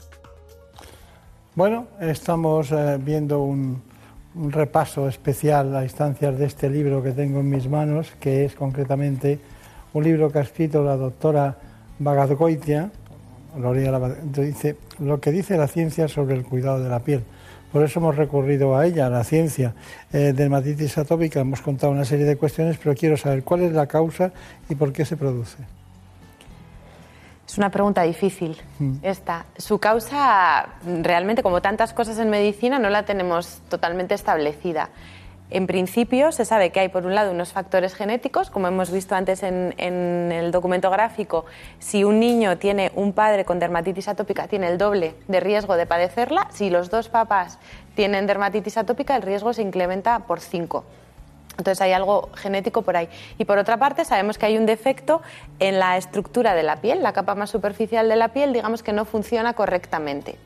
Bueno, 1.55 1.89
estamos 2.01 2.70
eh, 2.73 2.98
viendo 3.01 3.43
un, 3.43 3.82
un 4.35 4.52
repaso 4.52 5.09
especial 5.09 5.74
a 5.74 5.82
instancias 5.82 6.39
de 6.39 6.47
este 6.47 6.70
libro 6.70 7.02
que 7.02 7.12
tengo 7.12 7.40
en 7.40 7.51
mis 7.51 7.69
manos, 7.69 8.12
que 8.20 8.44
es 8.44 8.55
concretamente 8.55 9.40
un 9.93 10.05
libro 10.05 10.31
que 10.31 10.39
ha 10.39 10.43
escrito 10.43 10.85
la 10.85 10.97
doctora 10.97 11.57
Bagadgoitia, 11.98 12.90
dice 14.36 14.77
lo 15.01 15.20
que 15.20 15.32
dice 15.32 15.57
la 15.57 15.66
ciencia 15.66 16.07
sobre 16.07 16.36
el 16.36 16.44
cuidado 16.44 16.82
de 16.82 16.89
la 16.89 17.01
piel. 17.01 17.24
Por 17.73 17.85
eso 17.85 18.01
hemos 18.01 18.16
recurrido 18.16 18.77
a 18.77 18.86
ella, 18.86 19.07
a 19.07 19.11
la 19.11 19.24
ciencia. 19.24 19.74
Eh, 20.12 20.32
dermatitis 20.35 20.98
atópica, 20.98 21.40
hemos 21.40 21.61
contado 21.61 21.93
una 21.93 22.05
serie 22.05 22.24
de 22.24 22.36
cuestiones, 22.36 22.78
pero 22.82 22.94
quiero 22.94 23.16
saber 23.16 23.44
cuál 23.44 23.62
es 23.62 23.73
la 23.73 23.86
causa 23.86 24.32
y 24.69 24.74
por 24.74 24.93
qué 24.93 25.05
se 25.05 25.16
produce. 25.16 25.59
Es 27.51 27.59
una 27.59 27.70
pregunta 27.70 28.02
difícil 28.02 28.56
esta. 29.02 29.44
Su 29.56 29.81
causa, 29.81 30.68
realmente, 31.02 31.43
como 31.43 31.60
tantas 31.60 31.93
cosas 31.93 32.16
en 32.20 32.31
medicina, 32.31 32.78
no 32.78 32.90
la 32.90 33.05
tenemos 33.05 33.60
totalmente 33.68 34.14
establecida. 34.14 34.90
En 35.51 35.66
principio, 35.66 36.31
se 36.31 36.44
sabe 36.44 36.70
que 36.70 36.78
hay, 36.78 36.90
por 36.90 37.06
un 37.06 37.16
lado, 37.16 37.32
unos 37.32 37.52
factores 37.52 37.97
genéticos, 37.97 38.51
como 38.51 38.68
hemos 38.68 38.93
visto 38.93 39.16
antes 39.16 39.43
en, 39.43 39.74
en 39.78 40.31
el 40.31 40.52
documento 40.52 40.90
gráfico. 40.90 41.44
Si 41.81 42.05
un 42.05 42.20
niño 42.20 42.56
tiene 42.59 42.93
un 42.94 43.12
padre 43.12 43.44
con 43.44 43.59
dermatitis 43.59 44.06
atópica, 44.06 44.47
tiene 44.47 44.68
el 44.68 44.78
doble 44.78 45.16
de 45.27 45.40
riesgo 45.40 45.77
de 45.77 45.86
padecerla. 45.86 46.47
Si 46.52 46.70
los 46.70 46.89
dos 46.89 47.09
papás 47.09 47.59
tienen 47.97 48.28
dermatitis 48.28 48.77
atópica, 48.77 49.16
el 49.16 49.22
riesgo 49.22 49.52
se 49.52 49.62
incrementa 49.62 50.20
por 50.20 50.39
cinco. 50.39 50.85
Entonces 51.61 51.81
hay 51.82 51.93
algo 51.93 52.31
genético 52.35 52.82
por 52.82 52.97
ahí. 52.97 53.09
Y 53.39 53.45
por 53.45 53.59
otra 53.59 53.77
parte, 53.77 54.05
sabemos 54.05 54.39
que 54.39 54.47
hay 54.47 54.57
un 54.57 54.65
defecto 54.66 55.20
en 55.59 55.78
la 55.78 55.97
estructura 55.99 56.55
de 56.55 56.62
la 56.62 56.77
piel, 56.77 57.03
la 57.03 57.12
capa 57.12 57.35
más 57.35 57.51
superficial 57.51 58.09
de 58.09 58.16
la 58.16 58.28
piel, 58.28 58.53
digamos 58.55 58.82
que 58.82 58.93
no 58.93 59.05
funciona 59.05 59.53
correctamente. 59.53 60.37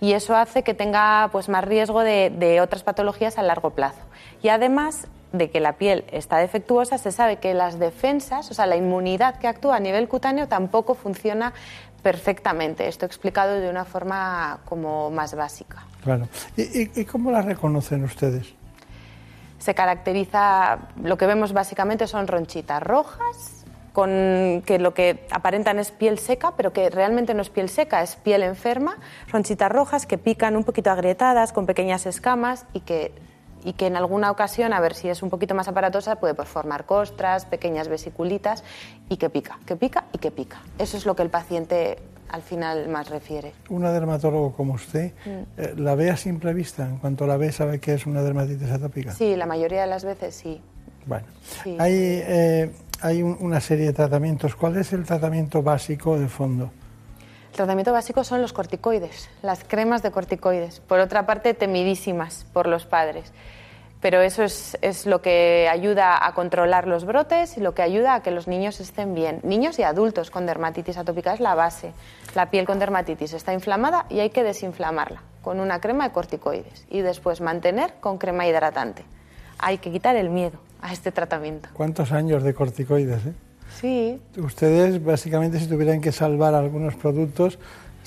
Y 0.00 0.12
eso 0.14 0.34
hace 0.34 0.62
que 0.62 0.74
tenga 0.74 1.28
pues, 1.32 1.48
más 1.48 1.64
riesgo 1.64 2.00
de, 2.00 2.30
de 2.36 2.60
otras 2.60 2.82
patologías 2.82 3.36
a 3.38 3.42
largo 3.42 3.70
plazo. 3.70 4.00
Y 4.42 4.48
además 4.48 5.06
de 5.32 5.50
que 5.50 5.60
la 5.60 5.74
piel 5.74 6.04
está 6.12 6.38
defectuosa, 6.38 6.96
se 6.96 7.12
sabe 7.12 7.36
que 7.36 7.52
las 7.54 7.78
defensas, 7.78 8.50
o 8.50 8.54
sea, 8.54 8.66
la 8.66 8.76
inmunidad 8.76 9.38
que 9.38 9.48
actúa 9.48 9.76
a 9.76 9.80
nivel 9.80 10.08
cutáneo 10.08 10.48
tampoco 10.48 10.94
funciona 10.94 11.52
perfectamente. 12.02 12.88
Esto 12.88 13.04
explicado 13.06 13.60
de 13.60 13.68
una 13.68 13.84
forma 13.84 14.60
como 14.64 15.10
más 15.10 15.34
básica. 15.34 15.84
Claro. 16.02 16.28
¿Y, 16.56 17.00
y- 17.00 17.04
cómo 17.04 17.30
la 17.30 17.42
reconocen 17.42 18.04
ustedes? 18.04 18.54
Se 19.64 19.74
caracteriza, 19.74 20.76
lo 21.02 21.16
que 21.16 21.26
vemos 21.26 21.54
básicamente 21.54 22.06
son 22.06 22.26
ronchitas 22.26 22.82
rojas, 22.82 23.64
con, 23.94 24.62
que 24.66 24.78
lo 24.78 24.92
que 24.92 25.26
aparentan 25.30 25.78
es 25.78 25.90
piel 25.90 26.18
seca, 26.18 26.52
pero 26.54 26.74
que 26.74 26.90
realmente 26.90 27.32
no 27.32 27.40
es 27.40 27.48
piel 27.48 27.70
seca, 27.70 28.02
es 28.02 28.16
piel 28.16 28.42
enferma, 28.42 28.98
ronchitas 29.28 29.72
rojas 29.72 30.04
que 30.04 30.18
pican 30.18 30.56
un 30.56 30.64
poquito 30.64 30.90
agrietadas, 30.90 31.54
con 31.54 31.64
pequeñas 31.64 32.04
escamas 32.04 32.66
y 32.74 32.80
que, 32.80 33.14
y 33.64 33.72
que 33.72 33.86
en 33.86 33.96
alguna 33.96 34.30
ocasión, 34.30 34.74
a 34.74 34.80
ver 34.80 34.92
si 34.92 35.08
es 35.08 35.22
un 35.22 35.30
poquito 35.30 35.54
más 35.54 35.66
aparatosa, 35.66 36.16
puede 36.16 36.34
formar 36.44 36.84
costras, 36.84 37.46
pequeñas 37.46 37.88
vesiculitas 37.88 38.64
y 39.08 39.16
que 39.16 39.30
pica, 39.30 39.58
que 39.64 39.76
pica 39.76 40.04
y 40.12 40.18
que 40.18 40.30
pica. 40.30 40.60
Eso 40.76 40.98
es 40.98 41.06
lo 41.06 41.16
que 41.16 41.22
el 41.22 41.30
paciente 41.30 41.96
al 42.28 42.42
final 42.42 42.88
más 42.88 43.10
refiere. 43.10 43.52
Una 43.68 43.92
dermatólogo 43.92 44.52
como 44.52 44.74
usted, 44.74 45.12
Mm. 45.24 45.28
eh, 45.60 45.74
¿la 45.76 45.94
ve 45.94 46.10
a 46.10 46.16
simple 46.16 46.52
vista? 46.54 46.86
En 46.88 46.98
cuanto 46.98 47.26
la 47.26 47.36
ve, 47.36 47.52
sabe 47.52 47.80
que 47.80 47.94
es 47.94 48.06
una 48.06 48.22
dermatitis 48.22 48.70
atópica. 48.70 49.12
Sí, 49.12 49.36
la 49.36 49.46
mayoría 49.46 49.82
de 49.82 49.86
las 49.86 50.04
veces 50.04 50.34
sí. 50.34 50.60
Bueno, 51.06 51.26
Sí. 51.62 51.76
hay, 51.78 51.92
eh, 51.94 52.70
hay 53.02 53.22
un- 53.22 53.36
una 53.40 53.60
serie 53.60 53.86
de 53.86 53.92
tratamientos. 53.92 54.56
¿Cuál 54.56 54.76
es 54.78 54.92
el 54.92 55.04
tratamiento 55.04 55.62
básico 55.62 56.18
de 56.18 56.28
fondo? 56.28 56.70
El 57.50 57.56
tratamiento 57.56 57.92
básico 57.92 58.24
son 58.24 58.42
los 58.42 58.52
corticoides, 58.52 59.28
las 59.42 59.62
cremas 59.62 60.02
de 60.02 60.10
corticoides. 60.10 60.80
Por 60.80 60.98
otra 60.98 61.24
parte, 61.26 61.54
temidísimas 61.54 62.46
por 62.52 62.66
los 62.66 62.84
padres. 62.86 63.32
Pero 64.04 64.20
eso 64.20 64.42
es, 64.42 64.76
es 64.82 65.06
lo 65.06 65.22
que 65.22 65.66
ayuda 65.72 66.26
a 66.26 66.34
controlar 66.34 66.86
los 66.86 67.06
brotes 67.06 67.56
y 67.56 67.60
lo 67.62 67.72
que 67.72 67.80
ayuda 67.80 68.16
a 68.16 68.22
que 68.22 68.32
los 68.32 68.46
niños 68.46 68.78
estén 68.80 69.14
bien. 69.14 69.40
Niños 69.44 69.78
y 69.78 69.82
adultos 69.82 70.30
con 70.30 70.44
dermatitis 70.44 70.98
atópica 70.98 71.32
es 71.32 71.40
la 71.40 71.54
base. 71.54 71.94
La 72.34 72.50
piel 72.50 72.66
con 72.66 72.78
dermatitis 72.78 73.32
está 73.32 73.54
inflamada 73.54 74.04
y 74.10 74.20
hay 74.20 74.28
que 74.28 74.42
desinflamarla 74.42 75.22
con 75.40 75.58
una 75.58 75.80
crema 75.80 76.04
de 76.06 76.12
corticoides 76.12 76.84
y 76.90 77.00
después 77.00 77.40
mantener 77.40 77.94
con 78.00 78.18
crema 78.18 78.46
hidratante. 78.46 79.06
Hay 79.58 79.78
que 79.78 79.90
quitar 79.90 80.16
el 80.16 80.28
miedo 80.28 80.58
a 80.82 80.92
este 80.92 81.10
tratamiento. 81.10 81.70
¿Cuántos 81.72 82.12
años 82.12 82.42
de 82.42 82.52
corticoides? 82.52 83.24
eh? 83.24 83.32
Sí, 83.80 84.20
Ustedes, 84.36 85.02
básicamente, 85.02 85.58
si 85.58 85.66
tuvieran 85.66 86.02
que 86.02 86.12
salvar 86.12 86.54
algunos 86.54 86.94
productos, 86.94 87.58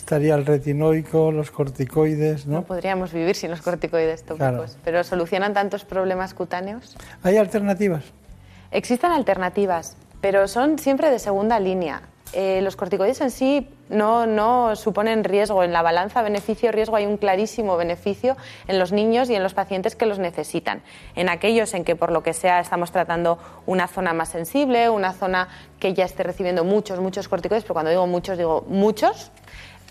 estaría 0.08 0.36
el 0.36 0.46
retinoico, 0.46 1.34
los 1.34 1.52
corticoides, 1.52 2.46
¿no? 2.48 2.60
no 2.60 2.64
podríamos 2.64 3.12
vivir 3.12 3.36
sin 3.36 3.52
los 3.52 3.62
corticoides 3.62 4.24
tópicos, 4.24 4.38
Claro. 4.38 4.66
pero 4.86 5.04
solucionan 5.04 5.54
tantos 5.54 5.84
problemas 5.84 6.34
cutáneos. 6.34 6.96
¿Hay 7.24 7.36
alternativas? 7.36 8.06
Existen 8.72 9.12
alternativas, 9.12 9.98
pero 10.22 10.48
son 10.48 10.80
siempre 10.80 11.12
de 11.12 11.20
segunda 11.20 11.60
línea. 11.60 12.04
Eh, 12.34 12.62
los 12.62 12.76
corticoides 12.78 13.20
en 13.22 13.32
sí 13.32 13.70
no, 13.90 14.26
no 14.28 14.76
suponen 14.78 15.24
riesgo. 15.26 15.64
En 15.64 15.72
la 15.74 15.82
balanza 15.82 16.22
beneficio-riesgo 16.22 16.96
hay 16.96 17.06
un 17.06 17.18
clarísimo 17.18 17.76
beneficio 17.78 18.36
en 18.68 18.80
los 18.80 18.92
niños 18.94 19.30
y 19.30 19.36
en 19.36 19.44
los 19.44 19.54
pacientes 19.54 19.96
que 19.96 20.06
los 20.06 20.20
necesitan. 20.20 20.82
En 21.16 21.28
aquellos 21.30 21.74
en 21.74 21.84
que 21.86 21.96
por 21.98 22.12
lo 22.14 22.24
que 22.24 22.34
sea 22.34 22.60
estamos 22.62 22.92
tratando 22.92 23.40
una 23.66 23.88
zona 23.88 24.14
más 24.14 24.30
sensible, 24.30 24.90
una 24.90 25.12
zona 25.14 25.48
que 25.80 25.94
ya 25.94 26.04
esté 26.06 26.24
recibiendo 26.24 26.64
muchos, 26.66 27.00
muchos 27.00 27.28
corticoides, 27.30 27.64
pero 27.64 27.74
cuando 27.76 27.92
digo 27.92 28.08
muchos 28.08 28.38
digo 28.38 28.66
muchos, 28.68 29.32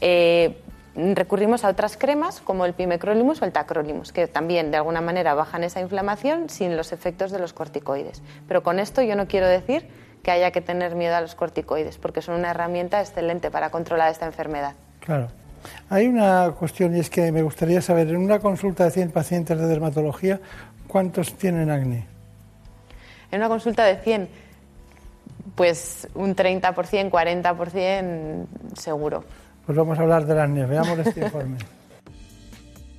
eh, 0.00 0.58
recurrimos 0.94 1.64
a 1.64 1.68
otras 1.68 1.96
cremas 1.96 2.40
como 2.40 2.64
el 2.64 2.74
pimecrolimus 2.74 3.42
o 3.42 3.44
el 3.44 3.52
tacrolimus, 3.52 4.12
que 4.12 4.26
también 4.26 4.70
de 4.70 4.78
alguna 4.78 5.00
manera 5.00 5.34
bajan 5.34 5.64
esa 5.64 5.80
inflamación 5.80 6.48
sin 6.48 6.76
los 6.76 6.92
efectos 6.92 7.30
de 7.30 7.38
los 7.38 7.52
corticoides. 7.52 8.22
Pero 8.48 8.62
con 8.62 8.78
esto 8.78 9.02
yo 9.02 9.16
no 9.16 9.26
quiero 9.26 9.46
decir 9.46 9.88
que 10.22 10.30
haya 10.30 10.50
que 10.50 10.60
tener 10.60 10.94
miedo 10.94 11.14
a 11.14 11.20
los 11.20 11.34
corticoides, 11.34 11.98
porque 11.98 12.22
son 12.22 12.36
una 12.36 12.50
herramienta 12.50 13.00
excelente 13.00 13.50
para 13.50 13.70
controlar 13.70 14.10
esta 14.10 14.26
enfermedad. 14.26 14.74
Claro. 15.00 15.28
Hay 15.90 16.06
una 16.06 16.52
cuestión 16.56 16.96
y 16.96 17.00
es 17.00 17.10
que 17.10 17.32
me 17.32 17.42
gustaría 17.42 17.82
saber, 17.82 18.08
en 18.08 18.16
una 18.16 18.38
consulta 18.38 18.84
de 18.84 18.90
100 18.92 19.10
pacientes 19.10 19.58
de 19.58 19.66
dermatología, 19.66 20.40
¿Cuántos 20.86 21.34
tienen 21.34 21.70
acné? 21.70 22.06
En 23.30 23.40
una 23.40 23.48
consulta 23.48 23.84
de 23.84 23.96
100, 23.96 24.28
pues 25.54 26.08
un 26.14 26.34
30%, 26.36 27.10
40% 27.10 28.46
seguro. 28.76 29.24
Pues 29.66 29.76
vamos 29.76 29.98
a 29.98 30.02
hablar 30.02 30.26
del 30.26 30.38
acné. 30.38 30.64
Veamos 30.64 30.98
este 31.00 31.20
informe. 31.20 31.58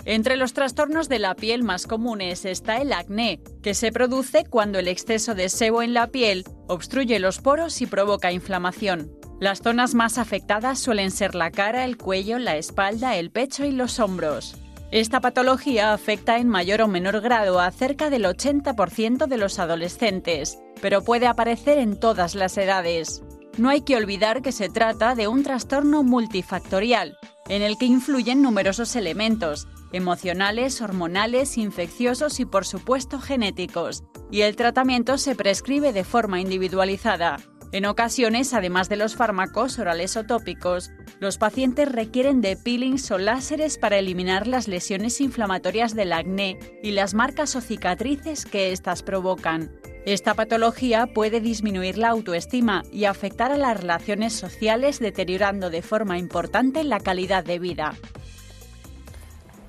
Entre 0.05 0.37
los 0.37 0.53
trastornos 0.53 1.09
de 1.09 1.19
la 1.19 1.35
piel 1.35 1.63
más 1.63 1.85
comunes 1.85 2.45
está 2.45 2.77
el 2.77 2.93
acné, 2.93 3.41
que 3.61 3.73
se 3.73 3.91
produce 3.91 4.45
cuando 4.45 4.79
el 4.79 4.87
exceso 4.87 5.35
de 5.35 5.49
sebo 5.49 5.81
en 5.81 5.93
la 5.93 6.07
piel 6.07 6.45
obstruye 6.67 7.19
los 7.19 7.39
poros 7.39 7.81
y 7.81 7.87
provoca 7.87 8.31
inflamación. 8.31 9.11
Las 9.41 9.61
zonas 9.61 9.95
más 9.95 10.17
afectadas 10.17 10.79
suelen 10.79 11.11
ser 11.11 11.35
la 11.35 11.51
cara, 11.51 11.83
el 11.83 11.97
cuello, 11.97 12.39
la 12.39 12.55
espalda, 12.55 13.17
el 13.17 13.31
pecho 13.31 13.65
y 13.65 13.71
los 13.71 13.99
hombros. 13.99 14.55
Esta 14.91 15.19
patología 15.19 15.91
afecta 15.91 16.37
en 16.37 16.47
mayor 16.47 16.81
o 16.81 16.87
menor 16.87 17.19
grado 17.19 17.59
a 17.59 17.69
cerca 17.71 18.09
del 18.09 18.23
80% 18.23 19.27
de 19.27 19.37
los 19.37 19.59
adolescentes, 19.59 20.57
pero 20.81 21.03
puede 21.03 21.27
aparecer 21.27 21.79
en 21.79 21.99
todas 21.99 22.33
las 22.33 22.57
edades. 22.57 23.21
No 23.57 23.69
hay 23.69 23.81
que 23.81 23.95
olvidar 23.95 24.43
que 24.43 24.51
se 24.51 24.69
trata 24.69 25.15
de 25.15 25.27
un 25.27 25.41
trastorno 25.41 26.03
multifactorial, 26.03 27.17
en 27.49 27.63
el 27.63 27.77
que 27.79 27.85
influyen 27.85 28.43
numerosos 28.43 28.95
elementos, 28.95 29.67
emocionales, 29.91 30.79
hormonales, 30.81 31.57
infecciosos 31.57 32.39
y 32.39 32.45
por 32.45 32.65
supuesto 32.65 33.19
genéticos, 33.19 34.03
y 34.29 34.41
el 34.41 34.55
tratamiento 34.55 35.17
se 35.17 35.35
prescribe 35.35 35.91
de 35.91 36.03
forma 36.03 36.39
individualizada. 36.39 37.37
En 37.73 37.85
ocasiones, 37.85 38.53
además 38.53 38.87
de 38.87 38.95
los 38.95 39.15
fármacos 39.15 39.77
orales 39.77 40.15
o 40.15 40.23
tópicos, 40.23 40.91
los 41.19 41.37
pacientes 41.37 41.91
requieren 41.91 42.39
de 42.39 42.55
peelings 42.55 43.11
o 43.11 43.17
láseres 43.17 43.77
para 43.77 43.97
eliminar 43.97 44.47
las 44.47 44.69
lesiones 44.69 45.19
inflamatorias 45.19 45.93
del 45.93 46.13
acné 46.13 46.57
y 46.81 46.91
las 46.91 47.13
marcas 47.13 47.55
o 47.57 47.61
cicatrices 47.61 48.45
que 48.45 48.71
éstas 48.71 49.03
provocan. 49.03 49.71
Esta 50.05 50.35
patología 50.35 51.07
puede 51.07 51.41
disminuir 51.41 51.97
la 51.97 52.07
autoestima 52.07 52.83
y 52.93 53.03
afectar 53.03 53.51
a 53.51 53.57
las 53.57 53.75
relaciones 53.75 54.31
sociales 54.31 54.99
deteriorando 54.99 55.69
de 55.69 55.81
forma 55.81 56.17
importante 56.17 56.85
la 56.85 57.01
calidad 57.01 57.43
de 57.43 57.59
vida. 57.59 57.93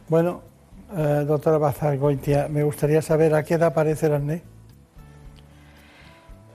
Bueno, 0.09 0.43
eh, 0.97 1.25
doctora 1.27 1.59
Bazargoitia, 1.59 2.47
me 2.47 2.63
gustaría 2.63 3.03
saber 3.03 3.35
a 3.35 3.43
qué 3.43 3.55
edad 3.55 3.71
aparece 3.71 4.07
el 4.07 4.15
acné. 4.15 4.43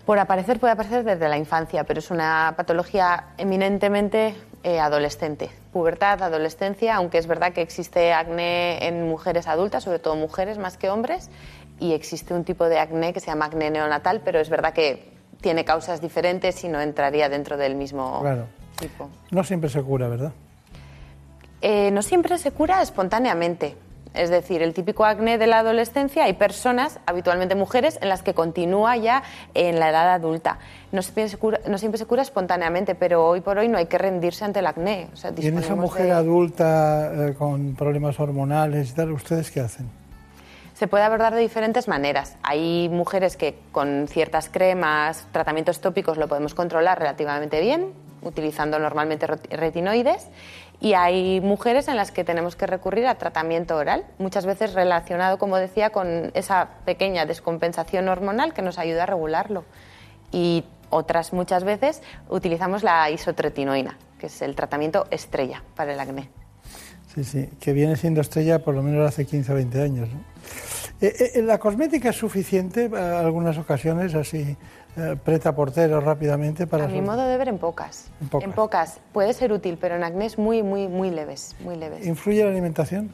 Por 0.06 0.20
aparecer 0.20 0.60
puede 0.60 0.74
aparecer 0.74 1.04
desde 1.06 1.30
la 1.30 1.38
infancia, 1.38 1.86
pero 1.86 2.00
es 2.00 2.12
una 2.12 2.54
patología 2.58 3.28
eminentemente 3.38 4.36
eh, 4.64 4.80
adolescente. 4.80 5.50
Pubertad, 5.72 6.22
adolescencia, 6.22 6.96
aunque 6.96 7.18
es 7.18 7.28
verdad 7.28 7.54
que 7.54 7.62
existe 7.62 8.12
acné 8.14 8.86
en 8.86 9.08
mujeres 9.08 9.48
adultas, 9.48 9.84
sobre 9.84 10.00
todo 10.00 10.16
mujeres 10.16 10.58
más 10.58 10.78
que 10.78 10.90
hombres, 10.90 11.30
y 11.80 11.94
existe 11.94 12.34
un 12.34 12.44
tipo 12.44 12.66
de 12.66 12.80
acné 12.80 13.14
que 13.14 13.22
se 13.22 13.28
llama 13.28 13.46
acné 13.46 13.72
neonatal, 13.72 14.22
pero 14.26 14.40
es 14.40 14.50
verdad 14.50 14.74
que 14.74 15.10
tiene 15.40 15.64
causas 15.64 16.02
diferentes 16.02 16.62
y 16.64 16.68
no 16.68 16.82
entraría 16.82 17.30
dentro 17.30 17.56
del 17.56 17.76
mismo 17.76 18.20
Claro. 18.22 18.48
tipo. 18.80 19.10
No 19.32 19.44
siempre 19.46 19.70
se 19.70 19.82
cura, 19.82 20.10
¿verdad? 20.10 20.34
Eh, 21.62 21.92
no 21.92 22.02
siempre 22.02 22.38
se 22.38 22.52
cura 22.52 22.82
espontáneamente. 22.82 23.78
Es 24.14 24.30
decir, 24.30 24.62
el 24.62 24.74
típico 24.74 25.06
acné 25.06 25.38
de 25.40 25.48
la 25.48 25.60
adolescencia, 25.60 26.26
hay 26.26 26.34
personas, 26.34 27.00
habitualmente 27.08 27.56
mujeres, 27.56 27.98
en 28.02 28.10
las 28.10 28.22
que 28.22 28.34
continúa 28.36 28.96
ya 28.98 29.24
en 29.56 29.80
la 29.80 29.90
edad 29.90 30.14
adulta. 30.14 30.60
No 30.92 31.02
siempre 31.02 31.30
se 31.30 31.38
cura, 31.38 31.60
no 31.68 31.78
siempre 31.80 31.98
se 31.98 32.06
cura 32.06 32.22
espontáneamente, 32.22 32.94
pero 32.94 33.26
hoy 33.28 33.42
por 33.42 33.58
hoy 33.58 33.68
no 33.68 33.78
hay 33.80 33.88
que 33.88 33.98
rendirse 33.98 34.46
ante 34.46 34.60
el 34.60 34.68
acné. 34.68 35.08
O 35.14 35.16
sea, 35.16 35.32
Y 35.36 35.48
en 35.48 35.58
esa 35.58 35.74
mujer 35.76 36.06
de- 36.06 36.12
adulta 36.12 37.12
eh, 37.30 37.34
con 37.34 37.74
problemas 37.76 38.20
hormonales 38.20 38.92
y 38.92 38.94
tal, 38.94 39.12
¿ustedes 39.14 39.50
qué 39.50 39.62
hacen? 39.62 39.90
Se 40.76 40.88
puede 40.88 41.04
abordar 41.04 41.34
de 41.34 41.40
diferentes 41.42 41.88
maneras. 41.88 42.36
Hay 42.44 42.90
mujeres 42.90 43.38
que 43.38 43.58
con 43.72 44.08
ciertas 44.08 44.50
cremas, 44.50 45.26
tratamientos 45.32 45.82
tópicos 45.82 46.18
lo 46.18 46.28
podemos 46.28 46.54
controlar 46.56 47.00
relativamente 47.00 47.62
bien, 47.62 47.94
utilizando 48.22 48.80
normalmente 48.80 49.26
retinoides. 49.28 50.28
Y 50.80 50.96
hay 50.96 51.40
mujeres 51.40 51.88
en 51.88 51.96
las 51.96 52.12
que 52.12 52.24
tenemos 52.24 52.56
que 52.56 52.68
recurrir 52.68 53.08
a 53.08 53.16
tratamiento 53.16 53.76
oral, 53.78 54.06
muchas 54.18 54.46
veces 54.46 54.74
relacionado, 54.74 55.38
como 55.38 55.58
decía, 55.58 55.92
con 55.92 56.32
esa 56.34 56.70
pequeña 56.86 57.26
descompensación 57.26 58.10
hormonal 58.10 58.54
que 58.54 58.62
nos 58.62 58.78
ayuda 58.78 59.04
a 59.04 59.06
regularlo. 59.06 59.64
Y 60.32 60.66
otras 60.90 61.34
muchas 61.34 61.64
veces 61.64 62.02
utilizamos 62.30 62.84
la 62.84 63.10
isotretinoína, 63.10 63.98
que 64.20 64.28
es 64.28 64.42
el 64.42 64.56
tratamiento 64.56 65.06
estrella 65.10 65.64
para 65.76 65.94
el 65.94 66.00
acné. 66.00 66.30
Sí, 67.14 67.24
sí, 67.24 67.50
que 67.60 67.74
viene 67.74 67.96
siendo 67.96 68.22
estrella 68.22 68.60
por 68.60 68.74
lo 68.74 68.82
menos 68.82 69.08
hace 69.08 69.26
15 69.26 69.52
o 69.52 69.56
20 69.56 69.82
años. 69.82 70.10
Eh, 71.00 71.32
eh, 71.36 71.42
¿La 71.44 71.60
cosmética 71.60 72.10
es 72.10 72.16
suficiente 72.16 72.86
en 72.86 72.96
algunas 72.96 73.58
ocasiones, 73.58 74.16
así, 74.16 74.58
eh, 74.96 75.16
preta 75.24 75.56
portero 75.56 76.00
rápidamente 76.02 76.68
para... 76.68 76.86
A 76.86 76.88
mi 76.88 77.02
modo 77.02 77.28
de 77.28 77.38
ver, 77.38 77.48
en 77.48 77.58
pocas. 77.58 78.12
En 78.42 78.52
pocas. 78.52 79.00
Puede 79.12 79.34
ser 79.34 79.52
útil, 79.52 79.78
pero 79.80 79.96
en 79.96 80.04
acné 80.04 80.26
es 80.26 80.38
muy, 80.38 80.62
muy, 80.64 80.88
muy 80.88 81.10
leves, 81.10 81.56
muy 81.62 81.76
leves. 81.76 82.06
¿Influye 82.06 82.44
la 82.44 82.52
alimentación? 82.52 83.10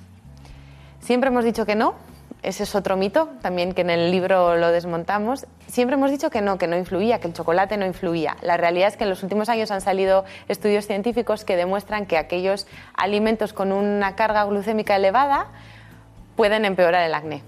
Siempre 1.00 1.30
hemos 1.30 1.46
dicho 1.46 1.66
que 1.66 1.76
no. 1.76 1.96
Ese 2.42 2.64
es 2.64 2.74
otro 2.74 2.96
mito, 2.96 3.30
también 3.42 3.74
que 3.74 3.82
en 3.82 3.90
el 3.90 4.12
libro 4.12 4.56
lo 4.56 4.72
desmontamos. 4.72 5.46
Siempre 5.68 5.96
hemos 5.96 6.10
dicho 6.10 6.30
que 6.30 6.42
no, 6.42 6.58
que 6.58 6.68
no 6.68 6.78
influía, 6.78 7.20
que 7.20 7.28
el 7.28 7.34
chocolate 7.34 7.76
no 7.76 7.86
influía. 7.86 8.38
La 8.42 8.56
realidad 8.56 8.88
es 8.88 8.96
que 8.96 9.04
en 9.04 9.10
los 9.10 9.24
últimos 9.24 9.50
años 9.50 9.72
han 9.72 9.82
salido 9.82 10.24
estudios 10.48 10.88
científicos 10.88 11.44
que 11.44 11.58
demuestran 11.58 12.06
que 12.06 12.18
aquellos 12.18 12.66
alimentos 12.96 13.52
con 13.52 13.74
una 13.74 14.16
carga 14.16 14.46
glucémica 14.46 14.96
elevada 14.96 15.48
pueden 16.38 16.64
empeorar 16.64 17.06
el 17.06 17.14
acné. 17.14 17.44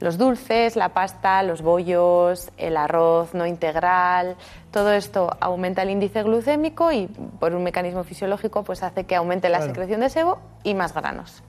Los 0.00 0.16
dulces, 0.16 0.76
la 0.76 0.90
pasta, 0.90 1.42
los 1.42 1.60
bollos, 1.62 2.50
el 2.56 2.76
arroz 2.76 3.34
no 3.34 3.46
integral, 3.46 4.36
todo 4.70 4.92
esto 4.92 5.36
aumenta 5.40 5.82
el 5.82 5.90
índice 5.90 6.22
glucémico 6.22 6.92
y 6.92 7.06
por 7.40 7.52
un 7.54 7.64
mecanismo 7.64 8.04
fisiológico 8.04 8.62
pues 8.62 8.82
hace 8.84 9.04
que 9.04 9.16
aumente 9.16 9.48
la 9.48 9.58
Claro. 9.58 9.72
secreción 9.72 10.00
de 10.00 10.08
sebo 10.10 10.38
y 10.62 10.74
más 10.74 10.94
granos. 10.94 11.42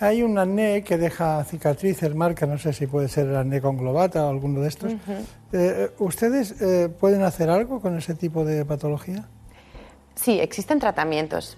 Hay 0.00 0.22
un 0.22 0.38
acné 0.38 0.84
que 0.84 0.96
deja 0.96 1.42
cicatrices, 1.42 2.14
marca, 2.14 2.46
no 2.46 2.56
sé 2.56 2.72
si 2.72 2.86
puede 2.86 3.08
ser 3.08 3.26
el 3.26 3.36
acné 3.36 3.60
conglobata 3.60 4.24
o 4.24 4.30
alguno 4.30 4.60
de 4.60 4.68
estos. 4.68 4.92
Eh, 5.52 5.90
¿Ustedes 5.98 6.54
eh, 6.62 6.88
pueden 6.88 7.22
hacer 7.22 7.50
algo 7.50 7.80
con 7.80 7.98
ese 7.98 8.14
tipo 8.14 8.44
de 8.44 8.64
patología? 8.64 9.24
Sí, 10.14 10.38
existen 10.38 10.78
tratamientos. 10.78 11.56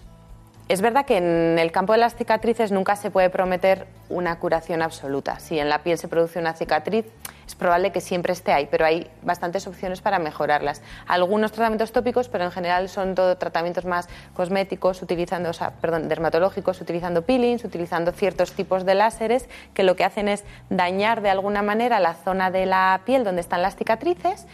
Es 0.71 0.83
verdad 0.83 1.05
que 1.05 1.17
en 1.17 1.59
el 1.59 1.73
campo 1.73 1.95
de 1.95 1.99
las 1.99 2.15
cicatrices 2.15 2.71
nunca 2.71 2.95
se 2.95 3.11
puede 3.11 3.29
prometer 3.29 3.89
una 4.09 4.39
curación 4.39 4.83
absoluta. 4.83 5.41
Si 5.41 5.59
en 5.59 5.69
la 5.69 5.83
piel 5.83 5.99
se 5.99 6.07
produce 6.07 6.39
una 6.39 6.53
cicatriz, 6.53 7.07
es 7.45 7.57
probable 7.57 7.91
que 7.91 8.01
siempre 8.01 8.33
esté 8.33 8.53
ahí, 8.53 8.69
pero 8.71 8.85
hay 8.85 9.11
bastantes 9.23 9.67
opciones 9.67 10.01
para 10.01 10.21
mejorarlas. 10.21 10.81
Algunos 11.09 11.51
tratamientos 11.51 11.91
tópicos, 11.91 12.29
pero 12.29 12.45
en 12.45 12.53
general 12.53 12.89
son 12.89 13.17
todo 13.17 13.37
tratamientos 13.37 13.85
más 13.85 14.09
cosméticos, 14.33 15.03
utilizando, 15.03 15.51
o 15.51 15.55
sea, 15.55 15.73
perdón, 15.73 16.09
dermatológicos, 16.09 16.81
utilizando 16.81 17.23
peelings, 17.23 17.65
utilizando 17.65 18.13
ciertos 18.13 18.53
tipos 18.53 18.87
de 18.87 18.95
láseres 18.95 19.49
que 19.75 19.83
lo 19.83 19.97
que 19.97 20.05
hacen 20.05 20.29
es 20.29 20.45
dañar 20.69 21.21
de 21.21 21.31
alguna 21.31 21.63
manera 21.63 21.99
la 21.99 22.15
zona 22.15 22.53
de 22.53 22.67
la 22.67 23.01
piel 23.05 23.25
donde 23.25 23.41
están 23.41 23.63
las 23.63 23.75
cicatrices 23.75 24.47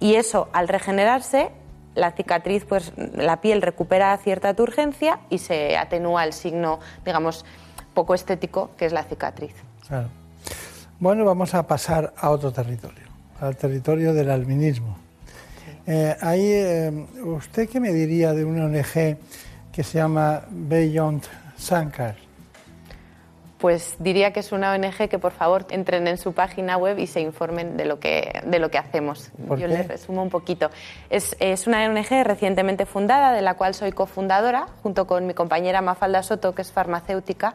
y 0.00 0.16
eso, 0.16 0.48
al 0.52 0.66
regenerarse, 0.66 1.52
la 1.94 2.12
cicatriz, 2.12 2.64
pues 2.64 2.92
la 2.96 3.40
piel 3.40 3.62
recupera 3.62 4.16
cierta 4.18 4.54
turgencia 4.54 5.20
y 5.30 5.38
se 5.38 5.76
atenúa 5.76 6.24
el 6.24 6.32
signo, 6.32 6.80
digamos, 7.04 7.44
poco 7.94 8.14
estético 8.14 8.70
que 8.76 8.86
es 8.86 8.92
la 8.92 9.04
cicatriz. 9.04 9.54
Claro. 9.86 10.08
Bueno, 10.98 11.24
vamos 11.24 11.54
a 11.54 11.66
pasar 11.66 12.12
a 12.16 12.30
otro 12.30 12.52
territorio, 12.52 13.04
al 13.40 13.56
territorio 13.56 14.14
del 14.14 14.30
albinismo. 14.30 14.96
Eh, 15.86 16.16
ahí, 16.20 16.46
eh, 16.46 17.06
¿Usted 17.22 17.68
qué 17.68 17.78
me 17.78 17.92
diría 17.92 18.32
de 18.32 18.44
una 18.44 18.64
ONG 18.64 19.18
que 19.72 19.82
se 19.82 19.98
llama 19.98 20.42
Beyond 20.50 21.24
Sankar? 21.56 22.16
Pues 23.64 23.96
diría 23.98 24.30
que 24.34 24.40
es 24.40 24.52
una 24.52 24.74
ONG 24.74 25.08
que 25.08 25.18
por 25.18 25.32
favor 25.32 25.64
entren 25.70 26.06
en 26.06 26.18
su 26.18 26.34
página 26.34 26.76
web 26.76 26.98
y 26.98 27.06
se 27.06 27.22
informen 27.22 27.78
de 27.78 27.86
lo 27.86 27.98
que, 27.98 28.42
de 28.44 28.58
lo 28.58 28.70
que 28.70 28.76
hacemos. 28.76 29.30
¿Por 29.48 29.58
Yo 29.58 29.68
qué? 29.68 29.72
les 29.72 29.88
resumo 29.88 30.22
un 30.22 30.28
poquito. 30.28 30.70
Es, 31.08 31.34
es 31.40 31.66
una 31.66 31.82
ONG 31.86 32.24
recientemente 32.24 32.84
fundada, 32.84 33.32
de 33.32 33.40
la 33.40 33.54
cual 33.54 33.72
soy 33.72 33.92
cofundadora, 33.92 34.66
junto 34.82 35.06
con 35.06 35.26
mi 35.26 35.32
compañera 35.32 35.80
Mafalda 35.80 36.22
Soto, 36.22 36.54
que 36.54 36.60
es 36.60 36.72
farmacéutica. 36.72 37.54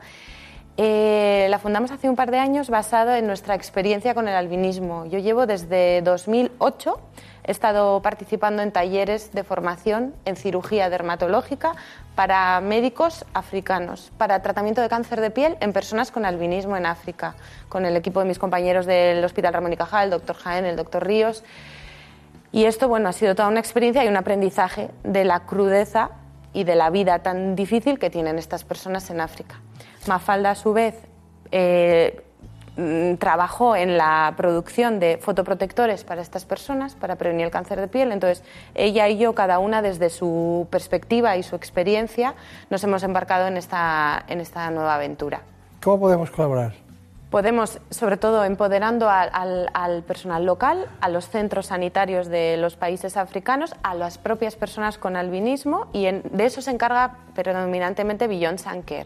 Eh, 0.82 1.48
la 1.50 1.60
fundamos 1.60 1.92
hace 1.92 2.08
un 2.08 2.16
par 2.16 2.32
de 2.32 2.40
años 2.40 2.70
basado 2.70 3.14
en 3.14 3.28
nuestra 3.28 3.54
experiencia 3.54 4.14
con 4.14 4.30
el 4.30 4.36
albinismo. 4.36 5.06
Yo 5.08 5.20
llevo 5.20 5.46
desde 5.46 6.02
2008, 6.04 6.98
he 7.44 7.52
estado 7.52 8.02
participando 8.02 8.62
en 8.62 8.72
talleres 8.72 9.34
de 9.34 9.44
formación 9.44 10.16
en 10.24 10.38
cirugía 10.38 10.90
dermatológica 10.90 11.74
para 12.16 12.62
médicos 12.62 13.26
africanos, 13.34 14.14
para 14.18 14.42
tratamiento 14.42 14.80
de 14.80 14.88
cáncer 14.88 15.20
de 15.20 15.32
piel 15.32 15.58
en 15.60 15.74
personas 15.74 16.12
con 16.12 16.24
albinismo 16.24 16.78
en 16.78 16.86
África, 16.86 17.36
con 17.68 17.86
el 17.86 17.98
equipo 17.98 18.22
de 18.22 18.28
mis 18.28 18.40
compañeros 18.40 18.86
del 18.86 19.22
Hospital 19.26 19.54
Ramón 19.54 19.74
y 19.74 19.76
Cajal, 19.76 20.06
el 20.06 20.12
doctor 20.12 20.38
Jaén, 20.38 20.64
el 20.64 20.78
doctor 20.78 21.06
Ríos. 21.06 21.44
Y 22.54 22.64
esto, 22.64 22.88
bueno, 22.88 23.10
ha 23.10 23.14
sido 23.14 23.36
toda 23.36 23.50
una 23.50 23.60
experiencia 23.60 24.06
y 24.06 24.08
un 24.08 24.16
aprendizaje 24.16 24.92
de 25.04 25.26
la 25.26 25.42
crudeza 25.42 26.12
y 26.54 26.64
de 26.64 26.76
la 26.76 26.90
vida 26.90 27.20
tan 27.20 27.58
difícil 27.58 28.00
que 28.00 28.10
tienen 28.10 28.40
estas 28.40 28.64
personas 28.64 29.10
en 29.10 29.20
África. 29.20 29.60
Mafalda, 30.08 30.52
a 30.52 30.56
su 30.56 30.74
vez, 30.74 30.96
eh, 31.52 32.22
mm, 32.78 33.16
trabajó 33.16 33.76
en 33.76 33.98
la 33.98 34.34
producción 34.38 35.00
de 35.00 35.18
fotoprotectores 35.18 36.04
para 36.04 36.22
estas 36.22 36.46
personas, 36.46 36.96
para 36.96 37.16
prevenir 37.16 37.46
el 37.46 37.52
cáncer 37.52 37.80
de 37.80 37.88
piel. 37.88 38.12
Entonces, 38.12 38.44
ella 38.76 39.08
y 39.10 39.18
yo, 39.18 39.34
cada 39.36 39.60
una 39.60 39.82
desde 39.82 40.10
su 40.10 40.68
perspectiva 40.70 41.36
y 41.38 41.44
su 41.44 41.56
experiencia, 41.56 42.36
nos 42.70 42.84
hemos 42.84 43.04
embarcado 43.04 43.48
en 43.48 43.58
esta, 43.58 44.24
en 44.28 44.40
esta 44.42 44.70
nueva 44.72 44.96
aventura. 44.96 45.42
¿Cómo 45.84 46.00
podemos 46.00 46.30
colaborar? 46.32 46.74
Podemos, 47.30 47.80
sobre 47.92 48.18
todo, 48.18 48.44
empoderando 48.44 49.08
al, 49.08 49.30
al- 49.34 49.70
al 49.76 50.02
personal 50.02 50.46
local, 50.48 50.88
a 51.00 51.10
los 51.10 51.30
centros 51.30 51.68
sanitarios 51.68 52.28
de 52.28 52.58
los 52.58 52.76
países 52.76 53.18
africanos, 53.18 53.76
a 53.84 53.94
las 53.94 54.18
propias 54.18 54.56
personas 54.56 54.98
con 54.98 55.16
albinismo 55.16 55.86
y 55.94 56.08
en- 56.08 56.24
de 56.32 56.46
eso 56.46 56.64
se 56.64 56.72
encarga 56.72 57.18
predominantemente 57.36 58.28
Beyond 58.28 58.64
Care. 58.84 59.06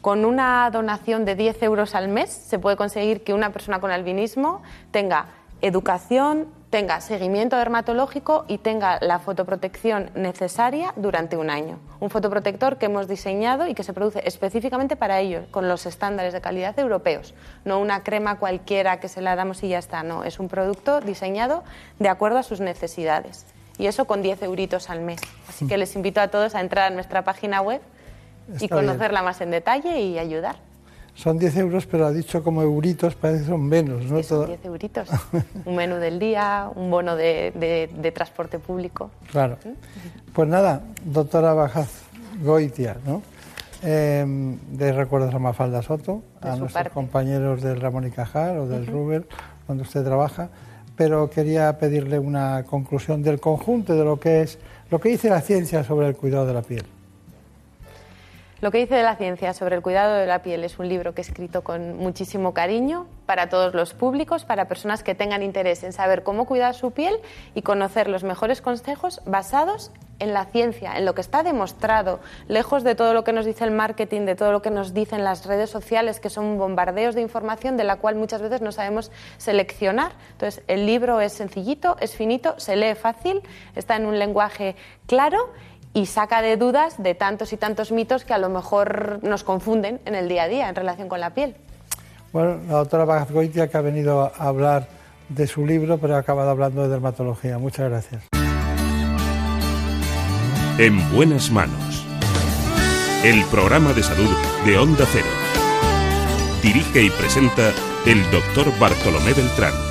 Con 0.00 0.24
una 0.24 0.70
donación 0.70 1.24
de 1.24 1.34
10 1.34 1.62
euros 1.64 1.94
al 1.96 2.08
mes 2.08 2.30
se 2.30 2.58
puede 2.58 2.76
conseguir 2.76 3.24
que 3.24 3.34
una 3.34 3.50
persona 3.50 3.80
con 3.80 3.90
albinismo 3.90 4.62
tenga 4.92 5.26
educación, 5.60 6.46
tenga 6.70 7.00
seguimiento 7.00 7.56
dermatológico 7.56 8.44
y 8.46 8.58
tenga 8.58 8.98
la 9.00 9.18
fotoprotección 9.18 10.10
necesaria 10.14 10.92
durante 10.94 11.36
un 11.36 11.50
año. 11.50 11.80
Un 11.98 12.10
fotoprotector 12.10 12.76
que 12.78 12.86
hemos 12.86 13.08
diseñado 13.08 13.66
y 13.66 13.74
que 13.74 13.82
se 13.82 13.92
produce 13.92 14.22
específicamente 14.24 14.94
para 14.94 15.18
ellos, 15.18 15.46
con 15.50 15.66
los 15.66 15.84
estándares 15.84 16.32
de 16.32 16.40
calidad 16.40 16.78
europeos. 16.78 17.34
No 17.64 17.80
una 17.80 18.04
crema 18.04 18.38
cualquiera 18.38 19.00
que 19.00 19.08
se 19.08 19.20
la 19.20 19.34
damos 19.34 19.64
y 19.64 19.68
ya 19.68 19.78
está, 19.78 20.04
no. 20.04 20.22
Es 20.22 20.38
un 20.38 20.48
producto 20.48 21.00
diseñado 21.00 21.64
de 21.98 22.08
acuerdo 22.08 22.38
a 22.38 22.44
sus 22.44 22.60
necesidades. 22.60 23.46
Y 23.78 23.86
eso 23.86 24.04
con 24.04 24.22
10 24.22 24.42
euritos 24.42 24.90
al 24.90 25.00
mes. 25.00 25.20
Así 25.48 25.66
que 25.66 25.76
les 25.76 25.96
invito 25.96 26.20
a 26.20 26.28
todos 26.28 26.54
a 26.54 26.60
entrar 26.60 26.92
a 26.92 26.94
nuestra 26.94 27.22
página 27.24 27.60
web 27.60 27.80
y 28.48 28.64
Está 28.64 28.76
bien. 28.76 28.86
conocerla 28.88 29.22
más 29.22 29.40
en 29.40 29.50
detalle 29.50 30.00
y 30.00 30.18
ayudar. 30.18 30.56
Son 31.14 31.36
10 31.36 31.56
euros, 31.56 31.86
pero 31.86 32.06
ha 32.06 32.12
dicho 32.12 32.44
como 32.44 32.62
euritos, 32.62 33.16
parece 33.16 33.42
que 33.42 33.48
son 33.48 33.64
menos, 33.66 34.04
¿no? 34.04 34.22
Son 34.22 34.38
Todo- 34.38 34.46
10 34.46 34.64
euritos. 34.64 35.08
un 35.64 35.74
menú 35.76 35.96
del 35.96 36.18
día, 36.20 36.70
un 36.74 36.90
bono 36.90 37.16
de, 37.16 37.52
de- 37.56 37.90
de 38.00 38.12
transporte 38.12 38.58
público. 38.60 39.10
Claro. 39.32 39.56
Pues 40.32 40.48
nada, 40.48 40.82
doctora 41.04 41.54
Bajaz 41.54 41.88
Goitia, 42.42 42.96
¿no? 43.04 43.22
Eh, 43.82 44.24
de 44.72 44.92
Recuerdos 44.92 45.34
a 45.34 45.38
Mafalda 45.38 45.82
Soto, 45.82 46.22
a 46.40 46.48
nuestros 46.50 46.72
parte. 46.72 46.90
compañeros 46.90 47.62
del 47.62 47.80
Ramón 47.80 48.06
y 48.06 48.10
Cajal 48.10 48.58
o 48.58 48.66
del 48.68 48.82
Ujú. 48.84 48.92
Ruber, 48.92 49.28
donde 49.66 49.82
usted 49.82 50.04
trabaja, 50.04 50.48
pero 50.96 51.30
quería 51.30 51.78
pedirle 51.78 52.18
una 52.18 52.64
conclusión 52.64 53.22
del 53.22 53.38
conjunto 53.40 53.94
de 53.96 54.04
lo 54.04 54.18
que 54.18 54.42
es 54.42 54.58
lo 54.90 55.00
que 55.00 55.10
dice 55.10 55.30
la 55.30 55.40
ciencia 55.40 55.84
sobre 55.84 56.06
el 56.08 56.16
cuidado 56.16 56.46
de 56.46 56.54
la 56.54 56.62
piel. 56.62 56.84
Lo 58.60 58.72
que 58.72 58.78
dice 58.78 58.96
de 58.96 59.04
la 59.04 59.14
ciencia 59.14 59.54
sobre 59.54 59.76
el 59.76 59.82
cuidado 59.82 60.16
de 60.16 60.26
la 60.26 60.42
piel 60.42 60.64
es 60.64 60.80
un 60.80 60.88
libro 60.88 61.14
que 61.14 61.20
he 61.20 61.24
escrito 61.24 61.62
con 61.62 61.96
muchísimo 61.96 62.54
cariño 62.54 63.06
para 63.24 63.48
todos 63.48 63.72
los 63.72 63.94
públicos, 63.94 64.44
para 64.44 64.66
personas 64.66 65.04
que 65.04 65.14
tengan 65.14 65.44
interés 65.44 65.84
en 65.84 65.92
saber 65.92 66.24
cómo 66.24 66.44
cuidar 66.44 66.74
su 66.74 66.90
piel 66.90 67.20
y 67.54 67.62
conocer 67.62 68.08
los 68.08 68.24
mejores 68.24 68.60
consejos 68.60 69.20
basados 69.26 69.92
en 70.18 70.32
la 70.32 70.44
ciencia, 70.46 70.98
en 70.98 71.04
lo 71.04 71.14
que 71.14 71.20
está 71.20 71.44
demostrado, 71.44 72.18
lejos 72.48 72.82
de 72.82 72.96
todo 72.96 73.14
lo 73.14 73.22
que 73.22 73.32
nos 73.32 73.46
dice 73.46 73.62
el 73.62 73.70
marketing, 73.70 74.22
de 74.22 74.34
todo 74.34 74.50
lo 74.50 74.60
que 74.60 74.70
nos 74.70 74.92
dicen 74.92 75.22
las 75.22 75.46
redes 75.46 75.70
sociales, 75.70 76.18
que 76.18 76.28
son 76.28 76.58
bombardeos 76.58 77.14
de 77.14 77.20
información 77.20 77.76
de 77.76 77.84
la 77.84 77.96
cual 77.96 78.16
muchas 78.16 78.42
veces 78.42 78.60
no 78.60 78.72
sabemos 78.72 79.12
seleccionar. 79.36 80.10
Entonces, 80.32 80.64
el 80.66 80.84
libro 80.84 81.20
es 81.20 81.32
sencillito, 81.32 81.96
es 82.00 82.16
finito, 82.16 82.58
se 82.58 82.74
lee 82.74 82.96
fácil, 82.96 83.40
está 83.76 83.94
en 83.94 84.06
un 84.06 84.18
lenguaje 84.18 84.74
claro 85.06 85.52
y 85.94 86.06
saca 86.06 86.42
de 86.42 86.56
dudas 86.56 87.02
de 87.02 87.14
tantos 87.14 87.52
y 87.52 87.56
tantos 87.56 87.92
mitos 87.92 88.24
que 88.24 88.34
a 88.34 88.38
lo 88.38 88.48
mejor 88.48 89.20
nos 89.22 89.44
confunden 89.44 90.00
en 90.04 90.14
el 90.14 90.28
día 90.28 90.44
a 90.44 90.48
día 90.48 90.68
en 90.68 90.74
relación 90.74 91.08
con 91.08 91.20
la 91.20 91.34
piel. 91.34 91.56
Bueno, 92.32 92.58
la 92.68 92.74
doctora 92.74 93.04
Bajaz 93.04 93.30
Goitia 93.30 93.68
que 93.68 93.76
ha 93.76 93.80
venido 93.80 94.22
a 94.22 94.48
hablar 94.48 94.88
de 95.28 95.46
su 95.46 95.66
libro, 95.66 95.98
pero 95.98 96.16
ha 96.16 96.18
acabado 96.18 96.50
hablando 96.50 96.82
de 96.82 96.88
dermatología. 96.88 97.58
Muchas 97.58 97.90
gracias. 97.90 98.22
En 100.78 101.12
buenas 101.14 101.50
manos. 101.50 102.04
El 103.24 103.44
programa 103.46 103.92
de 103.92 104.02
salud 104.02 104.30
de 104.64 104.78
Onda 104.78 105.04
Cero. 105.10 105.26
Dirige 106.62 107.02
y 107.02 107.10
presenta 107.10 107.72
el 108.06 108.22
doctor 108.30 108.66
Bartolomé 108.78 109.32
Beltrán. 109.32 109.87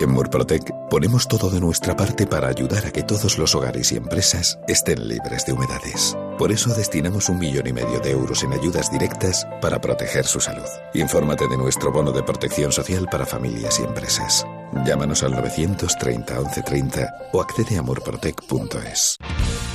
En 0.00 0.10
Murprotec 0.10 0.72
ponemos 0.88 1.26
todo 1.26 1.50
de 1.50 1.58
nuestra 1.58 1.96
parte 1.96 2.24
para 2.24 2.46
ayudar 2.46 2.86
a 2.86 2.92
que 2.92 3.02
todos 3.02 3.36
los 3.36 3.56
hogares 3.56 3.90
y 3.90 3.96
empresas 3.96 4.56
estén 4.68 5.08
libres 5.08 5.44
de 5.44 5.52
humedades. 5.52 6.16
Por 6.38 6.52
eso 6.52 6.72
destinamos 6.72 7.28
un 7.28 7.40
millón 7.40 7.66
y 7.66 7.72
medio 7.72 7.98
de 7.98 8.12
euros 8.12 8.44
en 8.44 8.52
ayudas 8.52 8.92
directas 8.92 9.44
para 9.60 9.80
proteger 9.80 10.24
su 10.24 10.38
salud. 10.38 10.68
Infórmate 10.94 11.48
de 11.48 11.56
nuestro 11.56 11.90
bono 11.90 12.12
de 12.12 12.22
protección 12.22 12.70
social 12.70 13.08
para 13.10 13.26
familias 13.26 13.80
y 13.80 13.82
empresas. 13.82 14.46
Llámanos 14.86 15.24
al 15.24 15.32
930 15.32 16.38
1130 16.42 17.30
o 17.32 17.40
accede 17.40 17.76
a 17.78 17.82
murprotec.es. 17.82 19.18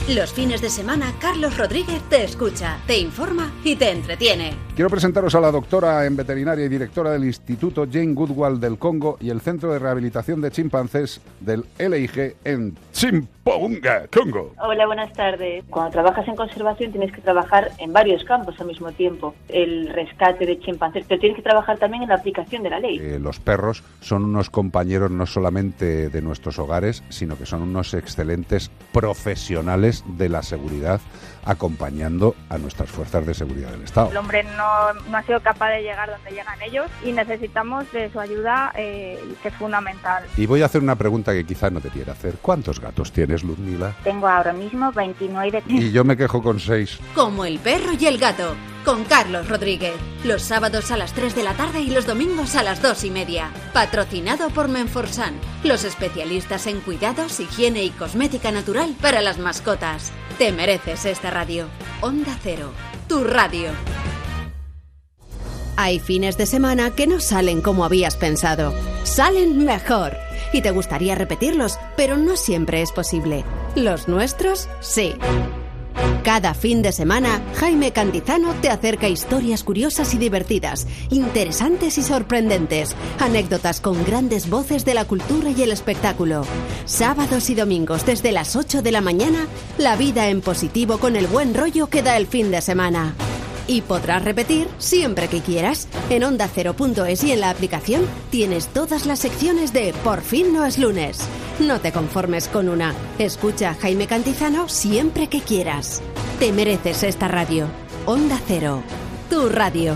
Los 0.09 0.33
fines 0.33 0.61
de 0.61 0.69
semana, 0.69 1.13
Carlos 1.17 1.57
Rodríguez 1.57 2.01
te 2.09 2.25
escucha, 2.25 2.77
te 2.85 2.97
informa 2.97 3.49
y 3.63 3.77
te 3.77 3.89
entretiene. 3.89 4.51
Quiero 4.75 4.89
presentaros 4.89 5.33
a 5.33 5.39
la 5.39 5.49
doctora 5.49 6.05
en 6.05 6.17
veterinaria 6.17 6.65
y 6.65 6.67
directora 6.67 7.11
del 7.11 7.23
Instituto 7.23 7.87
Jane 7.89 8.13
Goodwall 8.13 8.59
del 8.59 8.77
Congo 8.77 9.17
y 9.21 9.29
el 9.29 9.39
Centro 9.39 9.71
de 9.71 9.79
Rehabilitación 9.79 10.41
de 10.41 10.51
Chimpancés 10.51 11.21
del 11.39 11.63
LIG 11.79 12.35
en 12.43 12.75
Chimponga, 13.43 14.07
Congo. 14.07 14.53
Hola, 14.59 14.85
buenas 14.85 15.11
tardes. 15.13 15.65
Cuando 15.69 15.91
trabajas 15.91 16.27
en 16.27 16.35
conservación 16.35 16.91
tienes 16.91 17.11
que 17.11 17.21
trabajar 17.21 17.71
en 17.77 17.91
varios 17.91 18.23
campos 18.23 18.55
al 18.59 18.67
mismo 18.67 18.91
tiempo. 18.93 19.35
El 19.49 19.89
rescate 19.89 20.45
de 20.45 20.59
chimpancés, 20.59 21.05
pero 21.07 21.19
tienes 21.19 21.35
que 21.35 21.43
trabajar 21.43 21.77
también 21.77 22.03
en 22.03 22.09
la 22.09 22.15
aplicación 22.15 22.63
de 22.63 22.69
la 22.69 22.79
ley. 22.79 22.99
Eh, 22.99 23.19
los 23.19 23.39
perros 23.39 23.83
son 23.99 24.23
unos 24.23 24.49
compañeros 24.49 25.11
no 25.11 25.25
solamente 25.25 26.09
de 26.09 26.21
nuestros 26.21 26.57
hogares, 26.57 27.03
sino 27.09 27.37
que 27.37 27.45
son 27.45 27.61
unos 27.63 27.93
excelentes 27.93 28.71
profesionales 28.91 30.03
de 30.07 30.29
la 30.29 30.41
seguridad 30.41 31.01
acompañando 31.45 32.35
a 32.49 32.57
nuestras 32.57 32.89
fuerzas 32.89 33.25
de 33.25 33.33
seguridad 33.33 33.71
del 33.71 33.83
Estado. 33.83 34.11
El 34.11 34.17
hombre 34.17 34.43
no, 34.43 34.93
no 35.09 35.17
ha 35.17 35.23
sido 35.23 35.41
capaz 35.41 35.71
de 35.71 35.81
llegar 35.81 36.09
donde 36.09 36.31
llegan 36.31 36.61
ellos 36.61 36.87
y 37.03 37.11
necesitamos 37.11 37.91
de 37.91 38.11
su 38.11 38.19
ayuda, 38.19 38.71
eh, 38.75 39.19
que 39.41 39.49
es 39.49 39.55
fundamental. 39.55 40.23
Y 40.37 40.45
voy 40.45 40.61
a 40.61 40.65
hacer 40.65 40.81
una 40.81 40.95
pregunta 40.95 41.33
que 41.33 41.45
quizá 41.45 41.69
no 41.69 41.81
te 41.81 41.89
quiera 41.89 42.13
hacer. 42.13 42.35
¿Cuántos 42.41 42.79
gatos 42.79 43.11
tienes, 43.11 43.43
Ludmila? 43.43 43.93
Tengo 44.03 44.27
ahora 44.27 44.53
mismo 44.53 44.91
29 44.91 45.63
Y 45.67 45.91
yo 45.91 46.03
me 46.03 46.17
quejo 46.17 46.41
con 46.41 46.59
seis. 46.59 46.99
Como 47.15 47.45
el 47.45 47.59
perro 47.59 47.91
y 47.99 48.05
el 48.05 48.17
gato, 48.17 48.55
con 48.83 49.03
Carlos 49.05 49.47
Rodríguez. 49.47 49.95
Los 50.23 50.41
sábados 50.41 50.91
a 50.91 50.97
las 50.97 51.13
3 51.13 51.35
de 51.35 51.43
la 51.43 51.53
tarde 51.53 51.81
y 51.81 51.89
los 51.89 52.05
domingos 52.05 52.55
a 52.55 52.63
las 52.63 52.81
2 52.81 53.03
y 53.05 53.11
media. 53.11 53.51
Patrocinado 53.73 54.49
por 54.49 54.67
Menforsan, 54.67 55.35
los 55.63 55.83
especialistas 55.83 56.67
en 56.67 56.81
cuidados, 56.81 57.39
higiene 57.39 57.83
y 57.83 57.89
cosmética 57.89 58.51
natural 58.51 58.95
para 59.01 59.21
las 59.21 59.37
mascotas. 59.37 60.11
Te 60.37 60.51
mereces 60.51 61.05
esta 61.05 61.29
radio. 61.29 61.67
Onda 62.01 62.35
Cero, 62.41 62.71
tu 63.07 63.23
radio. 63.23 63.69
Hay 65.77 65.99
fines 65.99 66.37
de 66.37 66.47
semana 66.47 66.91
que 66.91 67.05
no 67.05 67.19
salen 67.19 67.61
como 67.61 67.85
habías 67.85 68.15
pensado. 68.15 68.73
Salen 69.03 69.63
mejor. 69.63 70.17
Y 70.51 70.61
te 70.61 70.71
gustaría 70.71 71.15
repetirlos, 71.15 71.77
pero 71.95 72.17
no 72.17 72.35
siempre 72.35 72.81
es 72.81 72.91
posible. 72.91 73.43
Los 73.75 74.07
nuestros, 74.07 74.69
sí. 74.81 75.15
Cada 76.23 76.53
fin 76.53 76.81
de 76.81 76.91
semana, 76.91 77.41
Jaime 77.55 77.91
Cantizano 77.91 78.53
te 78.61 78.69
acerca 78.69 79.09
historias 79.09 79.63
curiosas 79.63 80.13
y 80.13 80.17
divertidas, 80.17 80.87
interesantes 81.09 81.97
y 81.97 82.01
sorprendentes, 82.01 82.95
anécdotas 83.19 83.81
con 83.81 84.03
grandes 84.05 84.49
voces 84.49 84.85
de 84.85 84.93
la 84.93 85.05
cultura 85.05 85.49
y 85.49 85.61
el 85.61 85.71
espectáculo. 85.71 86.45
Sábados 86.85 87.49
y 87.49 87.55
domingos 87.55 88.05
desde 88.05 88.31
las 88.31 88.55
8 88.55 88.81
de 88.81 88.91
la 88.91 89.01
mañana, 89.01 89.47
la 89.77 89.95
vida 89.97 90.29
en 90.29 90.41
positivo 90.41 90.97
con 90.97 91.15
el 91.15 91.27
buen 91.27 91.53
rollo 91.53 91.87
que 91.87 92.01
da 92.01 92.15
el 92.17 92.27
fin 92.27 92.51
de 92.51 92.61
semana. 92.61 93.15
Y 93.67 93.81
podrás 93.81 94.23
repetir 94.23 94.67
siempre 94.77 95.27
que 95.27 95.41
quieras. 95.41 95.87
En 96.09 96.23
onda0.es 96.23 97.23
y 97.23 97.31
en 97.31 97.41
la 97.41 97.49
aplicación 97.49 98.05
tienes 98.29 98.67
todas 98.67 99.05
las 99.05 99.19
secciones 99.19 99.73
de 99.73 99.93
Por 100.03 100.21
fin 100.21 100.53
no 100.53 100.65
es 100.65 100.77
lunes. 100.77 101.19
No 101.59 101.79
te 101.79 101.91
conformes 101.91 102.47
con 102.47 102.69
una. 102.69 102.93
Escucha 103.19 103.71
a 103.71 103.75
Jaime 103.75 104.07
Cantizano 104.07 104.67
siempre 104.67 105.27
que 105.27 105.41
quieras. 105.41 106.01
Te 106.39 106.51
mereces 106.51 107.03
esta 107.03 107.27
radio. 107.27 107.67
Onda 108.05 108.39
Cero. 108.47 108.83
Tu 109.29 109.49
radio. 109.49 109.95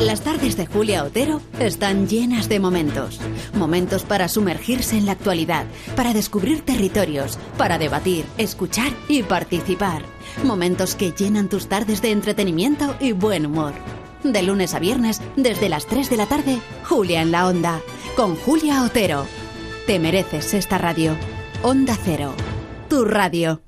Las 0.00 0.22
tardes 0.22 0.56
de 0.56 0.66
Julia 0.66 1.04
Otero 1.04 1.40
están 1.60 2.08
llenas 2.08 2.48
de 2.48 2.58
momentos. 2.58 3.20
Momentos 3.54 4.02
para 4.02 4.28
sumergirse 4.28 4.98
en 4.98 5.06
la 5.06 5.12
actualidad, 5.12 5.66
para 5.96 6.12
descubrir 6.12 6.62
territorios, 6.62 7.38
para 7.56 7.78
debatir, 7.78 8.24
escuchar 8.36 8.92
y 9.08 9.22
participar. 9.22 10.02
Momentos 10.42 10.96
que 10.96 11.12
llenan 11.12 11.48
tus 11.48 11.68
tardes 11.68 12.02
de 12.02 12.10
entretenimiento 12.10 12.96
y 13.00 13.12
buen 13.12 13.46
humor. 13.46 13.72
De 14.24 14.42
lunes 14.42 14.74
a 14.74 14.80
viernes, 14.80 15.22
desde 15.36 15.68
las 15.68 15.86
3 15.86 16.10
de 16.10 16.16
la 16.16 16.26
tarde, 16.26 16.58
Julia 16.84 17.22
en 17.22 17.30
la 17.30 17.46
Onda, 17.46 17.80
con 18.16 18.36
Julia 18.36 18.82
Otero. 18.82 19.26
Te 19.86 19.98
mereces 20.00 20.54
esta 20.54 20.76
radio. 20.76 21.16
Onda 21.62 21.96
Cero. 22.02 22.34
Tu 22.88 23.04
radio. 23.04 23.62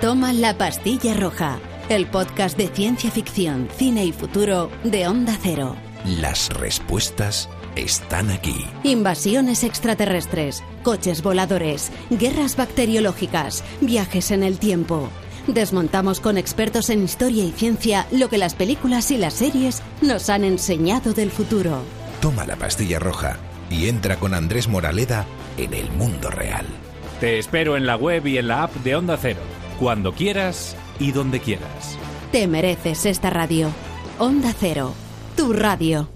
Toma 0.00 0.32
la 0.32 0.58
pastilla 0.58 1.14
roja. 1.14 1.58
El 1.88 2.06
podcast 2.06 2.56
de 2.56 2.68
ciencia 2.68 3.10
ficción, 3.10 3.68
cine 3.76 4.04
y 4.06 4.12
futuro 4.12 4.70
de 4.84 5.06
Onda 5.06 5.36
Cero. 5.40 5.76
Las 6.04 6.48
respuestas 6.48 7.48
están 7.76 8.30
aquí. 8.30 8.64
Invasiones 8.84 9.64
extraterrestres, 9.64 10.62
coches 10.82 11.22
voladores, 11.22 11.92
guerras 12.10 12.56
bacteriológicas, 12.56 13.62
viajes 13.80 14.30
en 14.30 14.42
el 14.42 14.58
tiempo. 14.58 15.10
Desmontamos 15.46 16.20
con 16.20 16.38
expertos 16.38 16.88
en 16.88 17.04
historia 17.04 17.44
y 17.44 17.52
ciencia 17.52 18.06
lo 18.10 18.30
que 18.30 18.38
las 18.38 18.54
películas 18.54 19.10
y 19.10 19.18
las 19.18 19.34
series 19.34 19.82
nos 20.00 20.30
han 20.30 20.44
enseñado 20.44 21.12
del 21.12 21.30
futuro. 21.30 21.82
Toma 22.22 22.46
la 22.46 22.56
pastilla 22.56 22.98
roja 22.98 23.36
y 23.68 23.88
entra 23.88 24.16
con 24.16 24.32
Andrés 24.32 24.68
Moraleda 24.68 25.26
en 25.58 25.74
el 25.74 25.90
mundo 25.90 26.30
real. 26.30 26.64
Te 27.20 27.38
espero 27.38 27.76
en 27.76 27.84
la 27.84 27.96
web 27.96 28.26
y 28.26 28.38
en 28.38 28.48
la 28.48 28.64
app 28.64 28.74
de 28.76 28.96
Onda 28.96 29.18
Cero, 29.20 29.40
cuando 29.78 30.14
quieras 30.14 30.76
y 30.98 31.12
donde 31.12 31.40
quieras. 31.40 31.98
Te 32.32 32.46
mereces 32.46 33.06
esta 33.06 33.30
radio. 33.30 33.70
Onda 34.18 34.52
Cero, 34.58 34.92
tu 35.36 35.52
radio. 35.52 36.08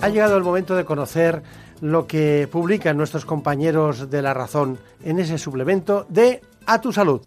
Ha 0.00 0.08
llegado 0.08 0.36
el 0.36 0.44
momento 0.44 0.76
de 0.76 0.84
conocer 0.84 1.42
lo 1.80 2.06
que 2.06 2.48
publican 2.50 2.96
nuestros 2.96 3.24
compañeros 3.24 4.08
de 4.08 4.22
La 4.22 4.34
Razón 4.34 4.78
en 5.02 5.18
ese 5.18 5.36
suplemento 5.36 6.06
de 6.08 6.42
A 6.64 6.80
tu 6.80 6.92
Salud. 6.92 7.22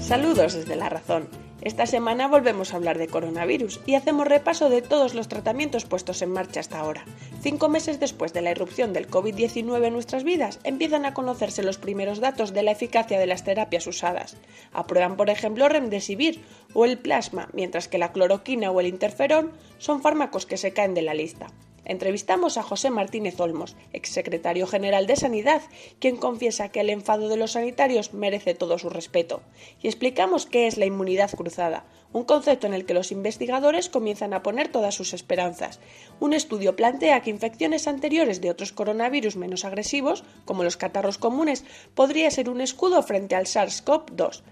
Saludos 0.00 0.54
desde 0.54 0.76
La 0.76 0.88
Razón. 0.88 1.39
Esta 1.62 1.84
semana 1.84 2.26
volvemos 2.26 2.72
a 2.72 2.76
hablar 2.76 2.96
de 2.96 3.06
coronavirus 3.06 3.80
y 3.84 3.94
hacemos 3.94 4.26
repaso 4.26 4.70
de 4.70 4.80
todos 4.80 5.14
los 5.14 5.28
tratamientos 5.28 5.84
puestos 5.84 6.22
en 6.22 6.32
marcha 6.32 6.60
hasta 6.60 6.78
ahora. 6.78 7.04
Cinco 7.42 7.68
meses 7.68 8.00
después 8.00 8.32
de 8.32 8.40
la 8.40 8.52
irrupción 8.52 8.94
del 8.94 9.10
COVID-19 9.10 9.84
en 9.84 9.92
nuestras 9.92 10.24
vidas, 10.24 10.58
empiezan 10.64 11.04
a 11.04 11.12
conocerse 11.12 11.62
los 11.62 11.76
primeros 11.76 12.18
datos 12.18 12.54
de 12.54 12.62
la 12.62 12.70
eficacia 12.70 13.18
de 13.18 13.26
las 13.26 13.44
terapias 13.44 13.86
usadas. 13.86 14.38
Aprueban, 14.72 15.18
por 15.18 15.28
ejemplo, 15.28 15.68
Remdesivir 15.68 16.42
o 16.72 16.86
el 16.86 16.96
plasma, 16.96 17.50
mientras 17.52 17.88
que 17.88 17.98
la 17.98 18.12
cloroquina 18.12 18.70
o 18.70 18.80
el 18.80 18.86
interferón 18.86 19.52
son 19.76 20.00
fármacos 20.00 20.46
que 20.46 20.56
se 20.56 20.72
caen 20.72 20.94
de 20.94 21.02
la 21.02 21.12
lista. 21.12 21.48
Entrevistamos 21.84 22.56
a 22.58 22.62
José 22.62 22.90
Martínez 22.90 23.38
Olmos, 23.40 23.76
exsecretario 23.92 24.66
general 24.66 25.06
de 25.06 25.16
Sanidad, 25.16 25.62
quien 25.98 26.16
confiesa 26.16 26.68
que 26.68 26.80
el 26.80 26.90
enfado 26.90 27.28
de 27.28 27.36
los 27.36 27.52
sanitarios 27.52 28.14
merece 28.14 28.54
todo 28.54 28.78
su 28.78 28.90
respeto. 28.90 29.42
Y 29.82 29.88
explicamos 29.88 30.46
qué 30.46 30.66
es 30.66 30.76
la 30.76 30.86
inmunidad 30.86 31.30
cruzada, 31.30 31.84
un 32.12 32.24
concepto 32.24 32.66
en 32.66 32.74
el 32.74 32.84
que 32.84 32.94
los 32.94 33.12
investigadores 33.12 33.88
comienzan 33.88 34.34
a 34.34 34.42
poner 34.42 34.68
todas 34.68 34.94
sus 34.94 35.14
esperanzas. 35.14 35.80
Un 36.18 36.32
estudio 36.32 36.76
plantea 36.76 37.20
que 37.22 37.30
infecciones 37.30 37.86
anteriores 37.86 38.40
de 38.40 38.50
otros 38.50 38.72
coronavirus 38.72 39.36
menos 39.36 39.64
agresivos, 39.64 40.24
como 40.44 40.64
los 40.64 40.76
catarros 40.76 41.18
comunes, 41.18 41.64
podría 41.94 42.30
ser 42.30 42.50
un 42.50 42.60
escudo 42.60 43.02
frente 43.02 43.36
al 43.36 43.46
SARS-CoV-2. 43.46 44.42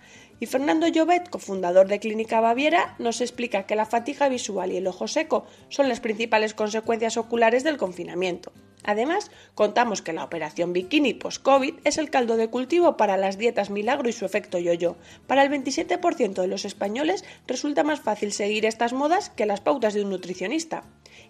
Y 0.40 0.46
Fernando 0.46 0.86
Llobet, 0.86 1.30
cofundador 1.30 1.88
de 1.88 1.98
Clínica 1.98 2.40
Baviera, 2.40 2.94
nos 2.98 3.20
explica 3.20 3.64
que 3.64 3.74
la 3.74 3.86
fatiga 3.86 4.28
visual 4.28 4.70
y 4.70 4.76
el 4.76 4.86
ojo 4.86 5.08
seco 5.08 5.46
son 5.68 5.88
las 5.88 6.00
principales 6.00 6.54
consecuencias 6.54 7.16
oculares 7.16 7.64
del 7.64 7.76
confinamiento. 7.76 8.52
Además, 8.84 9.30
contamos 9.54 10.00
que 10.00 10.12
la 10.12 10.22
operación 10.22 10.72
bikini 10.72 11.12
post-COVID 11.12 11.74
es 11.84 11.98
el 11.98 12.10
caldo 12.10 12.36
de 12.36 12.48
cultivo 12.48 12.96
para 12.96 13.16
las 13.16 13.36
dietas 13.36 13.70
milagro 13.70 14.08
y 14.08 14.12
su 14.12 14.24
efecto 14.24 14.58
yo-yo. 14.58 14.96
Para 15.26 15.42
el 15.42 15.50
27% 15.50 16.40
de 16.40 16.46
los 16.46 16.64
españoles 16.64 17.24
resulta 17.46 17.82
más 17.82 18.00
fácil 18.00 18.32
seguir 18.32 18.64
estas 18.64 18.92
modas 18.92 19.30
que 19.30 19.46
las 19.46 19.60
pautas 19.60 19.94
de 19.94 20.02
un 20.02 20.10
nutricionista. 20.10 20.84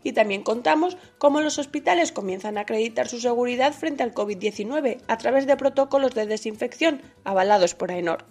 Y 0.05 0.13
también 0.13 0.43
contamos 0.43 0.99
cómo 1.17 1.41
los 1.41 1.59
hospitales 1.59 2.13
comienzan 2.13 2.59
a 2.59 2.63
acreditar 2.63 3.09
su 3.09 3.19
seguridad 3.19 3.73
frente 3.73 4.03
al 4.03 4.15
COVID-19 4.15 4.99
a 5.09 5.19
través 5.19 5.47
de 5.47 5.57
protocolos 5.57 6.15
de 6.15 6.27
desinfección 6.27 7.01
avalados 7.25 7.75
por 7.75 7.91
AENOR. 7.91 8.27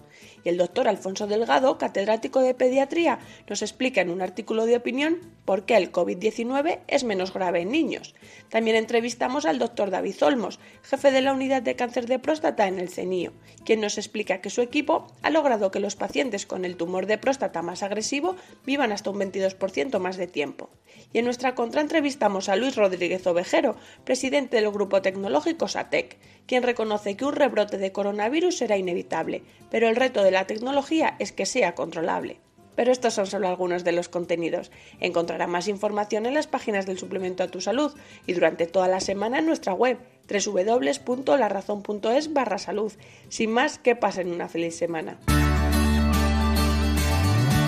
Y 0.47 0.49
el 0.49 0.55
doctor 0.55 0.87
Alfonso 0.87 1.27
Delgado, 1.27 1.77
catedrático 1.77 2.39
de 2.39 2.53
pediatría, 2.53 3.19
nos 3.49 3.61
explica 3.61 3.99
en 3.99 4.09
un 4.09 4.21
artículo 4.21 4.65
de 4.65 4.77
opinión 4.77 5.17
por 5.47 5.63
qué 5.63 5.77
el 5.77 5.93
COVID-19 5.93 6.81
es 6.89 7.05
menos 7.05 7.33
grave 7.33 7.61
en 7.61 7.71
niños. 7.71 8.15
También 8.49 8.75
entrevistamos 8.75 9.45
al 9.45 9.59
doctor 9.59 9.91
David 9.91 10.21
Olmos, 10.21 10.59
jefe 10.83 11.09
de 11.09 11.21
la 11.21 11.31
unidad 11.31 11.61
de 11.61 11.77
cáncer 11.77 12.05
de 12.05 12.19
próstata 12.19 12.67
en 12.67 12.79
el 12.79 12.89
CENIO, 12.89 13.31
quien 13.63 13.79
nos 13.79 13.97
explica 13.97 14.41
que 14.41 14.49
su 14.49 14.61
equipo 14.61 15.07
ha 15.21 15.29
logrado 15.29 15.71
que 15.71 15.79
los 15.79 15.95
pacientes 15.95 16.45
con 16.45 16.65
el 16.65 16.75
tumor 16.75 17.05
de 17.05 17.17
próstata 17.17 17.61
más 17.61 17.81
agresivo 17.81 18.35
vivan 18.65 18.91
hasta 18.91 19.09
un 19.09 19.19
22% 19.21 19.99
más 19.99 20.17
de 20.17 20.27
tiempo. 20.27 20.69
Y 21.13 21.19
en 21.19 21.25
nuestra 21.25 21.55
contra 21.55 21.79
entrevistamos 21.79 22.49
a 22.49 22.57
Luis 22.57 22.75
Rodríguez 22.75 23.25
Ovejero, 23.25 23.77
presidente 24.03 24.57
del 24.57 24.69
grupo 24.69 25.01
tecnológico 25.01 25.69
SATEC, 25.69 26.17
quien 26.45 26.63
reconoce 26.63 27.15
que 27.15 27.23
un 27.23 27.31
rebrote 27.31 27.77
de 27.77 27.93
coronavirus 27.93 28.57
será 28.57 28.75
inevitable, 28.75 29.43
pero 29.71 29.87
el 29.87 29.95
reto 29.95 30.23
de 30.23 30.31
la 30.31 30.45
tecnología 30.45 31.15
es 31.19 31.31
que 31.31 31.45
sea 31.45 31.73
controlable. 31.73 32.41
Pero 32.77 32.91
estos 32.91 33.15
son 33.15 33.25
solo 33.25 33.49
algunos 33.49 33.83
de 33.83 33.91
los 33.91 34.07
contenidos. 34.07 34.71
Encontrará 34.99 35.47
más 35.47 35.67
información 35.67 36.27
en 36.27 36.35
las 36.35 36.45
páginas 36.45 36.85
del 36.85 36.99
suplemento 36.99 37.41
a 37.43 37.47
tu 37.47 37.59
salud 37.59 37.91
y 38.27 38.33
durante 38.33 38.67
toda 38.67 38.87
la 38.87 38.99
semana 38.99 39.39
en 39.39 39.47
nuestra 39.47 39.73
web 39.73 39.97
www.larazón.es 40.29 42.33
barra 42.33 42.59
salud. 42.59 42.93
Sin 43.29 43.51
más, 43.51 43.79
que 43.79 43.95
pasen 43.95 44.31
una 44.31 44.47
feliz 44.47 44.77
semana. 44.77 45.17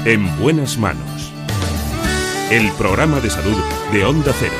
En 0.06 0.40
buenas 0.40 0.77
manos. 0.77 1.34
El 2.52 2.72
programa 2.73 3.19
de 3.19 3.31
salud 3.31 3.57
de 3.91 4.06
Onda 4.06 4.31
Cero. 4.38 4.53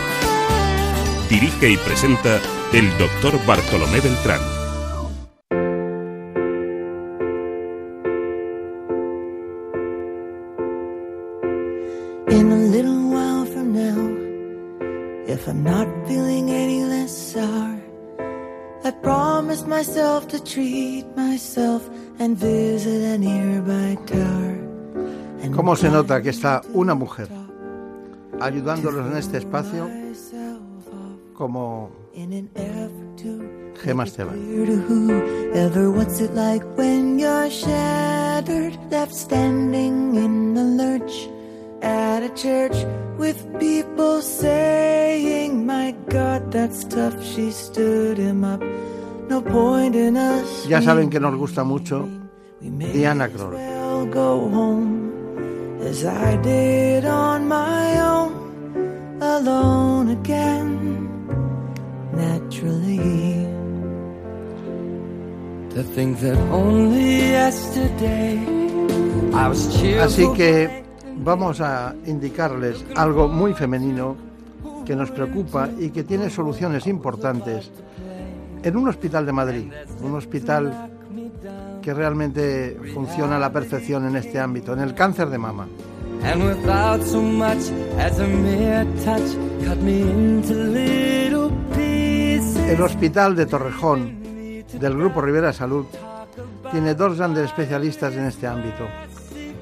Dirige 1.30 1.70
y 1.70 1.78
presenta 1.78 2.42
el 2.74 2.90
doctor 2.98 3.40
Bartolomé 3.46 4.00
Beltrán. 4.00 4.59
¿Cómo 25.56 25.76
se 25.76 25.90
nota 25.90 26.22
que 26.22 26.30
está 26.30 26.62
una 26.74 26.94
mujer 26.94 27.30
ayudándolos 28.40 29.12
en 29.12 29.18
este 29.18 29.38
espacio 29.38 29.90
como 31.34 31.90
Gemma 33.82 34.04
Esteban? 34.04 34.38
at 41.82 42.24
a 42.24 42.30
church 42.30 42.76
with 43.18 43.38
people 43.60 44.22
saying, 44.22 45.66
My 45.66 45.92
God, 46.10 46.52
that's 46.52 46.84
tough. 46.84 47.24
She 47.24 47.52
stood 47.52 48.18
him 48.18 48.44
up. 48.44 48.62
Ya 50.68 50.82
saben 50.82 51.10
que 51.10 51.20
nos 51.20 51.36
gusta 51.36 51.64
mucho 51.64 52.08
Diana 52.62 53.30
Kroll. 53.30 53.56
I'll 53.56 54.06
go 54.08 54.50
home 54.50 55.12
as 55.82 56.04
I 56.04 56.38
did 56.38 57.06
on 57.06 57.48
my 57.48 58.00
own, 58.00 59.22
alone 59.22 60.10
again, 60.12 61.10
naturally. 62.14 63.48
To 65.76 65.84
think 65.84 66.20
that 66.20 66.38
only 66.52 67.32
yesterday 67.32 68.40
I 69.34 69.48
was 69.48 69.70
cheerful. 69.80 70.04
Así 70.06 70.28
que 70.36 70.84
vamos 71.18 71.62
a 71.62 71.96
indicarles 72.06 72.84
algo 72.96 73.28
muy 73.28 73.54
femenino 73.54 74.16
que 74.86 74.96
nos 74.96 75.12
preocupa 75.12 75.70
y 75.78 75.92
que 75.92 76.04
tiene 76.04 76.30
soluciones 76.30 76.88
importantes 76.88 77.70
en 78.64 78.78
un 78.78 78.88
hospital 78.88 79.26
de 79.26 79.32
Madrid, 79.32 79.72
un 80.02 80.16
hospital 80.16 80.92
que 81.82 81.94
realmente 81.94 82.78
funciona 82.94 83.38
a 83.38 83.40
la 83.40 83.52
perfección 83.52 84.08
en 84.08 84.16
este 84.16 84.40
ámbito, 84.40 84.74
en 84.74 84.80
el 84.80 84.94
cáncer 84.94 85.30
de 85.30 85.38
mama. 85.38 85.68
El 92.68 92.82
hospital 92.82 93.36
de 93.36 93.46
Torrejón 93.46 94.20
del 94.80 94.98
Grupo 94.98 95.22
Rivera 95.22 95.54
Salud 95.54 95.86
tiene 96.72 96.94
dos 96.94 97.18
grandes 97.18 97.46
especialistas 97.46 98.14
en 98.14 98.26
este 98.26 98.48
ámbito, 98.48 98.88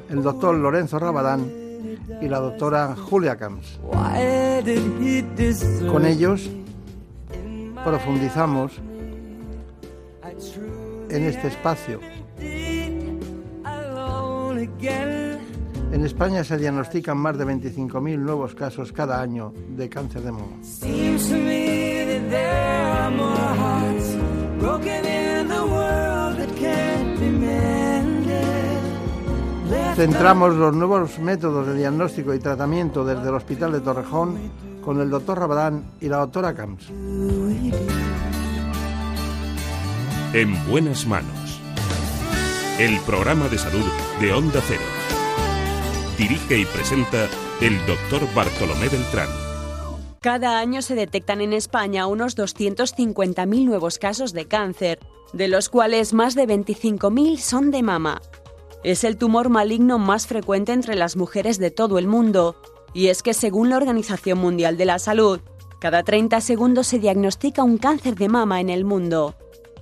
el 0.09 0.21
doctor 0.21 0.55
Lorenzo 0.55 0.99
Rabadán 0.99 1.45
y 2.21 2.27
la 2.27 2.39
doctora 2.39 2.95
Julia 2.95 3.35
Camps. 3.37 3.79
Con 5.91 6.05
ellos 6.05 6.49
profundizamos 7.83 8.73
en 11.09 11.23
este 11.23 11.47
espacio? 11.47 11.99
En 15.91 16.05
España 16.05 16.43
se 16.43 16.57
diagnostican 16.57 17.17
más 17.17 17.37
de 17.37 17.45
25.000 17.45 18.17
nuevos 18.17 18.53
casos 18.55 18.91
cada 18.91 19.21
año 19.21 19.53
de 19.69 19.89
cáncer 19.89 20.21
de 20.21 20.31
mama. 20.31 20.57
Centramos 29.95 30.53
los 30.53 30.75
nuevos 30.75 31.17
métodos 31.17 31.65
de 31.65 31.73
diagnóstico 31.73 32.33
y 32.33 32.39
tratamiento 32.39 33.03
desde 33.03 33.29
el 33.29 33.35
Hospital 33.35 33.71
de 33.71 33.79
Torrejón 33.79 34.37
con 34.83 35.01
el 35.01 35.09
doctor 35.09 35.39
Rabadán 35.39 35.85
y 35.99 36.07
la 36.07 36.17
doctora 36.17 36.53
Camps. 36.53 36.91
En 40.33 40.53
buenas 40.67 41.07
manos. 41.07 41.61
El 42.79 42.99
programa 43.05 43.47
de 43.47 43.57
salud 43.57 43.85
de 44.19 44.33
Onda 44.33 44.61
Cero. 44.67 44.81
Dirige 46.17 46.59
y 46.59 46.65
presenta 46.65 47.29
el 47.61 47.77
doctor 47.85 48.27
Bartolomé 48.35 48.89
Beltrán. 48.89 49.29
Cada 50.19 50.59
año 50.59 50.81
se 50.81 50.95
detectan 50.95 51.39
en 51.39 51.53
España 51.53 52.07
unos 52.07 52.37
250.000 52.37 53.63
nuevos 53.63 53.99
casos 53.99 54.33
de 54.33 54.49
cáncer, 54.49 54.99
de 55.31 55.47
los 55.47 55.69
cuales 55.69 56.13
más 56.13 56.35
de 56.35 56.45
25.000 56.45 57.37
son 57.37 57.71
de 57.71 57.81
mama. 57.81 58.21
Es 58.83 59.05
el 59.05 59.15
tumor 59.15 59.47
maligno 59.47 59.97
más 59.97 60.27
frecuente 60.27 60.73
entre 60.73 60.95
las 60.95 61.15
mujeres 61.15 61.57
de 61.57 61.71
todo 61.71 61.97
el 61.97 62.07
mundo 62.07 62.61
y 62.93 63.07
es 63.07 63.23
que 63.23 63.33
según 63.33 63.69
la 63.69 63.77
Organización 63.77 64.39
Mundial 64.39 64.75
de 64.75 64.85
la 64.85 64.99
Salud, 64.99 65.39
cada 65.79 66.03
30 66.03 66.41
segundos 66.41 66.87
se 66.87 66.99
diagnostica 66.99 67.63
un 67.63 67.77
cáncer 67.77 68.15
de 68.15 68.27
mama 68.27 68.59
en 68.59 68.69
el 68.69 68.83
mundo. 68.83 69.35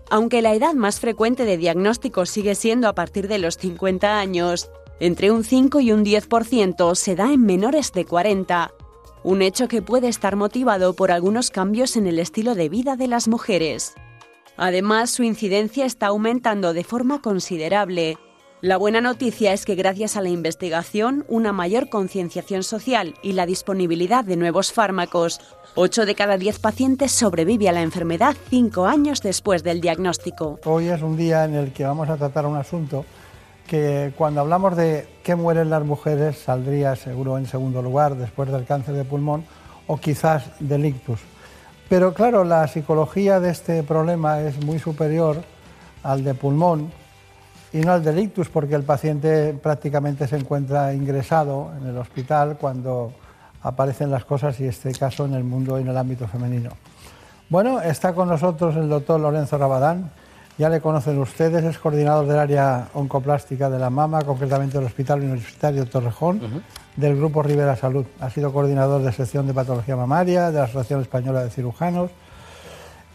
Aunque 0.10 0.42
la 0.42 0.54
edad 0.54 0.74
más 0.74 1.00
frecuente 1.00 1.46
de 1.46 1.58
diagnóstico 1.58 2.26
sigue 2.26 2.56
siendo 2.56 2.88
a 2.88 2.94
partir 2.94 3.28
de 3.28 3.40
los 3.40 3.58
50 3.58 4.20
años, 4.20 4.70
entre 5.00 5.32
un 5.32 5.44
5 5.44 5.80
y 5.80 5.92
un 5.92 6.06
10% 6.06 6.96
se 6.96 7.16
da 7.16 7.34
en 7.34 7.44
menores 7.46 7.92
de 7.92 8.06
40, 8.06 8.72
un 9.24 9.42
hecho 9.42 9.68
que 9.68 9.82
puede 9.82 10.08
estar 10.08 10.36
motivado 10.36 10.94
por 10.94 11.12
algunos 11.12 11.50
cambios 11.50 11.98
en 11.98 12.06
el 12.06 12.20
estilo 12.20 12.54
de 12.54 12.70
vida 12.70 12.96
de 12.96 13.08
las 13.08 13.28
mujeres. 13.28 13.96
Además, 14.58 15.10
su 15.10 15.24
incidencia 15.24 15.86
está 15.86 16.08
aumentando 16.08 16.74
de 16.74 16.84
forma 16.84 17.22
considerable 17.22 18.18
la 18.66 18.78
buena 18.78 19.00
noticia 19.00 19.54
es 19.54 19.64
que 19.64 19.76
gracias 19.76 20.18
a 20.18 20.22
la 20.22 20.30
investigación, 20.30 21.24
una 21.28 21.54
mayor 21.54 21.88
concienciación 21.88 22.64
social 22.64 23.14
y 23.22 23.34
la 23.34 23.46
disponibilidad 23.46 24.26
de 24.26 24.38
nuevos 24.38 24.74
fármacos, 24.74 25.40
8 25.76 26.08
de 26.08 26.16
cada 26.16 26.40
10 26.40 26.58
pacientes 26.58 27.12
sobrevive 27.12 27.70
a 27.70 27.74
la 27.74 27.84
enfermedad 27.84 28.36
5 28.50 28.88
años 28.88 29.22
después 29.22 29.62
del 29.62 29.82
diagnóstico. 29.82 30.60
Hoy 30.66 30.88
es 30.88 31.04
un 31.04 31.16
día 31.16 31.46
en 31.46 31.54
el 31.54 31.74
que 31.74 31.84
vamos 31.84 32.10
a 32.10 32.18
tratar 32.18 32.48
un 32.48 32.58
asunto 32.58 33.06
que 33.68 34.14
cuando 34.18 34.42
hablamos 34.42 34.76
de 34.76 35.08
qué 35.24 35.36
mueren 35.36 35.70
las 35.70 35.84
mujeres 35.84 36.40
saldría 36.40 36.96
seguro 36.96 37.38
en 37.38 37.46
segundo 37.46 37.84
lugar 37.84 38.16
después 38.16 38.52
del 38.52 38.66
cáncer 38.66 38.96
de 38.96 39.06
pulmón 39.06 39.46
o 39.86 39.98
quizás 39.98 40.44
del 40.60 40.88
ictus. 40.88 41.20
Pero 41.88 42.16
claro, 42.16 42.44
la 42.44 42.68
psicología 42.68 43.40
de 43.40 43.52
este 43.52 43.84
problema 43.84 44.42
es 44.42 44.60
muy 44.66 44.80
superior 44.80 45.44
al 46.02 46.24
de 46.24 46.34
pulmón 46.34 47.05
y 47.76 47.82
no 47.82 47.92
al 47.92 48.02
delictus, 48.02 48.48
porque 48.48 48.74
el 48.74 48.84
paciente 48.84 49.54
prácticamente 49.54 50.30
se 50.30 50.38
encuentra 50.38 50.94
ingresado 50.94 51.74
en 51.78 51.88
el 51.88 51.98
hospital 51.98 52.56
cuando 52.58 53.12
aparecen 53.64 54.10
las 54.10 54.24
cosas 54.24 54.58
y 54.62 54.66
este 54.66 54.94
caso 54.94 55.26
en 55.26 55.34
el 55.34 55.44
mundo 55.44 55.78
y 55.78 55.82
en 55.82 55.90
el 55.90 55.98
ámbito 55.98 56.26
femenino. 56.26 56.70
Bueno, 57.50 57.82
está 57.82 58.14
con 58.14 58.30
nosotros 58.30 58.78
el 58.78 58.88
doctor 58.88 59.20
Lorenzo 59.20 59.58
Rabadán, 59.58 60.10
ya 60.58 60.70
le 60.70 60.80
conocen 60.80 61.20
ustedes, 61.20 61.66
es 61.66 61.78
coordinador 61.78 62.26
del 62.28 62.40
área 62.40 62.88
oncoplástica 62.94 63.70
de 63.70 63.78
la 63.78 63.90
mama, 63.90 64.22
concretamente 64.22 64.78
del 64.78 64.88
Hospital 64.88 65.20
Universitario 65.20 65.86
Torrejón, 65.86 66.64
del 66.96 67.18
Grupo 67.18 67.44
Rivera 67.44 67.76
Salud. 67.76 68.06
Ha 68.22 68.30
sido 68.30 68.54
coordinador 68.54 69.02
de 69.02 69.12
sección 69.12 69.48
de 69.48 69.54
patología 69.54 69.98
mamaria 69.98 70.50
de 70.50 70.60
la 70.60 70.64
Asociación 70.64 71.02
Española 71.02 71.44
de 71.44 71.50
Cirujanos, 71.50 72.10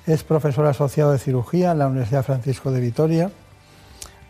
es 0.06 0.22
profesor 0.22 0.66
asociado 0.66 1.12
de 1.12 1.18
cirugía 1.18 1.72
en 1.72 1.78
la 1.78 1.86
Universidad 1.86 2.24
Francisco 2.24 2.70
de 2.70 2.80
Vitoria 2.80 3.30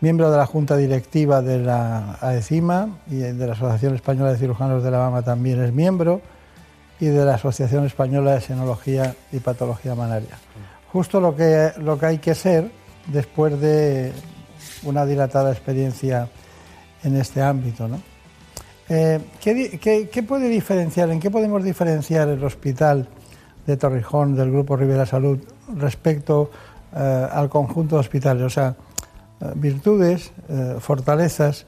miembro 0.01 0.31
de 0.31 0.37
la 0.37 0.47
Junta 0.47 0.75
Directiva 0.75 1.43
de 1.43 1.59
la 1.59 2.17
AECIMA 2.19 2.89
y 3.09 3.17
de 3.17 3.47
la 3.47 3.53
Asociación 3.53 3.95
Española 3.95 4.31
de 4.31 4.39
Cirujanos 4.39 4.83
de 4.83 4.89
la 4.89 4.97
Mama 4.97 5.21
también 5.21 5.63
es 5.63 5.71
miembro 5.71 6.21
y 6.99 7.05
de 7.05 7.23
la 7.23 7.35
Asociación 7.35 7.85
Española 7.85 8.33
de 8.33 8.41
Senología 8.41 9.15
y 9.31 9.39
Patología 9.39 9.93
Manaria. 9.93 10.37
Justo 10.91 11.21
lo 11.21 11.35
que, 11.35 11.71
lo 11.77 11.99
que 11.99 12.05
hay 12.07 12.17
que 12.17 12.33
ser 12.33 12.69
después 13.07 13.59
de 13.61 14.11
una 14.83 15.05
dilatada 15.05 15.51
experiencia 15.51 16.27
en 17.03 17.15
este 17.15 17.41
ámbito. 17.41 17.87
¿no? 17.87 18.01
Eh, 18.89 19.19
¿qué, 19.39 20.23
puede 20.27 20.49
diferenciar, 20.49 21.11
en 21.11 21.19
qué 21.19 21.29
podemos 21.29 21.63
diferenciar 21.63 22.27
el 22.29 22.43
hospital 22.43 23.07
de 23.67 23.77
Torrijón 23.77 24.35
del 24.35 24.51
Grupo 24.51 24.75
Rivera 24.75 25.05
Salud 25.05 25.39
respecto 25.77 26.49
eh, 26.95 27.27
al 27.31 27.49
conjunto 27.49 27.95
de 27.95 27.99
hospitales? 28.01 28.43
O 28.43 28.49
sea, 28.49 28.75
virtudes, 29.55 30.31
eh, 30.49 30.77
fortalezas 30.79 31.65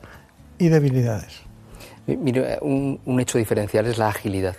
y 0.57 0.69
debilidades. 0.69 1.41
Mire, 2.05 2.59
un, 2.61 2.99
un, 3.05 3.19
hecho 3.19 3.37
diferencial 3.37 3.85
es 3.85 3.97
la 3.97 4.09
agilidad. 4.09 4.55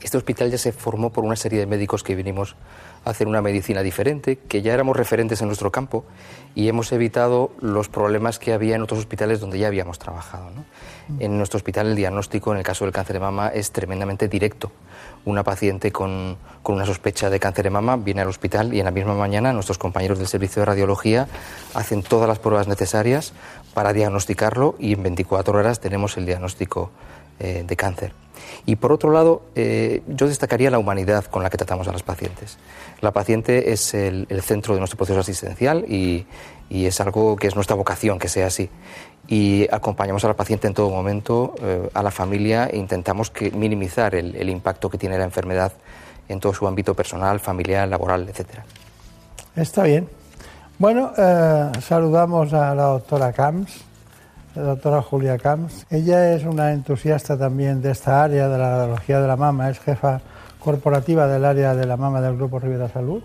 Este 0.00 0.16
hospital 0.16 0.50
ya 0.50 0.58
se 0.58 0.72
formó 0.72 1.10
por 1.10 1.24
una 1.24 1.34
serie 1.34 1.58
de 1.58 1.66
médicos 1.66 2.02
que 2.02 2.14
vinimos 2.14 2.56
a 3.04 3.10
hacer 3.10 3.26
una 3.26 3.42
medicina 3.42 3.82
diferente, 3.82 4.36
que 4.36 4.62
ya 4.62 4.72
éramos 4.74 4.96
referentes 4.96 5.40
en 5.40 5.48
nuestro 5.48 5.72
campo 5.72 6.04
y 6.54 6.68
hemos 6.68 6.92
evitado 6.92 7.52
los 7.60 7.88
problemas 7.88 8.38
que 8.38 8.52
había 8.52 8.76
en 8.76 8.82
otros 8.82 9.00
hospitales 9.00 9.40
donde 9.40 9.58
ya 9.58 9.66
habíamos 9.66 9.98
trabajado. 9.98 10.50
¿no? 10.50 10.64
En 11.20 11.36
nuestro 11.36 11.56
hospital 11.56 11.88
el 11.88 11.96
diagnóstico 11.96 12.52
en 12.52 12.58
el 12.58 12.64
caso 12.64 12.84
del 12.84 12.92
cáncer 12.92 13.14
de 13.14 13.20
mama 13.20 13.48
es 13.48 13.72
tremendamente 13.72 14.28
directo 14.28 14.70
una 15.24 15.42
paciente 15.42 15.90
con, 15.92 16.36
una 16.64 16.86
sospecha 16.86 17.30
de 17.30 17.40
cáncer 17.40 17.64
de 17.64 17.70
mama 17.70 17.96
viene 17.96 18.22
al 18.22 18.28
hospital 18.28 18.74
y 18.74 18.78
en 18.78 18.84
la 18.84 18.90
misma 18.90 19.14
mañana 19.14 19.52
nuestros 19.52 19.78
compañeros 19.78 20.18
del 20.18 20.28
servicio 20.28 20.60
de 20.60 20.66
radiología 20.66 21.28
hacen 21.74 22.02
todas 22.02 22.28
las 22.28 22.38
pruebas 22.38 22.68
necesarias 22.68 23.32
para 23.72 23.92
diagnosticarlo 23.92 24.74
y 24.78 24.94
en 24.94 25.02
24 25.02 25.58
horas 25.58 25.80
tenemos 25.80 26.16
el 26.16 26.26
diagnóstico 26.26 26.90
eh, 27.40 27.64
de 27.66 27.76
cáncer. 27.76 28.12
Y 28.66 28.76
por 28.76 28.92
otro 28.92 29.10
lado, 29.10 29.42
eh, 29.54 30.02
yo 30.06 30.28
destacaría 30.28 30.70
la 30.70 30.78
humanidad 30.78 31.24
con 31.24 31.42
la 31.42 31.50
que 31.50 31.56
tratamos 31.56 31.88
a 31.88 31.92
las 31.92 32.02
pacientes. 32.02 32.58
La 33.00 33.12
paciente 33.12 33.72
es 33.72 33.92
el, 33.94 34.26
centro 34.42 34.74
de 34.74 34.80
nuestro 34.80 34.96
proceso 34.96 35.20
asistencial 35.20 35.84
y, 35.88 36.26
es 36.70 37.00
algo 37.00 37.36
que 37.36 37.46
es 37.46 37.54
nuestra 37.54 37.76
vocación 37.76 38.18
que 38.18 38.28
sea 38.28 38.46
así. 38.46 38.70
Y 39.26 39.66
acompañamos 39.72 40.24
a 40.24 40.28
la 40.28 40.34
paciente 40.34 40.66
en 40.66 40.74
todo 40.74 40.90
momento, 40.90 41.54
eh, 41.62 41.88
a 41.94 42.02
la 42.02 42.10
familia, 42.10 42.66
e 42.66 42.76
intentamos 42.76 43.30
que, 43.30 43.50
minimizar 43.50 44.14
el, 44.14 44.48
impacto 44.48 44.90
que 44.90 44.98
tiene 44.98 45.16
la 45.18 45.24
enfermedad 45.24 45.72
en 46.28 46.40
todo 46.40 46.52
su 46.52 46.66
ámbito 46.66 46.94
personal, 46.94 47.40
familiar, 47.40 47.88
laboral, 47.88 48.28
etc. 48.28 48.60
Está 49.56 49.84
bien. 49.84 50.08
Bueno, 50.78 51.12
saludamos 51.80 52.52
a 52.52 52.74
la 52.74 52.84
doctora 52.84 53.32
Camps 53.32 53.84
la 54.54 54.62
doctora 54.62 55.02
Julia 55.02 55.38
Camps. 55.38 55.86
Ella 55.90 56.34
es 56.34 56.44
una 56.44 56.72
entusiasta 56.72 57.36
también 57.36 57.82
de 57.82 57.90
esta 57.90 58.22
área 58.22 58.48
de 58.48 58.58
la 58.58 58.76
radiología 58.78 59.20
de 59.20 59.26
la 59.26 59.36
mama, 59.36 59.68
es 59.68 59.80
jefa 59.80 60.20
corporativa 60.60 61.26
del 61.26 61.44
área 61.44 61.74
de 61.74 61.86
la 61.86 61.96
mama 61.96 62.20
del 62.20 62.36
Grupo 62.36 62.58
Rivera 62.58 62.88
Salud. 62.88 63.22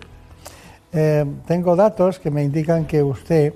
Eh, 0.91 1.25
tengo 1.47 1.75
datos 1.75 2.19
que 2.19 2.31
me 2.31 2.43
indican 2.43 2.85
que 2.85 3.03
usted 3.03 3.53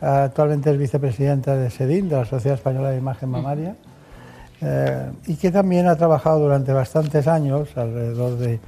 actualmente 0.00 0.70
es 0.70 0.78
vicepresidenta 0.78 1.56
de 1.56 1.70
SEDIN, 1.70 2.08
de 2.08 2.16
la 2.16 2.24
Sociedad 2.24 2.56
Española 2.56 2.90
de 2.90 2.98
Imagen 2.98 3.28
Mamaria, 3.30 3.76
eh, 4.60 5.10
y 5.26 5.36
que 5.36 5.50
también 5.50 5.86
ha 5.86 5.96
trabajado 5.96 6.40
durante 6.40 6.72
bastantes 6.72 7.26
años, 7.26 7.68
alrededor 7.76 8.38
de 8.38 8.60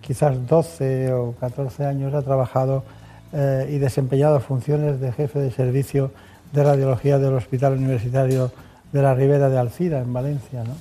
quizás 0.00 0.46
12 0.46 1.12
o 1.12 1.34
14 1.38 1.84
años, 1.86 2.14
ha 2.14 2.22
trabajado 2.22 2.84
eh, 3.32 3.68
y 3.70 3.78
desempeñado 3.78 4.40
funciones 4.40 5.00
de 5.00 5.12
jefe 5.12 5.38
de 5.38 5.50
servicio 5.50 6.10
de 6.52 6.64
radiología 6.64 7.18
del 7.18 7.34
Hospital 7.34 7.74
Universitario 7.74 8.50
de 8.92 9.02
la 9.02 9.14
Ribera 9.14 9.48
de 9.48 9.58
Alcira, 9.58 10.00
en 10.00 10.12
Valencia. 10.12 10.64
¿no? 10.64 10.74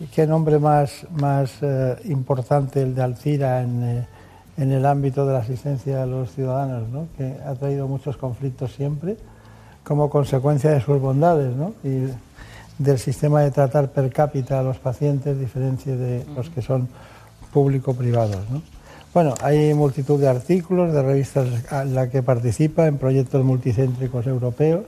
¿Y 0.00 0.06
qué 0.06 0.26
nombre 0.26 0.58
más, 0.58 1.06
más 1.10 1.52
eh, 1.62 1.96
importante 2.04 2.82
el 2.82 2.94
de 2.94 3.02
Alcira 3.02 3.62
en, 3.62 4.06
en, 4.56 4.72
el 4.72 4.86
ámbito 4.86 5.26
de 5.26 5.32
la 5.32 5.40
asistencia 5.40 6.02
a 6.02 6.06
los 6.06 6.32
ciudadanos, 6.32 6.88
¿no? 6.88 7.08
que 7.16 7.36
ha 7.46 7.54
traído 7.54 7.88
muchos 7.88 8.16
conflictos 8.16 8.72
siempre 8.72 9.16
como 9.84 10.08
consecuencia 10.10 10.70
de 10.70 10.80
sus 10.80 11.00
bondades 11.00 11.54
¿no? 11.56 11.74
y 11.82 12.08
del 12.78 12.98
sistema 12.98 13.42
de 13.42 13.50
tratar 13.50 13.90
per 13.90 14.12
cápita 14.12 14.60
a 14.60 14.62
los 14.62 14.78
pacientes, 14.78 15.38
diferencia 15.38 15.96
de 15.96 16.24
los 16.36 16.50
que 16.50 16.62
son 16.62 16.88
público-privados. 17.52 18.48
¿no? 18.50 18.62
Bueno, 19.12 19.34
hay 19.42 19.74
multitud 19.74 20.18
de 20.20 20.28
artículos, 20.28 20.92
de 20.92 21.02
revistas 21.02 21.46
en 21.70 21.94
la 21.94 22.08
que 22.08 22.22
participa 22.22 22.86
en 22.86 22.98
proyectos 22.98 23.44
multicéntricos 23.44 24.26
europeos 24.26 24.84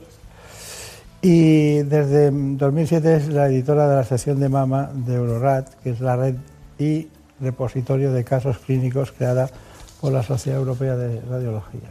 y 1.27 1.81
desde 1.81 2.29
2007 2.31 3.15
es 3.15 3.27
la 3.29 3.47
editora 3.47 3.89
de 3.89 3.95
la 3.95 4.03
sección 4.03 4.39
de 4.39 4.47
mama 4.47 4.91
de 4.93 5.15
Eurorat, 5.15 5.67
que 5.83 5.89
es 5.89 5.99
la 5.99 6.15
red 6.15 6.35
y 6.77 7.07
repositorio 7.45 8.11
de 8.11 8.23
casos 8.23 8.57
clínicos 8.59 9.11
creada 9.11 9.49
por 10.01 10.11
la 10.11 10.23
Sociedad 10.23 10.59
Europea 10.59 10.95
de 10.97 11.21
Radiología. 11.21 11.89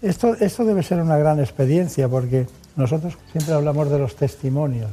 Esto, 0.00 0.34
esto 0.34 0.64
debe 0.64 0.82
ser 0.82 1.00
una 1.00 1.16
gran 1.18 1.38
experiencia 1.38 2.08
porque 2.08 2.46
nosotros 2.76 3.18
siempre 3.30 3.54
hablamos 3.54 3.90
de 3.90 3.98
los 3.98 4.16
testimonios 4.16 4.90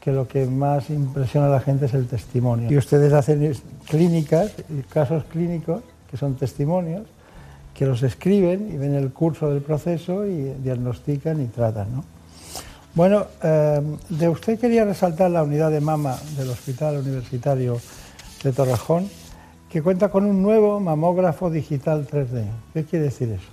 que 0.00 0.12
lo 0.12 0.28
que 0.28 0.44
más 0.44 0.90
impresiona 0.90 1.46
a 1.46 1.50
la 1.50 1.60
gente 1.60 1.86
es 1.86 1.94
el 1.94 2.06
testimonio. 2.06 2.70
Y 2.70 2.76
ustedes 2.76 3.12
hacen 3.14 3.54
clínicas, 3.88 4.52
casos 4.90 5.24
clínicos, 5.24 5.82
que 6.10 6.18
son 6.18 6.34
testimonios, 6.34 7.06
que 7.72 7.86
los 7.86 8.02
escriben 8.02 8.70
y 8.70 8.76
ven 8.76 8.94
el 8.94 9.10
curso 9.12 9.50
del 9.50 9.62
proceso 9.62 10.26
y 10.26 10.52
diagnostican 10.62 11.40
y 11.40 11.46
tratan. 11.46 11.88
¿no? 11.94 12.04
Bueno, 12.94 13.26
eh, 13.42 13.80
de 14.10 14.28
usted 14.28 14.58
quería 14.58 14.84
resaltar 14.84 15.30
la 15.30 15.42
unidad 15.42 15.70
de 15.70 15.80
mama 15.80 16.18
del 16.36 16.50
Hospital 16.50 16.98
Universitario 16.98 17.80
de 18.44 18.52
Torrejón, 18.52 19.10
que 19.70 19.82
cuenta 19.82 20.10
con 20.10 20.24
un 20.26 20.42
nuevo 20.42 20.78
mamógrafo 20.78 21.50
digital 21.50 22.06
3D. 22.06 22.44
¿Qué 22.72 22.84
quiere 22.84 23.06
decir 23.06 23.30
eso? 23.30 23.48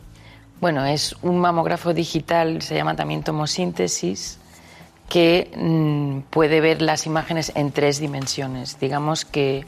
Bueno, 0.60 0.86
es 0.86 1.16
un 1.24 1.40
mamógrafo 1.40 1.94
digital, 1.94 2.62
se 2.62 2.76
llama 2.76 2.96
también 2.96 3.24
tomosíntesis, 3.24 4.38
que 5.10 5.50
mm, 5.58 6.30
puede 6.30 6.62
ver 6.62 6.82
las 6.82 7.08
imágenes 7.08 7.52
en 7.56 7.72
tres 7.72 8.00
dimensiones. 8.00 8.80
Digamos 8.80 9.26
que 9.26 9.66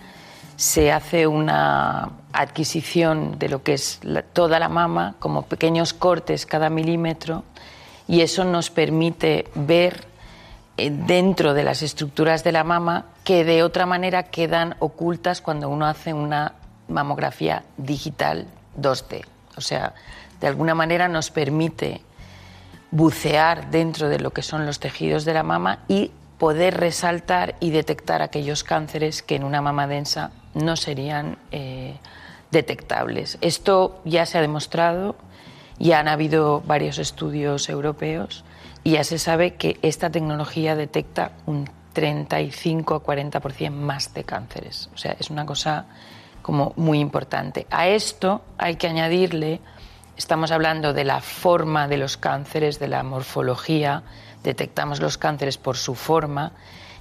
se 0.56 0.92
hace 0.92 1.26
una 1.26 2.12
adquisición 2.32 3.40
de 3.40 3.50
lo 3.50 3.64
que 3.64 3.74
es 3.74 4.00
toda 4.34 4.60
la 4.60 4.70
mama, 4.70 5.16
como 5.20 5.44
pequeños 5.44 5.94
cortes 5.94 6.46
cada 6.46 6.70
milímetro, 6.70 7.44
y 8.08 8.22
eso 8.22 8.44
nos 8.44 8.70
permite 8.70 9.46
ver 9.56 10.06
eh, 10.78 10.92
dentro 10.92 11.54
de 11.54 11.64
las 11.64 11.82
estructuras 11.82 12.44
de 12.44 12.52
la 12.52 12.64
mama 12.64 13.06
que 13.24 13.44
de 13.44 13.64
otra 13.64 13.86
manera 13.86 14.24
quedan 14.24 14.76
ocultas 14.80 15.42
cuando 15.42 15.70
uno 15.70 15.86
hace 15.86 16.14
una 16.14 16.54
mamografía 16.88 17.64
digital 17.78 18.48
2D. 18.80 19.26
O 19.56 19.62
sea, 19.62 19.94
de 20.42 20.48
alguna 20.48 20.76
manera 20.76 21.08
nos 21.08 21.32
permite 21.32 22.02
bucear 22.92 23.72
dentro 23.72 24.10
de 24.10 24.20
lo 24.20 24.32
que 24.32 24.42
son 24.42 24.66
los 24.66 24.80
tejidos 24.80 25.26
de 25.26 25.34
la 25.34 25.44
mama 25.44 25.80
y 25.88 26.12
poder 26.38 26.78
resaltar 26.78 27.56
y 27.60 27.72
detectar 27.72 28.22
aquellos 28.22 28.64
cánceres 28.64 29.24
que 29.24 29.36
en 29.36 29.44
una 29.44 29.62
mama 29.62 29.88
densa 29.88 30.32
no 30.54 30.76
serían 30.76 31.38
eh, 31.52 31.96
detectables. 32.52 33.38
Esto 33.42 34.02
ya 34.04 34.26
se 34.26 34.38
ha 34.38 34.42
demostrado, 34.42 35.16
ya 35.80 36.00
han 36.00 36.08
habido 36.08 36.62
varios 36.62 37.00
estudios 37.00 37.70
europeos 37.70 38.44
y 38.84 38.92
ya 38.92 39.04
se 39.04 39.18
sabe 39.18 39.56
que 39.56 39.80
esta 39.82 40.10
tecnología 40.10 40.76
detecta 40.76 41.32
un 41.46 41.70
35 41.94 42.96
a 42.96 43.04
40% 43.04 43.70
más 43.72 44.14
de 44.14 44.24
cánceres. 44.24 44.90
O 44.94 44.98
sea, 44.98 45.16
es 45.20 45.30
una 45.30 45.46
cosa 45.46 45.86
como 46.42 46.74
muy 46.76 47.00
importante. 47.00 47.66
A 47.70 47.88
esto 47.88 48.42
hay 48.58 48.76
que 48.76 48.88
añadirle, 48.88 49.62
estamos 50.18 50.52
hablando 50.52 50.94
de 50.94 51.06
la 51.06 51.22
forma 51.22 51.88
de 51.88 51.98
los 51.98 52.18
cánceres, 52.18 52.80
de 52.80 52.90
la 52.90 53.04
morfología, 53.04 54.04
detectamos 54.44 55.00
los 55.00 55.18
cánceres 55.18 55.58
por 55.58 55.78
su 55.78 55.96
forma, 55.96 56.52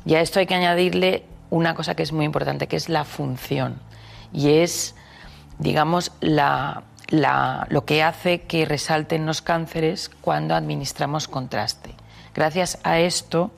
y 0.05 0.15
a 0.15 0.21
esto 0.21 0.39
hay 0.39 0.47
que 0.47 0.55
añadirle 0.55 1.25
una 1.51 1.75
cosa 1.75 1.97
que 1.97 2.05
es 2.05 2.13
muy 2.13 2.25
importante, 2.25 2.69
que 2.69 2.77
es 2.77 2.89
la 2.89 3.05
función, 3.05 3.81
y 4.33 4.59
es, 4.59 4.95
digamos, 5.59 6.13
lo 6.21 7.85
que 7.85 8.03
hace 8.03 8.43
que 8.43 8.65
resalten 8.65 9.27
los 9.27 9.43
cánceres 9.43 10.09
cuando 10.21 10.55
administramos 10.55 11.27
contraste. 11.27 11.95
Gracias 12.35 12.79
a 12.85 13.01
esto 13.01 13.51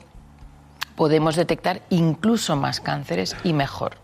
podemos 0.95 1.35
detectar 1.35 1.81
incluso 1.89 2.55
más 2.55 2.79
cánceres 2.79 3.35
y 3.43 3.53
mejor. 3.53 3.97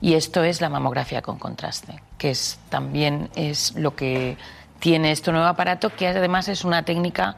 Y 0.00 0.14
esto 0.14 0.44
es 0.44 0.60
la 0.60 0.68
mamografía 0.68 1.22
con 1.22 1.38
contraste, 1.38 2.00
que 2.18 2.30
es, 2.30 2.58
también 2.68 3.30
es 3.34 3.74
lo 3.74 3.96
que 3.96 4.36
tiene 4.78 5.10
este 5.10 5.32
nuevo 5.32 5.46
aparato, 5.46 5.90
que 5.90 6.06
además 6.06 6.48
es 6.48 6.64
una 6.64 6.84
técnica 6.84 7.36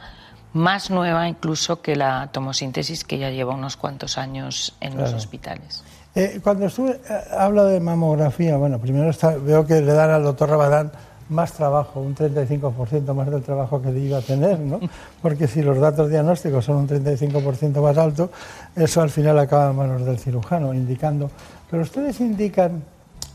más 0.53 0.91
nueva 0.91 1.29
incluso 1.29 1.81
que 1.81 1.97
la 1.97 2.29
tomosíntesis 2.33 3.05
que 3.05 3.19
ya 3.19 3.31
lleva 3.31 3.55
unos 3.55 3.77
cuantos 3.77 4.19
años 4.19 4.77
en 4.81 4.97
los 4.97 5.13
hospitales. 5.13 5.85
Eh, 6.15 6.41
cuando 6.43 6.67
estuve, 6.67 7.01
eh, 7.09 7.21
habla 7.39 7.65
de 7.65 7.79
mamografía, 7.79 8.57
bueno, 8.57 8.81
primero 8.81 9.13
veo 9.43 9.65
que 9.65 9.81
le 9.81 9.93
dan 9.93 10.11
al 10.11 10.25
doctor 10.25 10.51
Rabadán 10.51 10.91
más 11.31 11.53
trabajo, 11.53 12.01
un 12.01 12.15
35% 12.15 13.15
más 13.15 13.31
del 13.31 13.43
trabajo 13.43 13.81
que 13.81 13.91
iba 13.91 14.19
a 14.19 14.23
tener, 14.23 14.59
¿no? 14.59 14.81
Porque 15.23 15.47
si 15.47 15.63
los 15.63 15.79
datos 15.79 16.11
diagnósticos 16.11 16.65
son 16.65 16.77
un 16.77 16.89
35% 16.89 17.81
más 17.81 17.97
alto, 17.97 18.31
eso 18.77 19.01
al 19.01 19.11
final 19.11 19.39
acaba 19.39 19.71
en 19.71 19.77
manos 19.77 20.05
del 20.05 20.19
cirujano, 20.19 20.75
indicando. 20.75 21.31
Pero 21.71 21.83
ustedes 21.83 22.21
indican 22.21 22.83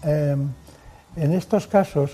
eh, 0.04 0.36
en 1.16 1.34
estos 1.34 1.68
casos 1.68 2.12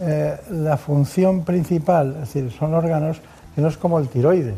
eh, 0.00 0.36
la 0.50 0.76
función 0.76 1.44
principal, 1.44 2.14
es 2.14 2.34
decir, 2.34 2.50
son 2.50 2.74
órganos 2.74 3.20
que 3.54 3.60
no 3.60 3.68
es 3.68 3.76
como 3.76 3.98
el 3.98 4.08
tiroides 4.08 4.56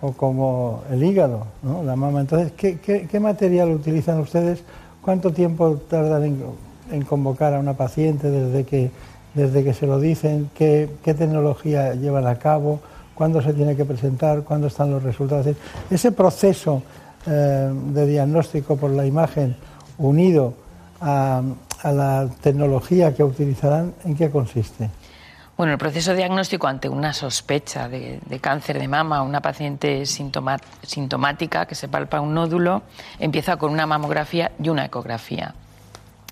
o 0.00 0.12
como 0.12 0.82
el 0.90 1.02
hígado, 1.02 1.46
¿no? 1.62 1.82
la 1.82 1.96
mama. 1.96 2.20
Entonces, 2.20 2.52
¿qué, 2.52 3.20
material 3.20 3.70
utilizan 3.70 4.20
ustedes? 4.20 4.62
¿Cuánto 5.00 5.32
tiempo 5.32 5.76
tardan 5.88 6.36
en 6.90 7.02
convocar 7.02 7.54
a 7.54 7.58
una 7.58 7.72
paciente 7.72 8.30
desde 8.30 8.64
que 8.64 8.90
desde 9.38 9.62
que 9.62 9.72
se 9.72 9.86
lo 9.86 10.00
dicen, 10.00 10.50
qué, 10.54 10.88
tecnología 11.04 11.94
llevan 11.94 12.26
a 12.26 12.34
cabo, 12.36 12.80
cuándo 13.14 13.40
se 13.40 13.52
tiene 13.52 13.76
que 13.76 13.84
presentar, 13.84 14.42
cuándo 14.42 14.66
están 14.66 14.90
los 14.90 15.02
resultados. 15.02 15.46
Ese 15.88 16.10
proceso 16.10 16.82
eh, 17.24 17.72
de 17.72 18.06
diagnóstico 18.06 18.76
por 18.76 18.90
la 18.90 19.06
imagen 19.06 19.56
unido 19.98 20.54
a, 21.00 21.42
la 21.84 22.28
tecnología 22.40 23.14
que 23.14 23.22
utilizarán, 23.22 23.94
¿en 24.04 24.16
qué 24.16 24.28
consiste? 24.28 24.90
Bueno, 25.56 25.72
el 25.72 25.78
proceso 25.78 26.12
diagnóstico 26.12 26.66
ante 26.66 26.88
una 26.88 27.12
sospecha 27.12 27.88
de, 27.88 28.20
cáncer 28.40 28.80
de 28.80 28.88
mama, 28.88 29.22
una 29.22 29.40
paciente 29.40 30.04
sintomática 30.04 31.66
que 31.66 31.76
se 31.76 31.86
palpa 31.86 32.20
un 32.20 32.34
nódulo, 32.34 32.82
empieza 33.20 33.56
con 33.56 33.70
una 33.70 33.86
mamografía 33.86 34.50
y 34.60 34.68
una 34.68 34.84
ecografía. 34.86 35.54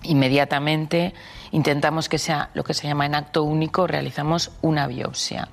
Inmediatamente 0.03 1.13
intentamos 1.51 2.07
que 2.07 2.17
sea 2.17 2.49
lo 2.53 2.63
que 2.63 2.73
se 2.73 2.87
llama 2.87 3.05
en 3.05 3.15
acto 3.15 3.43
único, 3.43 3.87
realizamos 3.87 4.51
una 4.61 4.87
biopsia. 4.87 5.49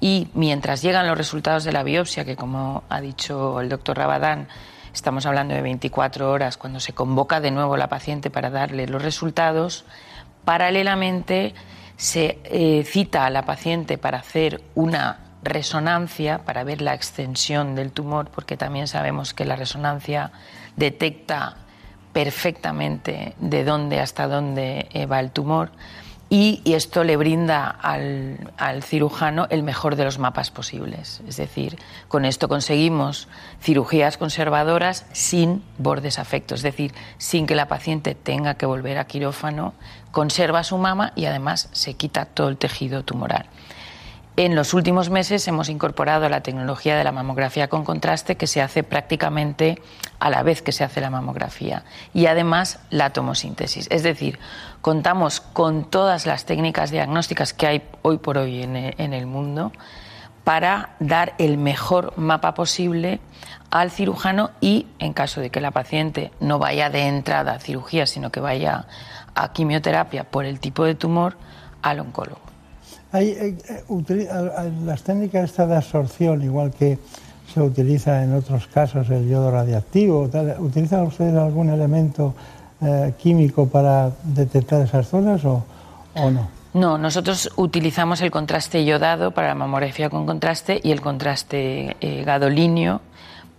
Y 0.00 0.28
mientras 0.32 0.80
llegan 0.80 1.06
los 1.06 1.18
resultados 1.18 1.64
de 1.64 1.72
la 1.72 1.82
biopsia, 1.82 2.24
que 2.24 2.36
como 2.36 2.84
ha 2.88 3.00
dicho 3.00 3.60
el 3.60 3.68
doctor 3.68 3.98
Rabadán, 3.98 4.48
estamos 4.94 5.26
hablando 5.26 5.54
de 5.54 5.62
24 5.62 6.30
horas 6.30 6.56
cuando 6.56 6.80
se 6.80 6.94
convoca 6.94 7.40
de 7.40 7.50
nuevo 7.50 7.76
la 7.76 7.88
paciente 7.88 8.30
para 8.30 8.50
darle 8.50 8.86
los 8.86 9.02
resultados, 9.02 9.84
paralelamente 10.44 11.54
se 11.96 12.38
eh, 12.44 12.82
cita 12.84 13.26
a 13.26 13.30
la 13.30 13.44
paciente 13.44 13.98
para 13.98 14.18
hacer 14.18 14.62
una 14.74 15.18
resonancia 15.42 16.38
para 16.44 16.64
ver 16.64 16.82
la 16.82 16.94
extensión 16.94 17.74
del 17.74 17.92
tumor, 17.92 18.30
porque 18.30 18.56
también 18.56 18.88
sabemos 18.88 19.34
que 19.34 19.44
la 19.44 19.56
resonancia 19.56 20.32
detecta 20.76 21.56
perfectamente 22.12 23.34
de 23.38 23.64
dónde 23.64 24.00
hasta 24.00 24.26
dónde 24.26 24.88
eh, 24.92 25.06
va 25.06 25.20
el 25.20 25.30
tumor 25.30 25.70
y, 26.32 26.62
esto 26.64 27.02
le 27.02 27.16
brinda 27.16 27.66
al, 27.66 28.52
al, 28.56 28.84
cirujano 28.84 29.48
el 29.50 29.64
mejor 29.64 29.96
de 29.96 30.04
los 30.04 30.20
mapas 30.20 30.52
posibles. 30.52 31.20
Es 31.26 31.36
decir, 31.36 31.76
con 32.06 32.24
esto 32.24 32.48
conseguimos 32.48 33.26
cirugías 33.60 34.16
conservadoras 34.16 35.06
sin 35.12 35.64
bordes 35.76 36.20
afectos, 36.20 36.60
es 36.60 36.62
decir, 36.62 36.94
sin 37.18 37.48
que 37.48 37.56
la 37.56 37.66
paciente 37.66 38.14
tenga 38.14 38.54
que 38.54 38.64
volver 38.64 38.98
a 38.98 39.08
quirófano, 39.08 39.74
conserva 40.12 40.62
su 40.62 40.78
mama 40.78 41.12
y 41.16 41.24
además 41.24 41.68
se 41.72 41.94
quita 41.94 42.26
todo 42.26 42.48
el 42.48 42.58
tejido 42.58 43.02
tumoral. 43.02 43.46
En 44.36 44.54
los 44.54 44.74
últimos 44.74 45.10
meses 45.10 45.46
hemos 45.48 45.68
incorporado 45.68 46.28
la 46.28 46.40
tecnología 46.40 46.96
de 46.96 47.04
la 47.04 47.12
mamografía 47.12 47.68
con 47.68 47.84
contraste 47.84 48.36
que 48.36 48.46
se 48.46 48.62
hace 48.62 48.82
prácticamente 48.82 49.82
a 50.18 50.30
la 50.30 50.42
vez 50.42 50.62
que 50.62 50.72
se 50.72 50.84
hace 50.84 51.00
la 51.00 51.10
mamografía 51.10 51.84
y 52.14 52.26
además 52.26 52.78
la 52.90 53.10
tomosíntesis. 53.10 53.86
Es 53.90 54.02
decir, 54.02 54.38
contamos 54.80 55.40
con 55.40 55.84
todas 55.84 56.26
las 56.26 56.46
técnicas 56.46 56.90
diagnósticas 56.90 57.52
que 57.52 57.66
hay 57.66 57.82
hoy 58.02 58.18
por 58.18 58.38
hoy 58.38 58.62
en 58.62 59.12
el 59.12 59.26
mundo 59.26 59.72
para 60.44 60.90
dar 61.00 61.34
el 61.38 61.58
mejor 61.58 62.16
mapa 62.16 62.54
posible 62.54 63.20
al 63.70 63.90
cirujano 63.90 64.50
y, 64.60 64.86
en 64.98 65.12
caso 65.12 65.40
de 65.40 65.50
que 65.50 65.60
la 65.60 65.70
paciente 65.70 66.32
no 66.40 66.58
vaya 66.58 66.90
de 66.90 67.06
entrada 67.06 67.52
a 67.52 67.60
cirugía, 67.60 68.06
sino 68.06 68.30
que 68.30 68.40
vaya 68.40 68.86
a 69.34 69.52
quimioterapia 69.52 70.24
por 70.24 70.44
el 70.44 70.60
tipo 70.60 70.84
de 70.84 70.94
tumor, 70.94 71.36
al 71.82 72.00
oncólogo. 72.00 72.49
Hay, 73.12 73.28
eh, 73.30 73.56
eh, 73.68 74.72
las 74.84 75.02
técnicas 75.02 75.44
estas 75.44 75.68
de 75.68 75.76
absorción, 75.76 76.42
igual 76.42 76.70
que 76.72 76.98
se 77.52 77.60
utiliza 77.60 78.22
en 78.22 78.34
otros 78.34 78.68
casos 78.68 79.10
el 79.10 79.28
yodo 79.28 79.50
radiactivo, 79.50 80.30
¿utilizan 80.60 81.02
ustedes 81.02 81.34
algún 81.34 81.70
elemento 81.70 82.34
eh, 82.80 83.12
químico 83.18 83.66
para 83.66 84.12
detectar 84.22 84.82
esas 84.82 85.08
zonas 85.08 85.44
o, 85.44 85.64
no? 86.14 86.48
No, 86.72 86.98
nosotros 86.98 87.50
utilizamos 87.56 88.20
el 88.20 88.30
contraste 88.30 88.84
yodado 88.84 89.32
para 89.32 89.48
la 89.48 89.54
mamografía 89.56 90.08
con 90.08 90.24
contraste 90.24 90.80
y 90.80 90.92
el 90.92 91.00
contraste 91.00 91.96
gadolíneo 92.24 93.00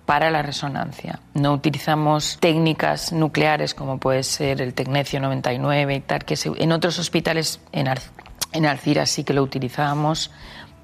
para 0.06 0.32
la 0.32 0.42
resonancia. 0.42 1.20
No 1.34 1.52
utilizamos 1.54 2.38
técnicas 2.40 3.12
nucleares 3.12 3.74
como 3.74 3.98
puede 3.98 4.24
ser 4.24 4.62
el 4.62 4.74
tecnecio 4.74 5.20
99 5.20 5.96
y 5.96 6.00
tal, 6.00 6.24
que 6.24 6.38
en 6.58 6.72
otros 6.72 7.00
hospitales, 7.00 7.60
en 7.74 7.90
en 8.52 8.66
Alcira 8.66 9.06
sí 9.06 9.24
que 9.24 9.34
lo 9.34 9.44
utilizábamos 9.44 10.32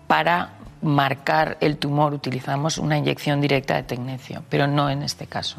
para 0.08 0.52
marcar 0.82 1.58
el 1.60 1.78
tumor, 1.78 2.14
utilizamos 2.14 2.78
una 2.78 2.98
inyección 2.98 3.42
directa 3.42 3.76
de 3.76 3.84
tecnecio, 3.84 4.44
pero 4.50 4.68
no 4.68 4.90
en 4.90 5.04
este 5.04 5.28
caso. 5.28 5.58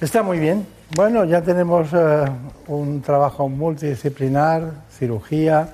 Está 0.00 0.22
muy 0.22 0.38
bien. 0.38 0.66
Bueno, 0.94 1.24
ya 1.24 1.42
tenemos 1.42 1.88
eh, 1.92 2.24
un 2.66 3.00
trabajo 3.00 3.48
multidisciplinar, 3.48 4.72
cirugía, 4.90 5.68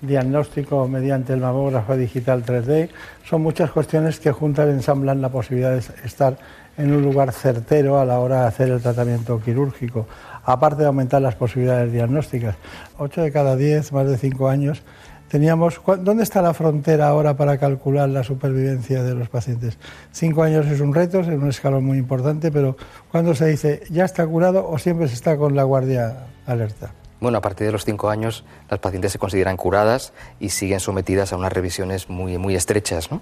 diagnóstico 0.00 0.86
mediante 0.88 1.32
el 1.32 1.40
mamógrafo 1.40 1.96
digital 1.96 2.44
3D. 2.44 2.90
Son 3.28 3.42
muchas 3.42 3.70
cuestiones 3.70 4.18
que 4.18 4.32
juntas 4.32 4.68
ensamblan 4.68 5.20
la 5.20 5.28
posibilidad 5.28 5.72
de 5.72 5.82
estar 6.04 6.36
en 6.76 6.92
un 6.92 7.02
lugar 7.02 7.32
certero 7.32 7.98
a 7.98 8.04
la 8.04 8.18
hora 8.18 8.42
de 8.42 8.46
hacer 8.48 8.68
el 8.70 8.80
tratamiento 8.80 9.40
quirúrgico, 9.40 10.06
aparte 10.44 10.82
de 10.82 10.88
aumentar 10.88 11.22
las 11.22 11.34
posibilidades 11.34 11.92
diagnósticas. 11.92 12.56
Ocho 12.98 13.22
de 13.22 13.32
cada 13.32 13.56
diez, 13.56 13.92
más 13.92 14.06
de 14.06 14.18
cinco 14.18 14.48
años, 14.48 14.82
teníamos. 15.28 15.80
¿Dónde 16.00 16.22
está 16.22 16.42
la 16.42 16.54
frontera 16.54 17.08
ahora 17.08 17.36
para 17.36 17.58
calcular 17.58 18.08
la 18.08 18.22
supervivencia 18.22 19.02
de 19.02 19.14
los 19.14 19.28
pacientes? 19.28 19.78
Cinco 20.12 20.42
años 20.42 20.66
es 20.66 20.80
un 20.80 20.94
reto, 20.94 21.20
es 21.20 21.28
un 21.28 21.48
escalón 21.48 21.84
muy 21.84 21.98
importante, 21.98 22.52
pero 22.52 22.76
¿cuándo 23.10 23.34
se 23.34 23.46
dice 23.46 23.82
ya 23.90 24.04
está 24.04 24.26
curado 24.26 24.68
o 24.68 24.78
siempre 24.78 25.08
se 25.08 25.14
está 25.14 25.36
con 25.36 25.56
la 25.56 25.62
guardia 25.62 26.26
alerta? 26.46 26.92
Bueno, 27.22 27.38
a 27.38 27.40
partir 27.40 27.66
de 27.66 27.72
los 27.72 27.84
cinco 27.84 28.10
años 28.10 28.44
las 28.68 28.80
pacientes 28.80 29.12
se 29.12 29.18
consideran 29.18 29.56
curadas 29.56 30.12
y 30.40 30.48
siguen 30.48 30.80
sometidas 30.80 31.32
a 31.32 31.36
unas 31.36 31.52
revisiones 31.52 32.10
muy, 32.10 32.36
muy 32.36 32.56
estrechas. 32.56 33.12
¿no? 33.12 33.20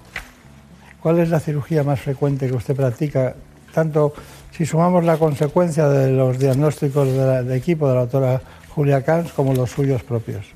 ¿Cuál 1.00 1.18
es 1.18 1.28
la 1.28 1.38
cirugía 1.38 1.84
más 1.84 2.00
frecuente 2.00 2.48
que 2.48 2.54
usted 2.54 2.74
practica? 2.74 3.34
Tanto 3.74 4.14
si 4.52 4.66
sumamos 4.66 5.04
la 5.04 5.16
consecuencia 5.16 5.88
de 5.88 6.10
los 6.10 6.38
diagnósticos 6.38 7.08
de, 7.08 7.42
de 7.44 7.56
equipo 7.56 7.88
de 7.88 7.94
la 7.94 8.00
doctora 8.02 8.40
Julia 8.74 9.02
Kans 9.02 9.32
como 9.32 9.54
los 9.54 9.70
suyos 9.70 10.02
propios. 10.02 10.46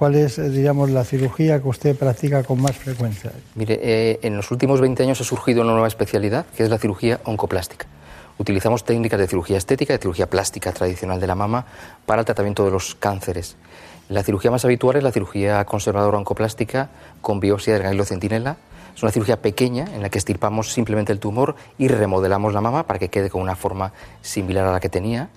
¿Cuál 0.00 0.14
es, 0.14 0.38
eh, 0.38 0.48
digamos, 0.48 0.88
la 0.88 1.04
cirugía 1.04 1.60
que 1.60 1.68
usted 1.68 1.94
practica 1.94 2.42
con 2.42 2.58
más 2.62 2.74
frecuencia? 2.74 3.32
Mire, 3.54 3.78
eh, 3.82 4.18
en 4.22 4.34
los 4.34 4.50
últimos 4.50 4.80
20 4.80 5.02
años 5.02 5.20
ha 5.20 5.24
surgido 5.24 5.60
una 5.60 5.72
nueva 5.72 5.88
especialidad, 5.88 6.46
que 6.56 6.62
es 6.62 6.70
la 6.70 6.78
cirugía 6.78 7.20
oncoplástica. 7.24 7.86
Utilizamos 8.38 8.84
técnicas 8.84 9.20
de 9.20 9.26
cirugía 9.26 9.58
estética, 9.58 9.92
de 9.92 9.98
cirugía 9.98 10.30
plástica 10.30 10.72
tradicional 10.72 11.20
de 11.20 11.26
la 11.26 11.34
mama, 11.34 11.66
para 12.06 12.20
el 12.20 12.24
tratamiento 12.24 12.64
de 12.64 12.70
los 12.70 12.94
cánceres. 12.94 13.58
La 14.08 14.22
cirugía 14.22 14.50
más 14.50 14.64
habitual 14.64 14.96
es 14.96 15.02
la 15.02 15.12
cirugía 15.12 15.62
conservadora 15.66 16.16
oncoplástica 16.16 16.88
con 17.20 17.38
biopsia 17.38 17.74
del 17.74 17.82
ganglio 17.82 18.06
centinela. 18.06 18.56
Es 19.00 19.02
una 19.02 19.12
cirugía 19.12 19.40
pequeña 19.40 19.86
en 19.94 20.02
la 20.02 20.10
que 20.10 20.18
estirpamos 20.18 20.74
simplemente 20.74 21.10
el 21.10 21.20
tumor 21.20 21.56
y 21.78 21.88
remodelamos 21.88 22.52
la 22.52 22.60
mama 22.60 22.86
para 22.86 22.98
que 22.98 23.08
quede 23.08 23.30
con 23.30 23.40
una 23.40 23.56
forma 23.56 23.94
similar 24.20 24.66
a 24.66 24.72
la 24.72 24.78
que 24.78 24.90
tenía. 24.90 25.30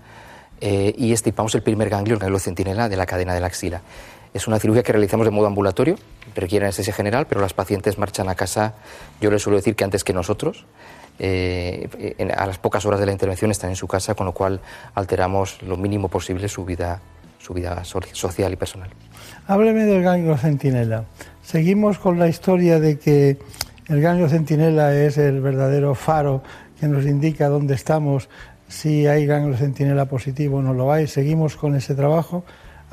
Eh, 0.59 0.93
y 0.97 1.13
estirpamos 1.13 1.55
el 1.55 1.63
primer 1.63 1.87
ganglio, 1.87 2.15
el 2.15 2.19
ganglio 2.19 2.39
centinela, 2.39 2.89
de 2.89 2.97
la 2.97 3.05
cadena 3.05 3.33
de 3.33 3.39
la 3.39 3.47
axila. 3.47 3.81
Es 4.33 4.49
una 4.49 4.59
cirugía 4.59 4.83
que 4.83 4.91
realizamos 4.91 5.25
de 5.25 5.31
modo 5.31 5.47
ambulatorio, 5.47 5.95
requiere 6.35 6.65
anestesia 6.65 6.93
general, 6.93 7.25
pero 7.25 7.39
las 7.39 7.53
pacientes 7.53 7.97
marchan 7.97 8.27
a 8.27 8.35
casa, 8.35 8.73
yo 9.21 9.31
les 9.31 9.41
suelo 9.41 9.55
decir 9.55 9.77
que 9.77 9.85
antes 9.85 10.03
que 10.03 10.11
nosotros, 10.11 10.65
eh, 11.19 12.17
a 12.35 12.45
las 12.45 12.57
pocas 12.57 12.85
horas 12.85 12.99
de 12.99 13.05
la 13.05 13.13
intervención 13.13 13.49
están 13.49 13.69
en 13.69 13.77
su 13.77 13.87
casa, 13.87 14.13
con 14.13 14.25
lo 14.25 14.33
cual 14.33 14.59
alteramos 14.93 15.61
lo 15.61 15.77
mínimo 15.77 16.09
posible 16.09 16.49
su 16.49 16.65
vida, 16.65 16.99
su 17.39 17.53
vida 17.53 17.81
social 17.85 18.51
y 18.51 18.57
personal. 18.57 18.89
Hábleme 19.47 19.85
del 19.85 20.03
ganglio 20.03 20.37
centinela. 20.37 21.05
Seguimos 21.43 21.99
con 21.99 22.19
la 22.19 22.27
historia 22.27 22.79
de 22.79 22.97
que 22.97 23.37
el 23.87 24.01
ganglio 24.01 24.29
centinela 24.29 24.95
es 24.95 25.17
el 25.17 25.41
verdadero 25.41 25.95
faro 25.95 26.43
que 26.79 26.87
nos 26.87 27.05
indica 27.05 27.49
dónde 27.49 27.75
estamos, 27.75 28.29
si 28.67 29.07
hay 29.07 29.25
ganglio 29.25 29.57
centinela 29.57 30.05
positivo 30.05 30.57
o 30.57 30.61
no 30.61 30.73
lo 30.73 30.91
hay. 30.91 31.07
Seguimos 31.07 31.55
con 31.55 31.75
ese 31.75 31.93
trabajo 31.95 32.43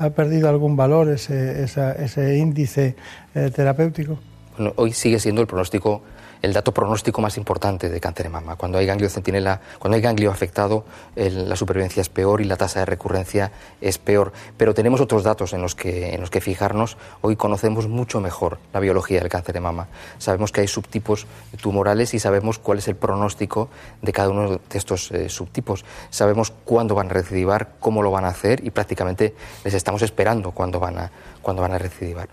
ha 0.01 0.09
perdido 0.09 0.49
algún 0.49 0.75
valor 0.75 1.09
ese, 1.09 1.63
ese 1.63 2.37
índice 2.37 2.95
eh, 3.35 3.51
terapéutico? 3.53 4.17
Bueno, 4.57 4.73
hoy 4.75 4.93
sigue 4.93 5.19
siendo 5.19 5.41
el 5.41 5.47
pronóstico 5.47 6.01
el 6.41 6.53
dato 6.53 6.73
pronóstico 6.73 7.21
más 7.21 7.37
importante 7.37 7.89
de 7.89 7.99
cáncer 7.99 8.25
de 8.25 8.29
mama. 8.29 8.55
Cuando 8.55 8.77
hay 8.77 8.85
ganglio 8.85 9.09
centinela, 9.09 9.61
cuando 9.79 9.95
hay 9.95 10.01
ganglio 10.01 10.31
afectado, 10.31 10.85
la 11.15 11.55
supervivencia 11.55 12.01
es 12.01 12.09
peor 12.09 12.41
y 12.41 12.45
la 12.45 12.57
tasa 12.57 12.79
de 12.79 12.85
recurrencia 12.85 13.51
es 13.79 13.97
peor. 13.97 14.33
Pero 14.57 14.73
tenemos 14.73 15.01
otros 15.01 15.23
datos 15.23 15.53
en 15.53 15.61
los, 15.61 15.75
que, 15.75 16.13
en 16.13 16.21
los 16.21 16.29
que 16.29 16.41
fijarnos. 16.41 16.97
Hoy 17.21 17.35
conocemos 17.35 17.87
mucho 17.87 18.19
mejor 18.21 18.57
la 18.73 18.79
biología 18.79 19.19
del 19.19 19.29
cáncer 19.29 19.53
de 19.53 19.61
mama. 19.61 19.87
Sabemos 20.17 20.51
que 20.51 20.61
hay 20.61 20.67
subtipos 20.67 21.27
tumorales 21.61 22.13
y 22.13 22.19
sabemos 22.19 22.57
cuál 22.57 22.79
es 22.79 22.87
el 22.87 22.95
pronóstico 22.95 23.69
de 24.01 24.11
cada 24.11 24.29
uno 24.29 24.49
de 24.51 24.77
estos 24.77 25.11
eh, 25.11 25.29
subtipos. 25.29 25.85
Sabemos 26.09 26.51
cuándo 26.65 26.95
van 26.95 27.09
a 27.09 27.13
recidivar, 27.13 27.73
cómo 27.79 28.01
lo 28.01 28.11
van 28.11 28.25
a 28.25 28.29
hacer 28.29 28.65
y 28.65 28.71
prácticamente 28.71 29.35
les 29.63 29.73
estamos 29.73 30.01
esperando 30.01 30.51
cuándo 30.51 30.79
van 30.79 30.97
a, 30.97 31.11
cuándo 31.41 31.61
van 31.61 31.73
a 31.73 31.77
recidivar. 31.77 32.29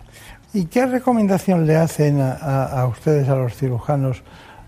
¿Y 0.55 0.65
qué 0.67 0.87
recomendación 0.87 1.67
le 1.67 1.77
hacen 1.77 2.21
a, 2.21 2.87
ustedes, 2.87 3.29
a 3.29 3.35
los 3.35 3.55
cirujanos, 3.55 4.23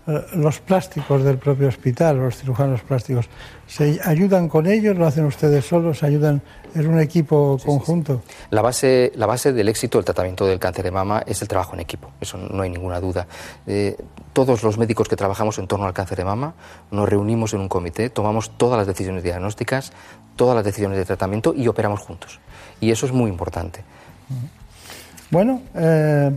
eh, 0.05 0.21
los 0.35 0.59
plásticos 0.59 1.23
del 1.23 1.39
propio 1.39 1.67
hospital, 1.67 2.17
los 2.17 2.37
cirujanos 2.37 2.81
plásticos? 2.81 3.27
¿Se 3.65 3.99
ayudan 4.03 4.47
con 4.47 4.67
ellos? 4.67 4.95
¿Lo 4.95 5.07
hacen 5.07 5.25
ustedes 5.25 5.65
solos? 5.65 6.03
¿Ayudan? 6.03 6.43
¿Es 6.75 6.85
un 6.85 6.99
equipo 6.99 7.57
conjunto? 7.65 8.21
La, 8.51 8.61
base, 8.61 9.11
la 9.15 9.25
base 9.25 9.53
del 9.53 9.69
éxito 9.69 9.97
del 9.97 10.05
tratamiento 10.05 10.45
del 10.45 10.59
cáncer 10.59 10.83
de 10.83 10.91
mama 10.91 11.23
es 11.25 11.41
el 11.41 11.47
trabajo 11.47 11.73
en 11.73 11.79
equipo, 11.79 12.11
eso 12.21 12.37
no 12.37 12.61
hay 12.61 12.69
ninguna 12.69 12.99
duda. 12.99 13.25
Eh, 13.65 13.97
todos 14.33 14.61
los 14.61 14.77
médicos 14.77 15.07
que 15.07 15.15
trabajamos 15.15 15.57
en 15.57 15.67
torno 15.67 15.87
al 15.87 15.93
cáncer 15.93 16.19
de 16.19 16.25
mama 16.25 16.53
nos 16.91 17.09
reunimos 17.09 17.55
en 17.55 17.59
un 17.59 17.67
comité, 17.67 18.11
tomamos 18.11 18.51
todas 18.55 18.77
las 18.77 18.85
decisiones 18.85 19.23
diagnósticas, 19.23 19.93
todas 20.35 20.55
las 20.55 20.63
decisiones 20.63 20.99
de 20.99 21.05
tratamiento 21.05 21.55
y 21.55 21.67
operamos 21.67 22.01
juntos. 22.01 22.39
Y 22.79 22.91
eso 22.91 23.07
es 23.07 23.11
muy 23.11 23.31
importante. 23.31 23.83
Bueno, 25.31 25.61
eh, 25.75 26.29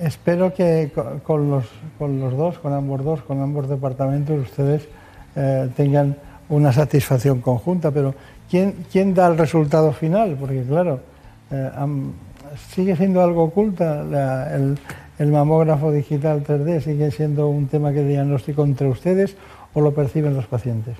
espero 0.00 0.52
que 0.52 0.92
con 1.22 1.50
los, 1.50 1.64
con 1.98 2.20
los 2.20 2.36
dos, 2.36 2.58
con 2.58 2.74
ambos 2.74 3.02
dos, 3.02 3.22
con 3.22 3.40
ambos 3.40 3.70
departamentos, 3.70 4.38
ustedes 4.38 4.86
eh, 5.34 5.70
tengan 5.74 6.14
una 6.50 6.70
satisfacción 6.70 7.40
conjunta, 7.40 7.90
pero 7.90 8.14
¿quién, 8.50 8.84
¿quién 8.92 9.14
da 9.14 9.28
el 9.28 9.38
resultado 9.38 9.92
final? 9.92 10.36
Porque 10.38 10.62
claro, 10.62 11.00
eh, 11.50 11.70
sigue 12.68 12.94
siendo 12.96 13.22
algo 13.24 13.44
oculta 13.44 14.02
el, 14.54 14.78
el, 15.18 15.32
mamógrafo 15.32 15.90
digital 15.90 16.44
3D, 16.44 16.82
sigue 16.82 17.10
siendo 17.12 17.48
un 17.48 17.66
tema 17.68 17.94
que 17.94 18.04
diagnóstico 18.04 18.62
entre 18.62 18.88
ustedes 18.88 19.38
o 19.72 19.80
lo 19.80 19.94
perciben 19.94 20.34
los 20.34 20.44
pacientes. 20.44 20.98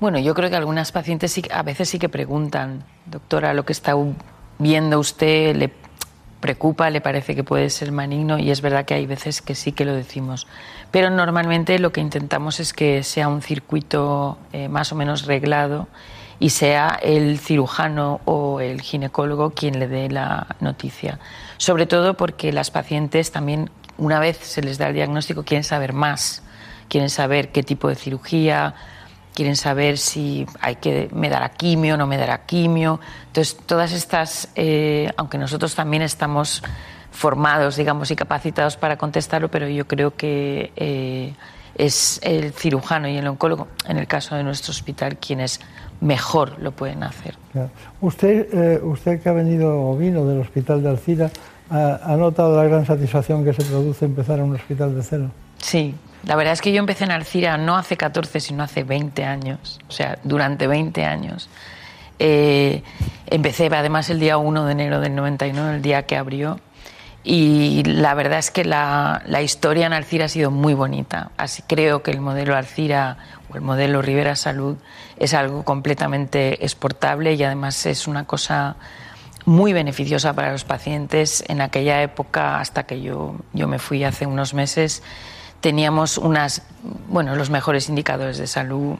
Bueno, 0.00 0.18
yo 0.18 0.32
creo 0.32 0.48
que 0.48 0.56
algunas 0.56 0.92
pacientes 0.92 1.30
sí, 1.30 1.42
a 1.52 1.62
veces 1.62 1.90
sí 1.90 1.98
que 1.98 2.08
preguntan, 2.08 2.84
doctora, 3.04 3.52
lo 3.52 3.66
que 3.66 3.72
está 3.72 3.94
viendo 4.58 4.98
usted 4.98 5.54
le 5.54 5.70
preocupa, 6.40 6.90
le 6.90 7.00
parece 7.00 7.34
que 7.34 7.44
puede 7.44 7.70
ser 7.70 7.92
maligno 7.92 8.38
y 8.38 8.50
es 8.50 8.60
verdad 8.60 8.84
que 8.84 8.94
hay 8.94 9.06
veces 9.06 9.42
que 9.42 9.54
sí 9.54 9.72
que 9.72 9.84
lo 9.84 9.94
decimos. 9.94 10.46
Pero 10.90 11.10
normalmente 11.10 11.78
lo 11.78 11.92
que 11.92 12.00
intentamos 12.00 12.60
es 12.60 12.72
que 12.72 13.02
sea 13.02 13.28
un 13.28 13.42
circuito 13.42 14.38
eh, 14.52 14.68
más 14.68 14.92
o 14.92 14.94
menos 14.94 15.26
reglado 15.26 15.88
y 16.40 16.50
sea 16.50 16.98
el 17.02 17.38
cirujano 17.38 18.20
o 18.24 18.60
el 18.60 18.80
ginecólogo 18.80 19.50
quien 19.50 19.78
le 19.78 19.88
dé 19.88 20.08
la 20.08 20.46
noticia. 20.60 21.18
Sobre 21.56 21.86
todo 21.86 22.14
porque 22.14 22.52
las 22.52 22.70
pacientes 22.70 23.32
también, 23.32 23.70
una 23.96 24.20
vez 24.20 24.38
se 24.38 24.62
les 24.62 24.78
da 24.78 24.88
el 24.88 24.94
diagnóstico, 24.94 25.42
quieren 25.42 25.64
saber 25.64 25.92
más, 25.92 26.42
quieren 26.88 27.10
saber 27.10 27.50
qué 27.50 27.62
tipo 27.62 27.88
de 27.88 27.96
cirugía, 27.96 28.74
quieren 29.38 29.54
saber 29.54 29.98
si 29.98 30.46
hay 30.60 30.74
que 30.74 31.08
me 31.12 31.28
dará 31.28 31.50
quimio, 31.50 31.96
no 31.96 32.08
me 32.08 32.16
dará 32.16 32.44
quimio. 32.44 32.98
Entonces, 33.28 33.56
todas 33.66 33.92
estas, 33.92 34.48
eh, 34.56 35.12
aunque 35.16 35.38
nosotros 35.38 35.76
también 35.76 36.02
estamos 36.02 36.60
formados, 37.12 37.76
digamos, 37.76 38.10
y 38.10 38.16
capacitados 38.16 38.76
para 38.76 38.96
contestarlo, 38.96 39.48
pero 39.48 39.68
yo 39.68 39.86
creo 39.86 40.16
que 40.16 40.72
eh, 40.74 41.34
es 41.76 42.18
el 42.24 42.50
cirujano 42.52 43.06
y 43.06 43.16
el 43.16 43.28
oncólogo, 43.28 43.68
en 43.86 43.98
el 43.98 44.08
caso 44.08 44.34
de 44.34 44.42
nuestro 44.42 44.72
hospital, 44.72 45.18
quienes 45.18 45.60
mejor 46.00 46.58
lo 46.58 46.72
pueden 46.72 47.04
hacer. 47.04 47.36
Usted, 48.00 48.48
eh, 48.52 48.80
usted 48.82 49.22
que 49.22 49.28
ha 49.28 49.34
venido 49.34 49.88
o 49.88 49.96
vino 49.96 50.24
del 50.24 50.40
hospital 50.40 50.82
de 50.82 50.88
Alcira, 50.88 51.30
¿ha, 51.70 52.00
¿ha 52.02 52.16
notado 52.16 52.56
la 52.56 52.64
gran 52.64 52.84
satisfacción 52.84 53.44
que 53.44 53.52
se 53.52 53.62
produce 53.62 54.04
empezar 54.04 54.40
en 54.40 54.46
un 54.46 54.56
hospital 54.56 54.96
de 54.96 55.02
cero? 55.04 55.30
Sí, 55.58 55.94
la 56.24 56.36
verdad 56.36 56.52
es 56.52 56.60
que 56.60 56.72
yo 56.72 56.78
empecé 56.78 57.04
en 57.04 57.10
Alcira 57.10 57.56
no 57.56 57.76
hace 57.76 57.96
14, 57.96 58.40
sino 58.40 58.62
hace 58.62 58.84
20 58.84 59.24
años, 59.24 59.78
o 59.88 59.92
sea, 59.92 60.18
durante 60.24 60.66
20 60.66 61.04
años. 61.04 61.48
Eh, 62.18 62.82
empecé 63.26 63.66
además 63.66 64.10
el 64.10 64.18
día 64.18 64.38
1 64.38 64.64
de 64.66 64.72
enero 64.72 65.00
del 65.00 65.14
99, 65.14 65.76
el 65.76 65.82
día 65.82 66.02
que 66.06 66.16
abrió, 66.16 66.60
y 67.24 67.82
la 67.84 68.14
verdad 68.14 68.38
es 68.38 68.50
que 68.50 68.64
la, 68.64 69.22
la, 69.26 69.42
historia 69.42 69.86
en 69.86 69.92
Alcira 69.92 70.26
ha 70.26 70.28
sido 70.28 70.50
muy 70.50 70.72
bonita. 70.72 71.30
Así 71.36 71.62
creo 71.62 72.02
que 72.02 72.10
el 72.10 72.20
modelo 72.20 72.56
Alcira 72.56 73.18
o 73.50 73.56
el 73.56 73.60
modelo 73.60 74.00
Rivera 74.00 74.34
Salud 74.34 74.76
es 75.18 75.34
algo 75.34 75.64
completamente 75.64 76.64
exportable 76.64 77.34
y 77.34 77.42
además 77.42 77.84
es 77.86 78.06
una 78.06 78.24
cosa 78.24 78.76
muy 79.44 79.72
beneficiosa 79.72 80.34
para 80.34 80.52
los 80.52 80.64
pacientes. 80.64 81.42
En 81.48 81.60
aquella 81.60 82.02
época, 82.02 82.60
hasta 82.60 82.84
que 82.84 83.00
yo, 83.00 83.36
yo 83.52 83.66
me 83.66 83.78
fui 83.78 84.04
hace 84.04 84.26
unos 84.26 84.54
meses, 84.54 85.02
teníamos 85.60 86.18
unas, 86.18 86.62
bueno, 87.08 87.34
los 87.36 87.50
mejores 87.50 87.88
indicadores 87.88 88.38
de 88.38 88.46
salud 88.46 88.96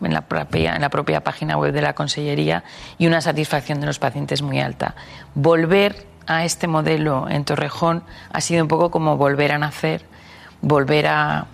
en 0.00 0.12
la, 0.12 0.22
propia, 0.22 0.74
en 0.74 0.82
la 0.82 0.90
propia 0.90 1.22
página 1.22 1.56
web 1.56 1.72
de 1.72 1.82
la 1.82 1.94
Consellería 1.94 2.64
y 2.98 3.06
una 3.06 3.20
satisfacción 3.20 3.80
de 3.80 3.86
los 3.86 3.98
pacientes 3.98 4.42
muy 4.42 4.60
alta. 4.60 4.94
Volver 5.34 6.06
a 6.26 6.44
este 6.44 6.66
modelo 6.66 7.28
en 7.28 7.44
Torrejón 7.44 8.04
ha 8.32 8.40
sido 8.40 8.62
un 8.62 8.68
poco 8.68 8.90
como 8.90 9.16
volver 9.16 9.52
a 9.52 9.58
nacer, 9.58 10.04
volver 10.60 11.06
a, 11.08 11.46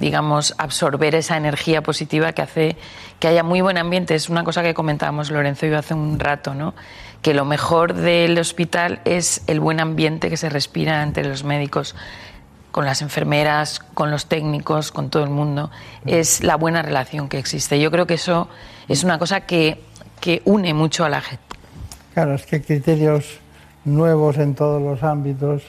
digamos, 0.00 0.54
absorber 0.58 1.14
esa 1.14 1.36
energía 1.36 1.82
positiva 1.82 2.32
que 2.32 2.42
hace 2.42 2.76
que 3.18 3.28
haya 3.28 3.42
muy 3.42 3.60
buen 3.60 3.78
ambiente. 3.78 4.14
Es 4.14 4.28
una 4.28 4.44
cosa 4.44 4.62
que 4.62 4.74
comentábamos 4.74 5.30
Lorenzo 5.30 5.66
y 5.66 5.70
yo 5.70 5.78
hace 5.78 5.94
un 5.94 6.18
rato, 6.18 6.54
¿no? 6.54 6.74
Que 7.22 7.34
lo 7.34 7.44
mejor 7.44 7.94
del 7.94 8.38
hospital 8.38 9.00
es 9.04 9.42
el 9.46 9.58
buen 9.58 9.80
ambiente 9.80 10.28
que 10.28 10.36
se 10.36 10.48
respira 10.50 11.02
entre 11.02 11.24
los 11.24 11.42
médicos, 11.44 11.96
con 12.76 12.84
las 12.84 13.00
enfermeras, 13.00 13.78
con 13.94 14.10
los 14.10 14.26
técnicos, 14.26 14.92
con 14.92 15.08
todo 15.08 15.24
el 15.24 15.30
mundo. 15.30 15.70
Es 16.04 16.44
la 16.44 16.56
buena 16.56 16.82
relación 16.82 17.26
que 17.30 17.38
existe. 17.38 17.80
Yo 17.80 17.90
creo 17.90 18.06
que 18.06 18.12
eso 18.12 18.48
es 18.86 19.02
una 19.02 19.18
cosa 19.18 19.40
que, 19.40 19.80
que 20.20 20.42
une 20.44 20.74
mucho 20.74 21.02
a 21.02 21.08
la 21.08 21.22
gente. 21.22 21.42
Claro, 22.12 22.34
es 22.34 22.44
que 22.44 22.60
criterios 22.60 23.38
nuevos 23.86 24.36
en 24.36 24.54
todos 24.54 24.82
los 24.82 25.02
ámbitos, 25.02 25.62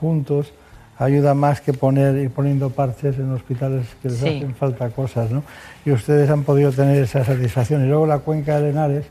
juntos, 0.00 0.54
ayuda 0.98 1.34
más 1.34 1.60
que 1.60 1.74
poner 1.74 2.16
ir 2.16 2.30
poniendo 2.30 2.70
parches 2.70 3.18
en 3.18 3.30
hospitales 3.32 3.86
que 4.00 4.08
les 4.08 4.18
Sí. 4.18 4.28
hacen 4.38 4.54
falta 4.54 4.88
cosas, 4.88 5.30
¿no? 5.30 5.42
Y 5.84 5.90
ustedes 5.90 6.30
han 6.30 6.44
podido 6.44 6.72
tener 6.72 6.96
esa 7.02 7.22
satisfacción. 7.26 7.84
Y 7.84 7.88
luego 7.88 8.06
la 8.06 8.20
cuenca 8.20 8.58
de 8.58 8.70
Henares, 8.70 9.04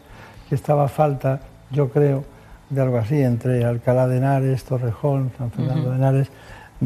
que 0.50 0.56
estaba 0.56 0.88
falta, 0.88 1.42
yo 1.70 1.90
creo, 1.90 2.26
de 2.72 2.82
algo 2.82 2.98
así, 2.98 3.22
entre 3.22 3.64
Alcalá 3.64 4.08
de 4.08 4.18
Henares, 4.18 4.64
Torrejón, 4.64 5.32
San 5.38 5.52
Fernando 5.52 5.92
de 5.92 5.98
Henares, 5.98 6.28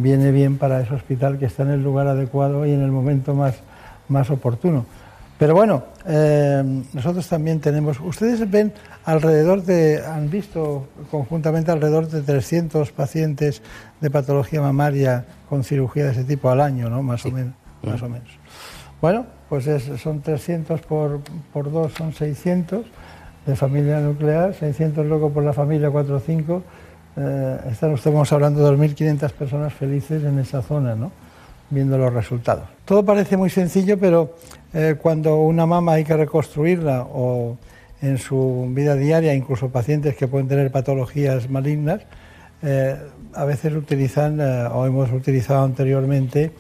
viene 0.02 0.32
bien 0.32 0.58
para 0.58 0.82
ese 0.82 0.94
hospital 0.94 1.38
que 1.38 1.46
está 1.46 1.64
en 1.64 1.70
el 1.72 1.84
lugar 1.84 2.08
adecuado 2.08 2.66
y 2.66 2.72
en 2.72 2.82
el 2.82 2.92
momento 2.92 3.34
más, 3.34 3.56
más 4.08 4.30
oportuno. 4.30 4.86
Pero 5.38 5.54
bueno, 5.54 5.84
eh, 6.08 6.64
nosotros 6.94 7.28
también 7.28 7.60
tenemos, 7.60 8.00
ustedes 8.00 8.50
ven 8.50 8.74
alrededor 9.06 9.62
de, 9.64 10.02
han 10.04 10.32
visto 10.32 10.88
conjuntamente 11.12 11.70
alrededor 11.72 12.08
de 12.08 12.22
300 12.24 12.92
pacientes 12.92 13.62
de 14.02 14.10
patología 14.10 14.62
mamaria 14.62 15.26
con 15.48 15.64
cirugía 15.64 16.06
de 16.06 16.12
ese 16.14 16.24
tipo 16.24 16.50
al 16.50 16.60
año, 16.62 16.90
¿no? 16.90 17.04
Más 17.04 17.24
o 17.26 17.32
menos. 17.32 17.54
Más 17.84 18.02
o 18.02 18.10
menos. 18.10 18.28
Bueno, 19.00 19.28
pues 19.48 19.68
es- 19.68 20.02
son 20.02 20.22
300 20.22 20.82
por, 20.82 21.20
por 21.54 21.72
2, 21.72 21.94
son 21.94 22.14
600 22.14 22.86
de 23.46 23.56
familia 23.56 24.00
nuclear, 24.00 24.56
600 24.56 25.06
luego 25.06 25.30
por 25.30 25.44
la 25.44 25.54
familia 25.54 25.92
4 25.92 26.16
o 26.16 26.20
5. 26.20 26.64
Eh, 27.20 27.58
estamos 27.72 28.32
hablando 28.32 28.64
de 28.64 28.78
2.500 28.78 29.32
personas 29.32 29.74
felices 29.74 30.24
en 30.24 30.38
esa 30.38 30.62
zona, 30.62 30.96
¿no? 30.96 31.12
viendo 31.70 31.98
los 31.98 32.14
resultados. 32.14 32.66
Todo 32.86 33.04
parece 33.04 33.36
muy 33.36 33.50
sencillo, 33.50 33.98
pero 34.00 34.36
eh, 34.74 34.96
cuando 35.02 35.38
una 35.38 35.66
mama 35.66 35.94
hay 35.94 36.04
que 36.04 36.16
reconstruirla 36.16 37.08
o 37.12 37.58
en 38.02 38.20
su 38.20 38.68
vida 38.70 38.96
diaria, 38.96 39.34
incluso 39.34 39.70
pacientes 39.70 40.16
que 40.16 40.28
pueden 40.28 40.48
tener 40.48 40.72
patologías 40.72 41.50
malignas, 41.50 42.02
eh, 42.62 42.96
a 43.34 43.46
veces 43.46 43.74
utilizan 43.74 44.40
o 44.40 44.86
hemos 44.86 45.12
utilizado 45.12 45.64
anteriormente 45.64 46.52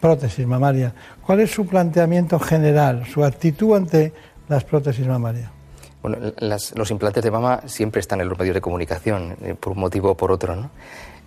prótesis 0.00 0.46
mamaria. 0.46 0.92
¿Cuál 1.24 1.40
es 1.40 1.50
su 1.50 1.66
planteamiento 1.66 2.38
general, 2.38 3.06
su 3.06 3.24
actitud 3.24 3.76
ante 3.76 4.12
las 4.48 4.64
prótesis 4.64 5.06
mamarias? 5.06 5.61
Bueno, 6.02 6.18
las- 6.38 6.76
los 6.76 6.90
implantes 6.90 7.22
de 7.22 7.30
mama 7.30 7.60
siempre 7.66 8.00
están 8.00 8.20
en 8.20 8.28
los 8.28 8.36
medios 8.38 8.54
de 8.54 8.60
comunicación, 8.60 9.36
eh, 9.42 9.54
por 9.58 9.72
un 9.74 9.78
motivo 9.78 10.10
o 10.10 10.16
por 10.16 10.32
otro. 10.32 10.56
¿no? 10.56 10.70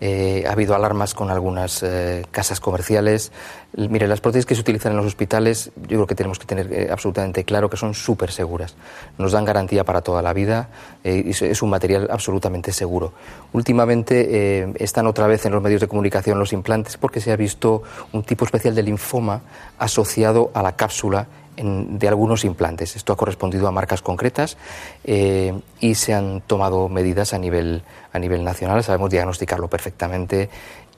Eh, 0.01 0.43
ha 0.45 0.51
habido 0.51 0.75
alarmas 0.75 1.13
con 1.13 1.29
algunas 1.31 1.81
eh, 1.81 2.25
casas 2.29 2.59
comerciales. 2.59 3.31
Mire, 3.77 4.09
las 4.09 4.19
prótesis 4.19 4.45
que 4.45 4.53
se 4.53 4.59
utilizan 4.59 4.91
en 4.91 4.97
los 4.97 5.05
hospitales, 5.05 5.71
yo 5.83 5.87
creo 5.99 6.07
que 6.07 6.15
tenemos 6.15 6.37
que 6.37 6.45
tener 6.45 6.73
eh, 6.73 6.89
absolutamente 6.91 7.45
claro 7.45 7.69
que 7.69 7.77
son 7.77 7.93
súper 7.93 8.29
seguras. 8.31 8.75
Nos 9.17 9.31
dan 9.31 9.45
garantía 9.45 9.85
para 9.85 10.01
toda 10.01 10.21
la 10.21 10.33
vida 10.33 10.67
y 11.05 11.29
es- 11.29 11.61
un 11.61 11.69
material 11.69 12.09
absolutamente 12.11 12.73
seguro. 12.73 13.13
Últimamente 13.53 14.67
están 14.83 15.07
otra 15.07 15.27
vez 15.27 15.45
en 15.45 15.53
los 15.53 15.61
medios 15.63 15.79
de 15.79 15.87
comunicación 15.87 16.37
los 16.37 16.51
implantes 16.51 16.97
porque 16.97 17.21
se 17.21 17.31
ha 17.31 17.37
visto 17.37 17.81
un 18.11 18.23
tipo 18.23 18.43
especial 18.43 18.75
de 18.75 18.83
linfoma 18.83 19.41
asociado 19.79 20.51
a 20.53 20.61
la 20.61 20.75
cápsula 20.75 21.27
de 21.57 22.07
algunos 22.07 22.45
implantes. 22.45 22.95
Esto 22.95 23.13
ha 23.13 23.17
correspondido 23.17 23.67
a 23.67 23.71
marcas 23.71 24.01
concretas 24.01 24.57
eh, 25.03 25.53
y 25.79 25.95
se 25.95 26.13
han 26.13 26.41
tomado 26.41 26.89
medidas 26.89 27.33
a 27.33 27.39
nivel, 27.39 27.83
a 28.13 28.19
nivel 28.19 28.43
nacional. 28.43 28.83
Sabemos 28.83 29.09
diagnosticarlo 29.09 29.67
perfectamente 29.67 30.49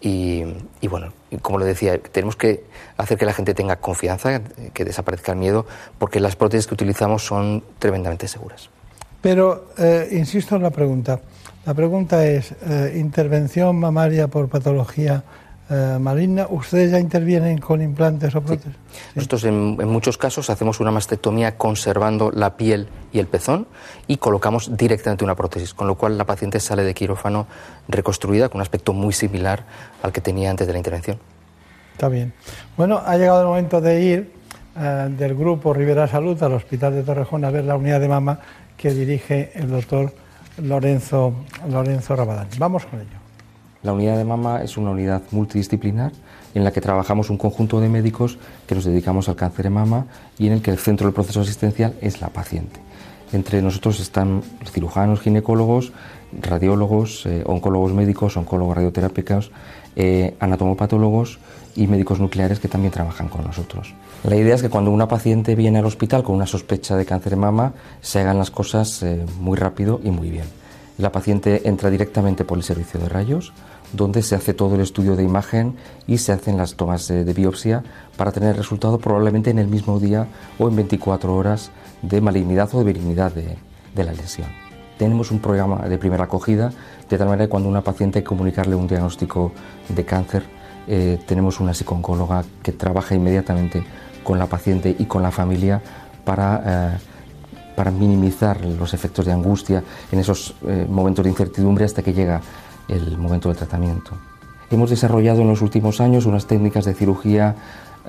y, 0.02 0.44
y 0.82 0.88
bueno, 0.88 1.14
como 1.42 1.60
le 1.60 1.66
decía, 1.66 1.98
tenemos 2.00 2.36
que 2.36 2.64
hacer 2.98 3.18
que 3.18 3.26
la 3.26 3.34
gente 3.34 3.54
tenga 3.54 3.78
confianza, 3.78 4.42
que 4.74 4.86
desaparezca 4.86 5.32
el 5.32 5.40
miedo, 5.40 5.66
porque 5.98 6.20
las 6.20 6.36
prótesis 6.36 6.68
que 6.68 6.76
utilizamos 6.76 7.24
son 7.24 7.64
tremendamente 7.80 8.28
seguras. 8.28 8.70
Pero 9.22 9.70
eh, 9.78 10.10
insisto 10.12 10.56
en 10.56 10.64
la 10.64 10.70
pregunta. 10.70 11.20
La 11.66 11.74
pregunta 11.74 12.26
es, 12.26 12.54
eh, 12.66 12.94
intervención 12.96 13.78
mamaria 13.78 14.28
por 14.28 14.48
patología 14.48 15.24
eh, 15.70 15.98
maligna, 16.00 16.48
¿ustedes 16.50 16.92
ya 16.92 17.00
intervienen 17.00 17.58
con 17.58 17.82
implantes 17.82 18.34
o 18.36 18.42
prótesis? 18.42 18.74
Nosotros 19.16 19.44
en, 19.44 19.78
en 19.80 19.88
muchos 19.90 20.18
casos 20.18 20.50
hacemos 20.50 20.80
una 20.80 20.92
mastectomía 20.92 21.58
conservando 21.58 22.32
la 22.32 22.56
piel 22.56 22.88
y 23.12 23.20
el 23.20 23.28
pezón 23.28 23.68
y 24.08 24.18
colocamos 24.18 24.78
directamente 24.78 25.24
una 25.24 25.36
prótesis, 25.36 25.74
con 25.74 25.88
lo 25.88 25.96
cual 25.96 26.18
la 26.18 26.26
paciente 26.26 26.60
sale 26.60 26.84
de 26.84 26.94
quirófano 26.94 27.48
reconstruida 27.88 28.48
con 28.48 28.60
un 28.60 28.62
aspecto 28.62 28.94
muy 28.94 29.14
similar 29.14 29.66
al 30.04 30.14
que 30.14 30.22
tenía 30.22 30.50
antes 30.50 30.68
de 30.68 30.74
la 30.74 30.80
intervención. 30.80 31.20
Está 31.94 32.10
bien. 32.10 32.34
Bueno, 32.78 33.02
ha 33.04 33.18
llegado 33.18 33.42
el 33.42 33.48
momento 33.48 33.82
de 33.82 34.02
ir 34.02 34.32
eh, 34.80 35.08
del 35.18 35.36
grupo 35.36 35.74
Rivera 35.74 36.08
Salud 36.08 36.42
al 36.44 36.54
Hospital 36.54 36.94
de 36.94 37.04
Torrejón 37.04 37.44
a 37.44 37.50
ver 37.50 37.66
la 37.66 37.76
unidad 37.76 38.00
de 38.00 38.08
mama 38.08 38.40
que 38.78 38.94
dirige 38.94 39.52
el 39.56 39.70
doctor 39.70 40.14
Lorenzo, 40.62 41.34
Lorenzo 41.70 42.16
Rabadán. 42.16 42.48
Vamos 42.58 42.86
con 42.86 43.00
ello. 43.02 43.27
La 43.84 43.94
unidad 43.94 44.18
de 44.18 44.26
mama 44.26 44.64
es 44.64 44.78
una 44.78 44.92
unidad 44.92 45.22
multidisciplinar 45.32 46.12
en 46.54 46.64
la 46.64 46.72
que 46.72 46.82
trabajamos 46.82 47.30
un 47.30 47.38
conjunto 47.38 47.80
de 47.80 47.90
médicos 47.90 48.38
que 48.66 48.76
nos 48.76 48.86
dedicamos 48.86 49.30
al 49.30 49.36
cáncer 49.36 49.64
de 49.64 49.70
mama 49.70 50.08
y 50.40 50.48
en 50.48 50.54
el 50.54 50.62
que 50.62 50.72
el 50.72 50.78
centro 50.78 51.06
del 51.06 51.14
proceso 51.14 51.42
asistencial 51.42 51.94
es 52.02 52.22
la 52.22 52.30
paciente. 52.30 52.80
Entre 53.34 53.62
nosotros 53.62 54.00
están 54.00 54.42
cirujanos, 54.72 55.20
ginecólogos, 55.20 55.92
radiólogos, 56.42 57.26
eh, 57.26 57.44
oncólogos 57.46 57.94
médicos, 57.94 58.38
oncólogos 58.38 58.78
radioterápicos, 58.78 59.52
eh, 59.96 60.36
anatomopatólogos 60.40 61.40
y 61.76 61.88
médicos 61.88 62.20
nucleares 62.20 62.60
que 62.60 62.68
también 62.68 62.92
trabajan 62.92 63.28
con 63.28 63.44
nosotros. 63.44 63.94
La 64.24 64.36
idea 64.36 64.56
es 64.56 64.62
que 64.62 64.70
cuando 64.70 64.92
una 64.92 65.08
paciente 65.08 65.56
viene 65.56 65.80
al 65.80 65.86
hospital 65.86 66.24
con 66.24 66.36
una 66.36 66.48
sospecha 66.48 66.96
de 66.96 67.06
cáncer 67.06 67.32
de 67.32 67.38
mama, 67.38 67.74
se 68.02 68.20
hagan 68.20 68.38
las 68.38 68.50
cosas 68.50 69.04
eh, 69.04 69.26
muy 69.40 69.58
rápido 69.58 70.00
y 70.04 70.10
muy 70.10 70.30
bien. 70.30 70.46
La 70.98 71.12
paciente 71.12 71.68
entra 71.68 71.90
directamente 71.90 72.44
por 72.44 72.58
el 72.58 72.64
servicio 72.64 73.00
de 73.00 73.08
rayos, 73.08 73.54
donde 73.94 74.24
se 74.24 74.36
hace 74.36 74.54
todo 74.54 74.76
el 74.76 74.82
estudio 74.82 75.16
de 75.16 75.24
imagen 75.24 75.76
y 76.08 76.18
se 76.18 76.32
hacen 76.32 76.58
las 76.58 76.76
tomas 76.76 77.08
de, 77.08 77.24
biopsia 77.34 77.84
para 78.18 78.32
tener 78.32 78.50
el 78.50 78.58
resultado 78.58 78.98
probablemente 78.98 79.52
en 79.52 79.60
el 79.60 79.68
mismo 79.68 80.00
día 80.00 80.28
o 80.58 80.68
en 80.68 80.76
24 80.76 81.36
horas 81.36 81.72
de 82.02 82.20
malignidad 82.20 82.74
o 82.74 82.80
de 82.80 82.86
benignidad 82.86 83.32
de, 83.32 83.58
de 83.96 84.04
la 84.04 84.14
lesión. 84.14 84.48
Tenemos 84.98 85.30
un 85.30 85.40
programa 85.40 85.88
de 85.88 86.00
primera 86.00 86.24
acogida, 86.24 86.72
de 87.08 87.18
tal 87.18 87.28
manera 87.28 87.46
que 87.46 87.50
cuando 87.50 87.70
una 87.70 87.84
paciente 87.84 88.24
comunicarle 88.24 88.76
un 88.76 88.88
diagnóstico 88.88 89.52
de 89.90 90.04
cáncer, 90.04 90.44
eh, 90.88 91.20
tenemos 91.28 91.60
una 91.60 91.74
psicooncóloga 91.74 92.44
que 92.64 92.72
trabaja 92.72 93.14
inmediatamente 93.14 93.84
con 94.24 94.40
la 94.40 94.48
paciente 94.48 94.96
y 94.98 95.06
con 95.06 95.22
la 95.22 95.32
familia 95.32 95.82
para, 96.26 96.64
eh, 96.96 96.98
para 97.78 97.92
minimizar 97.92 98.66
los 98.66 98.96
efectos 98.96 99.28
de 99.28 99.32
angustia 99.34 99.84
en 100.12 100.18
esos 100.18 100.56
eh, 100.68 100.88
momentos 100.90 101.24
de 101.24 101.30
incertidumbre 101.30 101.86
hasta 101.86 102.02
que 102.02 102.12
llega 102.12 102.42
el 102.88 103.20
momento 103.20 103.50
del 103.50 103.58
tratamiento. 103.58 104.14
Hemos 104.72 104.90
desarrollado 104.90 105.42
en 105.42 105.48
los 105.48 105.62
últimos 105.62 106.02
años 106.02 106.26
unas 106.26 106.48
técnicas 106.48 106.86
de 106.86 106.96
cirugía 106.96 107.56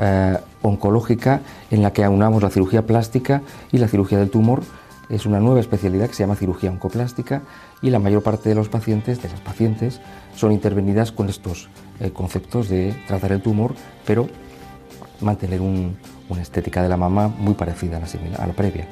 eh, 0.01 0.39
oncológica 0.63 1.43
en 1.71 1.83
la 1.83 1.93
que 1.93 2.03
aunamos 2.03 2.43
la 2.43 2.49
cirugía 2.49 2.87
plástica 2.87 3.43
y 3.71 3.77
la 3.77 3.89
cirugía 3.89 4.17
del 4.19 4.31
tumor. 4.31 4.63
Es 5.11 5.27
una 5.27 5.39
nueva 5.39 5.61
especialidad 5.61 6.09
que 6.09 6.15
se 6.15 6.23
llama 6.23 6.35
cirugía 6.35 6.71
oncoplástica 6.71 7.43
y 7.83 7.91
la 7.91 7.99
mayor 7.99 8.23
parte 8.23 8.49
de 8.49 8.55
los 8.55 8.71
pacientes, 8.71 9.21
de 9.21 9.29
las 9.29 9.41
pacientes, 9.41 10.01
son 10.35 10.53
intervenidas 10.53 11.13
con 11.13 11.29
estos 11.29 11.69
eh, 12.01 12.11
conceptos 12.11 12.71
de 12.71 12.97
tratar 13.07 13.33
el 13.33 13.43
tumor, 13.43 13.75
pero 14.07 14.29
mantener 15.21 15.61
un- 15.61 15.99
una 16.31 16.41
estética 16.41 16.83
de 16.83 16.89
la 16.89 16.97
mama 16.97 17.29
muy 17.29 17.53
parecida 17.53 18.01
a 18.39 18.47
la 18.47 18.53
previa. 18.55 18.87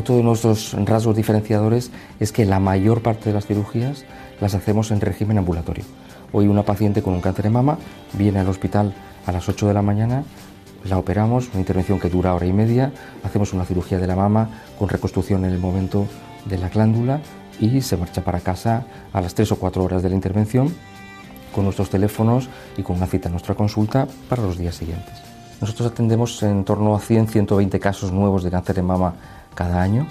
Otro 0.00 0.16
de 0.16 0.22
nuestros 0.22 0.72
rasgos 0.86 1.14
diferenciadores 1.14 1.90
es 2.20 2.32
que 2.32 2.46
la 2.46 2.58
mayor 2.58 3.02
parte 3.02 3.28
de 3.28 3.34
las 3.34 3.44
cirugías 3.44 4.06
las 4.40 4.54
hacemos 4.54 4.90
en 4.92 5.02
régimen 5.02 5.36
ambulatorio. 5.36 5.84
Hoy 6.32 6.48
una 6.48 6.62
paciente 6.62 7.02
con 7.02 7.12
un 7.12 7.20
cáncer 7.20 7.42
de 7.42 7.50
mama 7.50 7.76
viene 8.14 8.38
al 8.38 8.48
hospital 8.48 8.94
a 9.26 9.32
las 9.32 9.46
8 9.46 9.68
de 9.68 9.74
la 9.74 9.82
mañana, 9.82 10.24
la 10.84 10.96
operamos, 10.96 11.50
una 11.50 11.60
intervención 11.60 12.00
que 12.00 12.08
dura 12.08 12.34
hora 12.34 12.46
y 12.46 12.52
media, 12.54 12.94
hacemos 13.24 13.52
una 13.52 13.66
cirugía 13.66 13.98
de 13.98 14.06
la 14.06 14.16
mama 14.16 14.48
con 14.78 14.88
reconstrucción 14.88 15.44
en 15.44 15.52
el 15.52 15.58
momento 15.58 16.06
de 16.46 16.56
la 16.56 16.70
glándula 16.70 17.20
y 17.60 17.82
se 17.82 17.98
marcha 17.98 18.24
para 18.24 18.40
casa 18.40 18.86
a 19.12 19.20
las 19.20 19.34
3 19.34 19.52
o 19.52 19.56
4 19.56 19.84
horas 19.84 20.02
de 20.02 20.08
la 20.08 20.14
intervención 20.14 20.74
con 21.54 21.64
nuestros 21.64 21.90
teléfonos 21.90 22.48
y 22.78 22.82
con 22.82 22.96
una 22.96 23.06
cita 23.06 23.28
en 23.28 23.32
nuestra 23.32 23.54
consulta 23.54 24.08
para 24.30 24.40
los 24.40 24.56
días 24.56 24.76
siguientes. 24.76 25.12
Nosotros 25.60 25.92
atendemos 25.92 26.42
en 26.42 26.64
torno 26.64 26.94
a 26.94 27.00
100-120 27.00 27.78
casos 27.78 28.12
nuevos 28.12 28.42
de 28.42 28.50
cáncer 28.50 28.76
de 28.76 28.82
mama 28.82 29.39
cada 29.54 29.82
año. 29.82 30.06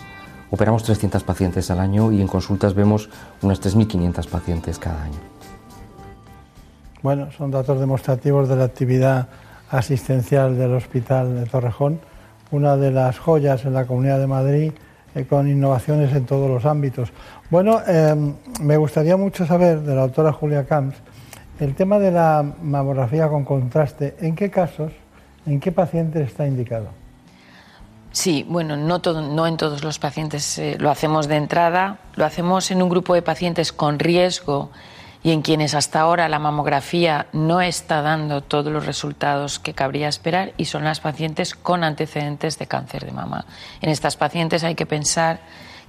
Operamos 0.52 0.84
300 0.84 1.24
pacientes 1.24 1.70
al 1.70 1.80
año 1.80 2.12
y 2.12 2.22
en 2.22 2.28
consultas 2.28 2.74
vemos 2.74 3.10
unas 3.42 3.62
3.500 3.62 4.28
pacientes 4.28 4.80
cada 4.80 5.04
año. 5.04 5.20
Bueno, 7.02 7.32
son 7.32 7.52
datos 7.52 7.80
demostrativos 7.80 8.50
de 8.50 8.56
la 8.56 8.66
actividad 8.66 9.28
asistencial 9.70 10.58
del 10.58 10.74
Hospital 10.74 11.36
de 11.36 11.46
Torrejón, 11.46 12.00
una 12.52 12.76
de 12.76 12.92
las 12.92 13.20
joyas 13.20 13.64
en 13.66 13.74
la 13.74 13.86
Comunidad 13.86 14.20
de 14.20 14.28
Madrid 14.28 14.72
eh, 15.16 15.26
con 15.26 15.48
innovaciones 15.48 16.14
en 16.14 16.26
todos 16.26 16.50
los 16.50 16.66
ámbitos. 16.66 17.12
Bueno, 17.50 17.82
em, 17.88 18.36
me 18.62 18.78
gustaría 18.78 19.18
mucho 19.18 19.46
saber 19.46 19.82
de 19.82 19.96
la 19.96 20.02
doctora 20.02 20.34
Julia 20.34 20.66
Camps 20.66 20.96
el 21.60 21.76
tema 21.76 22.00
de 22.00 22.12
la 22.12 22.44
mamografía 22.62 23.28
con 23.28 23.44
contraste, 23.44 24.16
¿en 24.22 24.36
qué 24.36 24.50
casos, 24.50 24.94
en 25.46 25.60
qué 25.60 25.72
pacientes 25.72 26.28
está 26.28 26.48
indicado? 26.48 26.88
Sí, 28.12 28.44
bueno, 28.48 28.76
no, 28.76 29.48
en 29.48 29.58
todos 29.58 29.84
los 29.84 30.00
pacientes 30.00 30.58
eh, 30.58 30.78
lo 30.80 30.90
hacemos 30.90 31.28
de 31.28 31.36
entrada, 31.36 32.00
lo 32.16 32.26
hacemos 32.26 32.72
en 32.72 32.82
un 32.82 32.90
grupo 32.90 33.14
de 33.14 33.22
pacientes 33.22 33.72
con 33.72 34.00
riesgo 34.00 34.72
y 35.22 35.32
en 35.32 35.42
quienes 35.42 35.76
hasta 35.76 36.00
ahora 36.00 36.28
la 36.28 36.40
mamografía 36.40 37.28
no 37.34 37.62
está 37.62 38.02
dando 38.02 38.42
todos 38.42 38.72
los 38.72 38.86
resultados 38.86 39.60
que 39.60 39.74
cabría 39.74 40.08
esperar 40.08 40.54
y 40.58 40.66
son 40.66 40.86
las 40.86 41.02
pacientes 41.02 41.54
con 41.54 41.84
antecedentes 41.84 42.58
de 42.58 42.68
cáncer 42.68 43.06
de 43.06 43.12
mama. 43.12 43.46
En 43.82 43.90
estas 43.90 44.18
pacientes 44.18 44.64
hay 44.64 44.76
que 44.76 44.86
pensar 44.86 45.42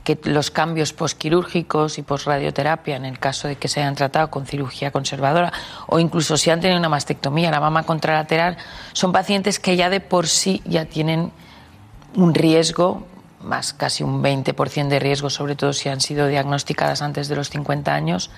que 0.05 0.18
los 0.24 0.51
cambios 0.51 0.92
posquirúrgicos 0.92 1.98
y 1.98 2.02
posradioterapia, 2.02 2.97
en 2.97 3.05
el 3.05 3.18
caso 3.18 3.48
de 3.48 3.56
que 3.56 3.68
se 3.68 3.80
hayan 3.80 3.94
tratado 3.94 4.30
con 4.30 4.47
cirugía 4.47 4.90
conservadora 4.90 5.52
o 5.86 5.98
incluso 5.98 6.36
si 6.36 6.51
han 6.51 6.60
tenido 6.60 6.78
una 6.78 6.88
mastectomía, 6.88 7.51
la 7.51 7.60
mama 7.60 7.84
contralateral, 7.84 8.56
son 8.92 9.12
pacientes 9.12 9.59
que 9.59 9.76
ya 9.76 9.90
de 9.90 10.01
por 10.01 10.26
sí 10.26 10.62
ya 10.64 10.86
tienen 10.86 11.32
un 12.16 12.35
riesgo, 12.35 13.07
más 13.41 13.73
casi 13.73 14.03
un 14.03 14.23
20% 14.23 14.89
de 14.89 14.99
riesgo, 14.99 15.31
sobre 15.31 15.57
todo 15.57 15.73
si 15.73 15.89
han 15.89 16.01
sido 16.01 16.27
diagnosticadas 16.27 17.03
antes 17.03 17.28
de 17.28 17.37
los 17.37 17.51
50 17.51 17.95
años. 17.95 18.31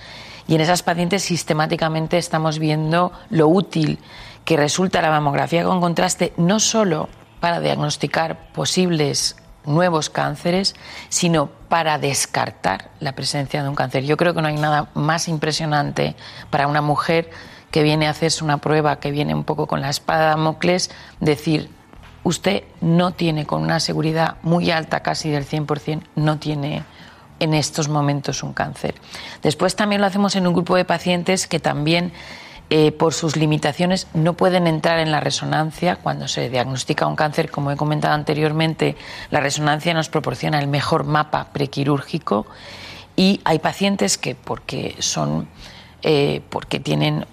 Y 0.47 0.55
en 0.55 0.61
esas 0.61 0.83
pacientes 0.83 1.23
sistemáticamente 1.23 2.17
estamos 2.17 2.59
viendo 2.59 3.11
lo 3.29 3.47
útil 3.47 3.99
que 4.45 4.57
resulta 4.57 5.01
la 5.01 5.09
mamografía 5.09 5.63
con 5.63 5.79
contraste, 5.79 6.33
no 6.37 6.59
solo 6.59 7.09
para 7.39 7.59
diagnosticar 7.59 8.51
posibles 8.51 9.35
nuevos 9.65 10.09
cánceres, 10.09 10.75
sino 11.09 11.47
para 11.69 11.97
descartar 11.97 12.91
la 12.99 13.13
presencia 13.13 13.63
de 13.63 13.69
un 13.69 13.75
cáncer. 13.75 14.03
Yo 14.03 14.17
creo 14.17 14.33
que 14.33 14.41
no 14.41 14.47
hay 14.47 14.57
nada 14.57 14.89
más 14.93 15.27
impresionante 15.27 16.15
para 16.49 16.67
una 16.67 16.81
mujer 16.81 17.29
que 17.71 17.83
viene 17.83 18.07
a 18.07 18.11
hacerse 18.11 18.43
una 18.43 18.57
prueba, 18.57 18.99
que 18.99 19.11
viene 19.11 19.33
un 19.33 19.43
poco 19.43 19.65
con 19.65 19.81
la 19.81 19.89
espada 19.89 20.21
de 20.21 20.27
Damocles, 20.27 20.91
decir, 21.19 21.69
usted 22.23 22.63
no 22.81 23.11
tiene 23.11 23.45
con 23.45 23.61
una 23.61 23.79
seguridad 23.79 24.37
muy 24.43 24.71
alta, 24.71 25.01
casi 25.01 25.29
del 25.29 25.45
100%, 25.45 26.03
no 26.15 26.39
tiene 26.39 26.83
en 27.39 27.53
estos 27.53 27.89
momentos 27.89 28.43
un 28.43 28.53
cáncer. 28.53 28.95
Después 29.41 29.75
también 29.75 30.01
lo 30.01 30.07
hacemos 30.07 30.35
en 30.35 30.47
un 30.47 30.53
grupo 30.53 30.75
de 30.75 30.85
pacientes 30.85 31.47
que 31.47 31.59
también 31.59 32.13
eh, 32.69 32.91
por 32.91 33.13
sus 33.13 33.35
limitaciones 33.35 34.07
no 34.13 34.33
pueden 34.33 34.67
entrar 34.67 34.99
en 34.99 35.11
la 35.11 35.19
resonancia. 35.19 35.97
Cuando 35.97 36.27
se 36.27 36.49
diagnostica 36.49 37.05
un 37.05 37.15
cáncer, 37.15 37.51
como 37.51 37.71
he 37.71 37.75
comentado 37.75 38.13
anteriormente, 38.13 38.95
la 39.29 39.41
resonancia 39.41 39.93
nos 39.93 40.09
proporciona 40.09 40.59
el 40.59 40.67
mejor 40.67 41.03
mapa 41.03 41.49
prequirúrgico 41.51 42.47
y 43.15 43.41
hay 43.43 43.59
pacientes 43.59 44.17
que 44.17 44.35
porque 44.35 44.95
son 44.99 45.47
eh, 46.01 46.41
porque 46.49 46.79
tienen 46.79 47.25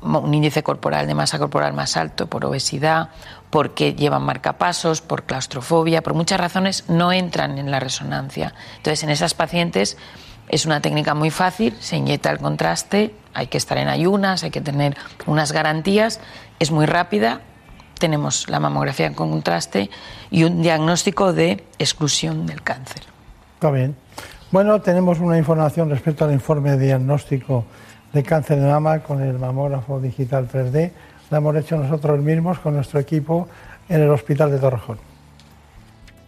un 0.00 0.34
índice 0.34 0.62
corporal 0.62 1.06
de 1.06 1.14
masa 1.14 1.38
corporal 1.38 1.72
más 1.72 1.96
alto 1.96 2.26
por 2.26 2.44
obesidad, 2.44 3.10
porque 3.50 3.94
llevan 3.94 4.22
marcapasos, 4.22 5.00
por 5.00 5.24
claustrofobia, 5.24 6.02
por 6.02 6.14
muchas 6.14 6.40
razones 6.40 6.84
no 6.88 7.12
entran 7.12 7.58
en 7.58 7.70
la 7.70 7.80
resonancia. 7.80 8.54
Entonces, 8.76 9.02
en 9.04 9.10
esas 9.10 9.34
pacientes 9.34 9.96
es 10.48 10.66
una 10.66 10.80
técnica 10.80 11.14
muy 11.14 11.30
fácil, 11.30 11.76
se 11.80 11.96
inyecta 11.96 12.30
el 12.30 12.38
contraste, 12.38 13.14
hay 13.34 13.48
que 13.48 13.58
estar 13.58 13.78
en 13.78 13.88
ayunas, 13.88 14.44
hay 14.44 14.50
que 14.50 14.60
tener 14.60 14.96
unas 15.26 15.52
garantías, 15.52 16.20
es 16.58 16.70
muy 16.70 16.86
rápida, 16.86 17.42
tenemos 17.98 18.48
la 18.48 18.60
mamografía 18.60 19.12
con 19.12 19.30
contraste 19.30 19.90
y 20.30 20.44
un 20.44 20.62
diagnóstico 20.62 21.32
de 21.32 21.64
exclusión 21.78 22.46
del 22.46 22.62
cáncer. 22.62 23.02
Está 23.54 23.70
bien. 23.70 23.96
Bueno, 24.50 24.80
tenemos 24.80 25.20
una 25.20 25.36
información 25.36 25.90
respecto 25.90 26.24
al 26.24 26.32
informe 26.32 26.70
de 26.70 26.86
diagnóstico 26.86 27.64
de 28.12 28.22
cáncer 28.22 28.60
de 28.60 28.66
mama 28.66 29.00
con 29.00 29.20
el 29.20 29.38
mamógrafo 29.38 30.00
digital 30.00 30.48
3D. 30.48 30.92
La 31.30 31.38
hemos 31.38 31.56
hecho 31.56 31.76
nosotros 31.76 32.20
mismos 32.20 32.58
con 32.58 32.74
nuestro 32.74 33.00
equipo 33.00 33.48
en 33.88 34.02
el 34.02 34.10
Hospital 34.10 34.50
de 34.50 34.58
Torrejón. 34.58 34.98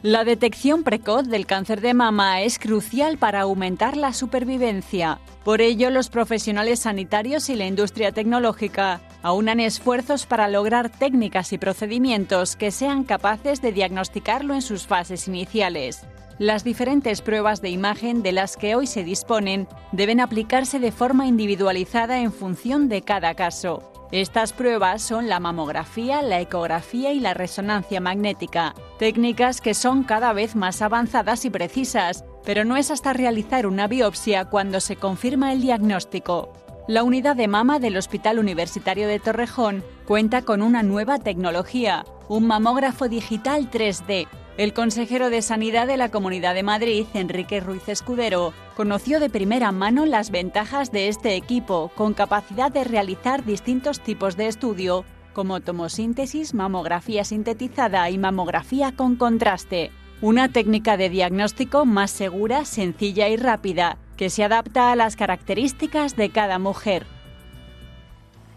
La 0.03 0.25
detección 0.25 0.83
precoz 0.83 1.29
del 1.29 1.45
cáncer 1.45 1.83
de 1.83 1.93
mama 1.93 2.41
es 2.41 2.59
crucial 2.59 3.19
para 3.19 3.43
aumentar 3.43 3.99
la 3.99 4.15
supervivencia. 4.15 5.19
Por 5.45 5.61
ello, 5.61 5.91
los 5.91 6.09
profesionales 6.09 6.81
sanitarios 6.81 7.51
y 7.51 7.55
la 7.55 7.67
industria 7.67 8.11
tecnológica 8.11 9.03
aunan 9.23 9.61
esfuerzos 9.61 10.25
para 10.25 10.49
lograr 10.49 10.89
técnicas 10.89 11.53
y 11.53 11.59
procedimientos 11.59 12.57
que 12.57 12.71
sean 12.71 13.05
capaces 13.05 13.61
de 13.61 13.73
diagnosticarlo 13.73 14.55
en 14.55 14.63
sus 14.63 14.87
fases 14.87 15.29
iniciales. 15.29 16.07
Las 16.39 16.65
diferentes 16.65 17.21
pruebas 17.21 17.61
de 17.61 17.69
imagen 17.69 18.23
de 18.23 18.33
las 18.33 18.57
que 18.57 18.75
hoy 18.77 18.87
se 18.87 19.05
disponen 19.05 19.69
deben 19.93 20.21
aplicarse 20.21 20.79
de 20.79 20.93
forma 20.93 21.27
individualizada 21.27 22.21
en 22.21 22.33
función 22.33 22.89
de 22.89 23.03
cada 23.03 23.35
caso. 23.35 24.00
Estas 24.13 24.53
pruebas 24.53 25.03
son 25.03 25.29
la 25.29 25.39
mamografía, 25.39 26.21
la 26.23 26.41
ecografía 26.41 27.13
y 27.13 27.21
la 27.21 27.33
resonancia 27.33 28.01
magnética, 28.01 28.75
técnicas 28.99 29.61
que 29.61 29.73
son 29.73 30.03
cada 30.03 30.33
vez 30.33 30.57
más 30.57 30.83
avanzadas 30.83 31.45
y 31.45 31.51
precisas, 31.51 32.25
pero 32.45 32.65
no 32.65 32.77
es 32.77 32.91
hasta 32.91 33.13
realizar 33.13 33.69
una 33.69 33.87
biopsia 33.87 34.47
cuando 34.47 34.81
se 34.81 34.97
confirma 34.97 35.53
el 35.53 35.61
diagnóstico. 35.61 36.53
La 36.89 37.05
unidad 37.05 37.37
de 37.37 37.47
mama 37.47 37.79
del 37.79 37.97
Hospital 37.97 38.41
Universitario 38.41 39.07
de 39.07 39.21
Torrejón 39.21 39.85
cuenta 40.09 40.43
con 40.43 40.61
una 40.61 40.83
nueva 40.83 41.21
tecnología, 41.21 42.05
un 42.29 42.49
mamógrafo 42.49 43.09
digital 43.09 43.71
3D, 43.71 44.27
el 44.61 44.75
consejero 44.75 45.31
de 45.31 45.41
Sanidad 45.41 45.87
de 45.87 45.97
la 45.97 46.11
Comunidad 46.11 46.53
de 46.55 46.63
Madrid, 46.63 47.07
Enrique 47.15 47.61
Ruiz 47.61 47.89
Escudero, 47.89 48.53
conoció 48.77 49.19
de 49.19 49.31
primera 49.31 49.73
mano 49.73 50.05
las 50.05 50.31
ventajas 50.31 50.93
de 50.93 51.09
este 51.09 51.35
equipo, 51.35 51.91
con 51.95 52.13
capacidad 52.13 52.71
de 52.71 52.85
realizar 52.85 53.43
distintos 53.47 54.01
tipos 54.01 54.37
de 54.37 54.49
estudio, 54.49 55.07
como 55.33 55.61
tomosíntesis, 55.61 56.53
mamografía 56.53 57.25
sintetizada 57.25 58.11
y 58.11 58.19
mamografía 58.19 58.93
con 58.95 59.17
contraste. 59.17 59.93
Una 60.21 60.51
técnica 60.51 60.99
de 60.99 61.09
diagnóstico 61.09 61.87
más 61.87 62.11
segura, 62.11 62.67
sencilla 62.67 63.31
y 63.31 63.39
rápida, 63.39 63.97
que 64.19 64.29
se 64.29 64.45
adapta 64.45 64.93
a 64.93 64.97
las 64.97 65.17
características 65.17 66.17
de 66.17 66.29
cada 66.29 66.59
mujer. 66.59 67.07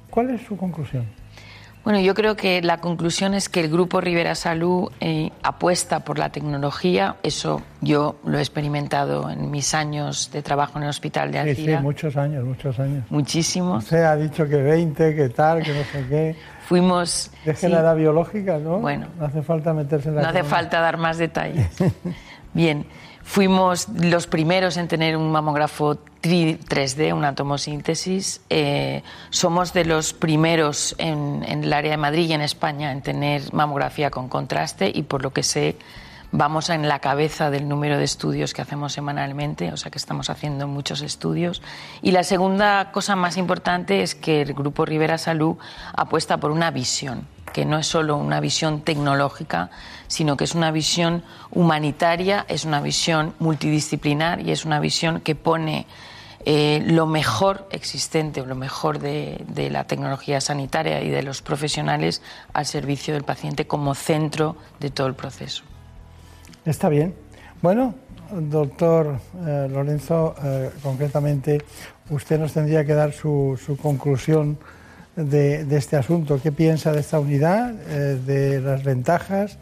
¿Cuál 0.09 0.31
es 0.31 0.41
su 0.41 0.57
conclusión? 0.57 1.22
Bueno, 1.83 1.99
yo 1.99 2.13
creo 2.13 2.37
que 2.37 2.61
la 2.61 2.77
conclusión 2.77 3.33
es 3.33 3.49
que 3.49 3.59
el 3.59 3.69
Grupo 3.69 3.99
Rivera 3.99 4.35
Salud 4.35 4.89
eh, 5.01 5.31
apuesta 5.43 5.99
por 5.99 6.17
la 6.17 6.29
tecnología. 6.29 7.17
Eso 7.23 7.61
yo 7.81 8.15
lo 8.25 8.37
he 8.37 8.41
experimentado 8.41 9.29
en 9.29 9.51
mis 9.51 9.73
años 9.73 10.31
de 10.31 10.41
trabajo 10.41 10.77
en 10.77 10.83
el 10.83 10.89
hospital 10.89 11.33
de 11.33 11.39
Alcira. 11.39 11.77
Sí, 11.79 11.83
muchos 11.83 12.15
años, 12.15 12.45
muchos 12.45 12.79
años. 12.79 13.03
Muchísimos. 13.09 13.83
Usted 13.83 14.03
ha 14.03 14.15
dicho 14.15 14.47
que 14.47 14.55
20, 14.55 15.13
que 15.13 15.29
tal, 15.29 15.61
que 15.61 15.73
no 15.73 15.83
sé 15.83 16.05
qué. 16.07 16.35
Fuimos... 16.67 17.31
Deje 17.43 17.67
la 17.67 17.81
edad 17.81 17.95
biológica, 17.97 18.57
¿no? 18.59 18.79
Bueno. 18.79 19.07
No 19.19 19.25
hace 19.25 19.41
falta 19.41 19.73
meterse 19.73 20.07
en 20.07 20.15
la... 20.15 20.21
No 20.21 20.29
hace 20.29 20.43
falta 20.43 20.79
dar 20.79 20.95
más 20.95 21.17
detalles. 21.17 21.67
Bien. 22.53 22.85
Fuimos 23.23 23.87
los 23.89 24.27
primeros 24.27 24.77
en 24.77 24.87
tener 24.87 25.17
un 25.17 25.31
mamógrafo 25.31 25.97
3D, 26.21 27.13
una 27.13 27.35
tomosíntesis. 27.35 28.41
Eh, 28.49 29.01
somos 29.29 29.73
de 29.73 29.85
los 29.85 30.13
primeros 30.13 30.95
en, 30.97 31.43
en, 31.47 31.63
el 31.63 31.73
área 31.73 31.91
de 31.91 31.97
Madrid 31.97 32.29
y 32.29 32.33
en 32.33 32.41
España 32.41 32.91
en 32.91 33.01
tener 33.01 33.53
mamografía 33.53 34.11
con 34.11 34.29
contraste 34.29 34.91
y 34.93 35.03
por 35.03 35.23
lo 35.23 35.31
que 35.31 35.43
sé 35.43 35.77
vamos 36.33 36.71
en 36.71 36.87
la 36.89 36.99
cabeza 36.99 37.51
del 37.51 37.69
número 37.69 37.97
de 37.97 38.03
estudios 38.03 38.53
que 38.53 38.61
hacemos 38.63 38.91
semanalmente, 38.91 39.71
o 39.71 39.77
sea 39.77 39.91
que 39.91 39.99
estamos 39.99 40.31
haciendo 40.31 40.67
muchos 40.67 41.01
estudios. 41.01 41.61
Y 42.01 42.11
la 42.11 42.23
segunda 42.23 42.91
cosa 42.91 43.15
más 43.15 43.37
importante 43.37 44.01
es 44.01 44.15
que 44.15 44.41
el 44.41 44.53
Grupo 44.53 44.83
Rivera 44.83 45.19
Salud 45.19 45.57
apuesta 45.93 46.37
por 46.37 46.49
una 46.49 46.71
visión, 46.71 47.27
que 47.53 47.65
no 47.65 47.77
es 47.77 47.87
solo 47.87 48.17
una 48.17 48.39
visión 48.39 48.81
tecnológica, 48.81 49.69
sino 50.07 50.35
que 50.35 50.43
es 50.43 50.55
una 50.55 50.71
visión 50.71 51.23
humanitaria, 51.51 52.45
es 52.49 52.65
una 52.65 52.81
visión 52.81 53.33
multidisciplinar 53.39 54.41
y 54.41 54.51
es 54.51 54.65
una 54.65 54.79
visión 54.79 55.21
que 55.21 55.35
pone 55.35 55.85
eh, 56.45 56.83
lo 56.85 57.05
mejor 57.05 57.67
existente 57.71 58.41
o 58.41 58.45
lo 58.45 58.55
mejor 58.55 58.99
de, 58.99 59.45
la 59.71 59.85
tecnología 59.85 60.41
sanitaria 60.41 61.01
y 61.01 61.09
de 61.09 61.23
los 61.23 61.41
profesionales 61.41 62.21
al 62.51 62.65
servicio 62.65 63.13
del 63.13 63.23
paciente 63.23 63.65
como 63.65 63.95
centro 63.95 64.57
de 64.79 64.89
todo 64.89 65.07
el 65.07 65.13
proceso. 65.13 65.63
Está 66.65 66.89
bien. 66.89 67.15
Bueno, 67.61 67.95
doctor 68.29 69.19
eh, 69.45 69.67
Lorenzo, 69.71 70.35
eh, 70.43 70.69
concretamente, 70.81 71.63
usted 72.09 72.39
nos 72.39 72.51
tendría 72.51 72.83
que 72.83 72.93
dar 72.93 73.13
su 73.13 73.57
conclusión 73.81 74.57
de, 75.15 75.65
este 75.77 75.95
asunto. 75.95 76.39
¿Qué 76.41 76.51
piensa 76.51 76.91
de 76.91 76.99
esta 76.99 77.19
unidad, 77.19 77.73
eh, 77.87 78.19
de 78.25 78.61
las 78.61 78.83
ventajas, 78.83 79.57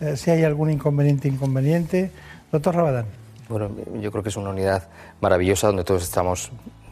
eh, 0.00 0.16
si 0.16 0.30
hay 0.30 0.44
algún 0.44 0.70
inconveniente, 0.70 1.28
inconveniente? 1.28 2.10
Doctor 2.52 2.76
Rabadán. 2.76 3.06
Bueno, 3.48 3.70
yo 4.00 4.10
creo 4.10 4.22
que 4.22 4.30
es 4.30 4.36
una 4.36 4.50
unidad 4.50 4.88
maravillosa 5.20 5.68
donde 5.68 5.84
todos 5.84 6.02
estamos 6.02 6.50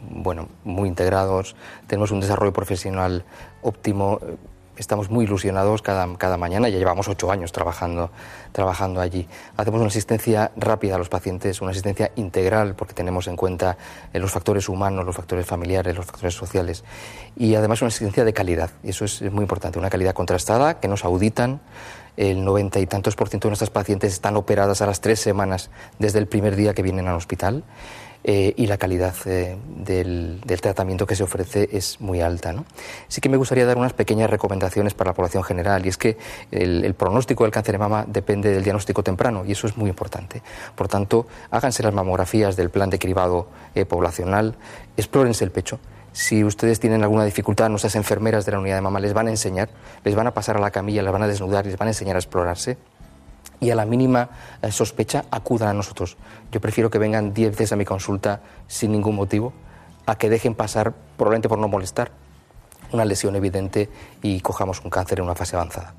bueno, 0.09 0.49
muy 0.63 0.87
integrados, 0.87 1.55
tenemos 1.87 2.11
un 2.11 2.19
desarrollo 2.19 2.53
profesional 2.53 3.25
óptimo. 3.61 4.19
Estamos 4.77 5.09
muy 5.09 5.25
ilusionados 5.25 5.81
cada, 5.81 6.07
cada 6.17 6.37
mañana, 6.37 6.69
ya 6.69 6.77
llevamos 6.77 7.07
ocho 7.07 7.31
años 7.31 7.51
trabajando, 7.51 8.09
trabajando 8.51 9.01
allí. 9.01 9.27
Hacemos 9.57 9.79
una 9.79 9.87
asistencia 9.87 10.51
rápida 10.55 10.95
a 10.95 10.97
los 10.97 11.09
pacientes, 11.09 11.61
una 11.61 11.71
asistencia 11.71 12.11
integral 12.15 12.75
porque 12.75 12.93
tenemos 12.93 13.27
en 13.27 13.35
cuenta 13.35 13.77
eh, 14.13 14.19
los 14.19 14.31
factores 14.31 14.69
humanos, 14.69 15.05
los 15.05 15.15
factores 15.15 15.45
familiares, 15.45 15.95
los 15.95 16.05
factores 16.05 16.33
sociales 16.33 16.83
y 17.35 17.55
además 17.55 17.81
una 17.81 17.89
asistencia 17.89 18.23
de 18.23 18.33
calidad. 18.33 18.69
Y 18.83 18.89
eso 18.89 19.05
es 19.05 19.21
muy 19.31 19.41
importante, 19.41 19.79
una 19.79 19.89
calidad 19.89 20.13
contrastada, 20.13 20.79
que 20.79 20.87
nos 20.87 21.05
auditan. 21.05 21.61
El 22.17 22.45
noventa 22.45 22.79
y 22.79 22.85
tantos 22.85 23.17
por 23.17 23.27
ciento 23.27 23.49
de 23.49 23.51
nuestras 23.51 23.71
pacientes 23.71 24.13
están 24.13 24.37
operadas 24.37 24.81
a 24.81 24.85
las 24.85 25.01
tres 25.01 25.19
semanas 25.19 25.69
desde 25.99 26.19
el 26.19 26.27
primer 26.27 26.55
día 26.55 26.73
que 26.73 26.81
vienen 26.81 27.09
al 27.09 27.15
hospital. 27.15 27.65
Eh, 28.27 28.55
y 28.57 28.65
la 28.65 28.79
calidad 28.79 29.13
eh, 29.25 29.55
del, 29.67 30.41
tratamiento 30.59 31.05
que 31.05 31.15
se 31.15 31.21
ofrece 31.21 31.69
es 31.71 32.01
muy 32.01 32.21
alta. 32.21 32.53
¿no? 32.53 32.65
Sí 33.07 33.21
que 33.21 33.29
me 33.29 33.37
gustaría 33.37 33.67
dar 33.67 33.77
unas 33.77 33.93
pequeñas 33.93 34.31
recomendaciones 34.31 34.95
para 34.95 35.11
la 35.11 35.13
población 35.13 35.43
general 35.43 35.85
y 35.85 35.89
es 35.89 35.97
que 35.97 36.17
el, 36.49 36.91
pronóstico 36.95 37.43
del 37.43 37.51
cáncer 37.51 37.73
de 37.73 37.77
mama 37.77 38.03
depende 38.07 38.51
del 38.51 38.63
diagnóstico 38.63 39.03
temprano 39.03 39.45
y 39.45 39.51
eso 39.51 39.67
es 39.67 39.77
muy 39.77 39.91
importante. 39.91 40.41
Por 40.73 40.87
tanto, 40.87 41.27
háganse 41.51 41.83
las 41.83 41.93
mamografías 41.93 42.55
del 42.55 42.71
plan 42.71 42.89
de 42.89 42.97
cribado 42.97 43.47
eh, 43.75 43.85
poblacional, 43.85 44.55
explórense 44.97 45.43
el 45.43 45.51
pecho. 45.51 45.77
Si 46.11 46.43
ustedes 46.43 46.79
tienen 46.79 47.03
alguna 47.03 47.25
dificultad, 47.25 47.69
nuestras 47.69 47.95
enfermeras 47.95 48.43
de 48.43 48.53
la 48.53 48.59
unidad 48.59 48.77
de 48.77 48.81
mama 48.81 48.99
les 48.99 49.13
van 49.13 49.27
a 49.27 49.29
enseñar, 49.29 49.69
les 50.03 50.15
van 50.15 50.25
a 50.25 50.33
pasar 50.33 50.57
a 50.57 50.59
la 50.59 50.71
camilla, 50.71 51.03
les 51.03 51.11
van 51.13 51.21
a 51.21 51.27
desnudar, 51.27 51.67
les 51.67 51.77
van 51.77 51.89
a 51.89 51.91
enseñar 51.91 52.15
a 52.15 52.19
explorarse 52.19 52.77
y 53.59 53.69
a 53.69 53.75
la 53.75 53.85
mínima 53.85 54.29
eh, 54.61 54.71
sospecha 54.71 55.25
acudan 55.31 55.69
a 55.69 55.73
nosotros. 55.73 56.17
Yo 56.51 56.61
prefiero 56.61 56.89
que 56.89 56.97
vengan 56.97 57.33
10 57.33 57.51
veces 57.51 57.71
a 57.71 57.75
mi 57.75 57.85
consulta 57.85 58.41
sin 58.67 58.91
ningún 58.91 59.15
motivo 59.15 59.53
a 60.05 60.17
que 60.17 60.29
dejen 60.29 60.55
pasar, 60.55 60.93
probablemente 61.17 61.49
por 61.49 61.57
no 61.57 61.67
molestar, 61.67 62.11
una 62.91 63.05
lesión 63.05 63.35
evidente 63.35 63.89
y 64.21 64.39
cojamos 64.41 64.81
un 64.83 64.89
cáncer 64.89 65.19
en 65.19 65.25
una 65.25 65.35
fase 65.35 65.55
avanzada. 65.55 65.93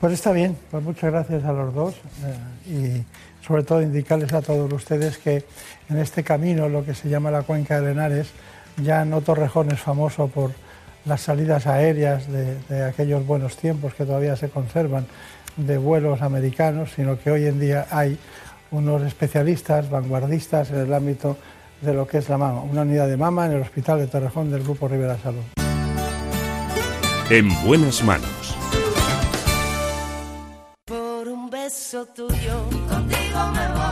Pues 0.00 0.12
está 0.12 0.32
bien, 0.32 0.56
pues 0.70 0.82
muchas 0.82 1.10
gracias 1.10 1.44
a 1.44 1.52
los 1.52 1.72
dos 1.72 1.94
eh, 2.24 3.02
y 3.02 3.44
sobre 3.46 3.62
todo 3.62 3.80
indicarles 3.80 4.32
a 4.32 4.42
todos 4.42 4.70
ustedes 4.72 5.18
que 5.18 5.44
en 5.88 5.98
este 5.98 6.22
camino, 6.22 6.68
lo 6.68 6.84
que 6.84 6.94
se 6.94 7.08
llama 7.08 7.30
la 7.30 7.42
cuenca 7.42 7.80
de 7.80 7.92
Henares, 7.92 8.28
ya 8.82 9.04
no 9.04 9.20
Torrejón 9.20 9.70
es 9.70 9.80
famoso 9.80 10.28
por 10.28 10.50
las 11.04 11.20
salidas 11.20 11.66
aéreas 11.66 12.26
de 12.30 12.84
aquellos 12.84 13.26
buenos 13.26 13.56
tiempos 13.56 13.94
que 13.94 14.04
todavía 14.04 14.36
se 14.36 14.48
conservan, 14.48 15.06
de 15.56 15.78
vuelos 15.78 16.22
americanos, 16.22 16.90
sino 16.94 17.18
que 17.18 17.30
hoy 17.30 17.46
en 17.46 17.60
día 17.60 17.86
hay 17.90 18.18
unos 18.70 19.02
especialistas 19.02 19.88
vanguardistas 19.88 20.70
en 20.70 20.80
el 20.80 20.92
ámbito 20.92 21.36
de 21.80 21.94
lo 21.94 22.06
que 22.06 22.18
es 22.18 22.28
la 22.28 22.38
mama, 22.38 22.60
una 22.62 22.82
unidad 22.82 23.08
de 23.08 23.16
mama 23.16 23.46
en 23.46 23.52
el 23.52 23.62
Hospital 23.62 23.98
de 23.98 24.06
Torrejón 24.06 24.50
del 24.50 24.62
Grupo 24.62 24.88
Rivera 24.88 25.16
Salud. 25.18 25.42
En 27.30 27.48
buenas 27.64 28.02
manos. 28.02 28.56
Por 30.84 31.28
un 31.28 31.48
beso 31.50 32.06
tuyo, 32.06 32.68
contigo 32.88 33.46
me 33.52 33.68
voy, 33.68 33.83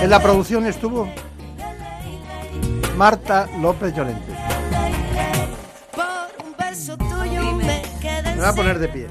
En 0.00 0.10
la 0.10 0.20
producción 0.22 0.64
estuvo 0.66 1.08
Marta 2.96 3.48
López 3.60 3.94
Llorente. 3.94 4.32
Por 5.94 6.46
un 6.46 6.54
beso 6.56 6.96
tuyo 6.96 7.52
me 7.52 7.82
voy 8.36 8.44
a 8.44 8.52
poner 8.52 8.78
de 8.78 8.88
pie. 8.88 9.06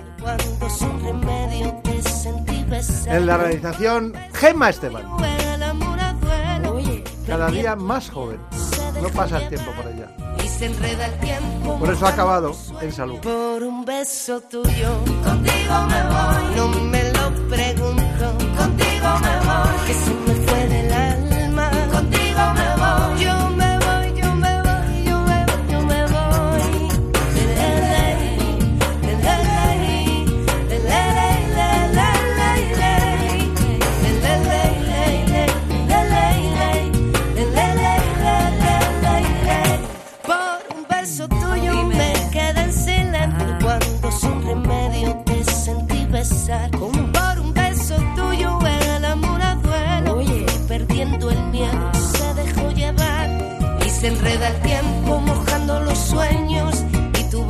En 3.07 3.25
la 3.25 3.37
realización, 3.37 4.13
Gemma 4.33 4.69
Esteban. 4.69 5.03
Cada 7.25 7.51
día 7.51 7.75
más 7.75 8.09
joven. 8.09 8.39
No 9.01 9.09
pasa 9.09 9.39
el 9.39 9.49
tiempo 9.49 9.71
por 9.73 9.85
ella. 9.91 10.07
y 10.43 10.47
se 10.47 10.65
enreda 10.67 11.05
el 11.05 11.19
tiempo. 11.19 11.77
Por 11.77 11.93
eso 11.93 12.05
ha 12.05 12.09
acabado 12.09 12.55
en 12.81 12.91
salud. 12.91 13.19
Por 13.19 13.63
un 13.63 13.85
beso 13.85 14.39
tuyo, 14.41 14.97
contigo 15.23 15.81
me 15.87 16.03
voy. 16.03 16.55
No 16.55 16.67
me 16.69 17.03
lo 17.11 17.49
pregunto, 17.49 18.37
contigo 18.57 19.19
me 19.21 19.37
voy. 19.45 20.16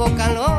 Y 0.07 0.56